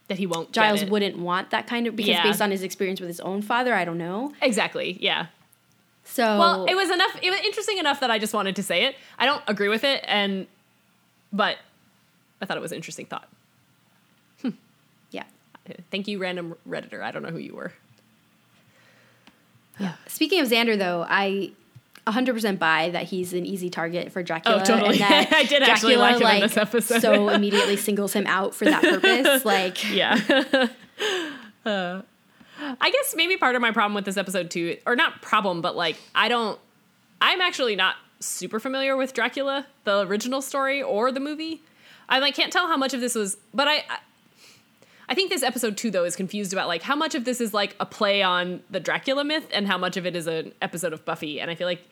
that 0.09 0.19
he 0.19 0.27
won't. 0.27 0.53
Giles 0.53 0.85
wouldn't 0.85 1.19
want 1.19 1.51
that 1.51 1.67
kind 1.67 1.87
of, 1.87 1.97
because 1.97 2.11
Yeah. 2.11 2.23
based 2.23 2.43
on 2.43 2.51
his 2.51 2.63
experience 2.63 3.01
with 3.01 3.09
his 3.09 3.21
own 3.21 3.41
father, 3.43 3.75
I 3.75 3.85
don't 3.85 3.99
know. 3.99 4.33
exactly. 4.43 4.97
Yeah. 5.01 5.27
So, 6.05 6.39
Well, 6.39 6.65
it 6.67 6.75
was 6.75 6.91
enough. 6.91 7.19
It 7.23 7.31
was 7.31 7.41
interesting 7.41 7.79
enough 7.79 8.01
that 8.01 8.11
I 8.11 8.19
just 8.19 8.35
wanted 8.35 8.55
to 8.57 8.63
say 8.63 8.85
it. 8.85 8.97
I 9.19 9.25
don't 9.25 9.43
agree 9.47 9.69
with 9.69 9.85
it, 9.85 10.05
and 10.07 10.47
but 11.33 11.57
I 12.43 12.45
thought 12.45 12.59
it 12.59 12.61
was 12.61 12.73
an 12.73 12.77
interesting 12.77 13.07
thought. 13.07 13.27
Hmm. 14.43 14.51
yeah. 15.11 15.25
Thank 15.91 16.07
you, 16.07 16.19
random 16.19 16.57
redditor. 16.69 17.03
I 17.03 17.11
don't 17.11 17.23
know 17.23 17.31
who 17.31 17.39
you 17.39 17.55
were. 17.55 17.73
Yeah. 19.81 19.95
Speaking 20.07 20.41
of 20.41 20.49
Xander, 20.49 20.79
though, 20.79 21.05
I 21.09 21.53
100% 22.07 22.59
buy 22.59 22.91
that 22.91 23.05
he's 23.05 23.33
an 23.33 23.47
easy 23.47 23.71
target 23.71 24.13
for 24.13 24.23
Dracula. 24.23 24.61
Oh, 24.61 24.65
totally. 24.65 24.99
I 25.03 25.45
did 25.49 25.63
actually 25.63 25.97
like 25.97 26.21
him 26.21 26.27
in 26.29 26.41
this 26.41 26.57
episode. 26.57 27.01
so 27.01 27.29
immediately 27.31 27.77
singles 27.77 28.13
him 28.13 28.27
out 28.27 28.55
for 28.55 28.67
that 28.67 28.83
purpose. 28.83 29.45
Like, 29.45 29.91
Yeah. 29.91 30.21
Uh, 31.67 32.03
I 32.79 32.91
guess 32.91 33.15
maybe 33.17 33.39
part 33.39 33.57
of 33.57 33.63
my 33.63 33.71
problem 33.71 33.95
with 33.95 34.05
this 34.05 34.19
episode 34.19 34.51
too, 34.51 34.77
or 34.87 34.95
not 34.95 35.23
problem, 35.23 35.63
but 35.63 35.75
like 35.77 35.97
I 36.15 36.29
don't. 36.29 36.61
I'm 37.23 37.41
actually 37.41 37.75
not 37.75 37.97
super 38.21 38.61
familiar 38.61 38.99
with 38.99 39.15
Dracula, 39.15 39.67
the 39.85 40.01
original 40.07 40.43
story 40.43 40.83
or 40.83 41.11
the 41.11 41.21
movie. 41.21 41.63
I 42.07 42.19
like 42.19 42.35
can't 42.35 42.53
tell 42.53 42.67
how 42.69 42.77
much 42.77 42.93
of 42.93 43.01
this 43.01 43.15
was, 43.15 43.39
but 43.55 43.67
I, 43.67 43.77
I 43.77 43.99
I 45.09 45.15
think 45.15 45.31
this 45.31 45.43
episode 45.43 45.77
two 45.79 45.91
though 45.91 46.05
is 46.05 46.17
confused 46.17 46.53
about 46.53 46.69
like 46.69 46.83
how 46.83 46.97
much 46.97 47.15
of 47.15 47.25
this 47.25 47.41
is 47.41 47.55
like 47.55 47.75
a 47.81 47.87
play 47.87 48.23
on 48.23 48.63
the 48.71 48.81
Dracula 48.81 49.25
myth 49.25 49.49
and 49.53 49.67
how 49.67 49.79
much 49.79 49.97
of 49.97 50.05
it 50.07 50.15
is 50.15 50.27
an 50.27 50.53
episode 50.63 50.93
of 50.93 51.05
Buffy. 51.05 51.41
And 51.41 51.51
I 51.51 51.55
feel 51.55 51.67
like 51.67 51.83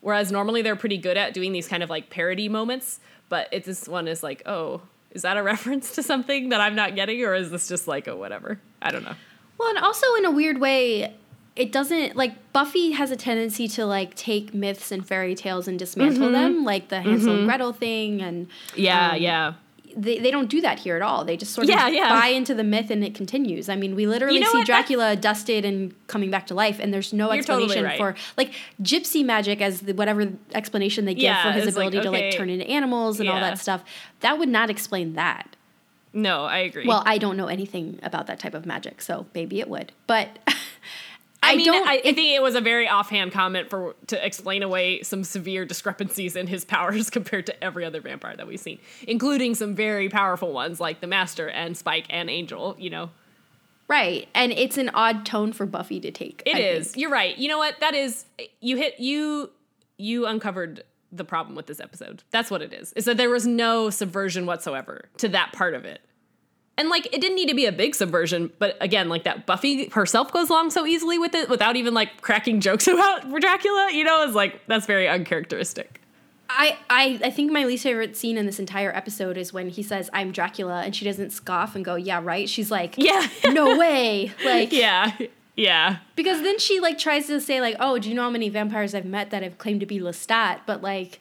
whereas 0.00 0.30
normally 0.32 0.62
they're 0.62 0.76
pretty 0.76 0.98
good 0.98 1.16
at 1.16 1.34
doing 1.34 1.52
these 1.52 1.68
kind 1.68 1.82
of 1.82 1.90
like 1.90 2.10
parody 2.10 2.48
moments, 2.48 3.00
but 3.28 3.48
it, 3.52 3.64
this 3.64 3.86
one 3.88 4.08
is 4.08 4.22
like, 4.22 4.42
oh, 4.46 4.80
is 5.10 5.22
that 5.22 5.36
a 5.36 5.42
reference 5.52 5.94
to 5.96 6.02
something 6.02 6.48
that 6.50 6.60
I'm 6.60 6.74
not 6.74 6.94
getting, 6.94 7.22
or 7.24 7.34
is 7.34 7.50
this 7.50 7.68
just 7.68 7.88
like 7.88 8.06
a 8.06 8.16
whatever? 8.16 8.60
I 8.82 8.90
don't 8.90 9.04
know. 9.04 9.14
Well, 9.58 9.68
and 9.70 9.78
also 9.78 10.06
in 10.16 10.24
a 10.24 10.30
weird 10.30 10.58
way, 10.60 11.14
it 11.56 11.72
doesn't 11.72 12.16
like 12.16 12.52
Buffy 12.52 12.92
has 12.92 13.10
a 13.10 13.16
tendency 13.16 13.68
to 13.68 13.84
like 13.84 14.14
take 14.14 14.54
myths 14.54 14.90
and 14.90 15.06
fairy 15.06 15.34
tales 15.34 15.68
and 15.68 15.78
dismantle 15.78 16.22
Mm-hmm. 16.28 16.32
them, 16.32 16.64
like 16.64 16.88
the 16.88 17.00
Hansel 17.02 17.34
and 17.34 17.46
Gretel 17.46 17.72
thing, 17.72 18.22
and 18.22 18.48
Yeah, 18.74 19.12
um, 19.12 19.20
yeah. 19.20 19.52
They, 19.96 20.18
they 20.18 20.30
don't 20.30 20.48
do 20.48 20.60
that 20.60 20.78
here 20.78 20.96
at 20.96 21.02
all. 21.02 21.24
They 21.24 21.36
just 21.36 21.52
sort 21.52 21.64
of 21.64 21.70
yeah. 21.70 21.88
yeah. 21.88 22.08
buy 22.08 22.28
into 22.28 22.54
the 22.54 22.64
myth 22.64 22.90
and 22.90 23.04
it 23.04 23.14
continues. 23.14 23.68
I 23.68 23.76
mean, 23.76 23.94
we 23.94 24.06
literally 24.06 24.34
You 24.34 24.40
know 24.40 24.50
see 24.50 24.58
what? 24.58 24.66
That's- 24.66 24.86
Dracula 24.88 25.16
dusted 25.16 25.64
and 25.64 25.94
coming 26.06 26.30
back 26.30 26.46
to 26.48 26.54
life, 26.54 26.78
and 26.80 26.92
there's 26.92 27.12
no 27.12 27.32
You're 27.32 27.42
totally 27.42 27.64
explanation 27.64 27.84
right. 28.04 28.16
for 28.16 28.20
like 28.36 28.52
gypsy 28.82 29.24
magic 29.24 29.60
as 29.60 29.80
the, 29.80 29.94
whatever 29.94 30.32
explanation 30.54 31.04
they 31.04 31.14
give 31.14 31.24
Yeah, 31.24 31.42
for 31.42 31.52
his 31.52 31.66
it's 31.66 31.76
like, 31.76 31.88
ability 31.88 32.06
to 32.06 32.10
like 32.10 32.34
turn 32.34 32.50
into 32.50 32.66
animals 32.66 33.20
and 33.20 33.28
all 33.28 33.40
that 33.40 33.58
stuff. 33.58 33.84
That 34.20 34.38
would 34.38 34.48
not 34.48 34.70
explain 34.70 35.14
that. 35.14 35.56
No, 36.12 36.44
I 36.44 36.58
agree. 36.58 36.86
Well, 36.86 37.02
I 37.06 37.18
don't 37.18 37.36
know 37.36 37.46
anything 37.46 38.00
about 38.02 38.26
that 38.26 38.40
type 38.40 38.54
of 38.54 38.66
magic, 38.66 39.00
so 39.00 39.26
maybe 39.34 39.60
it 39.60 39.68
would. 39.68 39.92
But 40.06 40.38
I, 41.50 41.52
I, 41.52 41.56
mean, 41.56 41.66
don't. 41.66 41.88
I, 41.88 41.94
I 41.96 42.00
think 42.12 42.34
it 42.34 42.42
was 42.42 42.54
a 42.54 42.60
very 42.60 42.88
offhand 42.88 43.32
comment 43.32 43.68
for 43.68 43.94
to 44.08 44.24
explain 44.24 44.62
away 44.62 45.02
some 45.02 45.24
severe 45.24 45.64
discrepancies 45.64 46.36
in 46.36 46.46
his 46.46 46.64
powers 46.66 47.10
compared 47.10 47.46
to 47.46 47.64
every 47.64 47.84
other 47.84 48.00
vampire 48.00 48.36
that 48.36 48.46
we've 48.46 48.60
seen, 48.60 48.78
including 49.06 49.54
some 49.54 49.74
very 49.74 50.08
powerful 50.08 50.52
ones 50.52 50.80
like 50.80 51.00
the 51.00 51.06
Master 51.06 51.48
and 51.48 51.76
Spike 51.76 52.06
and 52.10 52.30
Angel. 52.30 52.76
You 52.78 52.90
know, 52.90 53.10
right, 53.88 54.28
and 54.34 54.52
it's 54.52 54.78
an 54.78 54.90
odd 54.94 55.26
tone 55.26 55.52
for 55.52 55.66
Buffy 55.66 56.00
to 56.00 56.10
take. 56.10 56.42
It 56.46 56.58
is. 56.58 56.96
You're 56.96 57.10
right. 57.10 57.36
You 57.36 57.48
know 57.48 57.58
what? 57.58 57.78
That 57.80 57.94
is 57.94 58.24
you 58.60 58.76
hit 58.76 59.00
you 59.00 59.50
you 59.96 60.26
uncovered 60.26 60.84
the 61.12 61.24
problem 61.24 61.56
with 61.56 61.66
this 61.66 61.80
episode. 61.80 62.22
That's 62.30 62.50
what 62.50 62.62
it 62.62 62.72
is. 62.72 62.92
Is 62.94 63.04
that 63.04 63.16
there 63.16 63.30
was 63.30 63.46
no 63.46 63.90
subversion 63.90 64.46
whatsoever 64.46 65.08
to 65.18 65.28
that 65.28 65.52
part 65.52 65.74
of 65.74 65.84
it. 65.84 66.00
And 66.80 66.88
like 66.88 67.04
it 67.14 67.20
didn't 67.20 67.34
need 67.36 67.48
to 67.50 67.54
be 67.54 67.66
a 67.66 67.72
big 67.72 67.94
subversion, 67.94 68.50
but 68.58 68.78
again, 68.80 69.10
like 69.10 69.24
that 69.24 69.44
Buffy 69.44 69.90
herself 69.90 70.32
goes 70.32 70.48
along 70.48 70.70
so 70.70 70.86
easily 70.86 71.18
with 71.18 71.34
it 71.34 71.50
without 71.50 71.76
even 71.76 71.92
like 71.92 72.22
cracking 72.22 72.60
jokes 72.60 72.86
about 72.94 73.30
Dracula, 73.38 73.90
you 73.92 74.02
know, 74.02 74.24
is 74.26 74.34
like 74.34 74.66
that's 74.66 74.86
very 74.86 75.06
uncharacteristic. 75.06 76.00
I, 76.48 76.78
I, 76.88 77.20
I 77.26 77.30
think 77.30 77.52
my 77.52 77.64
least 77.64 77.82
favorite 77.84 78.16
scene 78.16 78.36
in 78.38 78.46
this 78.46 78.58
entire 78.58 78.90
episode 78.96 79.36
is 79.36 79.52
when 79.52 79.68
he 79.68 79.82
says, 79.82 80.08
I'm 80.12 80.32
Dracula, 80.32 80.80
and 80.82 80.96
she 80.96 81.04
doesn't 81.04 81.30
scoff 81.30 81.76
and 81.76 81.84
go, 81.84 81.94
Yeah, 81.96 82.20
right. 82.24 82.48
She's 82.48 82.70
like, 82.70 82.94
Yeah. 82.96 83.28
No 83.50 83.78
way. 83.78 84.32
Like, 84.44 84.72
yeah. 84.72 85.16
Yeah. 85.56 85.98
because 86.16 86.40
then 86.42 86.58
she 86.58 86.80
like 86.80 86.96
tries 86.98 87.26
to 87.26 87.40
say, 87.40 87.60
like, 87.60 87.76
Oh, 87.78 87.98
do 87.98 88.08
you 88.08 88.14
know 88.14 88.22
how 88.22 88.30
many 88.30 88.48
vampires 88.48 88.94
I've 88.94 89.04
met 89.04 89.30
that 89.30 89.42
have 89.42 89.58
claimed 89.58 89.80
to 89.80 89.86
be 89.86 90.00
Lestat? 90.00 90.60
But 90.66 90.82
like, 90.82 91.20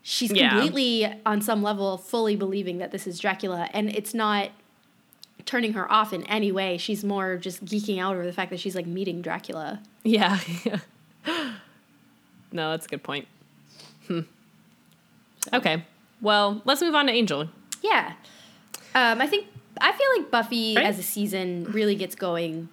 she's 0.00 0.30
Yeah. 0.32 0.50
completely, 0.50 1.12
on 1.26 1.42
some 1.42 1.62
level, 1.62 1.98
fully 1.98 2.36
believing 2.36 2.78
that 2.78 2.92
this 2.92 3.06
is 3.06 3.18
Dracula. 3.18 3.68
And 3.74 3.90
it's 3.90 4.14
not 4.14 4.50
turning 5.46 5.72
her 5.74 5.90
off 5.90 6.12
in 6.12 6.22
any 6.24 6.52
way. 6.52 6.78
She's 6.78 7.04
more 7.04 7.36
just 7.36 7.64
geeking 7.64 8.00
out 8.00 8.14
over 8.14 8.24
the 8.24 8.32
fact 8.32 8.50
that 8.50 8.60
she's 8.60 8.74
like 8.74 8.86
meeting 8.86 9.22
Dracula. 9.22 9.80
Yeah. 10.04 10.38
no, 12.52 12.70
that's 12.70 12.86
a 12.86 12.88
good 12.88 13.02
point. 13.02 13.26
Hmm. 14.06 14.20
Okay. 15.52 15.84
Well, 16.20 16.62
let's 16.64 16.80
move 16.80 16.94
on 16.94 17.06
to 17.06 17.12
Angel. 17.12 17.48
Yeah. 17.82 18.12
Um, 18.94 19.20
I 19.20 19.26
think 19.26 19.46
I 19.80 19.92
feel 19.92 20.06
like 20.16 20.30
Buffy 20.30 20.76
Right. 20.76 20.86
as 20.86 20.98
a 20.98 21.02
season 21.02 21.64
really 21.70 21.94
gets 21.96 22.14
going 22.14 22.68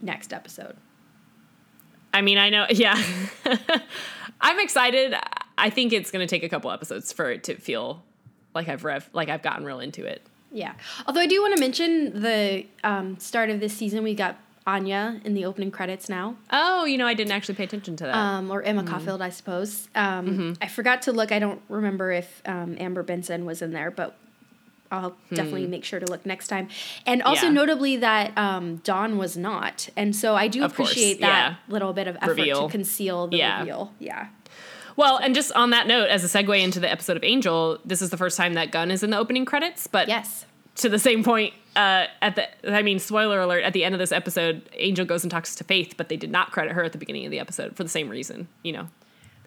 next 0.00 0.32
episode. 0.32 0.76
I 2.12 2.22
mean, 2.22 2.38
I 2.38 2.48
know, 2.50 2.66
yeah. 2.70 3.00
I'm 4.40 4.58
excited. 4.60 5.14
I 5.58 5.70
think 5.70 5.92
it's 5.92 6.10
going 6.10 6.26
to 6.26 6.30
take 6.30 6.42
a 6.42 6.48
couple 6.48 6.70
episodes 6.70 7.12
for 7.12 7.30
it 7.30 7.44
to 7.44 7.56
feel 7.56 8.02
like 8.54 8.68
I've 8.68 8.84
rev, 8.84 9.08
like 9.12 9.28
I've 9.28 9.42
gotten 9.42 9.64
real 9.64 9.80
into 9.80 10.04
it. 10.04 10.22
Yeah. 10.52 10.72
Although 11.06 11.20
I 11.20 11.26
do 11.26 11.40
want 11.42 11.54
to 11.56 11.60
mention 11.60 12.20
the 12.22 12.66
um, 12.84 13.18
start 13.18 13.50
of 13.50 13.60
this 13.60 13.72
season, 13.76 14.02
we 14.02 14.14
got 14.14 14.36
Anya 14.66 15.20
in 15.24 15.34
the 15.34 15.44
opening 15.46 15.70
credits 15.70 16.08
now, 16.08 16.36
Oh, 16.50 16.84
you 16.84 16.98
know, 16.98 17.06
I 17.06 17.14
didn't 17.14 17.32
actually 17.32 17.54
pay 17.54 17.64
attention 17.64 17.96
to 17.96 18.04
that. 18.04 18.14
um, 18.14 18.50
or 18.50 18.60
Mm-hmm. 18.60 18.78
Emma 18.78 18.84
Caulfield, 18.84 19.22
I 19.22 19.30
suppose. 19.30 19.88
Um, 19.94 20.56
I 20.60 20.68
forgot 20.68 21.02
to 21.02 21.12
look. 21.12 21.32
I 21.32 21.38
don't 21.38 21.62
remember 21.68 22.12
if 22.12 22.42
um, 22.46 22.76
Amber 22.78 23.02
Benson 23.02 23.46
was 23.46 23.62
in 23.62 23.72
there, 23.72 23.90
but 23.90 24.16
I'll 24.92 25.16
definitely 25.30 25.66
make 25.68 25.84
sure 25.84 26.00
to 26.00 26.06
look 26.06 26.26
next 26.26 26.48
time. 26.48 26.68
And 27.06 27.22
also 27.22 27.42
Hmm. 27.46 27.54
Yeah. 27.54 27.60
notably 27.60 27.96
that 27.98 28.36
um, 28.36 28.76
Dawn 28.78 29.18
was 29.18 29.36
not, 29.36 29.88
and 29.96 30.14
so 30.16 30.34
I 30.34 30.48
do 30.48 30.64
Of 30.64 30.74
course, 30.74 30.90
appreciate 30.90 31.20
that 31.20 31.50
yeah. 31.52 31.54
little 31.72 31.92
bit 31.92 32.06
of 32.08 32.16
effort 32.16 32.30
Reveal. 32.36 32.66
to 32.66 32.72
conceal 32.72 33.28
the 33.28 33.36
Yeah. 33.38 33.60
reveal. 33.60 33.92
Yeah. 34.00 34.26
Well, 34.96 35.16
and 35.18 35.34
just 35.34 35.52
on 35.52 35.70
that 35.70 35.86
note, 35.86 36.08
as 36.08 36.24
a 36.24 36.26
segue 36.42 36.60
into 36.62 36.80
the 36.80 36.90
episode 36.90 37.16
of 37.16 37.24
Angel, 37.24 37.78
this 37.84 38.02
is 38.02 38.10
the 38.10 38.16
first 38.16 38.36
time 38.36 38.54
that 38.54 38.70
Gunn 38.72 38.90
is 38.90 39.02
in 39.02 39.10
the 39.10 39.18
opening 39.18 39.44
credits, 39.44 39.86
but 39.86 40.08
Yes. 40.08 40.44
to 40.76 40.88
the 40.88 40.98
same 40.98 41.22
point, 41.24 41.54
uh, 41.76 42.06
at 42.22 42.36
the, 42.36 42.72
I 42.74 42.82
mean, 42.82 42.98
spoiler 42.98 43.40
alert, 43.40 43.62
at 43.64 43.72
the 43.72 43.84
end 43.84 43.94
of 43.94 43.98
this 43.98 44.12
episode, 44.12 44.62
Angel 44.74 45.04
goes 45.04 45.22
and 45.24 45.30
talks 45.30 45.54
to 45.56 45.64
Faith, 45.64 45.94
but 45.96 46.08
they 46.08 46.16
did 46.16 46.30
not 46.30 46.50
credit 46.52 46.72
her 46.72 46.82
at 46.84 46.92
the 46.92 46.98
beginning 46.98 47.24
of 47.26 47.30
the 47.30 47.38
episode 47.38 47.76
for 47.76 47.82
the 47.84 47.88
same 47.90 48.08
reason, 48.08 48.48
you 48.62 48.72
know. 48.72 48.88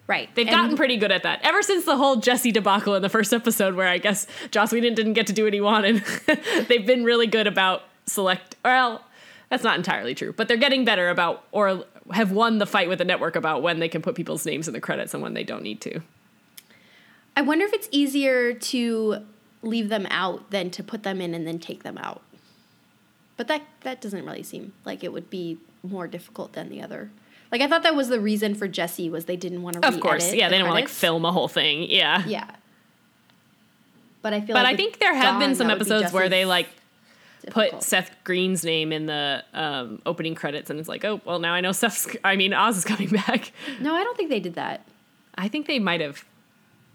Right. 0.06 0.30
They've 0.36 0.48
And- 0.48 0.56
gotten 0.56 0.76
pretty 0.78 0.98
good 0.98 1.12
at 1.14 1.24
that. 1.24 1.40
Ever 1.44 1.62
since 1.62 1.86
the 1.86 1.96
whole 1.96 2.18
Jesse 2.18 2.52
debacle 2.52 2.94
in 2.96 3.02
the 3.02 3.10
first 3.10 3.34
episode, 3.34 3.76
where 3.76 3.88
I 3.88 3.98
guess 4.00 4.28
Joss 4.52 4.72
Whedon 4.74 4.96
didn't 4.96 5.14
get 5.14 5.28
to 5.28 5.34
do 5.34 5.46
what 5.46 5.54
he 5.54 5.62
wanted, 5.62 6.04
they've 6.68 6.86
been 6.86 7.04
really 7.06 7.28
good 7.28 7.48
about 7.48 7.84
select. 8.06 8.58
Well, 8.66 9.02
that's 9.50 9.64
not 9.64 9.78
entirely 9.78 10.14
true, 10.14 10.34
but 10.34 10.48
they're 10.50 10.58
getting 10.58 10.84
better 10.84 11.10
about 11.10 11.46
or 11.54 11.86
have 12.12 12.32
won 12.32 12.58
the 12.58 12.66
fight 12.66 12.90
with 12.90 13.00
the 13.00 13.06
network 13.06 13.36
about 13.36 13.62
when 13.62 13.80
they 13.80 13.88
can 13.88 14.02
put 14.02 14.16
people's 14.16 14.46
names 14.46 14.68
in 14.68 14.74
the 14.74 14.82
credits 14.82 15.14
and 15.14 15.24
when 15.24 15.34
they 15.34 15.44
don't 15.44 15.64
need 15.64 15.82
to. 15.82 16.02
I 17.36 17.42
wonder 17.42 17.66
if 17.66 17.74
it's 17.74 17.88
easier 17.92 18.54
to 18.54 19.26
leave 19.62 19.90
them 19.90 20.06
out 20.10 20.52
than 20.52 20.70
to 20.72 20.84
put 20.84 21.04
them 21.04 21.22
in 21.22 21.34
and 21.34 21.48
then 21.48 21.60
take 21.60 21.84
them 21.84 21.98
out. 21.98 22.22
But 23.38 23.48
that 23.48 23.64
that 23.82 24.02
doesn't 24.02 24.26
really 24.26 24.44
seem 24.44 24.74
like 24.86 25.04
it 25.04 25.12
would 25.12 25.30
be 25.30 25.58
more 25.82 26.08
difficult 26.08 26.54
than 26.54 26.70
the 26.70 26.82
other. 26.82 27.10
Like 27.52 27.62
I 27.62 27.68
thought 27.68 27.84
that 27.84 27.96
was 27.96 28.08
the 28.08 28.20
reason 28.20 28.56
for 28.56 28.68
Jesse 28.68 29.10
was 29.10 29.26
they 29.26 29.36
didn't 29.36 29.64
want 29.64 29.82
to. 29.82 29.88
Of 29.88 30.00
course, 30.00 30.34
yeah, 30.34 30.50
they 30.50 30.58
don't 30.58 30.68
want 30.68 30.78
to 30.80 30.84
like 30.84 30.90
film 30.90 31.26
a 31.26 31.32
whole 31.32 31.48
thing. 31.48 31.90
Yeah, 31.90 32.24
Yeah. 32.26 32.50
But 34.22 34.34
I 34.34 34.40
feel. 34.40 34.56
but 34.56 34.64
like 34.64 34.74
I 34.74 34.78
think 34.78 35.00
there 35.00 35.14
have 35.14 35.40
been 35.40 35.54
some 35.54 35.70
episodes 35.70 36.14
where 36.14 36.30
they 36.30 36.46
as 36.46 36.68
put. 37.52 37.84
Seth 37.84 38.12
Green's 38.24 38.64
name 38.64 38.92
in 38.92 39.06
the 39.06 39.44
um, 39.54 40.02
opening 40.06 40.36
credits, 40.36 40.70
and 40.70 40.80
it's 40.80 40.90
like, 40.90 41.04
oh, 41.06 41.22
well, 41.26 41.40
now 41.40 41.54
I 41.54 41.62
know 41.62 41.72
Seth's. 41.72 42.08
I 42.24 42.36
mean, 42.36 42.54
Oz 42.54 42.78
is 42.78 42.86
coming 42.86 43.10
back. 43.28 43.52
No, 43.80 43.96
I 43.96 44.04
don't 44.04 44.16
think 44.18 44.30
they 44.30 44.40
did 44.40 44.56
that. 44.56 44.86
I 45.36 45.48
think 45.48 45.68
they 45.68 45.80
might 45.80 46.02
have. 46.02 46.24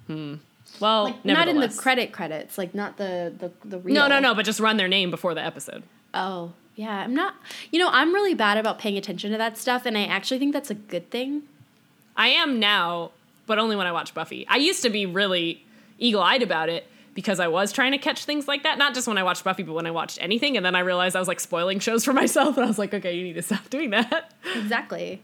Hmm. 0.07 0.35
Well, 0.81 1.05
Like 1.05 1.25
not 1.25 1.49
in 1.49 1.61
the 1.61 1.69
credit 1.69 2.13
credits, 2.13 2.59
like 2.59 2.75
not 2.75 2.99
the 2.99 3.33
the 3.39 3.51
the 3.67 3.79
real. 3.79 3.95
No, 3.95 4.07
no, 4.07 4.21
no, 4.21 4.35
but 4.35 4.45
just 4.45 4.61
run 4.61 4.77
their 4.77 4.89
name 4.89 5.11
before 5.11 5.35
the 5.35 5.43
episode. 5.43 5.83
Oh, 6.13 6.53
yeah. 6.77 6.99
I'm 7.01 7.15
not. 7.15 7.35
You 7.73 7.79
know, 7.79 7.89
I'm 7.91 8.13
really 8.15 8.35
bad 8.35 8.59
about 8.59 8.79
paying 8.79 8.99
attention 8.99 9.33
to 9.33 9.39
that 9.39 9.57
stuff, 9.57 9.87
and 9.87 9.97
I 9.97 10.05
actually 10.05 10.39
think 10.39 10.53
that's 10.53 10.71
a 10.71 10.75
good 10.75 11.11
thing. 11.11 11.43
I 12.17 12.29
am 12.29 12.61
now, 12.61 13.13
but 13.47 13.59
only 13.59 13.77
when 13.77 13.87
I 13.87 13.93
watch 13.93 14.13
Buffy. 14.13 14.47
I 14.49 14.57
used 14.57 14.83
to 14.83 14.91
be 14.91 15.07
really 15.07 15.65
eagle 15.99 16.23
eyed 16.23 16.43
about 16.43 16.69
it 16.69 16.87
because 17.19 17.41
I 17.41 17.49
was 17.49 17.73
trying 17.73 17.91
to 17.91 17.99
catch 17.99 18.25
things 18.25 18.47
like 18.47 18.63
that. 18.63 18.79
Not 18.79 18.95
just 18.95 19.09
when 19.09 19.19
I 19.19 19.25
watched 19.25 19.43
Buffy, 19.43 19.65
but 19.65 19.73
when 19.73 19.87
I 19.87 19.91
watched 19.91 20.19
anything. 20.21 20.57
And 20.57 20.65
then 20.65 20.77
I 20.77 20.81
realized 20.81 21.17
I 21.17 21.19
was 21.19 21.27
like 21.27 21.41
spoiling 21.41 21.81
shows 21.81 22.05
for 22.05 22.13
myself. 22.23 22.57
And 22.57 22.65
I 22.65 22.69
was 22.69 22.79
like, 22.79 22.95
okay, 22.95 23.17
you 23.17 23.25
need 23.25 23.33
to 23.33 23.43
stop 23.43 23.69
doing 23.71 23.91
that. 23.91 24.33
Exactly. 24.55 25.21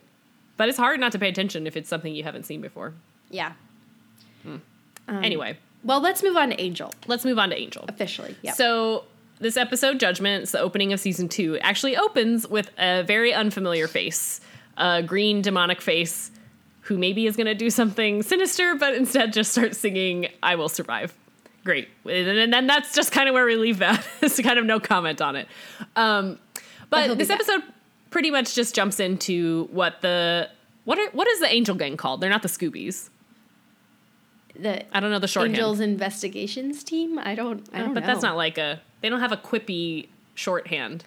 But 0.57 0.69
it's 0.69 0.77
hard 0.77 0.99
not 0.99 1.13
to 1.13 1.21
pay 1.21 1.29
attention 1.29 1.69
if 1.69 1.77
it's 1.77 1.89
something 1.89 2.13
you 2.13 2.25
haven't 2.25 2.47
seen 2.47 2.61
before. 2.61 2.95
Yeah. 3.31 3.53
Um, 4.45 4.61
anyway, 5.23 5.57
Well, 5.85 6.01
let's 6.01 6.21
move 6.25 6.37
on 6.37 6.51
to 6.51 6.61
Angel 6.61 6.93
let's 7.07 7.25
move 7.25 7.39
on 7.39 7.51
to 7.51 7.57
Angel. 7.57 7.85
officially. 7.87 8.35
Yeah. 8.43 8.55
So 8.55 9.05
this 9.39 9.57
episode, 9.57 10.01
Judgment, 10.01 10.43
it's 10.43 10.51
the 10.53 10.59
opening 10.61 10.93
of 10.93 10.99
season 10.99 11.29
two, 11.29 11.59
actually 11.61 11.97
opens 11.97 12.49
with 12.49 12.71
a 12.77 13.03
very 13.05 13.33
unfamiliar 13.33 13.87
face, 13.87 14.41
a 14.79 15.01
green 15.03 15.43
demonic 15.43 15.81
face, 15.81 16.33
who 16.81 16.99
maybe 16.99 17.27
is 17.27 17.37
going 17.37 17.47
to 17.47 17.55
do 17.55 17.71
something 17.71 18.23
sinister, 18.25 18.75
but 18.75 18.95
instead 18.95 19.33
just 19.33 19.53
starts 19.53 19.79
singing 19.79 20.29
"I 20.43 20.57
Will 20.57 20.69
Survive." 20.69 21.15
Great, 21.65 21.89
and 22.05 22.53
then 22.53 22.67
that's 22.67 22.95
just 22.95 23.11
kind 23.11 23.29
of 23.29 23.33
where 23.33 23.47
we 23.47 23.57
leave 23.57 23.79
that. 23.79 24.07
it's 24.21 24.39
kind 24.41 24.59
of 24.59 24.67
no 24.67 24.79
comment 24.79 25.23
on 25.23 25.35
it. 25.37 25.49
Um, 25.97 26.39
But 26.91 27.17
this 27.17 27.29
back. 27.29 27.37
episode 27.41 27.63
pretty 28.11 28.31
much 28.31 28.55
just 28.55 28.75
jumps 28.75 29.01
into 29.01 29.69
what 29.73 30.01
the 30.03 30.51
what 30.85 30.99
are 30.99 31.09
what 31.13 31.27
is 31.27 31.41
the 31.41 31.49
Angel 31.53 31.75
Gang 31.75 31.97
called? 31.97 32.21
They're 32.21 32.29
not 32.31 32.43
the 32.43 32.49
Scoobies. 32.49 33.09
the 34.55 34.85
I 34.95 35.01
don't 35.01 35.11
know 35.11 35.19
the 35.19 35.27
shorthand. 35.29 35.55
Angels 35.57 35.81
Investigations 35.81 36.85
Team. 36.85 37.19
I 37.19 37.35
don't. 37.35 37.67
I 37.73 37.79
don't 37.79 37.95
but 37.95 38.01
know. 38.01 38.07
that's 38.07 38.23
not 38.23 38.37
like 38.37 38.59
a. 38.59 38.81
They 39.01 39.09
don't 39.09 39.21
have 39.21 39.33
a 39.33 39.37
quippy 39.37 40.09
shorthand. 40.35 41.05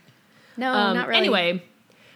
No, 0.58 0.72
Um, 0.74 0.96
not 0.98 1.08
really. 1.08 1.20
Anyway, 1.20 1.64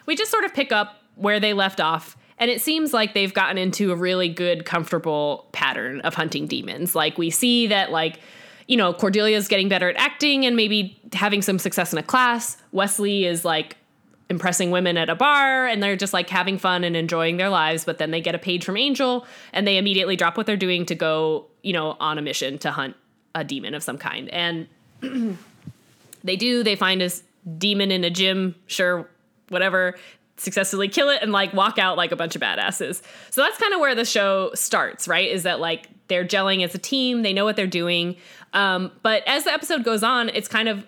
we 0.08 0.16
just 0.16 0.32
sort 0.32 0.46
of 0.46 0.54
pick 0.54 0.72
up 0.72 1.02
where 1.16 1.40
they 1.40 1.54
left 1.54 1.80
off, 1.80 2.18
And 2.42 2.50
it 2.50 2.60
seems 2.60 2.92
like 2.92 3.14
they've 3.14 3.34
gotten 3.34 3.60
into 3.60 3.92
a 3.92 3.96
really 3.96 4.28
good, 4.28 4.66
comfortable 4.66 5.48
pattern 5.52 6.02
of 6.02 6.16
hunting 6.16 6.48
demons. 6.48 6.96
Like 6.96 7.20
we 7.20 7.30
see 7.30 7.68
that, 7.68 7.92
like, 7.92 8.20
you 8.68 8.76
know, 8.76 8.94
Cordelia's 8.94 9.48
getting 9.48 9.70
better 9.70 9.88
at 9.88 9.96
acting 9.96 10.48
and 10.48 10.56
maybe 10.56 11.00
having 11.14 11.44
some 11.44 11.60
success 11.60 11.94
in 11.94 12.00
a 12.00 12.04
class. 12.04 12.58
Wesley 12.72 13.26
is 13.26 13.46
like 13.46 13.78
impressing 14.28 14.72
women 14.72 14.98
at 14.98 15.08
a 15.08 15.14
bar 15.14 15.68
and 15.68 15.84
they're 15.84 15.96
just 15.96 16.14
like 16.14 16.30
having 16.30 16.58
fun 16.58 16.84
and 16.84 16.98
enjoying 16.98 17.38
their 17.38 17.50
lives. 17.50 17.86
But 17.86 18.00
then 18.00 18.10
they 18.10 18.22
get 18.22 18.34
a 18.34 18.40
page 18.40 18.66
from 18.66 18.76
Angel 18.76 19.28
and 19.54 19.68
they 19.68 19.78
immediately 19.78 20.16
drop 20.16 20.36
what 20.36 20.48
they're 20.48 20.58
doing 20.58 20.88
to 20.88 20.96
go, 20.96 21.46
you 21.62 21.74
know, 21.74 21.96
on 22.00 22.18
a 22.18 22.24
mission 22.24 22.58
to 22.60 22.72
hunt 22.72 22.96
a 23.36 23.44
demon 23.44 23.76
of 23.76 23.84
some 23.84 24.00
kind. 24.00 24.30
And 24.30 24.68
they 26.24 26.38
do, 26.38 26.64
they 26.64 26.76
find 26.76 27.04
a 27.04 27.12
demon 27.60 27.92
in 27.92 28.04
a 28.04 28.10
gym, 28.10 28.56
sure, 28.66 29.08
whatever 29.50 29.96
successfully 30.42 30.88
kill 30.88 31.10
it 31.10 31.20
and 31.22 31.32
like 31.32 31.54
walk 31.54 31.78
out 31.78 31.98
like 31.98 32.12
a 32.12 32.16
bunch 32.16 32.36
of 32.36 32.42
badasses. 32.42 33.02
So 33.30 33.42
that's 33.42 33.58
kind 33.58 33.74
of 33.74 33.80
where 33.80 33.94
the 33.94 34.06
show 34.06 34.52
starts, 34.56 35.08
right? 35.08 35.30
Is 35.30 35.44
that 35.44 35.60
like 35.60 35.88
they're 36.08 36.26
gelling 36.26 36.64
as 36.64 36.74
a 36.74 36.80
team, 36.80 37.22
they 37.22 37.32
know 37.32 37.46
what 37.46 37.56
they're 37.56 37.68
doing. 37.68 38.18
Um, 38.54 38.92
but 39.04 39.24
as 39.28 39.44
the 39.44 39.52
episode 39.52 39.84
goes 39.84 40.04
on, 40.04 40.30
it's 40.30 40.48
kind 40.48 40.68
of 40.68 40.86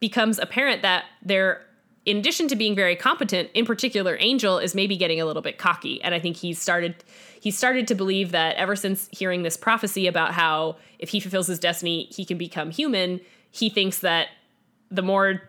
becomes 0.00 0.38
apparent 0.38 0.82
that 0.82 1.04
they're 1.22 1.62
in 2.06 2.18
addition 2.18 2.46
to 2.48 2.56
being 2.56 2.76
very 2.76 2.94
competent, 2.94 3.50
in 3.52 3.66
particular, 3.66 4.16
Angel 4.20 4.58
is 4.58 4.76
maybe 4.76 4.96
getting 4.96 5.20
a 5.20 5.24
little 5.24 5.42
bit 5.42 5.58
cocky, 5.58 6.00
and 6.02 6.14
I 6.14 6.20
think 6.20 6.36
he's 6.36 6.60
started 6.60 6.94
he 7.40 7.50
started 7.50 7.86
to 7.88 7.94
believe 7.94 8.32
that 8.32 8.56
ever 8.56 8.74
since 8.74 9.08
hearing 9.12 9.42
this 9.42 9.56
prophecy 9.56 10.06
about 10.06 10.32
how 10.32 10.76
if 10.98 11.10
he 11.10 11.20
fulfills 11.20 11.46
his 11.46 11.58
destiny, 11.58 12.08
he 12.10 12.24
can 12.24 12.38
become 12.38 12.70
human. 12.70 13.20
He 13.50 13.68
thinks 13.68 14.00
that 14.00 14.28
the 14.90 15.02
more 15.02 15.42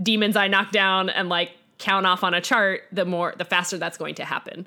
demons 0.00 0.36
I 0.36 0.48
knock 0.48 0.70
down 0.70 1.10
and 1.10 1.28
like 1.28 1.50
count 1.82 2.06
off 2.06 2.22
on 2.24 2.32
a 2.32 2.40
chart, 2.40 2.82
the 2.92 3.04
more 3.04 3.34
the 3.36 3.44
faster 3.44 3.76
that's 3.76 3.98
going 3.98 4.14
to 4.14 4.24
happen. 4.24 4.66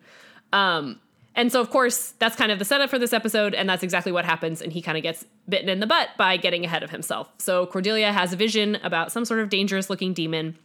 Um, 0.54 1.00
and 1.36 1.52
so, 1.52 1.60
of 1.60 1.70
course, 1.70 2.14
that's 2.20 2.36
kind 2.36 2.52
of 2.52 2.60
the 2.60 2.66
setup 2.66 2.90
for 2.90 2.98
this 2.98 3.12
episode, 3.12 3.54
and 3.54 3.68
that's 3.68 3.84
exactly 3.84 4.12
what 4.12 4.24
happens. 4.26 4.62
And 4.62 4.72
he 4.72 4.82
kind 4.82 4.98
of 4.98 5.04
gets 5.04 5.26
bitten 5.50 5.68
in 5.68 5.80
the 5.80 5.88
butt 5.88 6.10
by 6.18 6.38
getting 6.38 6.64
ahead 6.64 6.84
of 6.84 6.92
himself. 6.92 7.30
So 7.40 7.66
Cordelia 7.66 8.14
has 8.14 8.32
a 8.32 8.36
vision 8.36 8.76
about 8.84 9.12
some 9.12 9.26
sort 9.26 9.40
of 9.40 9.50
dangerous 9.50 9.90
looking 9.90 10.14
demon. 10.14 10.58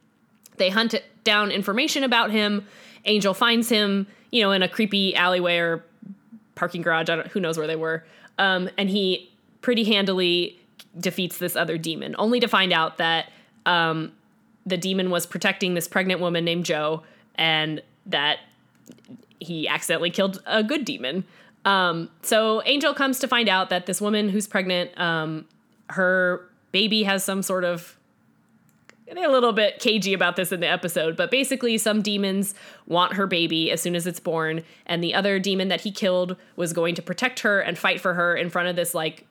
They 0.59 0.71
hunt 0.71 0.95
down 1.25 1.51
information 1.51 2.05
about 2.05 2.31
him. 2.31 2.67
Angel 3.05 3.35
finds 3.35 3.69
him, 3.69 4.07
you 4.31 4.43
know, 4.43 4.53
in 4.53 4.63
a 4.63 4.69
creepy 4.69 5.15
alleyway 5.17 5.57
or 5.59 5.85
parking 6.55 6.83
garage. 6.83 7.09
I 7.09 7.17
don't, 7.17 7.27
who 7.29 7.41
knows 7.41 7.59
where 7.59 7.67
they 7.67 7.77
were. 7.77 8.05
Um, 8.39 8.71
and 8.79 8.89
he 8.89 9.31
pretty 9.63 9.85
handily 9.85 10.59
defeats 10.99 11.39
this 11.39 11.57
other 11.57 11.79
demon, 11.79 12.15
only 12.19 12.41
to 12.41 12.49
find 12.49 12.73
out 12.73 12.99
that 12.99 13.31
um, 13.67 14.13
the 14.67 14.77
demon 14.77 15.11
was 15.11 15.27
protecting 15.27 15.75
this 15.75 15.89
pregnant 15.89 16.21
woman 16.21 16.45
named 16.45 16.65
Jo, 16.65 17.03
and 17.35 17.83
that 18.07 18.39
he 19.39 19.69
accidentally 19.69 20.11
killed 20.11 20.43
a 20.47 20.63
good 20.63 20.85
demon. 20.85 21.25
Um, 21.65 22.11
so 22.23 22.63
Angel 22.65 22.95
comes 22.95 23.19
to 23.21 23.29
find 23.29 23.49
out 23.49 23.71
that 23.71 23.87
this 23.87 24.01
woman 24.01 24.29
who's 24.29 24.47
pregnant, 24.47 24.99
um, 24.99 25.47
her 25.91 26.49
baby 26.73 27.03
has 27.03 27.25
some 27.25 27.43
sort 27.43 27.65
of 27.65 27.97
a 29.11 29.29
little 29.29 29.53
bit 29.53 29.81
cagey 29.81 30.13
about 30.13 30.37
this 30.37 30.53
in 30.53 30.61
the 30.61 30.69
episode, 30.69 31.17
but 31.17 31.31
basically, 31.31 31.77
some 31.79 32.01
demons 32.01 32.55
want 32.87 33.15
her 33.15 33.27
baby 33.27 33.71
as 33.71 33.81
soon 33.81 33.97
as 33.97 34.07
it's 34.07 34.21
born, 34.21 34.63
and 34.87 35.03
the 35.03 35.15
other 35.15 35.39
demon 35.39 35.69
that 35.69 35.81
he 35.81 35.91
killed 35.91 36.37
was 36.57 36.73
going 36.73 36.95
to 36.95 37.03
protect 37.03 37.41
her 37.41 37.61
and 37.61 37.77
fight 37.77 38.01
for 38.01 38.15
her 38.15 38.37
in 38.37 38.51
front 38.51 38.69
of 38.69 38.77
this 38.77 38.95
like 38.95 39.27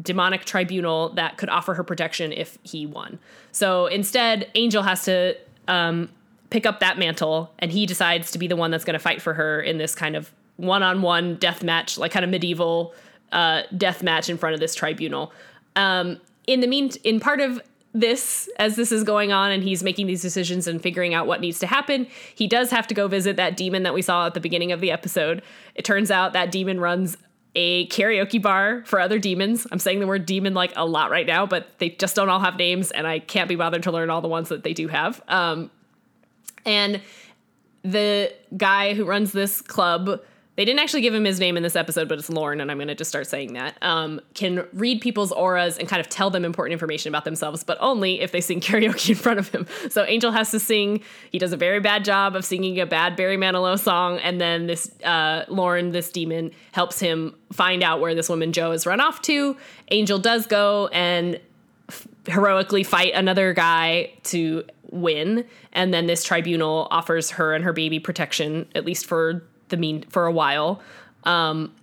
demonic 0.00 0.44
tribunal 0.44 1.10
that 1.10 1.36
could 1.36 1.48
offer 1.48 1.74
her 1.74 1.84
protection 1.84 2.32
if 2.32 2.58
he 2.62 2.86
won. 2.86 3.18
So 3.52 3.86
instead, 3.86 4.50
Angel 4.54 4.82
has 4.82 5.04
to 5.04 5.36
um, 5.68 6.10
pick 6.50 6.66
up 6.66 6.80
that 6.80 6.98
mantle, 6.98 7.52
and 7.58 7.70
he 7.70 7.86
decides 7.86 8.30
to 8.32 8.38
be 8.38 8.46
the 8.46 8.56
one 8.56 8.70
that's 8.70 8.84
going 8.84 8.94
to 8.94 9.00
fight 9.00 9.22
for 9.22 9.34
her 9.34 9.60
in 9.60 9.78
this 9.78 9.94
kind 9.94 10.16
of 10.16 10.32
one-on-one 10.56 11.36
death 11.36 11.62
match, 11.62 11.98
like 11.98 12.12
kind 12.12 12.24
of 12.24 12.30
medieval 12.30 12.94
uh, 13.32 13.62
death 13.76 14.02
match 14.02 14.28
in 14.28 14.38
front 14.38 14.54
of 14.54 14.60
this 14.60 14.74
tribunal. 14.74 15.32
Um, 15.76 16.20
in 16.46 16.60
the 16.60 16.66
mean, 16.66 16.90
in 17.02 17.20
part 17.20 17.40
of 17.40 17.60
this 17.94 18.48
as 18.58 18.74
this 18.74 18.90
is 18.90 19.04
going 19.04 19.32
on 19.32 19.52
and 19.52 19.62
he's 19.62 19.82
making 19.84 20.08
these 20.08 20.20
decisions 20.20 20.66
and 20.66 20.82
figuring 20.82 21.14
out 21.14 21.28
what 21.28 21.40
needs 21.40 21.60
to 21.60 21.66
happen 21.66 22.08
he 22.34 22.48
does 22.48 22.72
have 22.72 22.88
to 22.88 22.92
go 22.92 23.06
visit 23.06 23.36
that 23.36 23.56
demon 23.56 23.84
that 23.84 23.94
we 23.94 24.02
saw 24.02 24.26
at 24.26 24.34
the 24.34 24.40
beginning 24.40 24.72
of 24.72 24.80
the 24.80 24.90
episode 24.90 25.40
it 25.76 25.84
turns 25.84 26.10
out 26.10 26.32
that 26.32 26.50
demon 26.50 26.80
runs 26.80 27.16
a 27.54 27.86
karaoke 27.88 28.40
bar 28.40 28.82
for 28.84 29.00
other 29.00 29.18
demons. 29.18 29.66
I'm 29.70 29.78
saying 29.78 30.00
the 30.00 30.06
word 30.06 30.26
demon 30.26 30.54
like 30.54 30.72
a 30.76 30.86
lot 30.86 31.10
right 31.10 31.26
now, 31.26 31.46
but 31.46 31.78
they 31.78 31.90
just 31.90 32.16
don't 32.16 32.28
all 32.28 32.40
have 32.40 32.56
names, 32.56 32.90
and 32.90 33.06
I 33.06 33.18
can't 33.18 33.48
be 33.48 33.56
bothered 33.56 33.84
to 33.84 33.92
learn 33.92 34.10
all 34.10 34.20
the 34.20 34.28
ones 34.28 34.48
that 34.48 34.64
they 34.64 34.72
do 34.72 34.88
have. 34.88 35.22
Um, 35.28 35.70
and 36.66 37.00
the 37.82 38.32
guy 38.56 38.94
who 38.94 39.04
runs 39.04 39.32
this 39.32 39.60
club 39.60 40.20
they 40.56 40.64
didn't 40.64 40.78
actually 40.78 41.00
give 41.00 41.12
him 41.12 41.24
his 41.24 41.40
name 41.40 41.56
in 41.56 41.64
this 41.64 41.74
episode, 41.74 42.08
but 42.08 42.18
it's 42.18 42.30
Lorne, 42.30 42.60
and 42.60 42.70
I'm 42.70 42.76
going 42.76 42.88
to 42.88 42.94
just 42.94 43.08
start 43.08 43.26
saying 43.26 43.54
that. 43.54 43.76
Um, 43.82 44.20
can 44.34 44.64
read 44.72 45.00
people's 45.00 45.32
auras 45.32 45.78
and 45.78 45.88
kind 45.88 46.00
of 46.00 46.08
tell 46.08 46.30
them 46.30 46.44
important 46.44 46.72
information 46.72 47.08
about 47.08 47.24
themselves, 47.24 47.64
but 47.64 47.76
only 47.80 48.20
if 48.20 48.30
they 48.30 48.40
sing 48.40 48.60
karaoke 48.60 49.10
in 49.10 49.14
front 49.16 49.40
of 49.40 49.48
him. 49.48 49.66
So 49.90 50.04
Angel 50.04 50.30
has 50.30 50.52
to 50.52 50.60
sing. 50.60 51.02
He 51.32 51.38
does 51.38 51.52
a 51.52 51.56
very 51.56 51.80
bad 51.80 52.04
job 52.04 52.36
of 52.36 52.44
singing 52.44 52.78
a 52.78 52.86
bad 52.86 53.16
Barry 53.16 53.36
Manilow 53.36 53.78
song, 53.78 54.18
and 54.18 54.40
then 54.40 54.66
this 54.66 54.90
uh, 55.02 55.44
Lorne, 55.48 55.90
this 55.90 56.10
demon, 56.10 56.52
helps 56.72 57.00
him 57.00 57.34
find 57.52 57.82
out 57.82 58.00
where 58.00 58.14
this 58.14 58.28
woman 58.28 58.52
Jo 58.52 58.70
has 58.70 58.86
run 58.86 59.00
off 59.00 59.22
to. 59.22 59.56
Angel 59.90 60.18
does 60.20 60.46
go 60.46 60.86
and 60.88 61.40
f- 61.88 62.06
heroically 62.26 62.84
fight 62.84 63.12
another 63.14 63.52
guy 63.54 64.12
to 64.24 64.62
win, 64.92 65.44
and 65.72 65.92
then 65.92 66.06
this 66.06 66.22
tribunal 66.22 66.86
offers 66.92 67.32
her 67.32 67.54
and 67.54 67.64
her 67.64 67.72
baby 67.72 67.98
protection, 67.98 68.66
at 68.76 68.84
least 68.84 69.06
for 69.06 69.42
the 69.74 69.80
mean 69.80 70.04
for 70.08 70.26
a 70.26 70.32
while. 70.32 70.80
Um, 71.24 71.74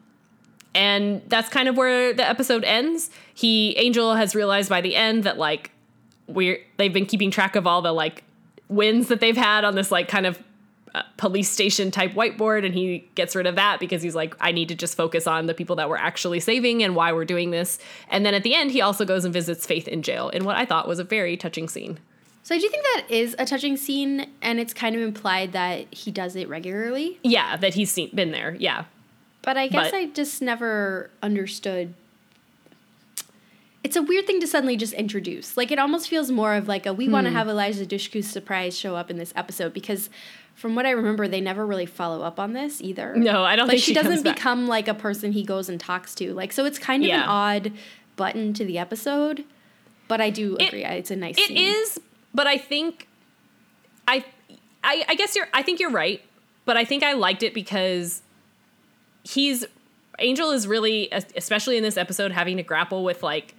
and 0.73 1.21
that's 1.27 1.49
kind 1.49 1.67
of 1.67 1.75
where 1.75 2.13
the 2.13 2.27
episode 2.27 2.63
ends. 2.63 3.09
He 3.33 3.75
Angel 3.77 4.15
has 4.15 4.33
realized 4.33 4.69
by 4.69 4.81
the 4.81 4.95
end 4.95 5.25
that 5.25 5.37
like 5.37 5.71
we're 6.27 6.59
they've 6.77 6.93
been 6.93 7.05
keeping 7.05 7.29
track 7.29 7.55
of 7.55 7.67
all 7.67 7.81
the 7.81 7.91
like 7.91 8.23
wins 8.69 9.09
that 9.09 9.19
they've 9.19 9.35
had 9.35 9.65
on 9.65 9.75
this 9.75 9.91
like 9.91 10.07
kind 10.07 10.25
of 10.25 10.41
uh, 10.95 11.03
police 11.17 11.49
station 11.49 11.91
type 11.91 12.11
whiteboard 12.13 12.65
and 12.65 12.73
he 12.73 13.09
gets 13.15 13.35
rid 13.35 13.47
of 13.47 13.55
that 13.55 13.79
because 13.79 14.01
he's 14.01 14.15
like 14.15 14.35
I 14.39 14.53
need 14.53 14.69
to 14.69 14.75
just 14.75 14.95
focus 14.95 15.27
on 15.27 15.47
the 15.47 15.53
people 15.53 15.75
that 15.75 15.89
we're 15.89 15.97
actually 15.97 16.39
saving 16.39 16.83
and 16.83 16.95
why 16.95 17.11
we're 17.11 17.25
doing 17.25 17.51
this. 17.51 17.77
And 18.09 18.25
then 18.25 18.33
at 18.33 18.43
the 18.43 18.55
end 18.55 18.71
he 18.71 18.79
also 18.81 19.03
goes 19.03 19.25
and 19.25 19.33
visits 19.33 19.65
Faith 19.65 19.89
in 19.89 20.01
jail 20.01 20.29
in 20.29 20.45
what 20.45 20.55
I 20.55 20.65
thought 20.65 20.87
was 20.87 20.99
a 20.99 21.03
very 21.03 21.35
touching 21.35 21.67
scene. 21.67 21.99
So 22.43 22.55
I 22.55 22.59
do 22.59 22.67
think 22.69 22.83
that 22.95 23.05
is 23.09 23.35
a 23.37 23.45
touching 23.45 23.77
scene, 23.77 24.27
and 24.41 24.59
it's 24.59 24.73
kind 24.73 24.95
of 24.95 25.01
implied 25.01 25.51
that 25.51 25.93
he 25.93 26.11
does 26.11 26.35
it 26.35 26.49
regularly. 26.49 27.19
Yeah, 27.23 27.55
that 27.57 27.75
he's 27.75 27.91
seen 27.91 28.09
been 28.13 28.31
there. 28.31 28.55
Yeah. 28.57 28.85
But 29.41 29.57
I 29.57 29.67
guess 29.67 29.91
But- 29.91 29.97
I 29.97 30.05
just 30.07 30.41
never 30.41 31.09
understood. 31.21 31.93
It's 33.83 33.95
a 33.95 34.01
weird 34.01 34.27
thing 34.27 34.39
to 34.41 34.47
suddenly 34.47 34.77
just 34.77 34.93
introduce. 34.93 35.57
Like 35.57 35.71
it 35.71 35.79
almost 35.79 36.07
feels 36.07 36.29
more 36.31 36.53
of 36.53 36.67
like 36.67 36.85
a 36.85 36.93
we 36.93 37.09
want 37.09 37.25
to 37.25 37.31
hmm. 37.31 37.37
have 37.37 37.47
Eliza 37.47 37.85
Dushku's 37.85 38.29
surprise 38.29 38.77
show 38.77 38.95
up 38.95 39.09
in 39.09 39.17
this 39.17 39.33
episode 39.35 39.73
because 39.73 40.09
from 40.53 40.75
what 40.75 40.85
I 40.85 40.91
remember 40.91 41.27
they 41.27 41.41
never 41.41 41.65
really 41.65 41.87
follow 41.87 42.21
up 42.23 42.39
on 42.39 42.53
this 42.53 42.79
either. 42.81 43.15
No, 43.15 43.43
I 43.43 43.55
don't 43.55 43.67
like 43.67 43.77
think 43.77 43.83
she, 43.83 43.93
she 43.95 43.95
doesn't 43.95 44.23
back. 44.23 44.35
become 44.35 44.67
like 44.67 44.87
a 44.87 44.93
person 44.93 45.31
he 45.31 45.43
goes 45.43 45.67
and 45.67 45.79
talks 45.79 46.13
to. 46.15 46.31
Like 46.33 46.51
so 46.51 46.65
it's 46.65 46.77
kind 46.77 47.03
of 47.03 47.09
an 47.09 47.21
odd 47.21 47.71
button 48.17 48.53
to 48.53 48.63
the 48.65 48.77
episode, 48.77 49.45
but 50.07 50.21
I 50.21 50.29
do 50.29 50.57
It- 50.59 50.67
agree. 50.67 50.85
It's 50.85 51.09
a 51.09 51.15
nice 51.15 51.39
It 51.39 51.47
scene. 51.47 51.57
is, 51.57 51.99
but 52.33 52.47
I 52.47 52.57
think 52.57 53.07
I, 54.07 54.25
I 54.83 55.05
I 55.09 55.15
guess 55.15 55.35
you're 55.35 55.47
I 55.53 55.61
think 55.61 55.79
you're 55.79 55.91
right, 55.91 56.21
but 56.65 56.77
I 56.77 56.85
think 56.85 57.03
I 57.03 57.13
liked 57.13 57.43
it 57.43 57.53
because 57.53 58.21
he's 59.23 59.65
Angel 60.19 60.51
is 60.51 60.67
really 60.67 61.09
especially 61.35 61.77
in 61.77 61.83
this 61.83 61.97
episode 61.97 62.31
having 62.31 62.57
to 62.57 62.63
grapple 62.63 63.03
with 63.03 63.23
like 63.23 63.55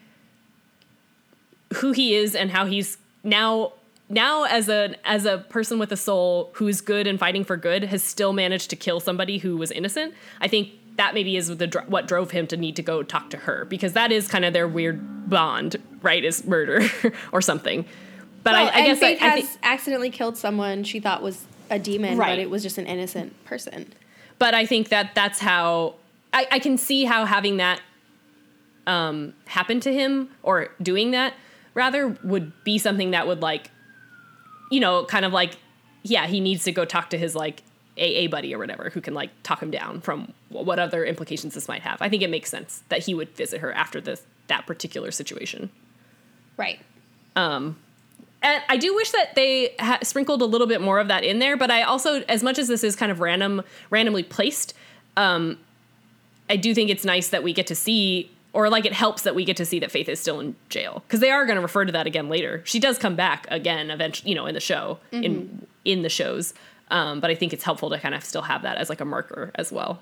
who 1.75 1.93
he 1.93 2.15
is 2.15 2.35
and 2.35 2.51
how 2.51 2.67
he's 2.67 2.99
now 3.25 3.73
now 4.09 4.45
as 4.45 4.69
a 4.69 4.95
as 5.05 5.25
a 5.25 5.39
person 5.39 5.79
with 5.79 5.91
a 5.91 5.97
soul 5.97 6.51
who's 6.55 6.81
good 6.81 7.07
and 7.07 7.19
fighting 7.19 7.45
for 7.45 7.57
good 7.57 7.85
has 7.85 8.03
still 8.03 8.33
managed 8.33 8.71
to 8.71 8.77
kill 8.77 9.01
somebody 9.01 9.39
who 9.39 9.57
was 9.57 9.71
innocent. 9.71 10.15
I 10.41 10.49
think 10.49 10.71
that 10.97 11.15
maybe 11.15 11.37
is 11.37 11.49
the 11.57 11.85
what 11.89 12.07
drove 12.07 12.31
him 12.31 12.47
to 12.49 12.57
need 12.57 12.77
to 12.77 12.83
go 12.83 13.03
talk 13.03 13.31
to 13.31 13.39
her 13.39 13.65
because 13.65 13.95
that 13.95 14.13
is 14.13 14.29
kind 14.29 14.45
of 14.45 14.53
their 14.53 14.69
weird 14.69 15.31
bond, 15.31 15.77
right? 16.03 16.23
Is 16.23 16.45
murder 16.47 16.83
or 17.33 17.41
something. 17.41 17.87
But 18.43 18.55
Well, 18.55 18.71
I, 18.75 18.81
I 18.81 18.87
guess 18.87 18.99
I, 18.99 19.01
Faith 19.01 19.23
I 19.23 19.27
has 19.27 19.45
think, 19.49 19.59
accidentally 19.63 20.11
killed 20.11 20.37
someone 20.37 20.85
she 20.85 21.01
thought 21.01 21.23
was 21.23 21.45
a 21.71 21.79
demon, 21.79 22.19
Right. 22.19 22.31
but 22.33 22.39
it 22.39 22.51
was 22.51 22.63
just 22.63 22.79
an 22.79 22.87
innocent 22.87 23.43
person. 23.45 23.93
but 24.39 24.55
I 24.55 24.67
think 24.67 24.89
that 24.89 25.15
that's 25.15 25.39
how 25.39 25.95
I, 26.33 26.47
I 26.51 26.59
can 26.59 26.77
see 26.79 27.05
how 27.05 27.25
having 27.25 27.59
that 27.59 27.81
um, 28.87 29.35
happen 29.47 29.79
to 29.81 29.93
him 29.93 30.29
or 30.43 30.69
doing 30.83 31.13
that 31.13 31.35
rather 31.75 32.17
would 32.25 32.53
be 32.65 32.79
something 32.79 33.13
that 33.13 33.27
would 33.27 33.41
like, 33.43 33.71
you 34.71 34.81
know, 34.81 35.05
kind 35.05 35.25
of 35.25 35.33
like, 35.33 35.57
yeah, 36.03 36.27
he 36.27 36.41
needs 36.41 36.65
to 36.65 36.73
go 36.73 36.85
talk 36.85 37.11
to 37.11 37.19
his 37.19 37.35
like 37.37 37.63
AA 37.99 38.27
buddy 38.29 38.55
or 38.55 38.59
whatever 38.59 38.91
who 38.91 39.01
can 39.01 39.15
like 39.15 39.31
talk 39.43 39.63
him 39.63 39.71
down 39.71 40.01
from 40.01 40.33
what 40.49 40.79
other 40.79 41.05
implications 41.05 41.55
this 41.55 41.69
might 41.69 41.83
have. 41.83 41.99
I 42.01 42.09
think 42.09 42.23
it 42.23 42.31
makes 42.31 42.51
sense 42.51 42.83
that 42.89 43.01
he 43.05 43.15
would 43.15 43.29
visit 43.37 43.61
her 43.61 43.73
after 43.73 44.01
this 44.01 44.23
that 44.49 44.67
particular 44.67 45.11
situation. 45.13 45.71
Right. 46.57 46.81
And 48.43 48.63
I 48.69 48.77
do 48.77 48.95
wish 48.95 49.11
that 49.13 49.35
they 49.35 49.75
ha- 49.79 49.99
sprinkled 50.03 50.43
a 50.43 50.45
little 50.47 50.67
bit 50.67 50.81
more 50.81 50.99
of 50.99 51.09
that 51.09 51.25
in 51.25 51.39
there. 51.39 51.57
But 51.57 51.71
I 51.71 51.83
also, 51.83 52.23
as 52.23 52.43
much 52.43 52.59
as 52.59 52.69
this 52.69 52.83
is 52.85 52.97
kind 52.97 53.13
of 53.13 53.21
random, 53.21 53.63
randomly 53.91 54.23
placed, 54.23 54.75
um, 55.17 55.59
I 56.51 56.57
do 56.57 56.75
think 56.75 56.91
it's 56.91 57.05
nice 57.05 57.29
that 57.29 57.43
we 57.43 57.53
get 57.53 57.67
to 57.69 57.75
see, 57.75 58.31
or 58.53 58.69
like 58.69 58.85
it 58.85 58.93
helps 58.93 59.23
that 59.23 59.35
we 59.35 59.45
get 59.45 59.57
to 59.59 59.65
see 59.65 59.79
that 59.79 59.91
Faith 59.91 60.09
is 60.09 60.21
still 60.21 60.41
in 60.41 60.55
jail 60.69 61.03
because 61.07 61.21
they 61.21 61.31
are 61.31 61.47
going 61.47 61.57
to 61.57 61.63
refer 61.63 61.85
to 61.85 61.93
that 61.93 62.07
again 62.07 62.29
later. 62.29 62.63
She 62.65 62.79
does 62.81 62.99
come 62.99 63.17
back 63.17 63.47
again 63.51 63.91
eventually, 63.91 64.31
you 64.31 64.35
know, 64.35 64.47
in 64.47 64.55
the 64.55 64.61
show, 64.61 64.99
in 65.13 65.67
in 65.85 66.03
the 66.03 66.09
shows. 66.11 66.53
Um, 66.91 67.21
but 67.21 67.31
I 67.31 67.35
think 67.35 67.53
it's 67.55 67.65
helpful 67.65 67.89
to 67.91 67.99
kind 67.99 68.15
of 68.15 68.23
still 68.25 68.43
have 68.43 68.63
that 68.63 68.77
as 68.77 68.91
like 68.91 69.01
a 69.01 69.05
marker 69.07 69.51
as 69.55 69.73
well. 69.73 70.01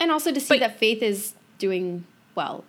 And 0.00 0.12
also 0.12 0.32
to 0.32 0.40
see 0.40 0.54
But- 0.54 0.60
that 0.60 0.78
Faith 0.78 1.02
is 1.02 1.34
doing 1.58 2.04
well. 2.34 2.64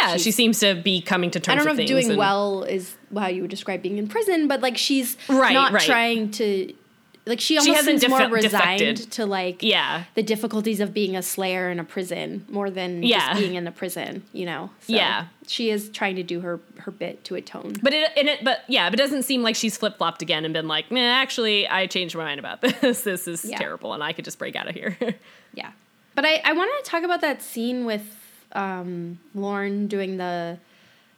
Yeah, 0.00 0.16
she 0.16 0.30
seems 0.30 0.58
to 0.60 0.74
be 0.74 1.00
coming 1.02 1.30
to 1.32 1.40
terms. 1.40 1.52
I 1.52 1.64
don't 1.64 1.76
know 1.76 1.82
if 1.82 1.88
doing 1.88 2.08
and- 2.10 2.18
well 2.18 2.62
is 2.64 2.96
how 3.16 3.26
you 3.28 3.42
would 3.42 3.50
describe 3.50 3.82
being 3.82 3.98
in 3.98 4.08
prison, 4.08 4.48
but 4.48 4.60
like 4.60 4.78
she's 4.78 5.16
Right, 5.28 5.52
not 5.52 5.72
right. 5.72 5.82
trying 5.82 6.30
to 6.32 6.72
like 7.24 7.38
she 7.40 7.56
almost 7.56 7.76
hasn't 7.76 8.00
seems 8.00 8.10
more 8.10 8.26
resigned 8.28 8.80
defected. 8.80 9.12
to 9.12 9.26
like 9.26 9.62
Yeah. 9.62 10.04
the 10.14 10.24
difficulties 10.24 10.80
of 10.80 10.92
being 10.92 11.14
a 11.14 11.22
slayer 11.22 11.70
in 11.70 11.78
a 11.78 11.84
prison 11.84 12.44
more 12.48 12.68
than 12.68 13.04
Yeah. 13.04 13.28
just 13.28 13.40
being 13.40 13.54
in 13.54 13.64
a 13.68 13.70
prison, 13.70 14.24
you 14.32 14.44
know. 14.44 14.70
So 14.80 14.94
Yeah. 14.94 15.26
She 15.46 15.70
is 15.70 15.88
trying 15.90 16.16
to 16.16 16.24
do 16.24 16.40
her 16.40 16.58
her 16.78 16.90
bit 16.90 17.22
to 17.26 17.36
atone. 17.36 17.74
But 17.80 17.92
it, 17.92 18.10
it, 18.16 18.42
but 18.42 18.64
yeah, 18.66 18.90
but 18.90 18.98
it 18.98 19.02
doesn't 19.04 19.22
seem 19.22 19.42
like 19.42 19.54
she's 19.54 19.76
flip 19.76 19.98
flopped 19.98 20.20
again 20.22 20.44
and 20.44 20.52
been 20.52 20.66
like, 20.66 20.86
actually, 20.90 21.68
I 21.68 21.86
changed 21.86 22.16
my 22.16 22.24
mind 22.24 22.40
about 22.40 22.60
this. 22.80 23.02
This 23.02 23.28
is 23.28 23.44
Yeah. 23.44 23.56
terrible, 23.58 23.92
and 23.92 24.02
I 24.02 24.12
could 24.12 24.24
just 24.24 24.38
break 24.40 24.56
out 24.56 24.66
of 24.68 24.74
here. 24.74 24.96
Yeah. 25.54 25.70
But 26.16 26.24
I, 26.24 26.40
I 26.44 26.54
wanted 26.54 26.82
to 26.82 26.90
talk 26.90 27.04
about 27.04 27.20
that 27.20 27.40
scene 27.42 27.84
with 27.84 28.18
um, 28.54 29.18
Lorne 29.34 29.86
doing 29.86 30.16
the 30.16 30.58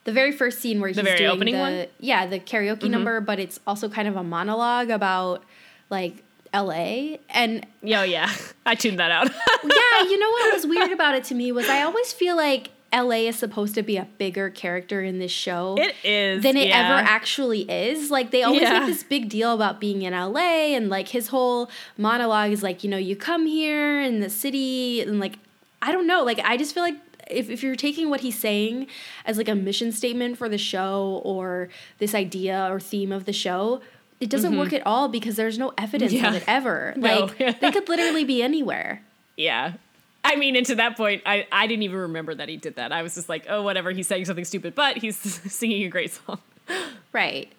the 0.05 0.13
very 0.13 0.33
first 0.33 0.61
scene 0.61 0.81
where 0.81 0.89
he's 0.89 0.99
very 0.99 1.17
doing 1.19 1.31
opening 1.31 1.55
the 1.55 1.61
one? 1.61 1.73
Mm-hmm. 1.73 1.91
yeah 2.01 2.27
the 2.27 2.39
karaoke 2.39 2.91
number, 2.91 3.21
but 3.21 3.39
it's 3.39 3.59
also 3.67 3.89
kind 3.89 4.07
of 4.09 4.17
a 4.17 4.23
monologue 4.23 4.91
about 4.91 5.43
like 5.91 6.23
L.A. 6.53 7.19
and 7.31 7.67
Yo, 7.83 8.03
yeah, 8.03 8.31
I 8.67 8.75
tuned 8.75 8.99
that 9.01 9.11
out. 9.11 9.29
yeah, 9.65 10.03
you 10.03 10.19
know 10.19 10.31
what 10.31 10.55
was 10.55 10.67
weird 10.67 10.93
about 10.99 11.15
it 11.15 11.25
to 11.25 11.35
me 11.35 11.53
was 11.53 11.69
I 11.69 11.83
always 11.83 12.13
feel 12.13 12.37
like 12.37 12.71
L.A. 12.93 13.27
is 13.27 13.37
supposed 13.37 13.75
to 13.75 13.83
be 13.83 13.97
a 13.97 14.07
bigger 14.19 14.51
character 14.51 15.03
in 15.03 15.19
this 15.19 15.33
show. 15.33 15.75
it 15.79 15.97
is 16.05 16.45
than 16.45 16.57
it 16.57 16.69
yeah. 16.69 16.79
ever 16.97 17.09
actually 17.09 17.63
is. 17.63 18.09
Like 18.11 18.31
they 18.31 18.45
always 18.45 18.63
Yeah. 18.63 18.79
make 18.81 18.87
this 18.87 19.03
big 19.03 19.29
deal 19.29 19.53
about 19.53 19.81
being 19.81 20.03
in 20.03 20.13
LA 20.13 20.77
and 20.77 20.89
like 20.89 21.09
his 21.09 21.29
whole 21.29 21.69
monologue 21.99 22.53
is 22.53 22.63
like, 22.63 22.85
you 22.85 22.91
know, 22.91 22.97
you 22.99 23.17
come 23.17 23.47
here 23.47 24.01
in 24.01 24.21
the 24.21 24.31
city 24.31 25.01
and 25.01 25.19
like 25.19 25.39
I 25.83 25.91
don't 25.91 26.07
know, 26.07 26.23
like 26.23 26.39
I 26.45 26.57
just 26.57 26.73
feel 26.73 26.85
like 26.85 26.95
if, 27.31 27.51
if 27.51 27.63
you're 27.63 27.77
taking 27.77 28.11
what 28.11 28.21
he's 28.21 28.39
saying 28.39 28.87
as 29.25 29.37
like 29.39 29.49
a 29.49 29.55
mission 29.55 29.93
statement 29.93 30.39
for 30.39 30.49
the 30.49 30.59
show 30.59 31.21
or 31.25 31.69
this 31.99 32.15
idea 32.15 32.69
or 32.71 32.81
theme 32.81 33.13
of 33.13 33.25
the 33.25 33.33
show, 33.33 33.81
it 34.21 34.31
doesn't 34.31 34.57
work 34.57 34.73
at 34.73 34.87
all 34.87 35.09
because 35.09 35.37
there's 35.37 35.59
no 35.59 35.73
evidence 35.77 36.13
Mm-hmm. 36.13 36.23
Yeah. 36.25 36.31
of 36.31 36.35
it 36.37 36.45
ever. 36.47 36.95
No. 36.99 37.31
Like 37.39 37.61
they 37.61 37.71
could 37.73 37.89
literally 37.89 38.25
be 38.25 38.43
anywhere. 38.43 39.03
Yeah. 39.37 39.73
I 40.23 40.37
mean, 40.37 40.55
and 40.57 40.65
to 40.67 40.77
that 40.77 40.97
point, 40.97 41.23
I, 41.27 41.47
I 41.53 41.67
didn't 41.67 41.83
even 41.83 41.99
remember 41.99 42.35
that 42.37 42.49
he 42.49 42.57
did 42.57 42.77
that. 42.77 42.93
I 42.93 43.03
was 43.03 43.15
just 43.17 43.29
like, 43.29 43.45
oh, 43.49 43.63
whatever. 43.63 43.91
He's 43.91 44.07
saying 44.07 44.25
something 44.27 44.45
stupid, 44.45 44.75
but 44.75 44.97
he's 44.97 45.17
singing 45.53 45.83
a 45.85 45.89
great 45.89 46.13
song. 46.13 46.39
Right. 47.13 47.53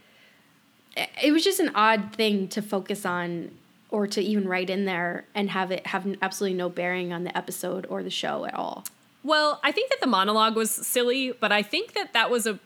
It 1.22 1.32
was 1.34 1.43
just 1.43 1.59
an 1.59 1.72
odd 1.76 2.16
thing 2.16 2.47
to 2.47 2.61
focus 2.61 3.05
on 3.05 3.51
or 3.89 4.07
to 4.07 4.22
even 4.22 4.47
write 4.47 4.70
in 4.70 4.86
there 4.86 5.26
and 5.36 5.49
have 5.51 5.70
it 5.72 5.86
have 5.88 6.07
absolutely 6.22 6.57
no 6.57 6.70
bearing 6.70 7.11
on 7.13 7.24
the 7.26 7.38
episode 7.38 7.86
or 7.89 8.01
the 8.01 8.09
show 8.09 8.45
at 8.45 8.53
all. 8.55 8.86
Well, 9.26 9.59
I 9.63 9.71
think 9.71 9.89
that 9.89 9.99
the 10.01 10.07
monologue 10.07 10.55
was 10.55 10.69
silly, 10.71 11.34
but 11.39 11.51
I 11.51 11.63
think 11.63 11.93
that 11.93 12.13
that 12.13 12.30
was 12.30 12.45
a 12.45 12.59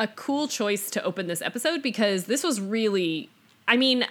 a 0.00 0.06
cool 0.06 0.46
choice 0.46 0.90
to 0.90 1.02
open 1.02 1.26
this 1.26 1.42
episode 1.42 1.82
because 1.82 2.24
this 2.26 2.44
was 2.44 2.60
really 2.60 3.28
I 3.66 3.76
mean 3.76 4.04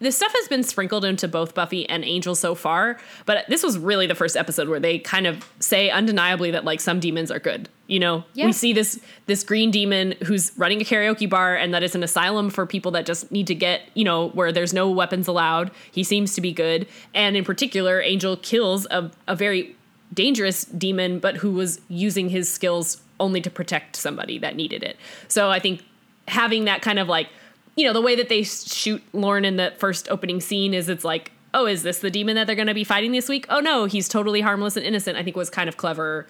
this 0.00 0.16
stuff 0.16 0.32
has 0.34 0.48
been 0.48 0.64
sprinkled 0.64 1.04
into 1.04 1.28
both 1.28 1.54
Buffy 1.54 1.88
and 1.88 2.02
Angel 2.04 2.34
so 2.34 2.56
far, 2.56 2.98
but 3.24 3.44
this 3.48 3.62
was 3.62 3.78
really 3.78 4.08
the 4.08 4.16
first 4.16 4.36
episode 4.36 4.68
where 4.68 4.80
they 4.80 4.98
kind 4.98 5.28
of 5.28 5.48
say 5.60 5.90
undeniably 5.90 6.50
that 6.50 6.64
like 6.64 6.80
some 6.80 6.98
demons 6.98 7.30
are 7.30 7.38
good. 7.38 7.68
You 7.86 8.00
know, 8.00 8.24
Yeah. 8.34 8.46
we 8.46 8.52
see 8.52 8.72
this 8.72 8.98
this 9.26 9.44
green 9.44 9.70
demon 9.70 10.14
who's 10.24 10.52
running 10.56 10.80
a 10.80 10.84
karaoke 10.84 11.28
bar 11.28 11.54
and 11.54 11.72
that 11.74 11.82
is 11.84 11.94
an 11.94 12.02
asylum 12.02 12.48
for 12.50 12.66
people 12.66 12.90
that 12.92 13.04
just 13.06 13.30
need 13.30 13.46
to 13.48 13.54
get, 13.54 13.82
you 13.94 14.04
know, 14.04 14.30
where 14.30 14.50
there's 14.52 14.72
no 14.72 14.90
weapons 14.90 15.28
allowed. 15.28 15.70
He 15.92 16.02
seems 16.02 16.34
to 16.34 16.40
be 16.40 16.50
good, 16.52 16.86
and 17.14 17.36
in 17.36 17.44
particular, 17.44 18.00
Angel 18.00 18.36
kills 18.38 18.86
a 18.90 19.10
a 19.28 19.36
very 19.36 19.76
dangerous 20.12 20.64
demon, 20.64 21.18
but 21.18 21.36
who 21.36 21.52
was 21.52 21.80
using 21.88 22.28
his 22.28 22.52
skills 22.52 23.00
only 23.20 23.40
to 23.40 23.50
protect 23.50 23.96
somebody 23.96 24.38
that 24.38 24.56
needed 24.56 24.82
it. 24.82 24.96
So 25.28 25.50
I 25.50 25.58
think 25.58 25.82
having 26.28 26.64
that 26.66 26.82
kind 26.82 26.98
of 26.98 27.08
like, 27.08 27.28
you 27.76 27.86
know, 27.86 27.92
the 27.92 28.00
way 28.02 28.14
that 28.16 28.28
they 28.28 28.42
shoot 28.42 29.02
Lorne 29.12 29.44
in 29.44 29.56
the 29.56 29.72
first 29.78 30.08
opening 30.10 30.40
scene 30.40 30.74
is 30.74 30.88
it's 30.88 31.04
like, 31.04 31.32
oh, 31.54 31.66
is 31.66 31.82
this 31.82 32.00
the 32.00 32.10
demon 32.10 32.34
that 32.34 32.46
they're 32.46 32.56
going 32.56 32.66
to 32.68 32.74
be 32.74 32.84
fighting 32.84 33.12
this 33.12 33.28
week? 33.28 33.46
Oh 33.48 33.60
no, 33.60 33.84
he's 33.86 34.08
totally 34.08 34.40
harmless 34.40 34.76
and 34.76 34.84
innocent. 34.84 35.16
I 35.16 35.22
think 35.22 35.36
was 35.36 35.50
kind 35.50 35.68
of 35.68 35.76
clever 35.76 36.26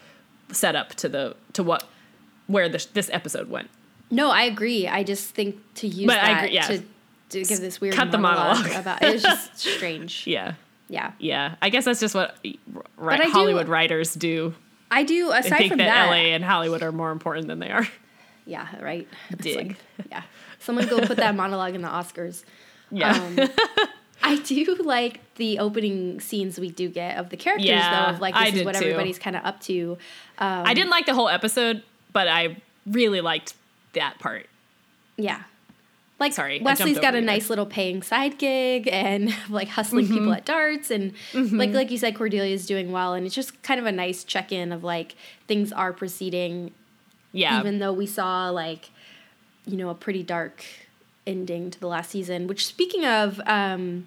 setup 0.52 0.90
to 0.96 1.08
the 1.08 1.34
to 1.54 1.62
what 1.62 1.84
where 2.46 2.68
this 2.68 2.86
this 2.86 3.08
episode 3.12 3.48
went. 3.48 3.68
No, 4.10 4.30
I 4.30 4.42
agree. 4.42 4.86
I 4.86 5.02
just 5.04 5.30
think 5.34 5.56
to 5.76 5.88
use 5.88 6.06
But 6.06 6.18
I 6.18 6.26
that 6.34 6.44
agree- 6.44 6.54
yeah. 6.54 6.66
to, 6.66 6.78
to 7.30 7.44
give 7.44 7.60
this 7.60 7.80
weird 7.80 7.94
Cut 7.94 8.10
the 8.12 8.18
monologue, 8.18 8.58
monologue. 8.58 8.80
about 8.80 9.02
it 9.02 9.12
was 9.14 9.22
just 9.22 9.58
strange. 9.76 10.26
Yeah. 10.26 10.54
Yeah. 10.88 11.12
Yeah, 11.18 11.54
I 11.62 11.68
guess 11.70 11.84
that's 11.86 12.00
just 12.00 12.14
what 12.14 12.36
right, 12.96 13.20
I 13.20 13.24
do- 13.26 13.30
Hollywood 13.32 13.68
writers 13.68 14.14
do. 14.14 14.54
I 14.90 15.04
do 15.04 15.30
aside 15.32 15.56
think 15.56 15.68
from 15.70 15.78
that, 15.78 15.86
that. 15.86 16.06
LA 16.10 16.34
and 16.34 16.44
Hollywood 16.44 16.82
are 16.82 16.92
more 16.92 17.10
important 17.12 17.46
than 17.46 17.58
they 17.60 17.70
are. 17.70 17.88
Yeah, 18.44 18.66
right. 18.82 19.08
Dig. 19.38 19.56
like- 19.68 19.76
yeah. 20.10 20.22
Someone 20.58 20.86
go 20.86 21.00
put 21.00 21.16
that 21.16 21.34
monologue 21.34 21.74
in 21.74 21.82
the 21.82 21.88
Oscars. 21.88 22.44
Yeah. 22.90 23.12
Um, 23.16 23.48
I 24.22 24.36
do 24.36 24.76
like 24.84 25.20
the 25.36 25.58
opening 25.58 26.20
scenes 26.20 26.60
we 26.60 26.70
do 26.70 26.88
get 26.88 27.16
of 27.18 27.30
the 27.30 27.36
characters 27.36 27.66
Yeah, 27.68 27.90
though 28.06 28.14
of 28.14 28.20
like 28.20 28.36
I 28.36 28.50
this 28.50 28.60
is 28.60 28.64
what 28.66 28.74
too. 28.76 28.84
everybody's 28.84 29.18
kind 29.18 29.34
of 29.34 29.44
up 29.44 29.60
to. 29.62 29.98
Um, 30.38 30.62
I 30.66 30.74
didn't 30.74 30.90
like 30.90 31.06
the 31.06 31.14
whole 31.14 31.28
episode, 31.28 31.82
but 32.12 32.28
I 32.28 32.56
really 32.86 33.20
liked 33.20 33.54
that 33.94 34.18
part. 34.20 34.46
Yeah. 35.16 35.42
Like 36.22 36.32
Sorry, 36.32 36.60
wesley's 36.60 36.98
got 36.98 37.14
a 37.14 37.18
you 37.18 37.24
there. 37.26 37.34
nice 37.34 37.50
little 37.50 37.66
paying 37.66 38.02
side 38.02 38.38
gig 38.38 38.88
and 38.90 39.34
like 39.50 39.68
hustling 39.68 40.04
Mm-hmm. 40.06 40.14
people 40.14 40.32
at 40.32 40.44
darts 40.44 40.90
and 40.90 41.12
like 41.34 41.70
like 41.72 41.90
you 41.90 41.98
said 41.98 42.14
Cordelia's 42.14 42.64
doing 42.66 42.92
well 42.92 43.14
and 43.14 43.26
it's 43.26 43.34
just 43.34 43.60
kind 43.62 43.80
of 43.80 43.86
a 43.86 43.92
nice 43.92 44.22
check-in 44.24 44.72
of 44.72 44.82
like 44.84 45.14
things 45.48 45.72
are 45.72 45.92
proceeding 45.92 46.70
Yeah. 47.32 47.58
even 47.60 47.78
though 47.80 47.92
we 47.92 48.06
saw 48.06 48.48
like 48.50 48.90
you 49.66 49.76
know 49.76 49.90
a 49.90 49.94
pretty 49.94 50.22
dark 50.22 50.64
ending 51.26 51.70
to 51.70 51.78
the 51.80 51.86
last 51.88 52.10
season 52.10 52.46
which 52.46 52.66
speaking 52.66 53.04
of 53.04 53.40
um 53.46 54.06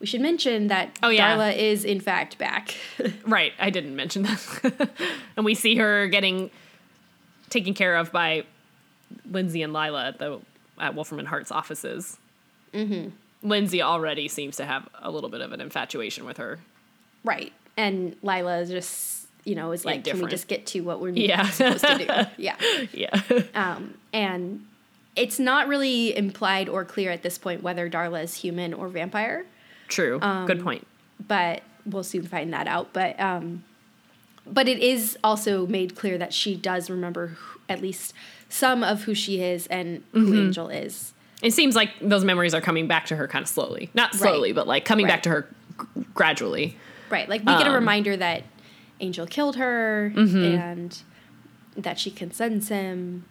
we 0.00 0.06
should 0.06 0.20
mention 0.20 0.68
that 0.68 0.90
Oh, 1.02 1.08
yeah. 1.08 1.34
Darla 1.36 1.56
is 1.56 1.84
in 1.84 1.98
fact 2.00 2.36
back. 2.36 2.74
right. 3.26 3.52
I 3.58 3.70
didn't 3.70 3.96
mention 3.96 4.22
that. 4.24 4.90
and 5.36 5.46
we 5.46 5.54
see 5.54 5.76
her 5.76 6.08
getting 6.08 6.50
taken 7.48 7.72
care 7.72 7.96
of 7.96 8.12
by 8.12 8.44
Lindsey 9.30 9.62
and 9.62 9.72
Lilah 9.72 10.08
at 10.08 10.18
the 10.18 10.40
at 10.78 10.94
Wolfram 10.94 11.18
and 11.18 11.28
Hart's 11.28 11.50
offices. 11.52 12.16
Mm-hmm. 12.72 13.10
Lindsey 13.48 13.82
already 13.82 14.26
seems 14.28 14.56
to 14.56 14.64
have 14.64 14.88
a 15.00 15.10
little 15.10 15.30
bit 15.30 15.40
of 15.40 15.52
an 15.52 15.60
infatuation 15.60 16.24
with 16.24 16.38
her. 16.38 16.58
right. 17.24 17.52
And 17.76 18.14
Lilah 18.22 18.62
is 18.62 18.70
just 18.70 19.26
you 19.44 19.54
know 19.56 19.72
is 19.72 19.84
like 19.84 20.04
can 20.04 20.20
we 20.20 20.26
just 20.28 20.46
get 20.48 20.64
to 20.66 20.80
what 20.80 21.00
we're 21.00 21.10
Yeah. 21.10 21.48
supposed 21.50 21.84
to 21.84 21.98
do? 21.98 22.42
Yeah. 22.42 22.56
Yeah. 22.92 23.20
Um, 23.54 23.94
and 24.12 24.64
it's 25.16 25.38
not 25.40 25.66
really 25.68 26.16
implied 26.16 26.68
or 26.68 26.84
clear 26.84 27.10
at 27.10 27.22
this 27.22 27.36
point 27.38 27.62
whether 27.62 27.90
Darla 27.90 28.22
is 28.22 28.34
human 28.34 28.72
or 28.74 28.88
vampire, 28.88 29.44
True. 29.88 30.18
Um, 30.22 30.46
Good 30.46 30.62
point. 30.62 30.86
but 31.26 31.62
we'll 31.84 32.02
soon 32.04 32.26
find 32.26 32.52
that 32.52 32.66
out. 32.68 32.92
But 32.92 33.18
um, 33.20 33.64
but 34.46 34.68
it 34.68 34.78
is 34.78 35.18
also 35.24 35.66
made 35.66 35.94
clear 35.96 36.16
that 36.18 36.32
she 36.32 36.54
does 36.54 36.88
remember 36.88 37.28
who, 37.28 37.60
at 37.68 37.80
least 37.82 38.14
some 38.54 38.84
of 38.84 39.02
who 39.02 39.14
she 39.14 39.40
is 39.42 39.66
and 39.66 40.02
who 40.12 40.26
Mm-hmm. 40.26 40.38
Angel 40.46 40.68
is. 40.68 41.12
It 41.42 41.52
seems 41.52 41.74
like 41.74 41.90
those 42.00 42.24
memories 42.24 42.54
are 42.54 42.60
coming 42.60 42.86
back 42.86 43.06
to 43.06 43.16
her 43.16 43.26
kind 43.28 43.42
of 43.42 43.48
slowly. 43.48 43.90
Not 43.94 44.14
slowly, 44.14 44.52
but 44.52 44.66
like 44.68 44.84
coming 44.84 45.06
back 45.06 45.22
to 45.24 45.28
her 45.30 45.48
g- 45.96 46.04
gradually. 46.14 46.76
Right, 47.10 47.28
like 47.28 47.40
we 47.40 47.46
get 47.58 47.66
a 47.66 47.70
Um, 47.70 47.74
reminder 47.74 48.16
that 48.16 48.44
Angel 49.00 49.26
killed 49.26 49.56
her 49.56 50.12
Mm-hmm. 50.14 50.44
and 50.44 50.98
that 51.76 51.98
she 51.98 52.10
can 52.10 52.30
sense 52.30 52.68
him. 52.68 53.24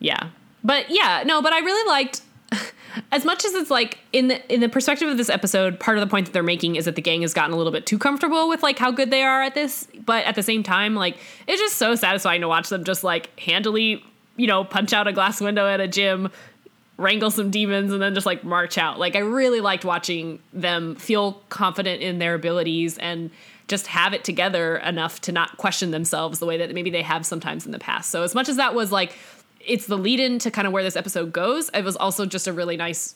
Yeah. 0.00 0.30
But 0.62 0.86
yeah, 0.90 1.22
no, 1.24 1.40
but 1.40 1.52
I 1.52 1.60
really 1.60 1.88
liked 1.88 2.22
as 3.12 3.24
much 3.24 3.44
as 3.44 3.54
it's 3.54 3.70
like 3.70 3.98
in 4.12 4.28
the 4.28 4.52
in 4.52 4.60
the 4.60 4.68
perspective 4.68 5.08
of 5.08 5.16
this 5.16 5.30
episode, 5.30 5.78
part 5.80 5.96
of 5.96 6.00
the 6.06 6.10
point 6.10 6.26
that 6.26 6.32
they're 6.32 6.42
making 6.42 6.76
is 6.76 6.84
that 6.84 6.96
the 6.96 7.02
gang 7.02 7.22
has 7.22 7.32
gotten 7.32 7.52
a 7.52 7.56
little 7.56 7.72
bit 7.72 7.86
too 7.86 7.98
comfortable 7.98 8.48
with 8.48 8.62
like 8.62 8.78
how 8.78 8.90
good 8.90 9.10
they 9.10 9.22
are 9.22 9.42
at 9.42 9.54
this, 9.54 9.86
but 10.04 10.24
at 10.26 10.34
the 10.34 10.42
same 10.42 10.62
time, 10.62 10.94
like 10.94 11.16
it's 11.46 11.60
just 11.60 11.76
so 11.76 11.94
satisfying 11.94 12.40
to 12.42 12.48
watch 12.48 12.68
them 12.68 12.84
just 12.84 13.02
like 13.04 13.38
handily, 13.40 14.04
you 14.36 14.46
know, 14.46 14.64
punch 14.64 14.92
out 14.92 15.06
a 15.06 15.12
glass 15.12 15.40
window 15.40 15.66
at 15.66 15.80
a 15.80 15.88
gym, 15.88 16.30
wrangle 16.96 17.30
some 17.30 17.50
demons 17.50 17.92
and 17.92 18.00
then 18.00 18.14
just 18.14 18.26
like 18.26 18.44
march 18.44 18.78
out. 18.78 18.98
Like 18.98 19.16
I 19.16 19.20
really 19.20 19.60
liked 19.60 19.84
watching 19.84 20.40
them 20.52 20.96
feel 20.96 21.42
confident 21.48 22.02
in 22.02 22.18
their 22.18 22.34
abilities 22.34 22.98
and 22.98 23.30
just 23.66 23.86
have 23.86 24.12
it 24.12 24.24
together 24.24 24.76
enough 24.76 25.20
to 25.22 25.32
not 25.32 25.56
question 25.56 25.90
themselves 25.90 26.38
the 26.38 26.46
way 26.46 26.58
that 26.58 26.72
maybe 26.74 26.90
they 26.90 27.02
have 27.02 27.24
sometimes 27.24 27.66
in 27.66 27.72
the 27.72 27.78
past. 27.78 28.10
So 28.10 28.22
as 28.22 28.34
much 28.34 28.48
as 28.48 28.56
that 28.56 28.74
was 28.74 28.92
like 28.92 29.16
it's 29.66 29.86
the 29.86 29.96
lead 29.96 30.20
in 30.20 30.38
to 30.40 30.50
kind 30.50 30.66
of 30.66 30.72
where 30.72 30.82
this 30.82 30.96
episode 30.96 31.32
goes. 31.32 31.70
It 31.70 31.84
was 31.84 31.96
also 31.96 32.26
just 32.26 32.46
a 32.46 32.52
really 32.52 32.76
nice, 32.76 33.14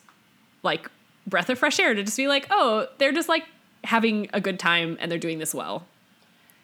like, 0.62 0.90
breath 1.26 1.50
of 1.50 1.58
fresh 1.58 1.78
air 1.78 1.94
to 1.94 2.02
just 2.02 2.16
be 2.16 2.28
like, 2.28 2.46
oh, 2.50 2.86
they're 2.98 3.12
just 3.12 3.28
like 3.28 3.44
having 3.84 4.28
a 4.32 4.40
good 4.40 4.58
time 4.58 4.96
and 5.00 5.10
they're 5.10 5.18
doing 5.18 5.38
this 5.38 5.54
well. 5.54 5.86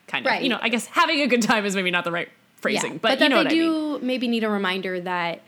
Kind 0.06 0.26
of. 0.26 0.30
Right. 0.30 0.42
You 0.42 0.48
know, 0.48 0.58
I 0.60 0.68
guess 0.68 0.86
having 0.86 1.20
a 1.20 1.26
good 1.26 1.42
time 1.42 1.64
is 1.64 1.76
maybe 1.76 1.90
not 1.90 2.04
the 2.04 2.12
right 2.12 2.28
phrasing, 2.64 2.98
but, 2.98 3.18
but 3.18 3.20
you 3.20 3.28
know 3.28 3.42
they 3.44 3.50
do 3.50 3.94
I 3.94 3.98
mean. 3.98 4.06
maybe 4.06 4.28
need 4.28 4.44
a 4.44 4.48
reminder 4.50 5.00
that 5.00 5.40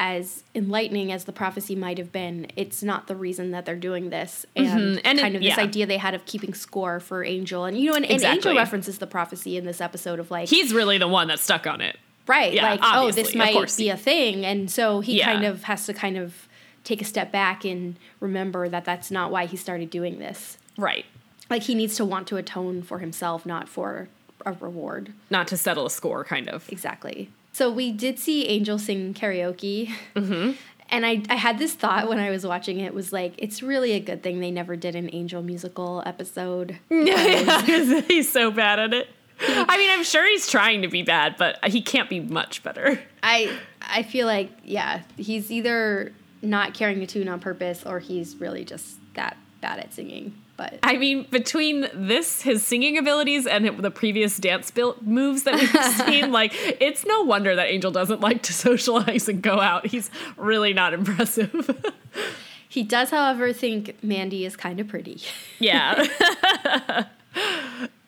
as 0.00 0.44
enlightening 0.54 1.10
as 1.10 1.24
the 1.24 1.32
prophecy 1.32 1.74
might 1.74 1.98
have 1.98 2.12
been, 2.12 2.46
it's 2.54 2.82
not 2.84 3.08
the 3.08 3.16
reason 3.16 3.50
that 3.50 3.66
they're 3.66 3.74
doing 3.74 4.10
this. 4.10 4.46
And, 4.54 4.66
Mhm. 4.68 5.00
And 5.04 5.18
it- 5.18 5.22
kind 5.22 5.34
of 5.34 5.42
this 5.42 5.56
yeah. 5.56 5.62
idea 5.62 5.86
they 5.86 5.96
had 5.96 6.14
of 6.14 6.24
keeping 6.24 6.54
score 6.54 7.00
for 7.00 7.24
Angel. 7.24 7.64
And, 7.64 7.76
you 7.76 7.90
know, 7.90 7.96
and, 7.96 8.04
and 8.06 8.22
Angel 8.22 8.54
references 8.54 8.98
the 8.98 9.08
prophecy 9.08 9.56
in 9.56 9.64
this 9.64 9.80
episode 9.80 10.20
of 10.20 10.30
like, 10.30 10.48
He's 10.48 10.72
really 10.72 10.98
the 10.98 11.08
one 11.08 11.26
that's 11.26 11.42
stuck 11.42 11.66
on 11.66 11.80
it. 11.80 11.96
right, 12.28 12.52
yeah, 12.52 12.70
like, 12.70 12.80
oh, 12.82 13.10
this 13.10 13.34
might 13.34 13.56
be 13.76 13.88
a 13.88 13.96
thing. 13.96 14.44
And 14.46 14.70
so 14.70 15.00
he 15.00 15.18
Yeah. 15.18 15.32
kind 15.32 15.44
of 15.44 15.64
has 15.64 15.84
to 15.86 15.92
kind 15.94 16.16
of 16.16 16.46
take 16.84 17.02
a 17.02 17.04
step 17.04 17.32
back 17.32 17.64
and 17.64 17.96
remember 18.20 18.68
that 18.68 18.84
that's 18.84 19.10
not 19.10 19.32
why 19.32 19.46
he 19.46 19.56
started 19.56 19.90
doing 19.90 20.18
this. 20.20 20.58
Right. 20.76 21.06
Like, 21.50 21.64
he 21.64 21.74
needs 21.74 21.96
to 21.96 22.04
want 22.04 22.28
to 22.28 22.36
atone 22.36 22.82
for 22.82 22.98
himself, 23.00 23.44
not 23.44 23.68
for 23.68 24.08
a 24.46 24.52
reward. 24.52 25.12
Not 25.30 25.48
to 25.48 25.56
settle 25.56 25.86
a 25.86 25.90
score, 25.90 26.24
kind 26.24 26.48
of. 26.48 26.70
Exactly. 26.70 27.30
So 27.52 27.70
we 27.70 27.90
did 27.92 28.18
see 28.18 28.46
Angel 28.46 28.78
sing 28.78 29.14
karaoke. 29.14 29.90
Mm-hmm. 30.14 30.52
And 30.90 31.04
I, 31.04 31.22
I 31.28 31.34
had 31.34 31.58
this 31.58 31.74
thought 31.74 32.08
when 32.08 32.18
I 32.18 32.30
was 32.30 32.46
watching 32.46 32.80
it 32.80 32.94
was 32.94 33.12
like, 33.12 33.34
it's 33.36 33.62
really 33.62 33.92
a 33.92 34.00
good 34.00 34.22
thing 34.22 34.40
they 34.40 34.50
never 34.50 34.74
did 34.74 34.94
an 34.94 35.10
Angel 35.12 35.42
musical 35.42 36.02
episode. 36.06 36.78
Yeah, 36.90 37.60
he's 38.08 38.32
so 38.32 38.50
bad 38.50 38.78
at 38.78 38.94
it. 38.94 39.08
I 39.40 39.76
mean, 39.76 39.90
I'm 39.90 40.02
sure 40.02 40.26
he's 40.26 40.48
trying 40.50 40.80
to 40.82 40.88
be 40.88 41.02
bad, 41.02 41.36
but 41.36 41.62
he 41.66 41.82
can't 41.82 42.08
be 42.08 42.20
much 42.20 42.62
better. 42.62 42.98
I 43.22 43.56
I 43.82 44.02
feel 44.02 44.26
like, 44.26 44.50
yeah, 44.64 45.02
he's 45.18 45.52
either 45.52 46.12
not 46.40 46.72
carrying 46.74 47.02
a 47.02 47.06
tune 47.06 47.28
on 47.28 47.38
purpose 47.38 47.84
or 47.84 47.98
he's 47.98 48.36
really 48.36 48.64
just 48.64 48.96
that 49.14 49.36
bad 49.60 49.78
at 49.78 49.92
singing. 49.92 50.34
But 50.58 50.80
I 50.82 50.96
mean, 50.98 51.24
between 51.30 51.86
this, 51.94 52.42
his 52.42 52.66
singing 52.66 52.98
abilities, 52.98 53.46
and 53.46 53.78
the 53.78 53.90
previous 53.92 54.36
dance 54.38 54.70
build 54.72 55.06
moves 55.06 55.44
that 55.44 55.54
we've 55.54 55.84
seen, 56.06 56.32
like, 56.32 56.52
it's 56.80 57.06
no 57.06 57.22
wonder 57.22 57.54
that 57.54 57.68
Angel 57.68 57.90
doesn't 57.92 58.20
like 58.20 58.42
to 58.42 58.52
socialize 58.66 59.28
and 59.28 59.40
go 59.40 59.60
out. 59.60 59.86
He's 59.86 60.10
really 60.36 60.72
not 60.74 60.92
impressive. 60.92 61.70
he 62.68 62.82
does, 62.82 63.10
however, 63.10 63.52
think 63.52 64.02
Mandy 64.02 64.44
is 64.44 64.56
kind 64.56 64.80
of 64.80 64.88
pretty. 64.88 65.22
yeah. 65.60 65.94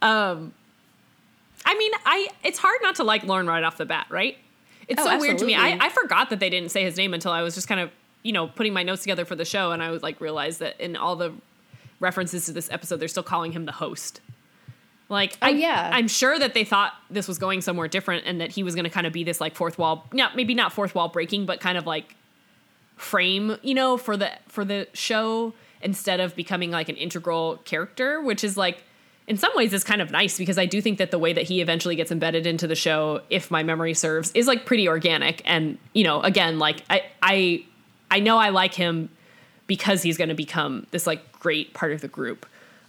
um, 0.03 0.53
I 1.65 1.75
mean, 1.79 1.93
I 2.05 2.29
it's 2.43 2.59
hard 2.59 2.79
not 2.83 2.97
to 2.97 3.05
like 3.05 3.23
Lorne 3.25 3.47
right 3.47 3.63
off 3.63 3.77
the 3.77 3.87
bat, 3.87 4.07
right? 4.11 4.37
It's 4.89 5.01
Oh, 5.01 5.05
so 5.05 5.19
weird 5.21 5.39
to 5.39 5.45
me. 5.45 5.55
I. 5.55 5.79
I 5.81 5.89
forgot 5.89 6.31
that 6.31 6.41
they 6.41 6.51
didn't 6.51 6.71
say 6.71 6.83
his 6.83 6.97
name 6.97 7.15
until 7.15 7.31
I 7.33 7.43
was 7.43 7.55
just 7.55 7.69
kind 7.69 7.81
of, 7.81 7.91
you 8.25 8.33
know, 8.33 8.49
putting 8.49 8.73
my 8.73 8.83
notes 8.83 9.03
together 9.03 9.25
for 9.25 9.37
the 9.37 9.45
show, 9.45 9.71
and 9.73 9.83
I 9.83 9.91
was 9.91 10.03
like 10.03 10.21
realized 10.21 10.59
that 10.61 10.81
in 10.81 10.97
all 10.97 11.15
the 11.17 11.33
references 12.01 12.47
to 12.47 12.53
this 12.53 12.71
episode, 12.71 12.97
they're 12.97 13.09
still 13.09 13.23
calling 13.23 13.53
him 13.53 13.67
the 13.67 13.73
host. 13.73 14.21
Like, 15.09 15.37
oh, 15.43 15.47
I, 15.47 15.51
Oh, 15.51 15.55
yeah. 15.55 15.91
I'm 15.93 16.09
sure 16.09 16.39
that 16.39 16.55
they 16.55 16.65
thought 16.65 16.93
this 17.11 17.29
was 17.29 17.39
going 17.39 17.61
somewhere 17.61 17.89
different, 17.89 18.27
and 18.27 18.41
that 18.41 18.51
he 18.51 18.63
was 18.63 18.75
going 18.75 18.85
to 18.85 18.91
kind 18.91 19.07
of 19.07 19.13
be 19.13 19.25
this 19.25 19.41
like 19.41 19.55
fourth 19.55 19.79
wall, 19.79 20.07
yeah, 20.13 20.31
maybe 20.35 20.55
not 20.55 20.73
fourth 20.73 20.95
wall 20.95 21.09
breaking, 21.09 21.47
but 21.47 21.61
kind 21.61 21.77
of 21.77 21.87
like 21.87 22.17
frame, 22.97 23.57
you 23.63 23.75
know, 23.75 23.97
for 23.97 24.17
the 24.17 24.31
for 24.49 24.65
the 24.65 24.87
show 24.93 25.53
instead 25.83 26.21
of 26.21 26.37
becoming 26.37 26.71
like 26.71 26.89
an 26.89 26.97
integral 26.97 27.57
character, 27.65 28.21
which 28.21 28.45
is 28.45 28.57
like 28.57 28.85
in 29.27 29.37
some 29.37 29.53
ways 29.55 29.73
is 29.73 29.85
kind 29.85 30.03
of 30.03 30.11
nice 30.11 30.39
because 30.39 30.59
I 30.59 30.67
do 30.67 30.81
think 30.81 30.99
that 30.99 31.11
the 31.11 31.19
way 31.19 31.33
that 31.33 31.45
he 31.45 31.61
eventually 31.61 31.97
gets 31.97 32.11
embedded 32.11 32.47
into 32.47 32.67
the 32.67 32.75
show, 32.75 33.23
if 33.31 33.51
my 33.51 33.63
memory 33.63 33.95
serves, 33.95 34.31
is 34.33 34.47
like 34.47 34.67
pretty 34.67 34.89
organic 34.89 35.41
and, 35.45 35.79
you 35.95 36.05
know, 36.05 36.21
again, 36.23 36.59
like 36.59 36.85
I 36.91 37.05
I 37.23 37.65
I 38.11 38.21
know 38.21 38.39
I 38.39 38.51
like 38.51 38.75
him 38.75 39.09
because 39.67 40.03
he's 40.03 40.17
going 40.17 40.31
to 40.31 40.35
become 40.35 40.87
this 40.91 41.07
like 41.07 41.23
great 41.41 41.75
part 41.75 41.91
of 41.93 42.01
the 42.01 42.09
group. 42.09 42.47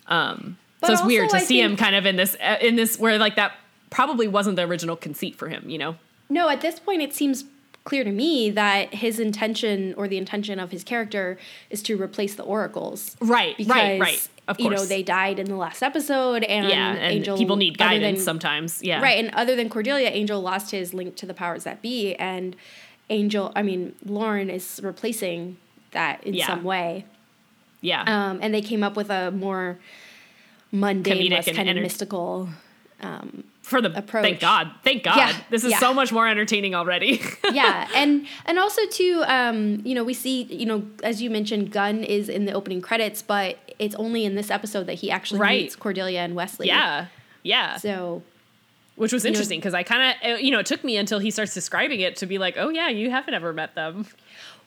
Um 0.08 0.58
so 0.86 0.94
it's 0.94 1.04
weird 1.04 1.30
to 1.32 1.38
I 1.38 1.40
see 1.42 1.62
him 1.62 1.76
kind 1.78 1.96
of 1.96 2.06
in 2.06 2.16
this 2.16 2.36
uh, 2.44 2.58
in 2.62 2.76
this 2.76 2.98
where 3.00 3.18
like 3.20 3.36
that 3.36 3.54
probably 3.90 4.28
wasn't 4.28 4.56
the 4.56 4.64
original 4.64 4.96
conceit 4.96 5.36
for 5.36 5.48
him, 5.50 5.70
you 5.70 5.78
know. 5.78 5.96
No, 6.30 6.48
at 6.50 6.62
this 6.62 6.80
point, 6.80 7.02
it 7.02 7.14
seems 7.14 7.44
clear 7.84 8.04
to 8.04 8.12
me 8.12 8.50
that 8.52 8.94
his 8.94 9.20
intention 9.20 9.94
or 9.98 10.08
the 10.08 10.18
intention 10.18 10.60
of 10.60 10.72
his 10.72 10.84
character 10.84 11.38
is 11.70 11.84
to 11.84 12.02
replace 12.02 12.36
the 12.36 12.44
oracles. 12.44 13.18
Right, 13.20 13.58
Because, 13.58 13.76
right, 13.76 14.00
right. 14.00 14.28
Of 14.48 14.58
course. 14.58 14.64
you 14.64 14.70
know, 14.70 14.86
they 14.86 15.04
died 15.04 15.40
in 15.40 15.48
the 15.48 15.56
last 15.56 15.84
episode, 15.84 16.44
and 16.46 16.68
yeah, 16.70 16.94
and 16.94 17.16
Angel. 17.16 17.38
people 17.38 17.58
need 17.58 17.78
guidance 17.78 18.20
than- 18.20 18.24
sometimes. 18.26 18.82
Yeah. 18.82 19.02
Right, 19.02 19.24
and 19.24 19.34
other 19.36 19.56
than 19.56 19.68
Cordelia, 19.70 20.10
Angel 20.10 20.40
lost 20.42 20.72
his 20.72 20.94
link 20.94 21.16
to 21.18 21.26
the 21.26 21.34
powers 21.34 21.64
that 21.66 21.82
be, 21.82 22.16
and 22.16 22.56
Angel, 23.10 23.52
I 23.56 23.62
mean, 23.62 23.94
Lorne 24.06 24.50
is 24.50 24.80
replacing 24.84 25.58
that 25.92 26.24
in 26.24 26.34
Yeah. 26.34 26.48
some 26.48 26.64
way. 26.64 27.06
Yeah. 27.82 28.04
Um, 28.04 28.40
and 28.42 28.54
they 28.54 28.62
came 28.62 28.84
up 28.84 28.96
with 28.96 29.10
a 29.10 29.32
more 29.32 29.78
mundane, 30.72 31.30
Comedic 31.30 31.32
less 31.48 31.56
kind 31.56 31.70
of 31.70 31.76
mystical. 31.78 32.50
for 33.62 33.82
the 33.82 33.96
approach. 33.98 34.24
thank 34.24 34.40
God, 34.40 34.72
thank 34.84 35.04
God. 35.04 35.18
Yeah, 35.18 35.36
this 35.50 35.64
is 35.64 35.72
yeah. 35.72 35.80
so 35.80 35.94
much 35.94 36.12
more 36.12 36.28
entertaining 36.28 36.76
already. 36.76 37.22
yeah, 37.52 37.88
and 37.96 38.28
and 38.46 38.60
also 38.60 38.86
too, 38.88 39.24
um, 39.28 39.82
you 39.86 39.96
know, 39.96 40.04
we 40.04 40.14
see, 40.14 40.44
you 40.44 40.66
know, 40.66 40.84
as 41.04 41.22
you 41.22 41.30
mentioned, 41.30 41.72
Gunn 41.72 42.04
is 42.04 42.30
in 42.30 42.46
the 42.46 42.54
opening 42.54 42.82
credits, 42.82 43.22
but 43.22 43.58
it's 43.80 43.96
only 43.96 44.26
in 44.26 44.36
this 44.36 44.52
episode 44.52 44.86
that 44.88 44.96
he 44.96 45.10
actually 45.10 45.40
Right. 45.40 45.64
meets 45.64 45.76
Cordelia 45.76 46.20
and 46.20 46.36
Wesley. 46.36 46.68
yeah, 46.68 47.08
yeah. 47.44 47.78
So 47.78 48.22
Which 48.96 49.12
was 49.14 49.26
interesting 49.26 49.60
because 49.60 49.74
I 49.74 49.84
kind 49.84 50.16
of, 50.24 50.40
you 50.42 50.52
know, 50.52 50.60
it 50.60 50.66
took 50.68 50.84
me 50.84 50.98
until 50.98 51.20
he 51.20 51.32
starts 51.32 51.54
describing 51.54 52.02
it 52.02 52.16
to 52.18 52.26
be 52.28 52.38
like, 52.38 52.56
oh 52.58 52.70
yeah, 52.70 52.90
you 52.90 53.10
haven't 53.10 53.34
ever 53.34 53.54
met 53.54 53.74
them. 53.76 54.06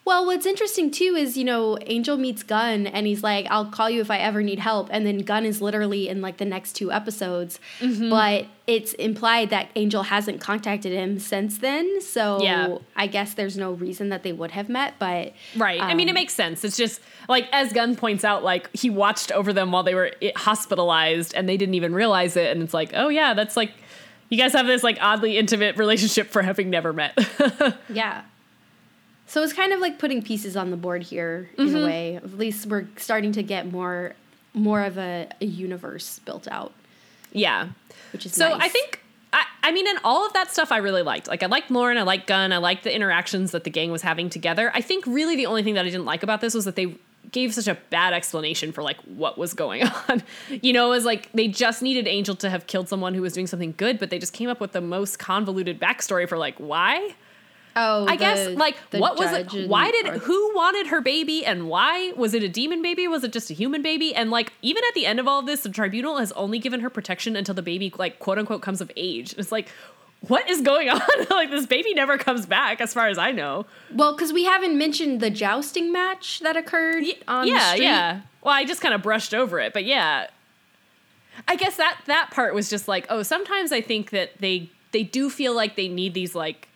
Well, 0.07 0.27
what's 0.27 0.45
interesting 0.45 0.91
too 0.91 1.17
is, 1.17 1.39
you 1.39 1.45
know, 1.45 1.79
Angel 1.87 2.19
meets 2.19 2.43
Gunn 2.43 2.87
and 2.87 3.07
he's 3.07 3.23
like, 3.23 3.47
I'll 3.49 3.71
call 3.71 3.89
you 3.89 4.03
if 4.03 4.11
I 4.11 4.19
ever 4.19 4.43
need 4.43 4.59
help. 4.59 4.89
And 4.91 5.07
then 5.07 5.19
Gunn 5.19 5.47
is 5.47 5.63
literally 5.63 6.09
in 6.09 6.21
like 6.21 6.37
the 6.37 6.45
next 6.45 6.75
two 6.75 6.93
episodes. 6.93 7.59
Mm-hmm. 7.81 8.11
But 8.11 8.47
it's 8.67 8.93
implied 8.95 9.49
that 9.49 9.71
Angel 9.77 10.03
hasn't 10.03 10.43
contacted 10.43 10.93
him 10.93 11.19
since 11.19 11.57
then. 11.59 12.03
So 12.03 12.43
Yeah. 12.43 12.79
I 12.95 13.07
guess 13.07 13.33
there's 13.33 13.57
no 13.57 13.73
reason 13.73 14.11
that 14.11 14.25
they 14.25 14.33
would 14.33 14.51
have 14.51 14.69
met. 14.69 14.95
But 14.99 15.33
Right. 15.57 15.81
I 15.81 15.95
mean, 15.95 16.09
it 16.09 16.13
um, 16.13 16.17
makes 16.17 16.35
sense. 16.35 16.65
It's 16.65 16.77
just 16.77 17.01
like 17.27 17.49
as 17.53 17.73
Gunn 17.73 17.97
points 17.97 18.25
out, 18.25 18.45
like 18.45 18.69
he 18.77 18.91
watched 18.91 19.33
over 19.33 19.55
them 19.55 19.73
while 19.73 19.85
they 19.85 19.95
were 19.95 20.13
hospitalized 20.37 21.33
and 21.35 21.49
they 21.49 21.57
didn't 21.57 21.77
even 21.77 21.95
realize 21.95 22.37
it. 22.37 22.51
And 22.51 22.63
it's 22.63 22.75
like, 22.75 22.91
oh 22.95 23.09
yeah, 23.09 23.33
that's 23.33 23.57
like. 23.57 23.73
You 24.31 24.39
guys 24.39 24.55
have 24.55 24.67
this 24.67 24.83
like 24.83 24.97
oddly 25.01 25.37
intimate 25.37 25.77
relationship 25.77 26.29
for 26.29 26.43
having 26.43 26.71
never 26.71 26.93
met. 26.93 27.17
yeah. 27.89 28.23
So 29.27 29.43
it's 29.43 29.53
kind 29.53 29.73
of 29.73 29.81
like 29.81 29.99
putting 29.99 30.23
pieces 30.23 30.57
on 30.57 30.71
the 30.71 30.77
board 30.77 31.03
here 31.03 31.51
in 31.59 31.67
Mm-hmm. 31.69 31.77
a 31.77 31.85
way. 31.85 32.17
At 32.17 32.39
least 32.39 32.67
we're 32.67 32.87
starting 32.97 33.33
to 33.33 33.43
get 33.43 33.71
more 33.71 34.15
more 34.53 34.83
of 34.83 34.97
a, 34.99 35.29
a 35.41 35.47
universe 35.47 36.21
built 36.21 36.47
out, 36.47 36.73
yeah. 37.33 37.69
which 38.13 38.25
is 38.25 38.33
So 38.35 38.51
nice. 38.51 38.63
I 38.63 38.69
think 38.69 39.01
I, 39.33 39.45
I 39.65 39.73
mean, 39.73 39.89
in 39.89 39.97
all 40.05 40.25
of 40.25 40.33
that 40.35 40.53
stuff, 40.53 40.71
I 40.71 40.77
really 40.77 41.03
liked. 41.03 41.27
Like, 41.27 41.43
I 41.43 41.47
liked 41.47 41.73
Lorne, 41.73 41.99
I 41.99 42.03
liked 42.03 42.29
Gunn, 42.29 42.53
I 42.53 42.59
liked 42.59 42.85
the 42.85 42.95
interactions 42.95 43.51
that 43.51 43.65
the 43.65 43.71
gang 43.71 43.91
was 43.91 44.03
having 44.03 44.31
together. 44.31 44.71
I 44.73 44.81
think 44.81 45.05
really 45.09 45.35
the 45.35 45.47
only 45.47 45.65
thing 45.65 45.75
that 45.75 45.81
I 45.85 45.89
didn't 45.91 46.05
like 46.05 46.23
about 46.23 46.41
this 46.41 46.55
was 46.55 46.67
that 46.67 46.77
they 46.77 46.95
gave 47.33 47.53
such 47.53 47.67
a 47.67 47.75
bad 47.91 48.13
explanation 48.13 48.71
for 48.71 48.85
like 48.85 48.99
what 48.99 49.37
was 49.37 49.55
going 49.55 49.83
on. 50.09 50.23
you 50.63 50.73
know, 50.73 50.87
it 50.87 50.91
was 50.91 51.05
like 51.05 51.33
they 51.33 51.49
just 51.49 51.83
needed 51.83 52.07
Angel 52.07 52.37
to 52.37 52.49
have 52.49 52.69
killed 52.69 52.89
someone 52.89 53.13
who 53.13 53.23
was 53.23 53.33
doing 53.33 53.49
something 53.49 53.75
good, 53.77 53.99
but 53.99 54.11
they 54.11 54.21
just 54.21 54.33
came 54.35 54.49
up 54.49 54.61
with 54.61 54.71
the 54.71 54.81
most 54.81 55.19
convoluted 55.19 55.81
backstory 55.81 56.29
for 56.29 56.39
like 56.39 56.57
why. 56.59 57.17
Oh, 57.77 58.07
I 58.09 58.17
guess 58.17 58.57
like 58.57 58.77
the 58.91 58.99
what 58.99 59.19
was 59.19 59.33
it? 59.33 59.69
Why 59.69 59.91
did 59.91 60.07
or- 60.09 60.19
who 60.19 60.55
wanted 60.55 60.87
her 60.89 61.01
baby 61.01 61.45
and 61.45 61.69
why? 61.69 62.13
Was 62.17 62.33
it 62.35 62.43
a 62.43 62.49
demon 62.49 62.83
baby? 62.83 63.09
Was 63.09 63.25
it 63.25 63.33
just 63.33 63.51
a 63.51 63.55
human 63.55 63.83
baby? 63.83 64.15
And 64.15 64.31
like 64.31 64.53
even 64.63 64.83
at 64.89 64.95
the 64.95 65.07
end 65.07 65.19
of 65.19 65.27
all 65.27 65.41
of 65.41 65.47
this, 65.47 65.63
the 65.63 65.69
tribunal 65.71 66.19
has 66.19 66.31
only 66.33 66.59
given 66.59 66.81
her 66.81 66.91
protection 66.91 67.35
until 67.37 67.55
the 67.55 67.63
baby 67.63 67.93
like 67.99 68.19
quote 68.21 68.39
unquote 68.39 68.63
comes 68.63 68.81
of 68.81 68.91
age. 68.97 69.33
And 69.33 69.41
it's 69.41 69.51
like, 69.51 69.69
what 70.21 70.49
is 70.49 70.61
going 70.61 70.89
on? 70.91 71.01
like 71.31 71.51
this 71.51 71.67
baby 71.67 71.95
never 71.95 72.17
comes 72.17 72.47
back, 72.47 72.81
as 72.81 72.95
far 72.95 73.09
as 73.09 73.19
I 73.19 73.33
know. 73.33 73.67
Well, 73.93 74.15
because 74.15 74.33
we 74.33 74.45
haven't 74.45 74.79
mentioned 74.79 75.21
the 75.21 75.31
jousting 75.31 75.93
match 75.93 76.41
that 76.41 76.57
occurred 76.57 77.05
on 77.27 77.47
yeah, 77.49 77.55
the 77.59 77.61
street. 77.71 77.83
yeah. 77.85 78.21
Well, 78.43 78.55
I 78.55 78.65
just 78.65 78.81
kind 78.83 78.95
of 78.95 79.03
brushed 79.03 79.35
over 79.35 79.59
it, 79.59 79.73
but 79.73 79.85
yeah. 79.85 80.29
I 81.49 81.57
guess 81.57 81.77
that 81.77 81.99
that 82.07 82.31
part 82.31 82.55
was 82.55 82.71
just 82.71 82.87
like, 82.87 83.07
oh, 83.11 83.23
sometimes 83.25 83.73
I 83.73 83.81
think 83.81 84.11
that 84.11 84.39
they 84.39 84.71
they 84.93 85.03
do 85.03 85.29
feel 85.29 85.55
like 85.55 85.75
they 85.75 85.89
need 85.89 86.15
these 86.15 86.37
like 86.37 86.69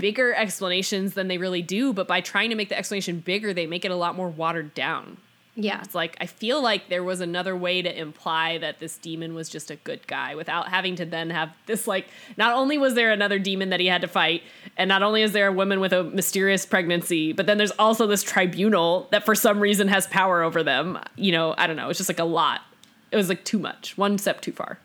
bigger 0.00 0.34
explanations 0.34 1.14
than 1.14 1.28
they 1.28 1.38
really 1.38 1.62
do, 1.62 1.92
but 1.92 2.08
by 2.08 2.20
trying 2.20 2.50
to 2.50 2.56
make 2.56 2.68
the 2.68 2.78
explanation 2.78 3.20
bigger, 3.20 3.52
they 3.52 3.66
make 3.66 3.84
it 3.84 3.90
a 3.90 3.96
lot 3.96 4.16
more 4.16 4.28
watered 4.28 4.74
down. 4.74 5.18
Yeah. 5.56 5.80
It's 5.82 5.94
like 5.94 6.16
I 6.20 6.26
feel 6.26 6.62
like 6.62 6.88
there 6.88 7.02
was 7.02 7.20
another 7.20 7.56
way 7.56 7.82
to 7.82 7.98
imply 7.98 8.58
that 8.58 8.78
this 8.78 8.96
demon 8.96 9.34
was 9.34 9.48
just 9.48 9.70
a 9.70 9.76
good 9.76 10.06
guy 10.06 10.34
without 10.34 10.68
having 10.68 10.96
to 10.96 11.04
then 11.04 11.30
have 11.30 11.50
this 11.66 11.86
like 11.86 12.06
not 12.36 12.54
only 12.54 12.78
was 12.78 12.94
there 12.94 13.10
another 13.10 13.38
demon 13.38 13.70
that 13.70 13.80
he 13.80 13.86
had 13.86 14.00
to 14.00 14.08
fight 14.08 14.42
and 14.76 14.88
not 14.88 15.02
only 15.02 15.22
is 15.22 15.32
there 15.32 15.48
a 15.48 15.52
woman 15.52 15.80
with 15.80 15.92
a 15.92 16.04
mysterious 16.04 16.64
pregnancy, 16.64 17.32
but 17.32 17.46
then 17.46 17.58
there's 17.58 17.72
also 17.72 18.06
this 18.06 18.22
tribunal 18.22 19.08
that 19.10 19.24
for 19.24 19.34
some 19.34 19.60
reason 19.60 19.88
has 19.88 20.06
power 20.06 20.42
over 20.42 20.62
them. 20.62 20.98
You 21.16 21.32
know, 21.32 21.54
I 21.58 21.66
don't 21.66 21.76
know, 21.76 21.90
it's 21.90 21.98
just 21.98 22.08
like 22.08 22.20
a 22.20 22.24
lot. 22.24 22.62
It 23.10 23.16
was 23.16 23.28
like 23.28 23.44
too 23.44 23.58
much. 23.58 23.98
One 23.98 24.18
step 24.18 24.40
too 24.40 24.52
far. 24.52 24.78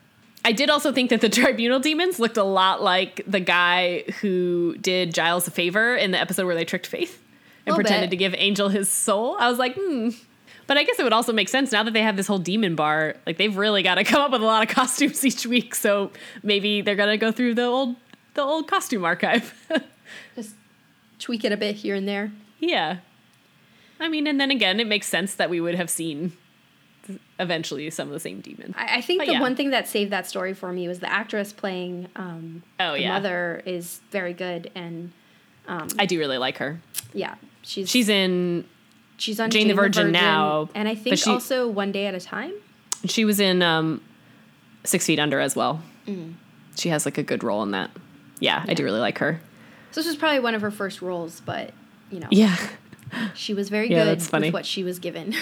I 0.46 0.52
did 0.52 0.70
also 0.70 0.92
think 0.92 1.10
that 1.10 1.20
the 1.20 1.28
tribunal 1.40 1.80
demons 1.80 2.20
looked 2.20 2.36
a 2.36 2.44
lot 2.44 2.80
like 2.80 3.20
the 3.26 3.40
guy 3.40 4.04
who 4.20 4.76
did 4.80 5.12
Giles 5.12 5.48
a 5.48 5.50
favor 5.50 5.96
in 5.96 6.12
the 6.12 6.20
episode 6.20 6.46
where 6.46 6.54
they 6.54 6.64
tricked 6.64 6.86
Faith 6.86 7.20
and 7.66 7.74
pretended 7.74 8.10
bit. 8.10 8.16
to 8.16 8.16
give 8.16 8.32
Angel 8.38 8.68
his 8.68 8.88
soul. 8.88 9.36
I 9.40 9.50
was 9.50 9.58
like, 9.58 9.74
hmm. 9.74 10.10
But 10.68 10.76
I 10.78 10.84
guess 10.84 11.00
it 11.00 11.02
would 11.02 11.12
also 11.12 11.32
make 11.32 11.48
sense 11.48 11.72
now 11.72 11.82
that 11.82 11.92
they 11.92 12.02
have 12.02 12.16
this 12.16 12.28
whole 12.28 12.38
demon 12.38 12.76
bar. 12.76 13.16
Like 13.26 13.38
they've 13.38 13.56
really 13.56 13.82
got 13.82 13.96
to 13.96 14.04
come 14.12 14.20
up 14.20 14.30
with 14.30 14.40
a 14.40 14.46
lot 14.46 14.62
of 14.62 14.68
costumes 14.72 15.24
each 15.24 15.46
week. 15.46 15.74
So 15.74 16.12
maybe 16.44 16.80
they're 16.80 16.94
gonna 16.94 17.16
go 17.16 17.32
through 17.32 17.54
the 17.54 17.64
old 17.64 17.96
the 18.34 18.42
old 18.42 18.68
costume 18.68 19.04
archive. 19.04 19.52
Just 20.36 20.54
tweak 21.18 21.44
it 21.44 21.50
a 21.50 21.56
bit 21.56 21.74
here 21.74 21.96
and 21.96 22.06
there. 22.06 22.30
yeah. 22.60 22.98
I 23.98 24.08
mean, 24.08 24.26
and 24.26 24.38
then 24.38 24.50
again, 24.50 24.78
it 24.78 24.86
makes 24.86 25.06
sense 25.06 25.34
that 25.36 25.50
we 25.50 25.60
would 25.60 25.74
have 25.74 25.88
seen 25.88 26.36
eventually 27.38 27.88
some 27.90 28.08
of 28.08 28.14
the 28.14 28.20
same 28.20 28.40
demons. 28.40 28.74
I, 28.76 28.96
I 28.98 29.00
think 29.00 29.20
But 29.20 29.26
the 29.26 29.34
yeah. 29.34 29.40
one 29.40 29.56
thing 29.56 29.70
that 29.70 29.88
saved 29.88 30.10
that 30.12 30.26
story 30.26 30.54
for 30.54 30.72
me 30.72 30.88
was 30.88 31.00
the 31.00 31.10
actress 31.12 31.52
playing 31.52 32.08
um, 32.16 32.62
Oh, 32.80 32.92
the 32.92 33.00
yeah. 33.02 33.08
mother 33.14 33.62
is 33.66 34.00
very 34.10 34.32
good, 34.32 34.70
and 34.74 35.12
I 35.68 36.06
do 36.06 36.18
really 36.18 36.38
like 36.38 36.58
her. 36.58 36.80
yeah, 37.12 37.34
she's 37.62 37.88
She's 37.90 38.08
in 38.08 38.64
she's 39.18 39.40
on 39.40 39.50
Jane 39.50 39.68
the 39.68 39.74
Virgin 39.74 40.12
now, 40.12 40.68
and 40.74 40.86
I 40.88 40.94
think 40.94 41.18
she- 41.18 41.30
also 41.30 41.68
One 41.68 41.92
Day 41.92 42.06
at 42.06 42.14
a 42.14 42.20
Time. 42.20 42.52
She 43.06 43.24
was 43.24 43.40
in 43.40 43.62
um, 43.62 44.00
Six 44.84 45.06
Feet 45.06 45.18
Under 45.18 45.38
as 45.40 45.54
well. 45.56 45.82
Mm. 46.06 46.34
She 46.76 46.88
has 46.88 47.04
like 47.04 47.18
a 47.18 47.22
good 47.22 47.42
role 47.44 47.62
in 47.62 47.70
that. 47.72 47.90
Yeah, 48.40 48.64
I 48.68 48.74
do 48.74 48.84
really 48.84 49.00
like 49.00 49.18
her. 49.18 49.40
So 49.92 50.00
this 50.00 50.06
was 50.06 50.16
probably 50.16 50.40
one 50.40 50.54
of 50.54 50.60
her 50.62 50.70
first 50.70 51.00
roles, 51.02 51.40
but 51.40 51.72
you 52.10 52.20
know, 52.20 52.28
Yeah. 52.30 52.56
she 53.34 53.54
was 53.54 53.68
very 53.68 53.88
Yeah, 53.90 54.04
good 54.04 54.18
that's 54.18 54.28
funny. 54.28 54.48
with 54.48 54.54
what 54.54 54.66
she 54.66 54.84
was 54.84 54.98
given. 54.98 55.34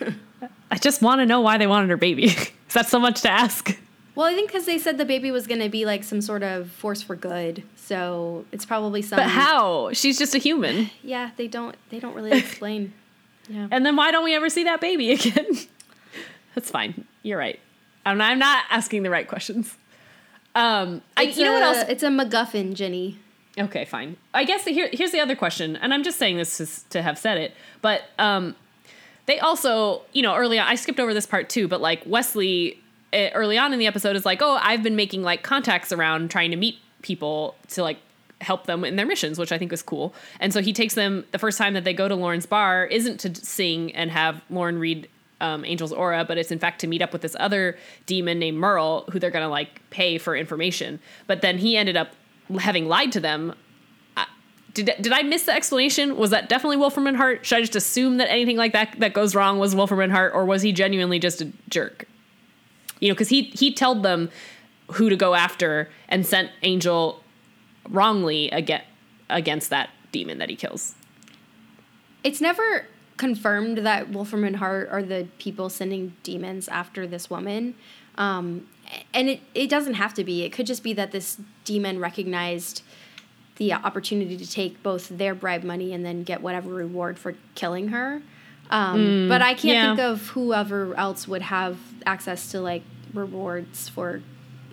I 0.70 0.78
just 0.78 1.02
want 1.02 1.20
to 1.20 1.26
know 1.26 1.40
why 1.40 1.58
they 1.58 1.66
wanted 1.66 1.90
her 1.90 1.96
baby. 1.96 2.24
Is 2.68 2.74
that 2.74 2.88
so 2.88 2.98
much 2.98 3.22
to 3.22 3.30
ask? 3.30 3.78
well, 4.14 4.26
I 4.26 4.34
think 4.34 4.48
because 4.50 4.66
they 4.66 4.78
said 4.78 4.98
the 4.98 5.04
baby 5.04 5.30
was 5.30 5.46
going 5.46 5.60
to 5.60 5.68
be 5.68 5.84
like 5.84 6.04
some 6.04 6.20
sort 6.20 6.42
of 6.42 6.70
force 6.70 7.02
for 7.02 7.16
good, 7.16 7.62
so 7.76 8.44
it's 8.52 8.64
probably 8.64 9.02
some. 9.02 9.16
But 9.16 9.28
how? 9.28 9.92
She's 9.92 10.18
just 10.18 10.34
a 10.34 10.38
human. 10.38 10.90
Yeah, 11.02 11.30
they 11.36 11.48
don't. 11.48 11.76
They 11.90 11.98
don't 11.98 12.14
really 12.14 12.32
explain. 12.32 12.92
yeah. 13.48 13.68
And 13.70 13.84
then 13.84 13.96
why 13.96 14.10
don't 14.10 14.24
we 14.24 14.34
ever 14.34 14.48
see 14.48 14.64
that 14.64 14.80
baby 14.80 15.12
again? 15.12 15.46
That's 16.54 16.70
fine. 16.70 17.06
You're 17.22 17.38
right. 17.38 17.58
I'm 18.04 18.18
not, 18.18 18.32
I'm 18.32 18.38
not 18.38 18.64
asking 18.70 19.04
the 19.04 19.10
right 19.10 19.26
questions. 19.26 19.76
Um, 20.54 21.02
I, 21.16 21.22
you 21.22 21.44
know 21.44 21.52
what 21.52 21.62
else? 21.62 21.84
It's 21.88 22.02
a 22.02 22.08
MacGuffin, 22.08 22.74
Jenny. 22.74 23.18
Okay, 23.58 23.84
fine. 23.84 24.16
I 24.34 24.44
guess 24.44 24.64
here, 24.64 24.88
here's 24.92 25.12
the 25.12 25.20
other 25.20 25.36
question, 25.36 25.76
and 25.76 25.92
I'm 25.92 26.02
just 26.02 26.18
saying 26.18 26.36
this 26.36 26.56
to, 26.58 26.88
to 26.90 27.02
have 27.02 27.18
said 27.18 27.38
it, 27.38 27.54
but 27.80 28.02
um, 28.18 28.56
they 29.26 29.38
also, 29.38 30.02
you 30.12 30.22
know, 30.22 30.34
early 30.34 30.58
on, 30.58 30.66
I 30.66 30.74
skipped 30.74 31.00
over 31.00 31.14
this 31.14 31.26
part 31.26 31.48
too, 31.48 31.68
but 31.68 31.80
like 31.80 32.02
Wesley, 32.06 32.80
eh, 33.12 33.30
early 33.34 33.58
on 33.58 33.72
in 33.72 33.78
the 33.78 33.86
episode, 33.86 34.16
is 34.16 34.26
like, 34.26 34.42
oh, 34.42 34.58
I've 34.60 34.82
been 34.82 34.96
making 34.96 35.22
like 35.22 35.42
contacts 35.42 35.92
around 35.92 36.30
trying 36.30 36.50
to 36.50 36.56
meet 36.56 36.76
people 37.02 37.54
to 37.68 37.82
like 37.82 37.98
help 38.40 38.66
them 38.66 38.84
in 38.84 38.96
their 38.96 39.06
missions, 39.06 39.38
which 39.38 39.52
I 39.52 39.58
think 39.58 39.70
was 39.70 39.82
cool. 39.82 40.12
And 40.40 40.52
so 40.52 40.60
he 40.60 40.72
takes 40.72 40.94
them 40.94 41.24
the 41.30 41.38
first 41.38 41.58
time 41.58 41.74
that 41.74 41.84
they 41.84 41.94
go 41.94 42.08
to 42.08 42.14
Lorne's 42.14 42.46
bar 42.46 42.84
isn't 42.86 43.18
to 43.20 43.34
sing 43.34 43.94
and 43.94 44.10
have 44.10 44.42
Lorne 44.50 44.78
read 44.78 45.08
um, 45.40 45.64
Angel's 45.64 45.92
aura, 45.92 46.24
but 46.24 46.38
it's 46.38 46.50
in 46.50 46.58
fact 46.58 46.80
to 46.80 46.86
meet 46.86 47.02
up 47.02 47.12
with 47.12 47.22
this 47.22 47.36
other 47.38 47.76
demon 48.06 48.38
named 48.38 48.58
Merle, 48.58 49.04
who 49.12 49.18
they're 49.18 49.30
gonna 49.30 49.48
like 49.48 49.80
pay 49.90 50.18
for 50.18 50.36
information. 50.36 51.00
But 51.26 51.42
then 51.42 51.58
he 51.58 51.76
ended 51.76 51.96
up 51.96 52.12
having 52.60 52.86
lied 52.86 53.12
to 53.12 53.20
them. 53.20 53.54
Did, 54.74 54.90
did 55.00 55.12
I 55.12 55.22
miss 55.22 55.44
the 55.44 55.52
explanation? 55.52 56.16
Was 56.16 56.30
that 56.30 56.48
definitely 56.48 56.78
Wolfram 56.78 57.06
and 57.06 57.16
Hart? 57.16 57.44
Should 57.44 57.58
I 57.58 57.60
just 57.60 57.76
assume 57.76 58.16
that 58.16 58.30
anything 58.30 58.56
like 58.56 58.72
that 58.72 58.98
that 59.00 59.12
goes 59.12 59.34
wrong 59.34 59.58
was 59.58 59.74
Wolfram 59.74 60.00
and 60.00 60.12
Hart, 60.12 60.32
or 60.34 60.44
was 60.44 60.62
he 60.62 60.72
genuinely 60.72 61.18
just 61.18 61.42
a 61.42 61.52
jerk? 61.68 62.06
You 63.00 63.08
know, 63.08 63.14
because 63.14 63.28
he 63.28 63.42
he 63.54 63.72
told 63.72 64.02
them 64.02 64.30
who 64.92 65.10
to 65.10 65.16
go 65.16 65.34
after 65.34 65.90
and 66.08 66.24
sent 66.26 66.50
Angel 66.62 67.22
wrongly 67.88 68.50
against 68.50 68.86
against 69.28 69.70
that 69.70 69.90
demon 70.10 70.38
that 70.38 70.48
he 70.48 70.56
kills. 70.56 70.94
It's 72.24 72.40
never 72.40 72.86
confirmed 73.16 73.78
that 73.78 74.10
Wolfram 74.10 74.44
and 74.44 74.56
Hart 74.56 74.88
are 74.90 75.02
the 75.02 75.28
people 75.38 75.68
sending 75.68 76.14
demons 76.22 76.68
after 76.68 77.06
this 77.06 77.28
woman. 77.28 77.74
Um, 78.16 78.66
and 79.14 79.28
it, 79.28 79.40
it 79.54 79.70
doesn't 79.70 79.94
have 79.94 80.12
to 80.14 80.24
be. 80.24 80.42
It 80.42 80.52
could 80.52 80.66
just 80.66 80.82
be 80.82 80.92
that 80.94 81.12
this 81.12 81.38
demon 81.64 81.98
recognized 81.98 82.82
the 83.56 83.72
opportunity 83.72 84.36
to 84.36 84.48
take 84.48 84.82
both 84.82 85.08
their 85.08 85.34
bribe 85.34 85.62
money 85.62 85.92
and 85.92 86.04
then 86.04 86.22
get 86.22 86.42
whatever 86.42 86.70
reward 86.70 87.18
for 87.18 87.34
killing 87.54 87.88
her. 87.88 88.22
Um, 88.70 89.28
but 89.28 89.42
I 89.42 89.54
can't 89.54 89.64
yeah. 89.64 89.86
think 89.88 90.00
of 90.00 90.28
whoever 90.28 90.94
else 90.94 91.28
would 91.28 91.42
have 91.42 91.78
access 92.06 92.50
to 92.52 92.60
like 92.60 92.82
rewards 93.12 93.88
for 93.88 94.22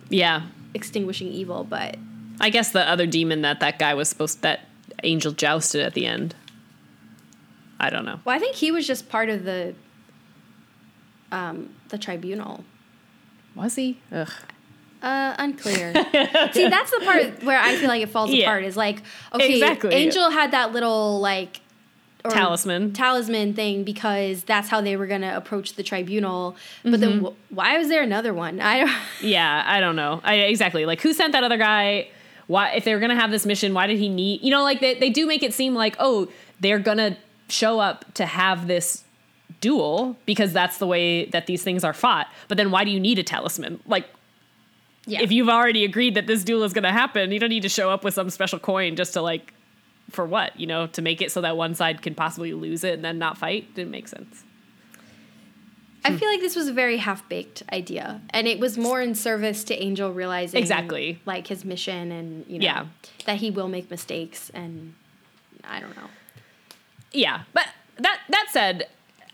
Yeah, 0.08 0.42
extinguishing 0.72 1.28
evil. 1.28 1.64
But 1.64 1.96
I 2.40 2.48
guess 2.48 2.72
the 2.72 2.88
other 2.88 3.06
demon 3.06 3.42
that 3.42 3.60
that 3.60 3.78
guy 3.78 3.92
was 3.94 4.08
supposed 4.08 4.40
that 4.42 4.60
Angel 5.02 5.32
jousted 5.32 5.82
at 5.82 5.94
the 5.94 6.06
end. 6.06 6.34
I 7.78 7.90
don't 7.90 8.04
know. 8.04 8.20
well, 8.24 8.34
I 8.34 8.38
think 8.38 8.56
he 8.56 8.70
was 8.70 8.86
just 8.86 9.08
part 9.08 9.28
of 9.28 9.44
the 9.44 9.74
um, 11.32 11.70
the 11.88 11.98
tribunal. 11.98 12.64
Was 13.54 13.74
he? 13.74 14.00
Ugh. 14.12 14.32
Uh, 15.02 15.34
unclear. 15.38 15.92
See, 16.52 16.68
that's 16.68 16.90
the 16.90 17.00
part 17.04 17.42
where 17.42 17.58
I 17.58 17.76
feel 17.76 17.88
like 17.88 18.02
it 18.02 18.10
falls 18.10 18.30
Yeah. 18.30 18.44
apart. 18.44 18.64
Is 18.64 18.76
like, 18.76 19.02
okay, 19.32 19.54
Exactly. 19.54 19.94
Angel 19.94 20.30
had 20.30 20.50
that 20.50 20.72
little 20.72 21.20
like 21.20 21.60
or 22.22 22.30
Talisman. 22.30 22.92
talisman 22.92 23.54
thing 23.54 23.82
because 23.82 24.44
that's 24.44 24.68
how 24.68 24.82
they 24.82 24.94
were 24.96 25.06
gonna 25.06 25.32
approach 25.34 25.72
the 25.74 25.82
tribunal. 25.82 26.54
But 26.84 27.00
then, 27.00 27.20
wh- 27.24 27.52
why 27.52 27.78
was 27.78 27.88
there 27.88 28.02
another 28.02 28.34
one? 28.34 28.60
I 28.60 28.80
don't. 28.80 28.90
Yeah, 29.22 29.62
I 29.66 29.80
don't 29.80 29.96
know. 29.96 30.20
I, 30.22 30.34
exactly. 30.34 30.84
Like, 30.84 31.00
who 31.00 31.14
sent 31.14 31.32
that 31.32 31.44
other 31.44 31.56
guy? 31.56 32.08
Why, 32.46 32.72
if 32.72 32.84
they 32.84 32.92
were 32.92 33.00
gonna 33.00 33.14
have 33.14 33.30
this 33.30 33.46
mission, 33.46 33.72
why 33.72 33.86
did 33.86 33.96
he 33.98 34.10
need? 34.10 34.42
You 34.42 34.50
know, 34.50 34.62
like 34.62 34.80
they, 34.80 34.94
they 34.98 35.08
do 35.08 35.26
make 35.26 35.42
it 35.42 35.54
seem 35.54 35.74
like, 35.74 35.96
oh, 35.98 36.28
they're 36.60 36.78
gonna 36.78 37.16
show 37.48 37.80
up 37.80 38.12
to 38.14 38.26
have 38.26 38.66
this 38.66 39.02
duel 39.62 40.16
because 40.26 40.52
that's 40.52 40.76
the 40.78 40.86
way 40.86 41.24
that 41.26 41.46
these 41.46 41.62
things 41.62 41.84
are 41.84 41.92
fought. 41.94 42.26
But 42.48 42.58
then, 42.58 42.70
why 42.70 42.84
do 42.84 42.90
you 42.90 43.00
need 43.00 43.18
a 43.18 43.22
talisman? 43.22 43.80
Like, 43.86 44.06
Yeah. 45.06 45.22
if 45.22 45.32
you've 45.32 45.48
already 45.48 45.84
agreed 45.84 46.14
that 46.14 46.26
this 46.26 46.44
duel 46.44 46.62
is 46.62 46.72
gonna 46.72 46.92
happen, 46.92 47.32
you 47.32 47.38
don't 47.38 47.48
need 47.50 47.62
to 47.62 47.68
show 47.68 47.90
up 47.90 48.04
with 48.04 48.14
some 48.14 48.30
special 48.30 48.58
coin 48.58 48.96
just 48.96 49.12
to 49.14 49.22
like, 49.22 49.52
for 50.10 50.24
what? 50.26 50.58
You 50.60 50.66
know, 50.66 50.86
to 50.88 51.02
make 51.02 51.22
it 51.22 51.32
so 51.32 51.40
that 51.40 51.56
one 51.56 51.74
side 51.74 52.02
can 52.02 52.14
possibly 52.14 52.52
lose 52.52 52.84
it 52.84 52.94
and 52.94 53.04
then 53.04 53.18
not 53.18 53.38
fight. 53.38 53.74
Didn't 53.74 53.90
make 53.92 54.08
sense. 54.08 54.44
I 56.02 56.16
feel 56.16 56.28
like 56.30 56.40
this 56.40 56.56
was 56.56 56.66
a 56.66 56.72
very 56.72 56.96
half 56.96 57.28
baked 57.28 57.62
idea, 57.72 58.22
and 58.30 58.48
it 58.48 58.58
was 58.58 58.78
more 58.78 59.02
in 59.02 59.14
service 59.14 59.64
to 59.64 59.74
Angel 59.74 60.10
realizing 60.10 60.58
Exactly. 60.58 61.20
like 61.26 61.46
his 61.48 61.62
mission, 61.64 62.10
and 62.10 62.46
you 62.48 62.58
know 62.58 62.64
Yeah. 62.64 62.86
that 63.26 63.36
he 63.36 63.50
will 63.50 63.68
make 63.68 63.90
mistakes, 63.90 64.50
and 64.54 64.94
I 65.62 65.78
don't 65.80 65.94
know. 65.94 66.08
yeah 67.12 67.42
but 67.52 67.66
that 67.98 68.20
that 68.30 68.46
said 68.50 68.88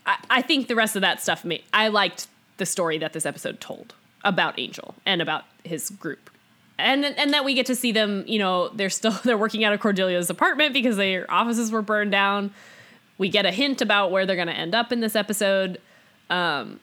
I, 0.05 0.17
I 0.29 0.41
think 0.41 0.67
the 0.67 0.75
rest 0.75 0.95
of 0.97 1.01
that 1.03 1.21
stuff 1.21 1.45
made 1.45 1.63
i 1.73 1.87
liked 1.87 2.27
the 2.57 2.65
story 2.65 2.97
that 2.97 3.13
this 3.13 3.25
episode 3.25 3.61
told 3.61 3.93
about 4.27 4.59
angel 4.59 4.95
and 5.05 5.21
about 5.21 5.45
his 5.63 5.89
group. 5.89 6.29
And 6.77 7.03
and 7.05 7.33
that 7.33 7.43
we 7.43 7.55
get 7.55 7.65
to 7.67 7.75
see 7.75 7.91
them 7.91 8.23
you 8.27 8.37
know 8.37 8.69
they're 8.69 8.89
still 8.89 9.11
they're 9.23 9.37
working 9.37 9.63
out 9.63 9.73
of 9.73 9.79
cordelia's 9.79 10.29
apartment 10.29 10.73
because 10.73 10.97
their 10.97 11.29
offices 11.29 11.71
were 11.71 11.81
burned 11.81 12.11
down. 12.11 12.51
We 13.17 13.29
get 13.29 13.45
a 13.45 13.51
hint 13.51 13.81
about 13.81 14.11
where 14.11 14.27
they're 14.27 14.35
going 14.35 14.47
to 14.47 14.53
end 14.53 14.75
up 14.75 14.91
in 14.91 14.99
this 14.99 15.15
episode. 15.15 15.81
Um 16.29 16.79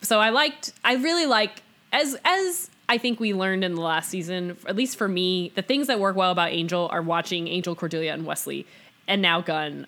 so 0.00 0.20
i 0.20 0.28
liked 0.28 0.72
i 0.84 0.94
really 0.96 1.24
like 1.24 1.62
as 1.90 2.14
as 2.26 2.70
i 2.90 2.98
think 2.98 3.18
we 3.18 3.32
learned 3.32 3.64
in 3.64 3.74
the 3.74 3.80
last 3.80 4.10
season 4.10 4.54
at 4.66 4.76
least 4.76 4.98
for 4.98 5.08
me 5.08 5.50
the 5.54 5.62
things 5.62 5.86
that 5.86 5.98
work 5.98 6.14
well 6.14 6.30
about 6.30 6.50
angel 6.50 6.88
are 6.92 7.00
watching 7.00 7.48
angel 7.48 7.74
cordelia 7.74 8.12
and 8.12 8.26
wesley 8.26 8.66
and 9.06 9.22
now 9.22 9.40
Gunn 9.40 9.86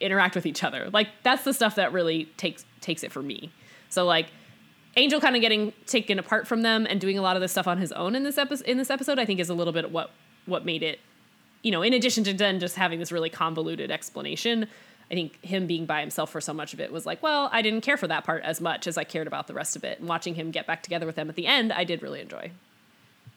interact 0.00 0.34
with 0.34 0.46
each 0.46 0.64
other. 0.64 0.88
Like 0.92 1.08
that's 1.22 1.44
the 1.44 1.52
stuff 1.52 1.74
that 1.76 1.92
really 1.92 2.26
takes 2.36 2.64
takes 2.80 3.02
it 3.02 3.12
for 3.12 3.22
me. 3.22 3.50
So 3.88 4.04
like 4.04 4.26
angel 4.96 5.20
kind 5.20 5.36
of 5.36 5.42
getting 5.42 5.72
taken 5.86 6.18
apart 6.18 6.46
from 6.46 6.62
them 6.62 6.86
and 6.88 7.00
doing 7.00 7.18
a 7.18 7.22
lot 7.22 7.36
of 7.36 7.42
this 7.42 7.52
stuff 7.52 7.66
on 7.66 7.78
his 7.78 7.92
own 7.92 8.14
in 8.14 8.24
this 8.24 8.38
episode 8.38 8.66
in 8.66 8.78
this 8.78 8.90
episode 8.90 9.18
i 9.18 9.24
think 9.24 9.40
is 9.40 9.48
a 9.48 9.54
little 9.54 9.72
bit 9.72 9.90
what 9.90 10.10
what 10.46 10.64
made 10.64 10.82
it 10.82 11.00
you 11.62 11.70
know 11.70 11.82
in 11.82 11.92
addition 11.92 12.24
to 12.24 12.32
then 12.32 12.60
just 12.60 12.76
having 12.76 12.98
this 12.98 13.12
really 13.12 13.30
convoluted 13.30 13.90
explanation 13.90 14.66
i 15.10 15.14
think 15.14 15.42
him 15.44 15.66
being 15.66 15.86
by 15.86 16.00
himself 16.00 16.30
for 16.30 16.40
so 16.40 16.52
much 16.52 16.74
of 16.74 16.80
it 16.80 16.92
was 16.92 17.06
like 17.06 17.22
well 17.22 17.48
i 17.52 17.62
didn't 17.62 17.80
care 17.80 17.96
for 17.96 18.06
that 18.06 18.24
part 18.24 18.42
as 18.42 18.60
much 18.60 18.86
as 18.86 18.98
i 18.98 19.04
cared 19.04 19.26
about 19.26 19.46
the 19.46 19.54
rest 19.54 19.76
of 19.76 19.84
it. 19.84 19.98
And 19.98 20.08
watching 20.08 20.34
him 20.34 20.50
get 20.50 20.66
back 20.66 20.82
together 20.82 21.06
with 21.06 21.16
them 21.16 21.28
at 21.28 21.36
the 21.36 21.46
end 21.46 21.72
i 21.72 21.84
did 21.84 22.02
really 22.02 22.20
enjoy. 22.20 22.50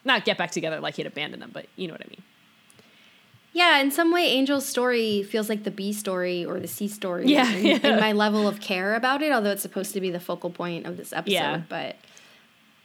Not 0.03 0.23
get 0.23 0.37
back 0.37 0.51
together 0.51 0.79
like 0.79 0.95
he'd 0.95 1.07
abandoned 1.07 1.41
them 1.41 1.51
but 1.53 1.67
you 1.75 1.87
know 1.87 1.93
what 1.93 2.05
i 2.05 2.09
mean 2.09 2.23
Yeah, 3.55 3.79
in 3.79 3.89
some 3.89 4.11
way, 4.11 4.31
Angel's 4.35 4.65
story 4.65 5.23
feels 5.23 5.47
like 5.47 5.63
the 5.63 5.71
B 5.71 5.93
story 5.93 6.43
or 6.43 6.59
the 6.59 6.67
C 6.67 6.89
story. 6.89 7.27
Yeah, 7.27 7.49
in, 7.53 7.65
yeah. 7.65 7.87
in 7.87 7.99
my 8.01 8.11
level 8.11 8.49
of 8.49 8.59
care 8.59 8.95
about 8.95 9.21
it, 9.21 9.31
although 9.31 9.51
it's 9.51 9.61
supposed 9.61 9.93
to 9.93 10.01
be 10.01 10.11
the 10.11 10.19
focal 10.19 10.49
point 10.49 10.85
of 10.85 10.97
this 10.97 11.13
episode. 11.13 11.33
Yeah. 11.33 11.61
But 11.69 11.95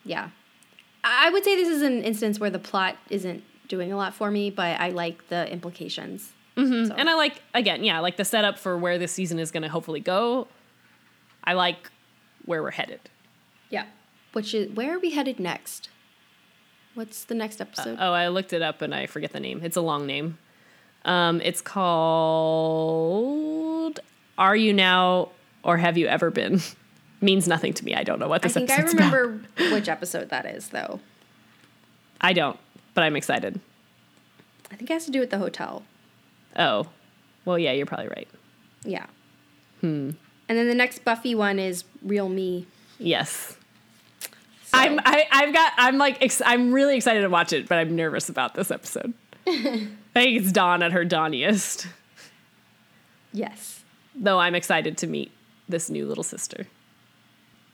yeah, 0.05 0.31
I 1.03 1.29
would 1.31 1.43
say 1.43 1.57
this 1.57 1.69
is 1.69 1.83
an 1.83 2.05
instance 2.05 2.39
where 2.39 2.51
the 2.51 2.61
plot 2.61 2.97
isn't 3.09 3.43
doing 3.67 3.93
a 3.93 3.97
lot 3.97 4.15
for 4.15 4.31
me, 4.31 4.49
but 4.49 4.81
I 4.81 4.91
like 4.91 5.27
the 5.29 5.51
implications. 5.53 6.33
Mm-hmm. 6.57 6.85
So- 6.87 6.95
And 6.95 7.11
I 7.11 7.15
like 7.15 7.43
again, 7.53 7.83
yeah, 7.83 7.97
I 7.97 8.01
like 8.01 8.17
the 8.17 8.25
setup 8.25 8.57
for 8.57 8.79
where 8.79 8.97
this 8.97 9.11
season 9.11 9.41
is 9.41 9.51
going 9.51 9.65
to 9.65 9.69
hopefully 9.69 10.01
go. 10.01 10.47
I 11.43 11.55
like 11.55 11.91
where 12.45 12.63
we're 12.63 12.71
headed. 12.71 13.01
yeah. 13.71 13.87
which 14.35 14.55
is 14.55 14.71
where 14.77 14.95
are 14.95 15.01
we 15.01 15.11
headed 15.11 15.41
next? 15.41 15.89
What's 16.95 17.25
the 17.25 17.35
next 17.35 17.61
episode? 17.61 17.99
Uh, 17.99 18.11
oh, 18.11 18.13
I 18.13 18.29
looked 18.29 18.53
it 18.53 18.63
up 18.63 18.83
and 18.83 18.95
I 18.95 19.07
forget 19.07 19.33
the 19.33 19.41
name. 19.41 19.63
It's 19.65 19.77
a 19.77 19.81
long 19.81 20.07
name. 20.07 20.39
Um, 21.05 21.41
it's 21.43 21.61
called 23.01 24.01
"Are 24.39 24.57
You 24.57 24.73
Now 24.73 25.31
or 25.63 25.77
Have 25.79 25.97
You 25.99 26.07
Ever 26.07 26.31
Been?" 26.31 26.61
Means 27.23 27.47
nothing 27.47 27.75
to 27.75 27.85
me. 27.85 27.95
I 27.95 28.03
don't 28.03 28.19
know 28.19 28.29
what 28.29 28.41
this. 28.43 28.57
I 28.57 28.61
think 28.61 28.71
I 28.71 28.75
episode's 28.77 28.95
about. 28.95 29.13
remember 29.13 29.47
which 29.75 29.89
episode 29.91 30.31
that 30.31 30.47
is, 30.47 30.69
though. 30.71 31.01
I 32.21 32.33
don't, 32.33 32.59
but 32.95 33.05
I'm 33.05 33.15
excited. 33.15 33.61
I 34.73 34.77
think 34.77 34.89
it 34.91 34.95
has 34.95 35.05
to 35.05 35.11
do 35.11 35.21
with 35.21 35.29
the 35.31 35.37
hotel. 35.39 35.83
Oh, 36.57 36.87
well, 37.45 37.59
yeah, 37.59 37.73
you're 37.73 37.85
probably 37.87 38.09
right. 38.09 38.29
Yeah. 38.85 39.05
Hmm. 39.81 40.11
And 40.49 40.59
then 40.59 40.67
the 40.69 40.75
next 40.75 41.05
Buffy 41.05 41.35
one 41.35 41.59
is 41.59 41.85
Real 42.03 42.29
Me. 42.31 42.67
Yes. 42.99 43.57
So- 44.21 44.79
I'm 44.79 44.99
I, 45.05 45.27
I've 45.31 45.53
got 45.53 45.73
I'm 45.77 45.99
like 45.99 46.23
ex- 46.23 46.41
I'm 46.45 46.73
really 46.73 46.97
excited 46.97 47.21
to 47.23 47.29
watch 47.29 47.53
it, 47.53 47.69
but 47.69 47.77
I'm 47.79 47.95
nervous 47.97 48.29
about 48.31 48.55
this 48.55 48.71
episode. 48.71 49.13
I 50.15 50.25
think 50.25 50.41
it's 50.41 50.53
Dawn 50.53 50.83
at 50.83 50.93
her 50.93 51.05
dawniest. 51.05 51.87
Yes. 53.33 53.85
Though 54.15 54.39
I'm 54.39 54.55
excited 54.55 54.99
to 54.99 55.07
meet 55.07 55.31
this 55.69 55.89
new 55.89 56.07
little 56.07 56.25
sister. 56.25 56.67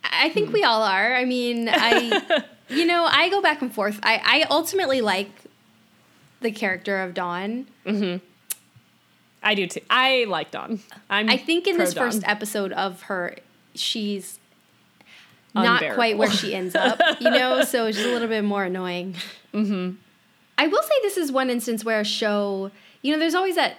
I 0.04 0.28
think 0.28 0.52
we 0.52 0.62
all 0.62 0.82
are. 0.82 1.14
I 1.14 1.24
mean, 1.24 1.68
I, 1.70 2.44
you 2.68 2.84
know, 2.84 3.04
I 3.10 3.28
go 3.30 3.40
back 3.40 3.62
and 3.62 3.72
forth. 3.74 3.98
I, 4.02 4.20
I 4.24 4.46
ultimately 4.50 5.00
like 5.00 5.30
the 6.40 6.50
character 6.50 7.00
of 7.00 7.14
Dawn. 7.14 7.66
Hmm. 7.86 8.16
I 9.42 9.54
do 9.54 9.66
too. 9.66 9.80
I 9.88 10.26
like 10.28 10.50
Dawn. 10.50 10.80
I'm 11.08 11.30
I 11.30 11.36
think 11.36 11.66
in 11.66 11.78
this 11.78 11.94
Dawn. 11.94 12.04
first 12.04 12.22
episode 12.26 12.72
of 12.72 13.02
her, 13.02 13.36
she's 13.74 14.38
not 15.54 15.94
quite 15.94 16.18
where 16.18 16.30
she 16.30 16.54
ends 16.54 16.74
up, 16.74 17.00
you 17.20 17.30
know, 17.30 17.62
so 17.64 17.86
it's 17.86 17.96
just 17.96 18.08
a 18.08 18.12
little 18.12 18.28
bit 18.28 18.44
more 18.44 18.64
annoying. 18.64 19.14
Mm-hmm. 19.54 19.92
I 20.58 20.66
will 20.68 20.82
say 20.82 20.94
this 21.02 21.16
is 21.16 21.30
one 21.30 21.50
instance 21.50 21.84
where 21.84 22.00
a 22.00 22.04
show, 22.04 22.70
you 23.02 23.12
know, 23.12 23.18
there's 23.18 23.34
always 23.34 23.56
that 23.56 23.76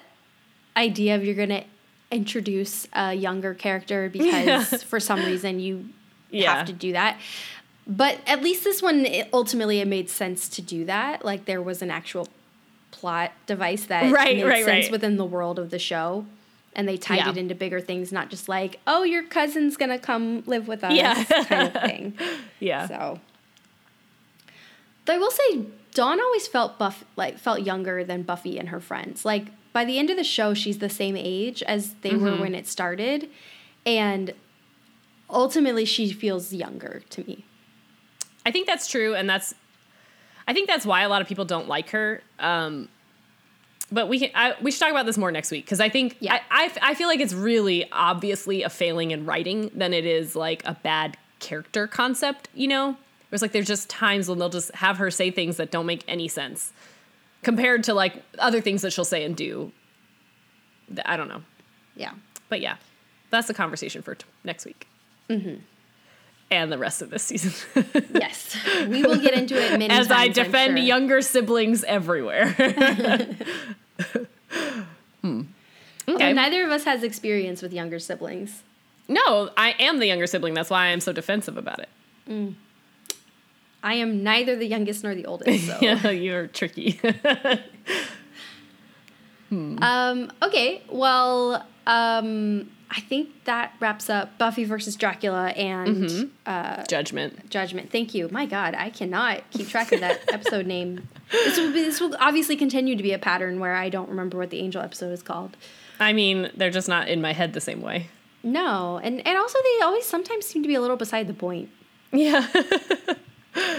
idea 0.75 1.15
of 1.15 1.23
you're 1.25 1.35
going 1.35 1.49
to 1.49 1.63
introduce 2.11 2.87
a 2.93 3.13
younger 3.13 3.53
character 3.53 4.09
because 4.13 4.83
for 4.83 4.99
some 4.99 5.25
reason 5.25 5.59
you 5.59 5.89
Yeah. 6.29 6.57
have 6.57 6.67
to 6.67 6.73
do 6.73 6.91
that. 6.93 7.19
But 7.87 8.19
at 8.27 8.43
least 8.43 8.63
this 8.63 8.81
one, 8.81 9.05
it, 9.05 9.29
ultimately, 9.33 9.79
it 9.79 9.87
made 9.87 10.09
sense 10.09 10.49
to 10.49 10.61
do 10.61 10.85
that. 10.85 11.23
Like 11.25 11.45
there 11.45 11.61
was 11.61 11.81
an 11.81 11.89
actual 11.89 12.27
plot 12.91 13.31
device 13.45 13.85
that 13.85 14.11
Right, 14.11 14.37
made 14.37 14.43
right, 14.45 14.65
sense 14.65 14.85
right. 14.85 14.91
within 14.91 15.17
the 15.17 15.25
world 15.25 15.57
of 15.57 15.69
the 15.69 15.79
show. 15.79 16.25
And 16.75 16.87
they 16.87 16.97
tied 16.97 17.17
Yeah. 17.17 17.29
it 17.31 17.37
into 17.37 17.55
bigger 17.55 17.79
things, 17.81 18.11
not 18.11 18.29
just 18.29 18.47
like, 18.47 18.79
oh, 18.85 19.03
your 19.03 19.23
cousin's 19.23 19.77
gonna 19.77 19.97
come 19.97 20.43
live 20.45 20.67
with 20.67 20.83
us, 20.83 20.93
Yeah. 20.93 21.23
kind 21.23 21.75
of 21.75 21.81
thing. 21.81 22.13
Yeah. 22.59 22.87
So, 22.87 23.19
though 25.05 25.13
I 25.13 25.17
will 25.17 25.31
say, 25.31 25.61
Dawn 25.97 26.19
always 26.21 26.47
felt 26.47 26.77
buff, 26.77 27.03
like 27.15 27.37
felt 27.39 27.61
younger 27.61 28.03
than 28.03 28.21
Buffy 28.21 28.59
and 28.59 28.69
her 28.69 28.79
friends. 28.79 29.25
Like 29.25 29.45
by 29.73 29.83
the 29.83 29.97
end 29.97 30.09
of 30.09 30.17
the 30.17 30.23
show, 30.23 30.53
she's 30.53 30.77
the 30.77 30.89
same 30.89 31.15
age 31.17 31.63
as 31.63 31.95
they 32.01 32.15
were 32.15 32.31
Mm-hmm. 32.31 32.41
when 32.41 32.53
it 32.55 32.67
started, 32.67 33.29
and 33.85 34.33
ultimately, 35.29 35.85
she 35.85 36.11
feels 36.13 36.53
younger 36.53 37.01
to 37.09 37.23
me. 37.25 37.45
I 38.45 38.51
think 38.51 38.67
that's 38.67 38.87
true, 38.87 39.15
and 39.15 39.29
that's 39.29 39.53
I 40.47 40.53
think 40.53 40.67
that's 40.69 40.85
why 40.85 41.01
a 41.01 41.09
lot 41.09 41.21
of 41.21 41.27
people 41.27 41.45
don't 41.45 41.67
like 41.67 41.89
her. 41.89 42.21
Um, 42.39 42.87
but 43.91 44.07
we 44.07 44.19
can 44.19 44.29
I, 44.35 44.53
we 44.61 44.71
should 44.71 44.79
talk 44.81 44.91
about 44.91 45.05
this 45.05 45.17
more 45.17 45.31
next 45.31 45.49
week 45.51 45.65
because 45.65 45.79
I 45.79 45.89
think 45.89 46.15
Yeah. 46.19 46.35
I, 46.35 46.63
I 46.63 46.65
f- 46.65 46.77
I 46.81 46.93
feel 46.93 47.07
like 47.07 47.19
it's 47.19 47.33
really 47.33 47.89
obviously 47.91 48.63
a 48.63 48.69
failing 48.69 49.11
in 49.11 49.25
writing 49.25 49.71
than 49.73 49.93
it 49.93 50.05
is 50.05 50.35
like 50.35 50.61
a 50.65 50.73
bad 50.75 51.17
character 51.39 51.87
concept. 51.87 52.49
You 52.53 52.67
know, 52.67 52.97
it's 53.31 53.41
like 53.41 53.51
there's 53.51 53.67
just 53.67 53.89
times 53.89 54.27
when 54.29 54.39
they'll 54.39 54.49
just 54.49 54.73
have 54.75 54.97
her 54.97 55.11
say 55.11 55.31
things 55.31 55.57
that 55.57 55.69
don't 55.71 55.85
make 55.85 56.03
any 56.07 56.27
sense 56.27 56.71
compared 57.43 57.83
to 57.85 57.93
like 57.93 58.23
other 58.39 58.61
things 58.61 58.81
that 58.83 58.91
she'll 58.93 59.05
say 59.05 59.23
and 59.23 59.35
do. 59.35 59.71
I 61.05 61.17
don't 61.17 61.27
know, 61.27 61.41
Yeah. 61.95 62.11
but 62.49 62.61
yeah, 62.61 62.77
that's 63.29 63.47
the 63.47 63.53
conversation 63.53 64.01
for 64.01 64.15
t- 64.15 64.25
next 64.43 64.65
week. 64.65 64.87
And 66.49 66.71
the 66.71 66.77
rest 66.77 67.01
of 67.01 67.09
this 67.09 67.23
season. 67.23 67.51
Yes, 68.13 68.55
we 68.87 69.03
will 69.03 69.17
get 69.19 69.33
into 69.33 69.55
it 69.61 69.71
many 69.77 69.89
as 69.89 70.09
I 70.09 70.27
times, 70.27 70.37
I'm 70.39 70.45
defend 70.45 70.77
sure. 70.77 70.85
younger 70.87 71.21
siblings 71.21 71.83
everywhere. 71.83 72.47
hmm. 75.21 75.41
Although 76.07 76.15
Okay. 76.15 76.31
neither 76.33 76.63
of 76.63 76.71
us 76.71 76.85
has 76.85 77.03
experience 77.03 77.61
with 77.61 77.73
younger 77.73 77.99
siblings. 77.99 78.63
No, 79.09 79.49
I 79.57 79.75
am 79.79 79.99
the 79.99 80.05
younger 80.07 80.25
sibling. 80.27 80.53
That's 80.53 80.69
why 80.69 80.85
I 80.85 80.87
am 80.87 81.01
so 81.01 81.11
defensive 81.11 81.57
about 81.57 81.79
it. 81.79 81.89
I 83.83 83.93
am 83.95 84.23
neither 84.23 84.55
the 84.55 84.65
youngest 84.67 85.03
nor 85.03 85.13
the 85.15 85.25
oldest. 85.25 85.65
So. 85.67 85.77
Yeah, 85.81 86.09
you're 86.09 86.47
tricky. 86.47 86.99
Um, 89.49 90.29
okay, 90.43 90.81
well, 90.91 91.65
um, 91.85 92.69
I 92.91 92.99
think 92.99 93.29
that 93.45 93.73
wraps 93.79 94.09
up 94.09 94.37
Buffy 94.37 94.65
versus 94.65 94.97
Dracula 94.97 95.49
and 95.51 96.05
Mm-hmm. 96.09 96.83
Judgment. 96.89 97.49
Judgment. 97.49 97.89
Thank 97.89 98.13
you. 98.13 98.27
My 98.29 98.45
God, 98.45 98.75
I 98.75 98.89
cannot 98.89 99.49
keep 99.51 99.69
track 99.69 99.93
of 99.93 100.01
that 100.01 100.21
episode 100.33 100.65
name. 100.75 101.07
This 101.31 101.57
will 101.57 101.71
be, 101.71 101.81
this 101.83 102.01
will 102.01 102.13
obviously 102.19 102.57
continue 102.57 102.97
to 102.97 103.03
be 103.03 103.13
a 103.13 103.19
pattern 103.19 103.59
where 103.61 103.73
I 103.75 103.87
don't 103.87 104.09
remember 104.09 104.37
what 104.37 104.49
the 104.49 104.59
angel 104.59 104.81
episode 104.81 105.11
is 105.13 105.23
called. 105.23 105.55
I 105.99 106.11
mean, 106.11 106.51
they're 106.55 106.69
just 106.69 106.89
not 106.89 107.07
in 107.07 107.21
my 107.21 107.31
head 107.33 107.53
the 107.53 107.61
same 107.61 107.81
way. 107.81 108.07
No, 108.43 108.99
and 109.03 109.25
and 109.25 109.37
also 109.37 109.57
they 109.63 109.83
always 109.85 110.05
sometimes 110.05 110.45
seem 110.45 110.61
to 110.61 110.67
be 110.67 110.75
a 110.75 110.81
little 110.81 110.97
beside 110.97 111.27
the 111.27 111.33
point. 111.33 111.69
Yeah. 112.11 112.47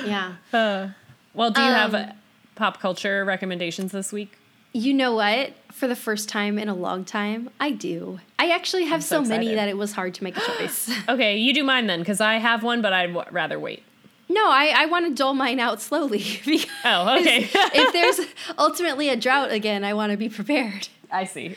Yeah. 0.04 0.34
well, 0.52 1.50
do 1.50 1.60
you 1.60 1.66
have 1.72 1.94
Um, 1.94 2.02
uh, 2.10 2.12
pop 2.54 2.80
culture 2.80 3.24
recommendations 3.24 3.92
this 3.92 4.12
week? 4.12 4.36
You 4.72 4.92
know 4.92 5.14
what? 5.14 5.52
For 5.72 5.86
the 5.88 5.96
first 5.96 6.28
time 6.28 6.58
in 6.58 6.68
a 6.68 6.74
long 6.74 7.04
time, 7.04 7.48
I 7.58 7.70
do. 7.70 8.20
I 8.38 8.50
actually 8.50 8.84
have 8.84 9.02
so 9.02 9.24
so, 9.24 9.28
many 9.28 9.54
that 9.54 9.68
it 9.68 9.76
was 9.76 9.92
hard 9.92 10.14
to 10.14 10.24
make 10.24 10.36
a 10.36 10.40
choice. 10.40 10.90
Okay, 11.08 11.36
you 11.38 11.54
do 11.54 11.64
mine 11.64 11.86
then, 11.86 12.00
because 12.00 12.20
I 12.20 12.34
have 12.34 12.62
one, 12.62 12.82
but 12.82 12.92
I'd 12.92 13.06
w- 13.14 13.24
rather 13.30 13.58
wait. 13.58 13.82
no, 14.28 14.50
I, 14.50 14.74
I 14.76 14.86
want 14.86 15.06
to 15.06 15.14
dole 15.14 15.32
mine 15.34 15.58
out 15.58 15.80
slowly 15.80 16.18
because 16.44 16.66
Oh, 16.84 17.16
okay. 17.18 17.48
if 17.52 17.92
there's 17.96 18.20
ultimately 18.58 19.08
a 19.08 19.16
drought 19.16 19.50
again, 19.52 19.84
I 19.84 19.94
want 19.94 20.10
to 20.12 20.18
be 20.18 20.28
prepared. 20.28 20.88
I 21.10 21.24
see. 21.24 21.56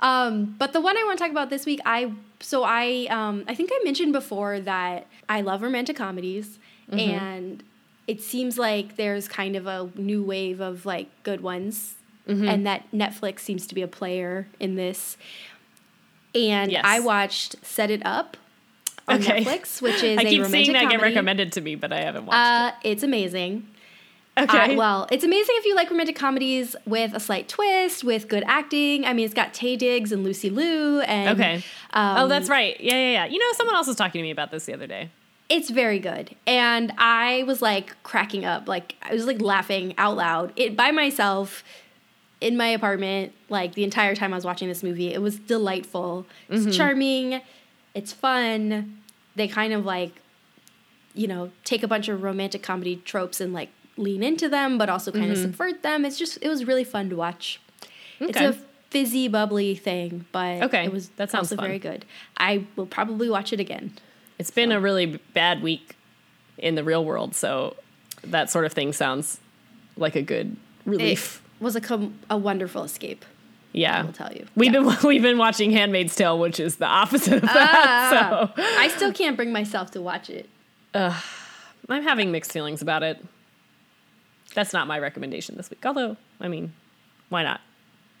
Um, 0.00 0.54
but 0.58 0.72
the 0.72 0.80
one 0.80 0.96
I 0.96 1.02
want 1.04 1.18
to 1.18 1.24
talk 1.24 1.30
about 1.32 1.50
this 1.50 1.66
week, 1.66 1.80
I 1.84 2.12
so 2.40 2.62
I 2.64 3.06
um, 3.10 3.44
I 3.48 3.54
think 3.54 3.70
I 3.72 3.80
mentioned 3.84 4.12
before 4.12 4.60
that 4.60 5.06
I 5.28 5.40
love 5.40 5.62
romantic 5.62 5.96
comedies, 5.96 6.58
and 6.90 7.62
it 8.06 8.20
seems 8.20 8.58
like 8.58 8.96
there's 8.96 9.28
kind 9.28 9.56
of 9.56 9.66
a 9.66 9.90
new 9.96 10.22
wave 10.22 10.60
of 10.60 10.84
like 10.86 11.08
good 11.22 11.40
ones, 11.40 11.94
and 12.26 12.66
that 12.66 12.90
Netflix 12.92 13.40
seems 13.40 13.66
to 13.66 13.74
be 13.74 13.82
a 13.82 13.88
player 13.88 14.46
in 14.60 14.76
this. 14.76 15.16
And 16.34 16.72
Yes. 16.72 16.82
I 16.84 17.00
watched 17.00 17.56
Set 17.64 17.90
It 17.90 18.04
Up 18.04 18.36
on 19.06 19.20
Okay. 19.20 19.44
Netflix, 19.44 19.80
which 19.80 20.02
is 20.02 20.18
I 20.20 20.24
keep 20.24 20.44
seeing 20.46 20.72
that 20.72 20.80
comedy. 20.82 20.96
get 20.96 21.02
recommended 21.02 21.52
to 21.52 21.60
me, 21.60 21.74
but 21.76 21.92
I 21.92 22.00
haven't 22.00 22.26
watched 22.26 22.36
Uh, 22.36 22.72
it's 22.82 23.02
amazing. 23.02 23.68
Okay. 24.36 24.74
Uh, 24.74 24.76
well, 24.76 25.06
it's 25.12 25.22
amazing 25.22 25.54
if 25.58 25.64
you 25.64 25.76
like 25.76 25.88
romantic 25.90 26.16
comedies 26.16 26.74
with 26.86 27.14
a 27.14 27.20
slight 27.20 27.48
twist, 27.48 28.02
with 28.02 28.26
good 28.26 28.42
acting. 28.48 29.04
I 29.04 29.12
mean, 29.12 29.26
it's 29.26 29.34
got 29.34 29.54
Taye 29.54 29.78
Diggs 29.78 30.10
and 30.10 30.24
Lucy 30.24 30.50
Liu, 30.50 31.02
and 31.02 31.38
okay. 31.40 31.62
um, 31.92 32.16
oh, 32.18 32.26
that's 32.26 32.48
right. 32.48 32.76
Yeah, 32.80 32.94
yeah, 32.94 33.10
yeah. 33.12 33.24
You 33.26 33.38
know, 33.38 33.46
someone 33.52 33.76
else 33.76 33.86
was 33.86 33.94
talking 33.94 34.18
to 34.18 34.22
me 34.24 34.32
about 34.32 34.50
this 34.50 34.64
the 34.66 34.72
other 34.74 34.88
day. 34.88 35.10
It's 35.48 35.70
very 35.70 35.98
good. 35.98 36.34
And 36.46 36.92
I 36.98 37.44
was 37.46 37.60
like 37.60 38.02
cracking 38.02 38.44
up, 38.44 38.68
like 38.68 38.96
I 39.02 39.12
was 39.12 39.26
like 39.26 39.40
laughing 39.40 39.94
out 39.98 40.16
loud 40.16 40.52
it 40.56 40.76
by 40.76 40.90
myself 40.90 41.62
in 42.40 42.56
my 42.56 42.68
apartment, 42.68 43.32
like 43.48 43.74
the 43.74 43.84
entire 43.84 44.14
time 44.14 44.32
I 44.32 44.36
was 44.36 44.44
watching 44.44 44.68
this 44.68 44.82
movie. 44.82 45.12
It 45.12 45.22
was 45.22 45.38
delightful. 45.38 46.26
It's 46.48 46.62
mm-hmm. 46.62 46.72
charming. 46.72 47.40
It's 47.94 48.12
fun. 48.12 48.98
They 49.36 49.48
kind 49.48 49.72
of 49.72 49.84
like, 49.84 50.20
you 51.14 51.26
know, 51.26 51.50
take 51.64 51.82
a 51.82 51.88
bunch 51.88 52.08
of 52.08 52.22
romantic 52.22 52.62
comedy 52.62 52.96
tropes 52.96 53.40
and 53.40 53.52
like 53.52 53.70
lean 53.96 54.22
into 54.22 54.48
them, 54.48 54.78
but 54.78 54.88
also 54.88 55.12
kind 55.12 55.30
of 55.30 55.38
mm-hmm. 55.38 55.46
subvert 55.46 55.82
them. 55.82 56.04
It's 56.04 56.18
just 56.18 56.38
it 56.42 56.48
was 56.48 56.66
really 56.66 56.84
fun 56.84 57.10
to 57.10 57.16
watch. 57.16 57.60
It's 58.20 58.38
a 58.38 58.52
fizzy, 58.90 59.28
bubbly 59.28 59.74
thing, 59.74 60.26
but 60.32 60.62
Okay, 60.62 60.84
it 60.84 60.92
was 60.92 61.08
that 61.16 61.30
sounds 61.30 61.50
also 61.50 61.56
fun. 61.56 61.66
very 61.66 61.78
good. 61.78 62.04
I 62.36 62.66
will 62.76 62.86
probably 62.86 63.28
watch 63.28 63.52
it 63.52 63.60
again. 63.60 63.94
It's 64.38 64.50
been 64.50 64.72
a 64.72 64.80
really 64.80 65.20
bad 65.32 65.62
week 65.62 65.96
in 66.58 66.74
the 66.74 66.84
real 66.84 67.04
world, 67.04 67.34
so 67.34 67.76
that 68.22 68.50
sort 68.50 68.64
of 68.64 68.72
thing 68.72 68.92
sounds 68.92 69.38
like 69.96 70.16
a 70.16 70.22
good 70.22 70.56
relief. 70.84 71.42
It 71.60 71.64
was 71.64 71.76
a 71.76 71.80
com- 71.80 72.18
a 72.28 72.36
wonderful 72.36 72.82
escape. 72.84 73.24
yeah, 73.72 74.00
I 74.00 74.02
will 74.02 74.12
tell 74.12 74.32
you. 74.32 74.46
We've 74.56 74.72
Yeah. 74.72 74.80
been 74.82 74.96
we've 75.08 75.22
been 75.22 75.38
watching 75.38 75.70
*Handmaid's 75.70 76.14
Tale*, 76.16 76.38
which 76.38 76.58
is 76.60 76.76
the 76.76 76.86
opposite 76.86 77.34
of 77.34 77.42
that. 77.42 77.74
Ah, 77.86 78.52
So 78.56 78.62
I 78.78 78.88
still 78.88 79.12
can't 79.12 79.36
bring 79.36 79.52
myself 79.52 79.90
to 79.92 80.00
watch 80.02 80.30
it. 80.30 80.48
I'm 80.94 82.02
having 82.02 82.30
mixed 82.32 82.52
feelings 82.52 82.82
about 82.82 83.02
it. 83.02 83.24
That's 84.54 84.72
not 84.72 84.86
my 84.86 84.98
recommendation 84.98 85.56
this 85.56 85.68
week. 85.70 85.84
Although, 85.84 86.16
I 86.40 86.48
mean, 86.48 86.72
why 87.28 87.42
not? 87.42 87.60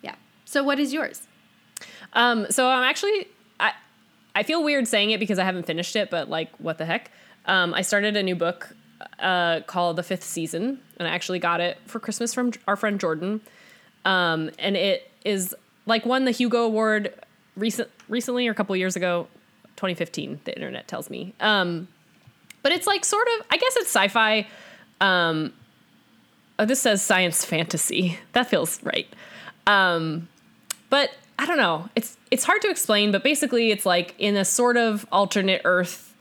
Yeah. 0.02 0.16
So 0.44 0.62
what 0.64 0.78
is 0.80 0.92
yours? 0.92 1.22
Um, 2.12 2.46
so 2.50 2.68
I'm 2.68 2.82
actually 2.82 3.28
I 4.34 4.42
feel 4.42 4.62
weird 4.62 4.88
saying 4.88 5.10
it 5.10 5.20
because 5.20 5.38
I 5.38 5.44
haven't 5.44 5.66
finished 5.66 5.96
it, 5.96 6.10
but 6.10 6.28
like, 6.28 6.50
what 6.58 6.78
the 6.78 6.84
heck? 6.84 7.10
Um, 7.46 7.74
I 7.74 7.82
started 7.82 8.16
a 8.16 8.22
new 8.22 8.34
book 8.34 8.74
uh, 9.18 9.60
called 9.60 9.96
The 9.96 10.02
Fifth 10.02 10.24
Season, 10.24 10.80
and 10.98 11.08
I 11.08 11.10
actually 11.10 11.38
got 11.38 11.60
it 11.60 11.78
for 11.86 12.00
Christmas 12.00 12.34
from 12.34 12.52
our 12.66 12.76
friend 12.76 12.98
Jordan. 12.98 13.40
Um, 14.04 14.50
and 14.58 14.76
it 14.76 15.10
is 15.24 15.54
like 15.86 16.04
won 16.04 16.24
the 16.24 16.30
Hugo 16.30 16.64
Award 16.64 17.14
recent 17.56 17.90
recently 18.08 18.46
or 18.48 18.50
a 18.50 18.54
couple 18.54 18.74
years 18.76 18.96
ago, 18.96 19.28
2015. 19.76 20.40
The 20.44 20.54
internet 20.54 20.88
tells 20.88 21.10
me. 21.10 21.34
Um, 21.40 21.88
but 22.62 22.72
it's 22.72 22.86
like 22.86 23.04
sort 23.04 23.26
of, 23.38 23.46
I 23.50 23.56
guess 23.56 23.76
it's 23.76 23.88
sci-fi. 23.88 24.46
Um, 25.00 25.52
oh, 26.58 26.64
this 26.64 26.80
says 26.82 27.02
science 27.02 27.44
fantasy. 27.44 28.18
That 28.32 28.48
feels 28.48 28.82
right. 28.82 29.06
Um, 29.66 30.28
but 30.90 31.10
I 31.44 31.46
don't 31.46 31.58
know. 31.58 31.90
It's 31.94 32.16
it's 32.30 32.42
hard 32.42 32.62
to 32.62 32.70
explain, 32.70 33.12
but 33.12 33.22
basically, 33.22 33.70
it's 33.70 33.84
like 33.84 34.14
in 34.18 34.34
a 34.34 34.46
sort 34.46 34.78
of 34.78 35.06
alternate 35.12 35.60
Earth, 35.66 36.14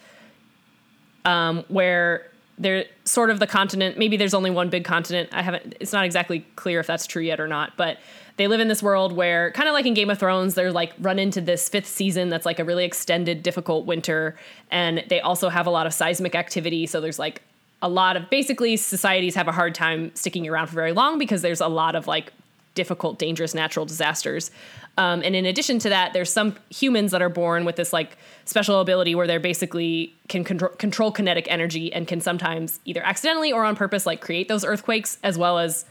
um, 1.23 1.63
where 1.69 2.29
there 2.57 2.83
sort 3.05 3.29
of 3.29 3.39
the 3.39 3.47
continent. 3.47 3.97
Maybe 3.97 4.17
there's 4.17 4.33
only 4.33 4.51
one 4.51 4.69
big 4.69 4.83
continent. 4.83 5.29
I 5.31 5.41
haven't. 5.41 5.75
It's 5.79 5.93
not 5.93 6.03
exactly 6.03 6.45
clear 6.57 6.81
if 6.81 6.87
that's 6.87 7.07
true 7.07 7.21
yet 7.21 7.39
or 7.39 7.47
not. 7.47 7.77
But 7.77 7.99
they 8.35 8.47
live 8.47 8.59
in 8.59 8.67
this 8.67 8.83
world 8.83 9.13
where, 9.13 9.51
kind 9.51 9.69
of 9.69 9.73
like 9.73 9.85
in 9.85 9.93
Game 9.93 10.09
of 10.09 10.19
Thrones, 10.19 10.55
they're 10.55 10.73
like 10.73 10.91
run 10.99 11.19
into 11.19 11.39
this 11.39 11.69
fifth 11.69 11.87
season 11.87 12.27
that's 12.27 12.45
like 12.45 12.59
a 12.59 12.65
really 12.65 12.83
extended, 12.83 13.43
difficult 13.43 13.85
winter, 13.85 14.35
and 14.71 15.05
they 15.07 15.21
also 15.21 15.47
have 15.47 15.67
a 15.67 15.71
lot 15.71 15.87
of 15.87 15.93
seismic 15.93 16.35
activity. 16.35 16.85
So 16.85 16.99
there's 16.99 17.17
like 17.17 17.41
a 17.81 17.87
lot 17.87 18.17
of 18.17 18.29
basically 18.29 18.75
societies 18.75 19.35
have 19.35 19.47
a 19.47 19.53
hard 19.53 19.73
time 19.73 20.13
sticking 20.15 20.49
around 20.49 20.67
for 20.67 20.75
very 20.75 20.91
long 20.91 21.17
because 21.17 21.41
there's 21.41 21.61
a 21.61 21.69
lot 21.69 21.95
of 21.95 22.07
like 22.07 22.33
difficult, 22.75 23.19
dangerous 23.19 23.53
natural 23.53 23.85
disasters. 23.85 24.51
Um, 24.97 25.21
and 25.23 25.35
in 25.35 25.45
addition 25.45 25.79
to 25.79 25.89
that, 25.89 26.13
there's 26.13 26.31
some 26.31 26.55
humans 26.69 27.11
that 27.11 27.21
are 27.21 27.29
born 27.29 27.65
with 27.65 27.75
this 27.75 27.93
like 27.93 28.17
special 28.45 28.79
ability 28.79 29.15
where 29.15 29.25
they're 29.25 29.39
basically 29.39 30.13
can 30.27 30.43
control, 30.43 30.71
control 30.71 31.11
kinetic 31.11 31.47
energy 31.49 31.91
and 31.91 32.07
can 32.07 32.21
sometimes 32.21 32.79
either 32.85 33.01
accidentally 33.03 33.51
or 33.51 33.63
on 33.63 33.75
purpose 33.75 34.05
like 34.05 34.21
create 34.21 34.47
those 34.47 34.63
earthquakes 34.63 35.17
as 35.23 35.37
well 35.37 35.57
as 35.57 35.85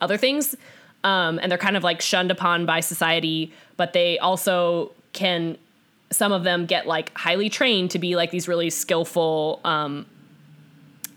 other 0.00 0.16
things. 0.16 0.54
Um, 1.04 1.38
and 1.42 1.50
they're 1.50 1.58
kind 1.58 1.76
of 1.76 1.82
like 1.82 2.00
shunned 2.00 2.30
upon 2.30 2.66
by 2.66 2.80
society, 2.80 3.52
but 3.76 3.92
they 3.92 4.18
also 4.18 4.92
can. 5.12 5.56
Some 6.10 6.30
of 6.30 6.44
them 6.44 6.66
get 6.66 6.86
like 6.86 7.16
highly 7.16 7.48
trained 7.48 7.90
to 7.92 7.98
be 7.98 8.16
like 8.16 8.30
these 8.30 8.46
really 8.46 8.68
skillful 8.68 9.60
um, 9.64 10.04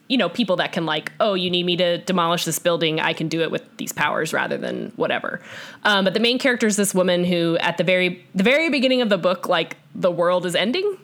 you 0.08 0.18
know 0.18 0.30
people 0.30 0.56
that 0.58 0.72
can 0.72 0.86
like 0.86 1.12
oh 1.20 1.34
you 1.34 1.49
need 1.49 1.66
me 1.66 1.76
to 1.76 1.97
demolish 1.99 2.45
this 2.45 2.60
building 2.60 2.99
i 2.99 3.12
can 3.14 3.28
do 3.28 3.41
it 3.41 3.49
with 3.49 3.66
these 3.78 3.91
powers 3.91 4.34
rather 4.34 4.58
than 4.58 4.91
whatever. 4.95 5.41
Um, 5.84 6.06
but 6.06 6.14
the 6.14 6.20
main 6.20 6.39
character 6.39 6.68
is 6.68 6.76
this 6.76 6.93
woman 6.93 7.24
who 7.24 7.58
at 7.58 7.78
the 7.78 7.84
very 7.84 8.26
the 8.34 8.43
very 8.43 8.70
beginning 8.70 9.01
of 9.01 9.10
the 9.10 9.18
book 9.18 9.47
like 9.47 9.78
the 9.93 10.12
world 10.12 10.45
is 10.45 10.56
ending. 10.56 10.97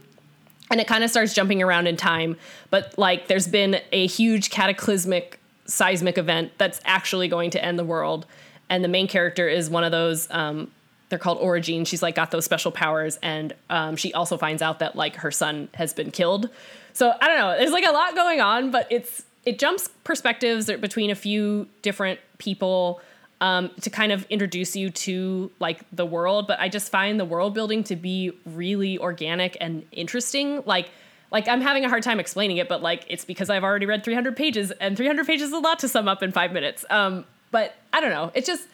And 0.70 0.80
it 0.80 0.88
kind 0.88 1.04
of 1.04 1.10
starts 1.10 1.34
jumping 1.34 1.62
around 1.62 1.88
in 1.88 1.98
time 1.98 2.38
but 2.70 2.98
like 2.98 3.28
there's 3.28 3.48
been 3.48 3.82
a 3.92 4.08
huge 4.08 4.50
cataclysmic 4.50 5.40
seismic 5.66 6.18
event 6.18 6.54
that's 6.58 6.80
actually 6.86 7.28
going 7.28 7.52
to 7.52 7.64
end 7.64 7.78
the 7.78 7.84
world. 7.84 8.26
And 8.70 8.84
the 8.84 8.88
main 8.88 9.08
character 9.08 9.50
is 9.50 9.70
one 9.70 9.84
of 9.84 9.92
those 9.92 10.30
um, 10.32 10.72
they're 11.10 11.20
called 11.20 11.42
orogene 11.42 11.86
she's 11.86 12.02
like 12.02 12.16
got 12.16 12.32
those 12.32 12.46
special 12.46 12.72
powers 12.72 13.20
and 13.22 13.54
um, 13.70 13.98
she 13.98 14.14
also 14.14 14.38
finds 14.38 14.62
out 14.62 14.80
that 14.80 14.96
like 14.96 15.18
her 15.18 15.32
son 15.32 15.68
has 15.74 15.94
been 15.94 16.10
killed 16.10 16.50
so 16.94 17.14
I 17.22 17.28
don't 17.28 17.38
know. 17.38 17.58
There's 17.58 17.72
like 17.72 17.86
a 17.86 17.92
lot 17.92 18.16
going 18.16 18.42
on, 18.42 18.72
but 18.72 18.88
it's 18.90 19.24
it 19.46 19.60
jumps 19.60 19.90
perspectives 20.04 20.68
between 20.68 21.10
a 21.10 21.16
few 21.16 21.68
different 21.82 22.20
people 22.38 23.02
um, 23.40 23.72
to 23.82 23.90
kind 23.90 24.12
of 24.12 24.26
introduce 24.30 24.76
you 24.76 24.92
to 24.92 25.52
like 25.60 25.84
the 25.92 26.06
world. 26.06 26.48
But 26.48 26.60
I 26.60 26.70
just 26.70 26.92
find 26.92 27.20
the 27.20 27.26
world 27.26 27.54
building 27.54 27.84
to 27.86 27.96
be 27.96 28.32
really 28.46 28.98
organic 29.00 29.58
and 29.60 29.84
interesting. 29.92 30.64
Like 30.66 30.90
like 31.32 31.48
I'm 31.48 31.62
having 31.62 31.86
a 31.86 31.90
hard 31.90 32.04
time 32.04 32.20
explaining 32.20 32.58
it, 32.58 32.68
but 32.70 32.82
like 32.82 33.06
it's 33.08 33.26
because 33.26 33.50
I've 33.50 33.64
already 33.64 33.86
read 33.86 34.04
300 34.04 34.36
pages, 34.36 34.72
and 34.72 34.96
300 34.98 35.26
pages 35.26 35.48
is 35.48 35.54
a 35.54 35.60
lot 35.60 35.80
to 35.80 35.88
sum 35.88 36.08
up 36.08 36.22
in 36.22 36.32
five 36.32 36.52
minutes. 36.52 36.86
Um, 36.90 37.26
but 37.52 37.76
I 37.94 38.02
don't 38.02 38.12
know. 38.12 38.32
It 38.34 38.46
just 38.46 38.68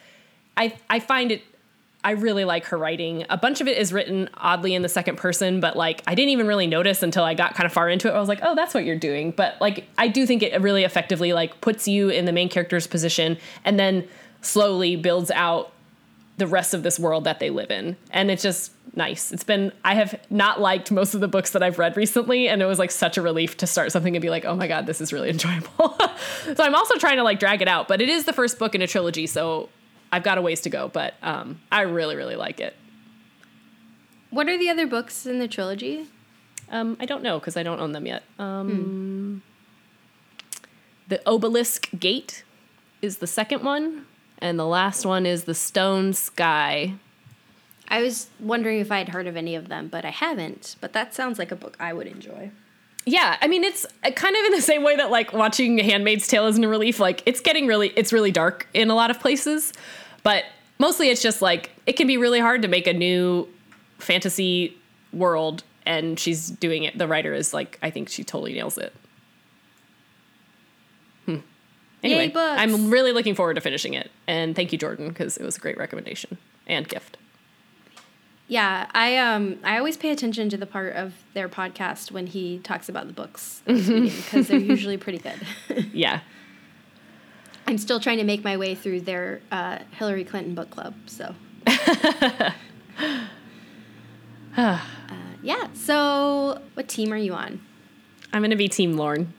I 0.57 0.76
I 0.89 0.99
find 0.99 1.32
it 1.32 1.43
I 2.04 2.12
really 2.12 2.45
like 2.45 2.66
her 2.66 2.78
writing. 2.78 3.26
A 3.30 3.38
bunch 3.38 3.60
of 3.60 3.68
it 3.68 3.78
is 3.78 3.91
written 3.91 4.30
oddly 4.36 4.76
in 4.76 4.82
the 4.82 4.89
second 4.89 5.18
person, 5.18 5.60
but 5.60 5.76
like 5.76 6.04
I 6.08 6.16
didn't 6.16 6.30
even 6.30 6.48
really 6.48 6.68
notice 6.68 7.04
until 7.04 7.24
I 7.24 7.34
got 7.34 7.56
kind 7.56 7.66
of 7.66 7.74
far 7.74 7.89
into 7.89 8.08
it. 8.08 8.12
I 8.12 8.20
was 8.20 8.30
like, 8.30 8.39
"Oh, 8.43 8.56
that's 8.56 8.74
what 8.74 8.86
you're 8.86 8.95
doing." 8.95 9.32
But 9.32 9.60
like 9.60 9.88
I 9.98 10.08
do 10.08 10.26
think 10.26 10.43
it 10.43 10.60
really 10.62 10.84
effectively 10.84 11.34
like 11.34 11.60
puts 11.60 11.88
you 11.88 12.10
in 12.10 12.26
the 12.26 12.32
main 12.32 12.50
character's 12.50 12.88
position 12.88 13.38
and 13.66 13.80
then 13.80 14.08
slowly 14.41 14.95
builds 14.95 15.32
out 15.32 15.74
the 16.38 16.48
rest 16.48 16.76
of 16.76 16.84
this 16.84 17.00
world 17.00 17.24
that 17.24 17.39
they 17.39 17.50
live 17.50 17.72
in. 17.72 17.98
And 18.12 18.30
it's 18.30 18.43
just 18.43 18.72
nice. 18.95 19.32
It's 19.32 19.43
been 19.43 19.72
I 19.84 19.95
have 19.95 20.20
not 20.30 20.62
liked 20.62 20.91
most 20.91 21.16
of 21.16 21.20
the 21.20 21.28
books 21.28 21.52
that 21.52 21.64
I've 21.64 21.80
read 21.80 21.98
recently 21.98 22.48
and 22.48 22.62
it 22.62 22.66
was 22.66 22.80
like 22.80 22.91
such 22.91 23.18
a 23.18 23.24
relief 23.24 23.58
to 23.58 23.68
start 23.68 23.91
something 23.91 24.16
and 24.16 24.22
be 24.22 24.30
like, 24.30 24.45
"Oh 24.45 24.56
my 24.56 24.68
god, 24.68 24.86
this 24.86 25.02
is 25.02 25.12
really 25.12 25.30
enjoyable." 25.32 25.98
so 26.56 26.64
I'm 26.64 26.76
also 26.76 26.95
trying 26.95 27.18
to 27.18 27.24
like 27.24 27.39
drag 27.39 27.62
it 27.64 27.68
out, 27.68 27.88
but 27.88 28.02
it 28.02 28.08
is 28.08 28.26
the 28.26 28.34
first 28.34 28.60
book 28.60 28.76
in 28.76 28.84
a 28.84 28.88
trilogy, 28.88 29.26
so 29.26 29.70
I've 30.12 30.24
got 30.24 30.38
a 30.38 30.41
ways 30.41 30.62
to 30.62 30.70
go, 30.70 30.88
but 30.88 31.16
um, 31.22 31.62
I 31.72 31.82
really, 31.82 32.16
really 32.16 32.36
like 32.36 32.60
it. 32.60 32.76
What 34.30 34.47
are 34.47 34.58
the 34.58 34.70
other 34.70 34.88
books 34.88 35.26
in 35.26 35.39
the 35.39 35.47
trilogy? 35.47 36.08
Um, 36.70 36.97
I 36.99 37.05
don't 37.05 37.24
know 37.24 37.39
because 37.39 37.55
I 37.58 37.64
don't 37.64 37.80
own 37.80 37.93
them 37.93 38.05
yet. 38.05 38.24
Um, 38.39 38.70
hmm. 38.70 39.38
The 41.08 41.22
Obelisk 41.26 41.89
Gate 41.97 42.43
is 43.01 43.18
the 43.18 43.28
second 43.28 43.64
one, 43.64 44.05
and 44.39 44.60
the 44.60 44.66
last 44.66 45.05
one 45.05 45.26
is 45.26 45.45
The 45.45 45.53
Stone 45.53 46.14
Sky. 46.14 46.95
I 47.88 48.01
was 48.01 48.30
wondering 48.39 48.80
if 48.80 48.91
I'd 48.91 49.10
heard 49.10 49.28
of 49.28 49.38
any 49.38 49.55
of 49.55 49.70
them, 49.70 49.88
but 49.88 50.03
I 50.03 50.10
haven't. 50.10 50.76
But 50.82 50.91
that 50.93 51.14
sounds 51.14 51.39
like 51.39 51.51
a 51.51 51.55
book 51.55 51.78
I 51.80 51.93
would 51.93 52.08
enjoy. 52.08 52.51
Yeah, 53.08 53.38
I 53.39 53.47
mean 53.47 53.64
it's 53.64 53.86
uh, 54.03 54.12
kind 54.12 54.36
of 54.36 54.43
in 54.47 54.51
the 54.51 54.62
same 54.62 54.84
way 54.84 54.97
that 54.97 55.10
like 55.10 55.32
watching 55.32 55.78
Handmaid's 55.78 56.28
Tale 56.28 56.45
is 56.47 56.58
in 56.58 56.64
a 56.66 56.68
relief. 56.68 56.99
Like 56.99 57.24
it's 57.26 57.39
getting 57.39 57.66
really, 57.66 57.93
it's 57.95 58.12
really 58.12 58.32
dark 58.32 58.68
in 58.74 58.89
a 58.89 58.95
lot 58.95 59.10
of 59.10 59.18
places, 59.22 59.72
but 60.24 60.43
mostly 60.78 61.08
it's 61.08 61.22
just 61.22 61.41
like 61.41 61.72
it 61.86 61.93
can 61.93 62.05
be 62.05 62.18
really 62.18 62.41
hard 62.41 62.64
to 62.64 62.68
make 62.68 62.86
a 62.86 62.91
new 62.91 63.47
fantasy 63.97 64.78
world, 65.14 65.64
and 65.86 66.20
she's 66.20 66.49
doing 66.49 66.84
it. 66.84 66.97
The 66.97 67.08
writer 67.08 67.34
is 67.34 67.53
like, 67.53 67.80
I 67.82 67.91
think 67.91 68.10
she 68.10 68.26
totally 68.26 68.51
nails 68.51 68.78
it. 68.78 68.93
Hmm. 71.26 71.38
Anyway, 72.03 72.30
I'm 72.36 72.91
really 72.91 73.14
looking 73.14 73.36
forward 73.36 73.53
to 73.53 73.62
finishing 73.62 73.93
it, 73.93 74.12
and 74.28 74.53
thank 74.53 74.74
you, 74.74 74.78
Jordan, 74.78 75.08
because 75.08 75.38
it 75.38 75.45
was 75.45 75.55
a 75.55 75.62
great 75.62 75.78
recommendation 75.78 76.38
and 76.68 76.86
gift. 76.89 77.16
Yeah, 78.48 78.89
I 78.93 79.18
um 79.18 79.60
I 79.64 79.78
always 79.78 79.98
pay 79.98 80.10
attention 80.10 80.50
to 80.50 80.58
the 80.58 80.66
part 80.66 80.95
of 80.95 81.14
their 81.34 81.50
podcast 81.50 82.12
when 82.12 82.28
he 82.28 82.60
talks 82.60 82.88
about 82.88 83.08
the 83.08 83.14
books 83.14 83.62
because 83.66 84.48
they're 84.48 84.58
usually 84.76 84.98
pretty 84.98 85.18
good. 85.19 85.36
yeah. 85.94 86.22
I'm 87.68 87.78
still 87.78 87.99
trying 87.99 88.19
to 88.19 88.24
make 88.24 88.45
my 88.45 88.56
way 88.56 88.76
through 88.76 89.02
their 89.02 89.41
uh, 89.52 89.80
Hillary 89.91 90.24
Clinton 90.24 90.56
book 90.56 90.69
club, 90.69 90.94
so. 91.06 91.36
uh, 94.56 94.80
yeah. 95.44 95.68
So, 95.74 96.61
what 96.76 96.88
team 96.88 97.11
are 97.11 97.18
you 97.18 97.34
on? 97.34 97.60
I'm 98.32 98.41
gonna 98.41 98.56
be 98.56 98.69
Team 98.69 98.95
Lorne. 98.95 99.34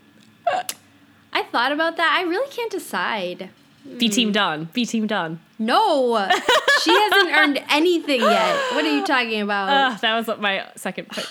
I 1.33 1.43
thought 1.45 1.73
about 1.73 1.97
that. 1.97 2.15
I 2.19 2.29
really 2.29 2.51
can't 2.51 2.71
decide. 2.71 3.49
Be 3.97 4.09
Team 4.09 4.33
Dawn. 4.33 4.69
Be 4.73 4.85
Team 4.85 5.07
Dawn. 5.07 5.41
No, 5.59 6.29
she 6.83 6.91
hasn't 6.91 7.37
earned 7.37 7.65
anything 7.71 8.21
yet. 8.21 8.75
What 8.75 8.85
are 8.85 8.97
you 8.97 9.05
talking 9.05 9.41
about? 9.41 9.69
Uh, 9.69 9.97
that 9.99 10.17
was 10.17 10.39
my 10.39 10.67
second 10.77 11.09
pick. 11.09 11.27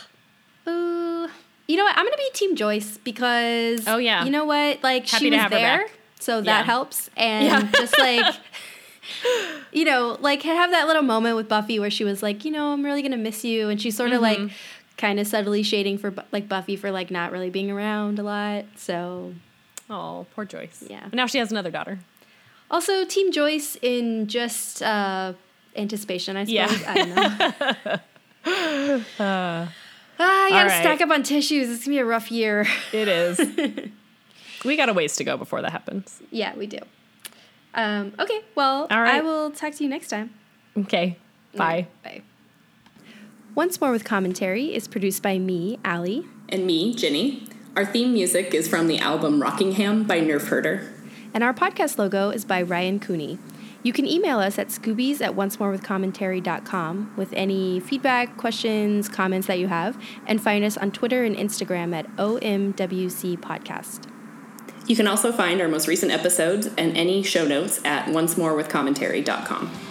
Ooh, 0.68 1.30
you 1.68 1.78
know 1.78 1.84
what? 1.84 1.98
I'm 1.98 2.06
gonna 2.06 2.18
be 2.18 2.30
Team 2.34 2.56
Joyce 2.56 2.98
because. 2.98 3.88
Oh 3.88 3.98
yeah. 3.98 4.26
You 4.26 4.32
know 4.32 4.46
what? 4.46 4.84
Like 4.84 5.08
Happy 5.08 5.30
she 5.30 5.38
was 5.38 5.50
there, 5.50 5.88
so 6.20 6.42
that 6.42 6.46
yeah. 6.46 6.64
helps, 6.64 7.10
and 7.18 7.46
yeah. 7.46 7.72
just 7.78 7.98
like. 7.98 8.36
you 9.72 9.86
know, 9.86 10.18
like 10.20 10.42
have 10.44 10.72
that 10.72 10.86
little 10.88 11.02
moment 11.02 11.38
with 11.38 11.48
Buffy 11.48 11.80
where 11.80 11.90
she 11.90 12.04
was 12.04 12.22
like, 12.22 12.44
you 12.44 12.52
know, 12.52 12.74
I'm 12.74 12.84
really 12.84 13.02
gonna 13.02 13.16
miss 13.16 13.46
you, 13.46 13.70
and 13.70 13.82
she's 13.82 13.96
sort 13.96 14.12
of 14.12 14.22
mm-hmm. 14.22 14.44
like, 14.44 14.52
kind 14.98 15.18
of 15.18 15.28
subtly 15.28 15.64
shading 15.64 15.98
for 15.98 16.14
like 16.34 16.50
Buffy 16.50 16.76
for 16.76 16.92
like 16.92 17.10
not 17.10 17.32
really 17.32 17.50
being 17.50 17.72
around 17.72 18.20
a 18.20 18.24
lot. 18.24 18.66
So. 18.76 19.34
Oh, 19.90 20.26
poor 20.36 20.44
Joyce. 20.44 20.84
Yeah. 20.90 21.04
But 21.06 21.14
now 21.14 21.28
she 21.28 21.38
has 21.38 21.50
another 21.50 21.72
daughter. 21.72 22.00
Also, 22.70 23.06
Team 23.06 23.32
Joyce 23.32 23.78
in 23.82 24.28
just 24.28 24.84
uh, 24.84 25.34
anticipation, 25.76 26.36
I 26.36 26.44
suppose. 26.44 26.82
Yeah. 26.82 26.86
I 26.88 26.96
don't 26.96 27.16
know. 29.20 29.26
uh, 29.26 29.68
I 30.20 30.50
gotta 30.50 30.70
right. 30.70 30.82
stack 30.82 31.02
up 31.02 31.10
on 31.10 31.24
tissues. 31.24 31.70
It's 31.70 31.86
gonna 31.86 31.96
be 31.96 32.00
a 32.00 32.06
rough 32.06 32.32
year. 32.32 32.66
It 32.92 33.08
is. 33.08 33.40
we 34.66 34.76
got 34.76 34.90
a 34.90 34.94
ways 34.94 35.16
to 35.18 35.24
go 35.24 35.38
before 35.38 35.62
that 35.62 35.72
happens. 35.72 36.22
Yeah, 36.32 36.56
we 36.56 36.68
do. 36.68 36.80
Um, 37.74 38.14
okay, 38.20 38.42
well, 38.56 38.88
All 38.90 39.02
right. 39.02 39.16
I 39.16 39.22
will 39.22 39.52
talk 39.52 39.74
to 39.76 39.84
you 39.84 39.90
next 39.90 40.10
time. 40.10 40.34
Okay, 40.76 41.18
bye. 41.56 41.88
Bye. 42.04 42.22
Once 43.56 43.80
More 43.80 43.92
with 43.92 44.04
Commentary 44.04 44.76
is 44.76 44.88
produced 44.88 45.24
by 45.24 45.40
me, 45.40 45.80
Allie. 45.86 46.26
And 46.50 46.66
me, 46.66 46.94
Ginny. 46.94 47.48
Our 47.76 47.86
theme 47.86 48.14
music 48.14 48.54
is 48.54 48.68
from 48.68 48.88
the 48.88 48.98
album 49.00 49.42
Rockingham 49.42 50.04
by 50.04 50.20
Nerf 50.20 50.48
Herder 50.48 50.92
and 51.34 51.44
our 51.44 51.54
podcast 51.54 51.98
logo 51.98 52.30
is 52.30 52.46
by 52.46 52.62
Ryan 52.62 53.00
Cooney. 53.00 53.40
You 53.84 53.94
can 53.94 54.06
email 54.06 54.40
us 54.40 54.58
at 54.60 54.68
scoobies 54.68 55.22
at 55.22 55.36
oncemorewithcommentary.com 55.36 57.14
with 57.16 57.32
any 57.34 57.80
feedback, 57.80 58.36
questions, 58.38 59.08
comments 59.08 59.48
that 59.48 59.60
you 59.60 59.68
have, 59.68 59.98
and 60.26 60.42
find 60.42 60.66
us 60.66 60.78
on 60.78 60.92
Twitter 60.92 61.24
and 61.24 61.36
Instagram 61.36 61.96
at 61.96 62.14
OMWC 62.18 63.38
Podcast. 63.38 64.10
You 64.88 64.96
can 64.96 65.08
also 65.08 65.32
find 65.32 65.62
our 65.62 65.68
most 65.68 65.88
recent 65.88 66.12
episodes 66.12 66.68
and 66.78 66.98
any 66.98 67.22
show 67.22 67.46
notes 67.46 67.80
at 67.84 68.06
oncemorewithcommentary.com. 68.08 69.87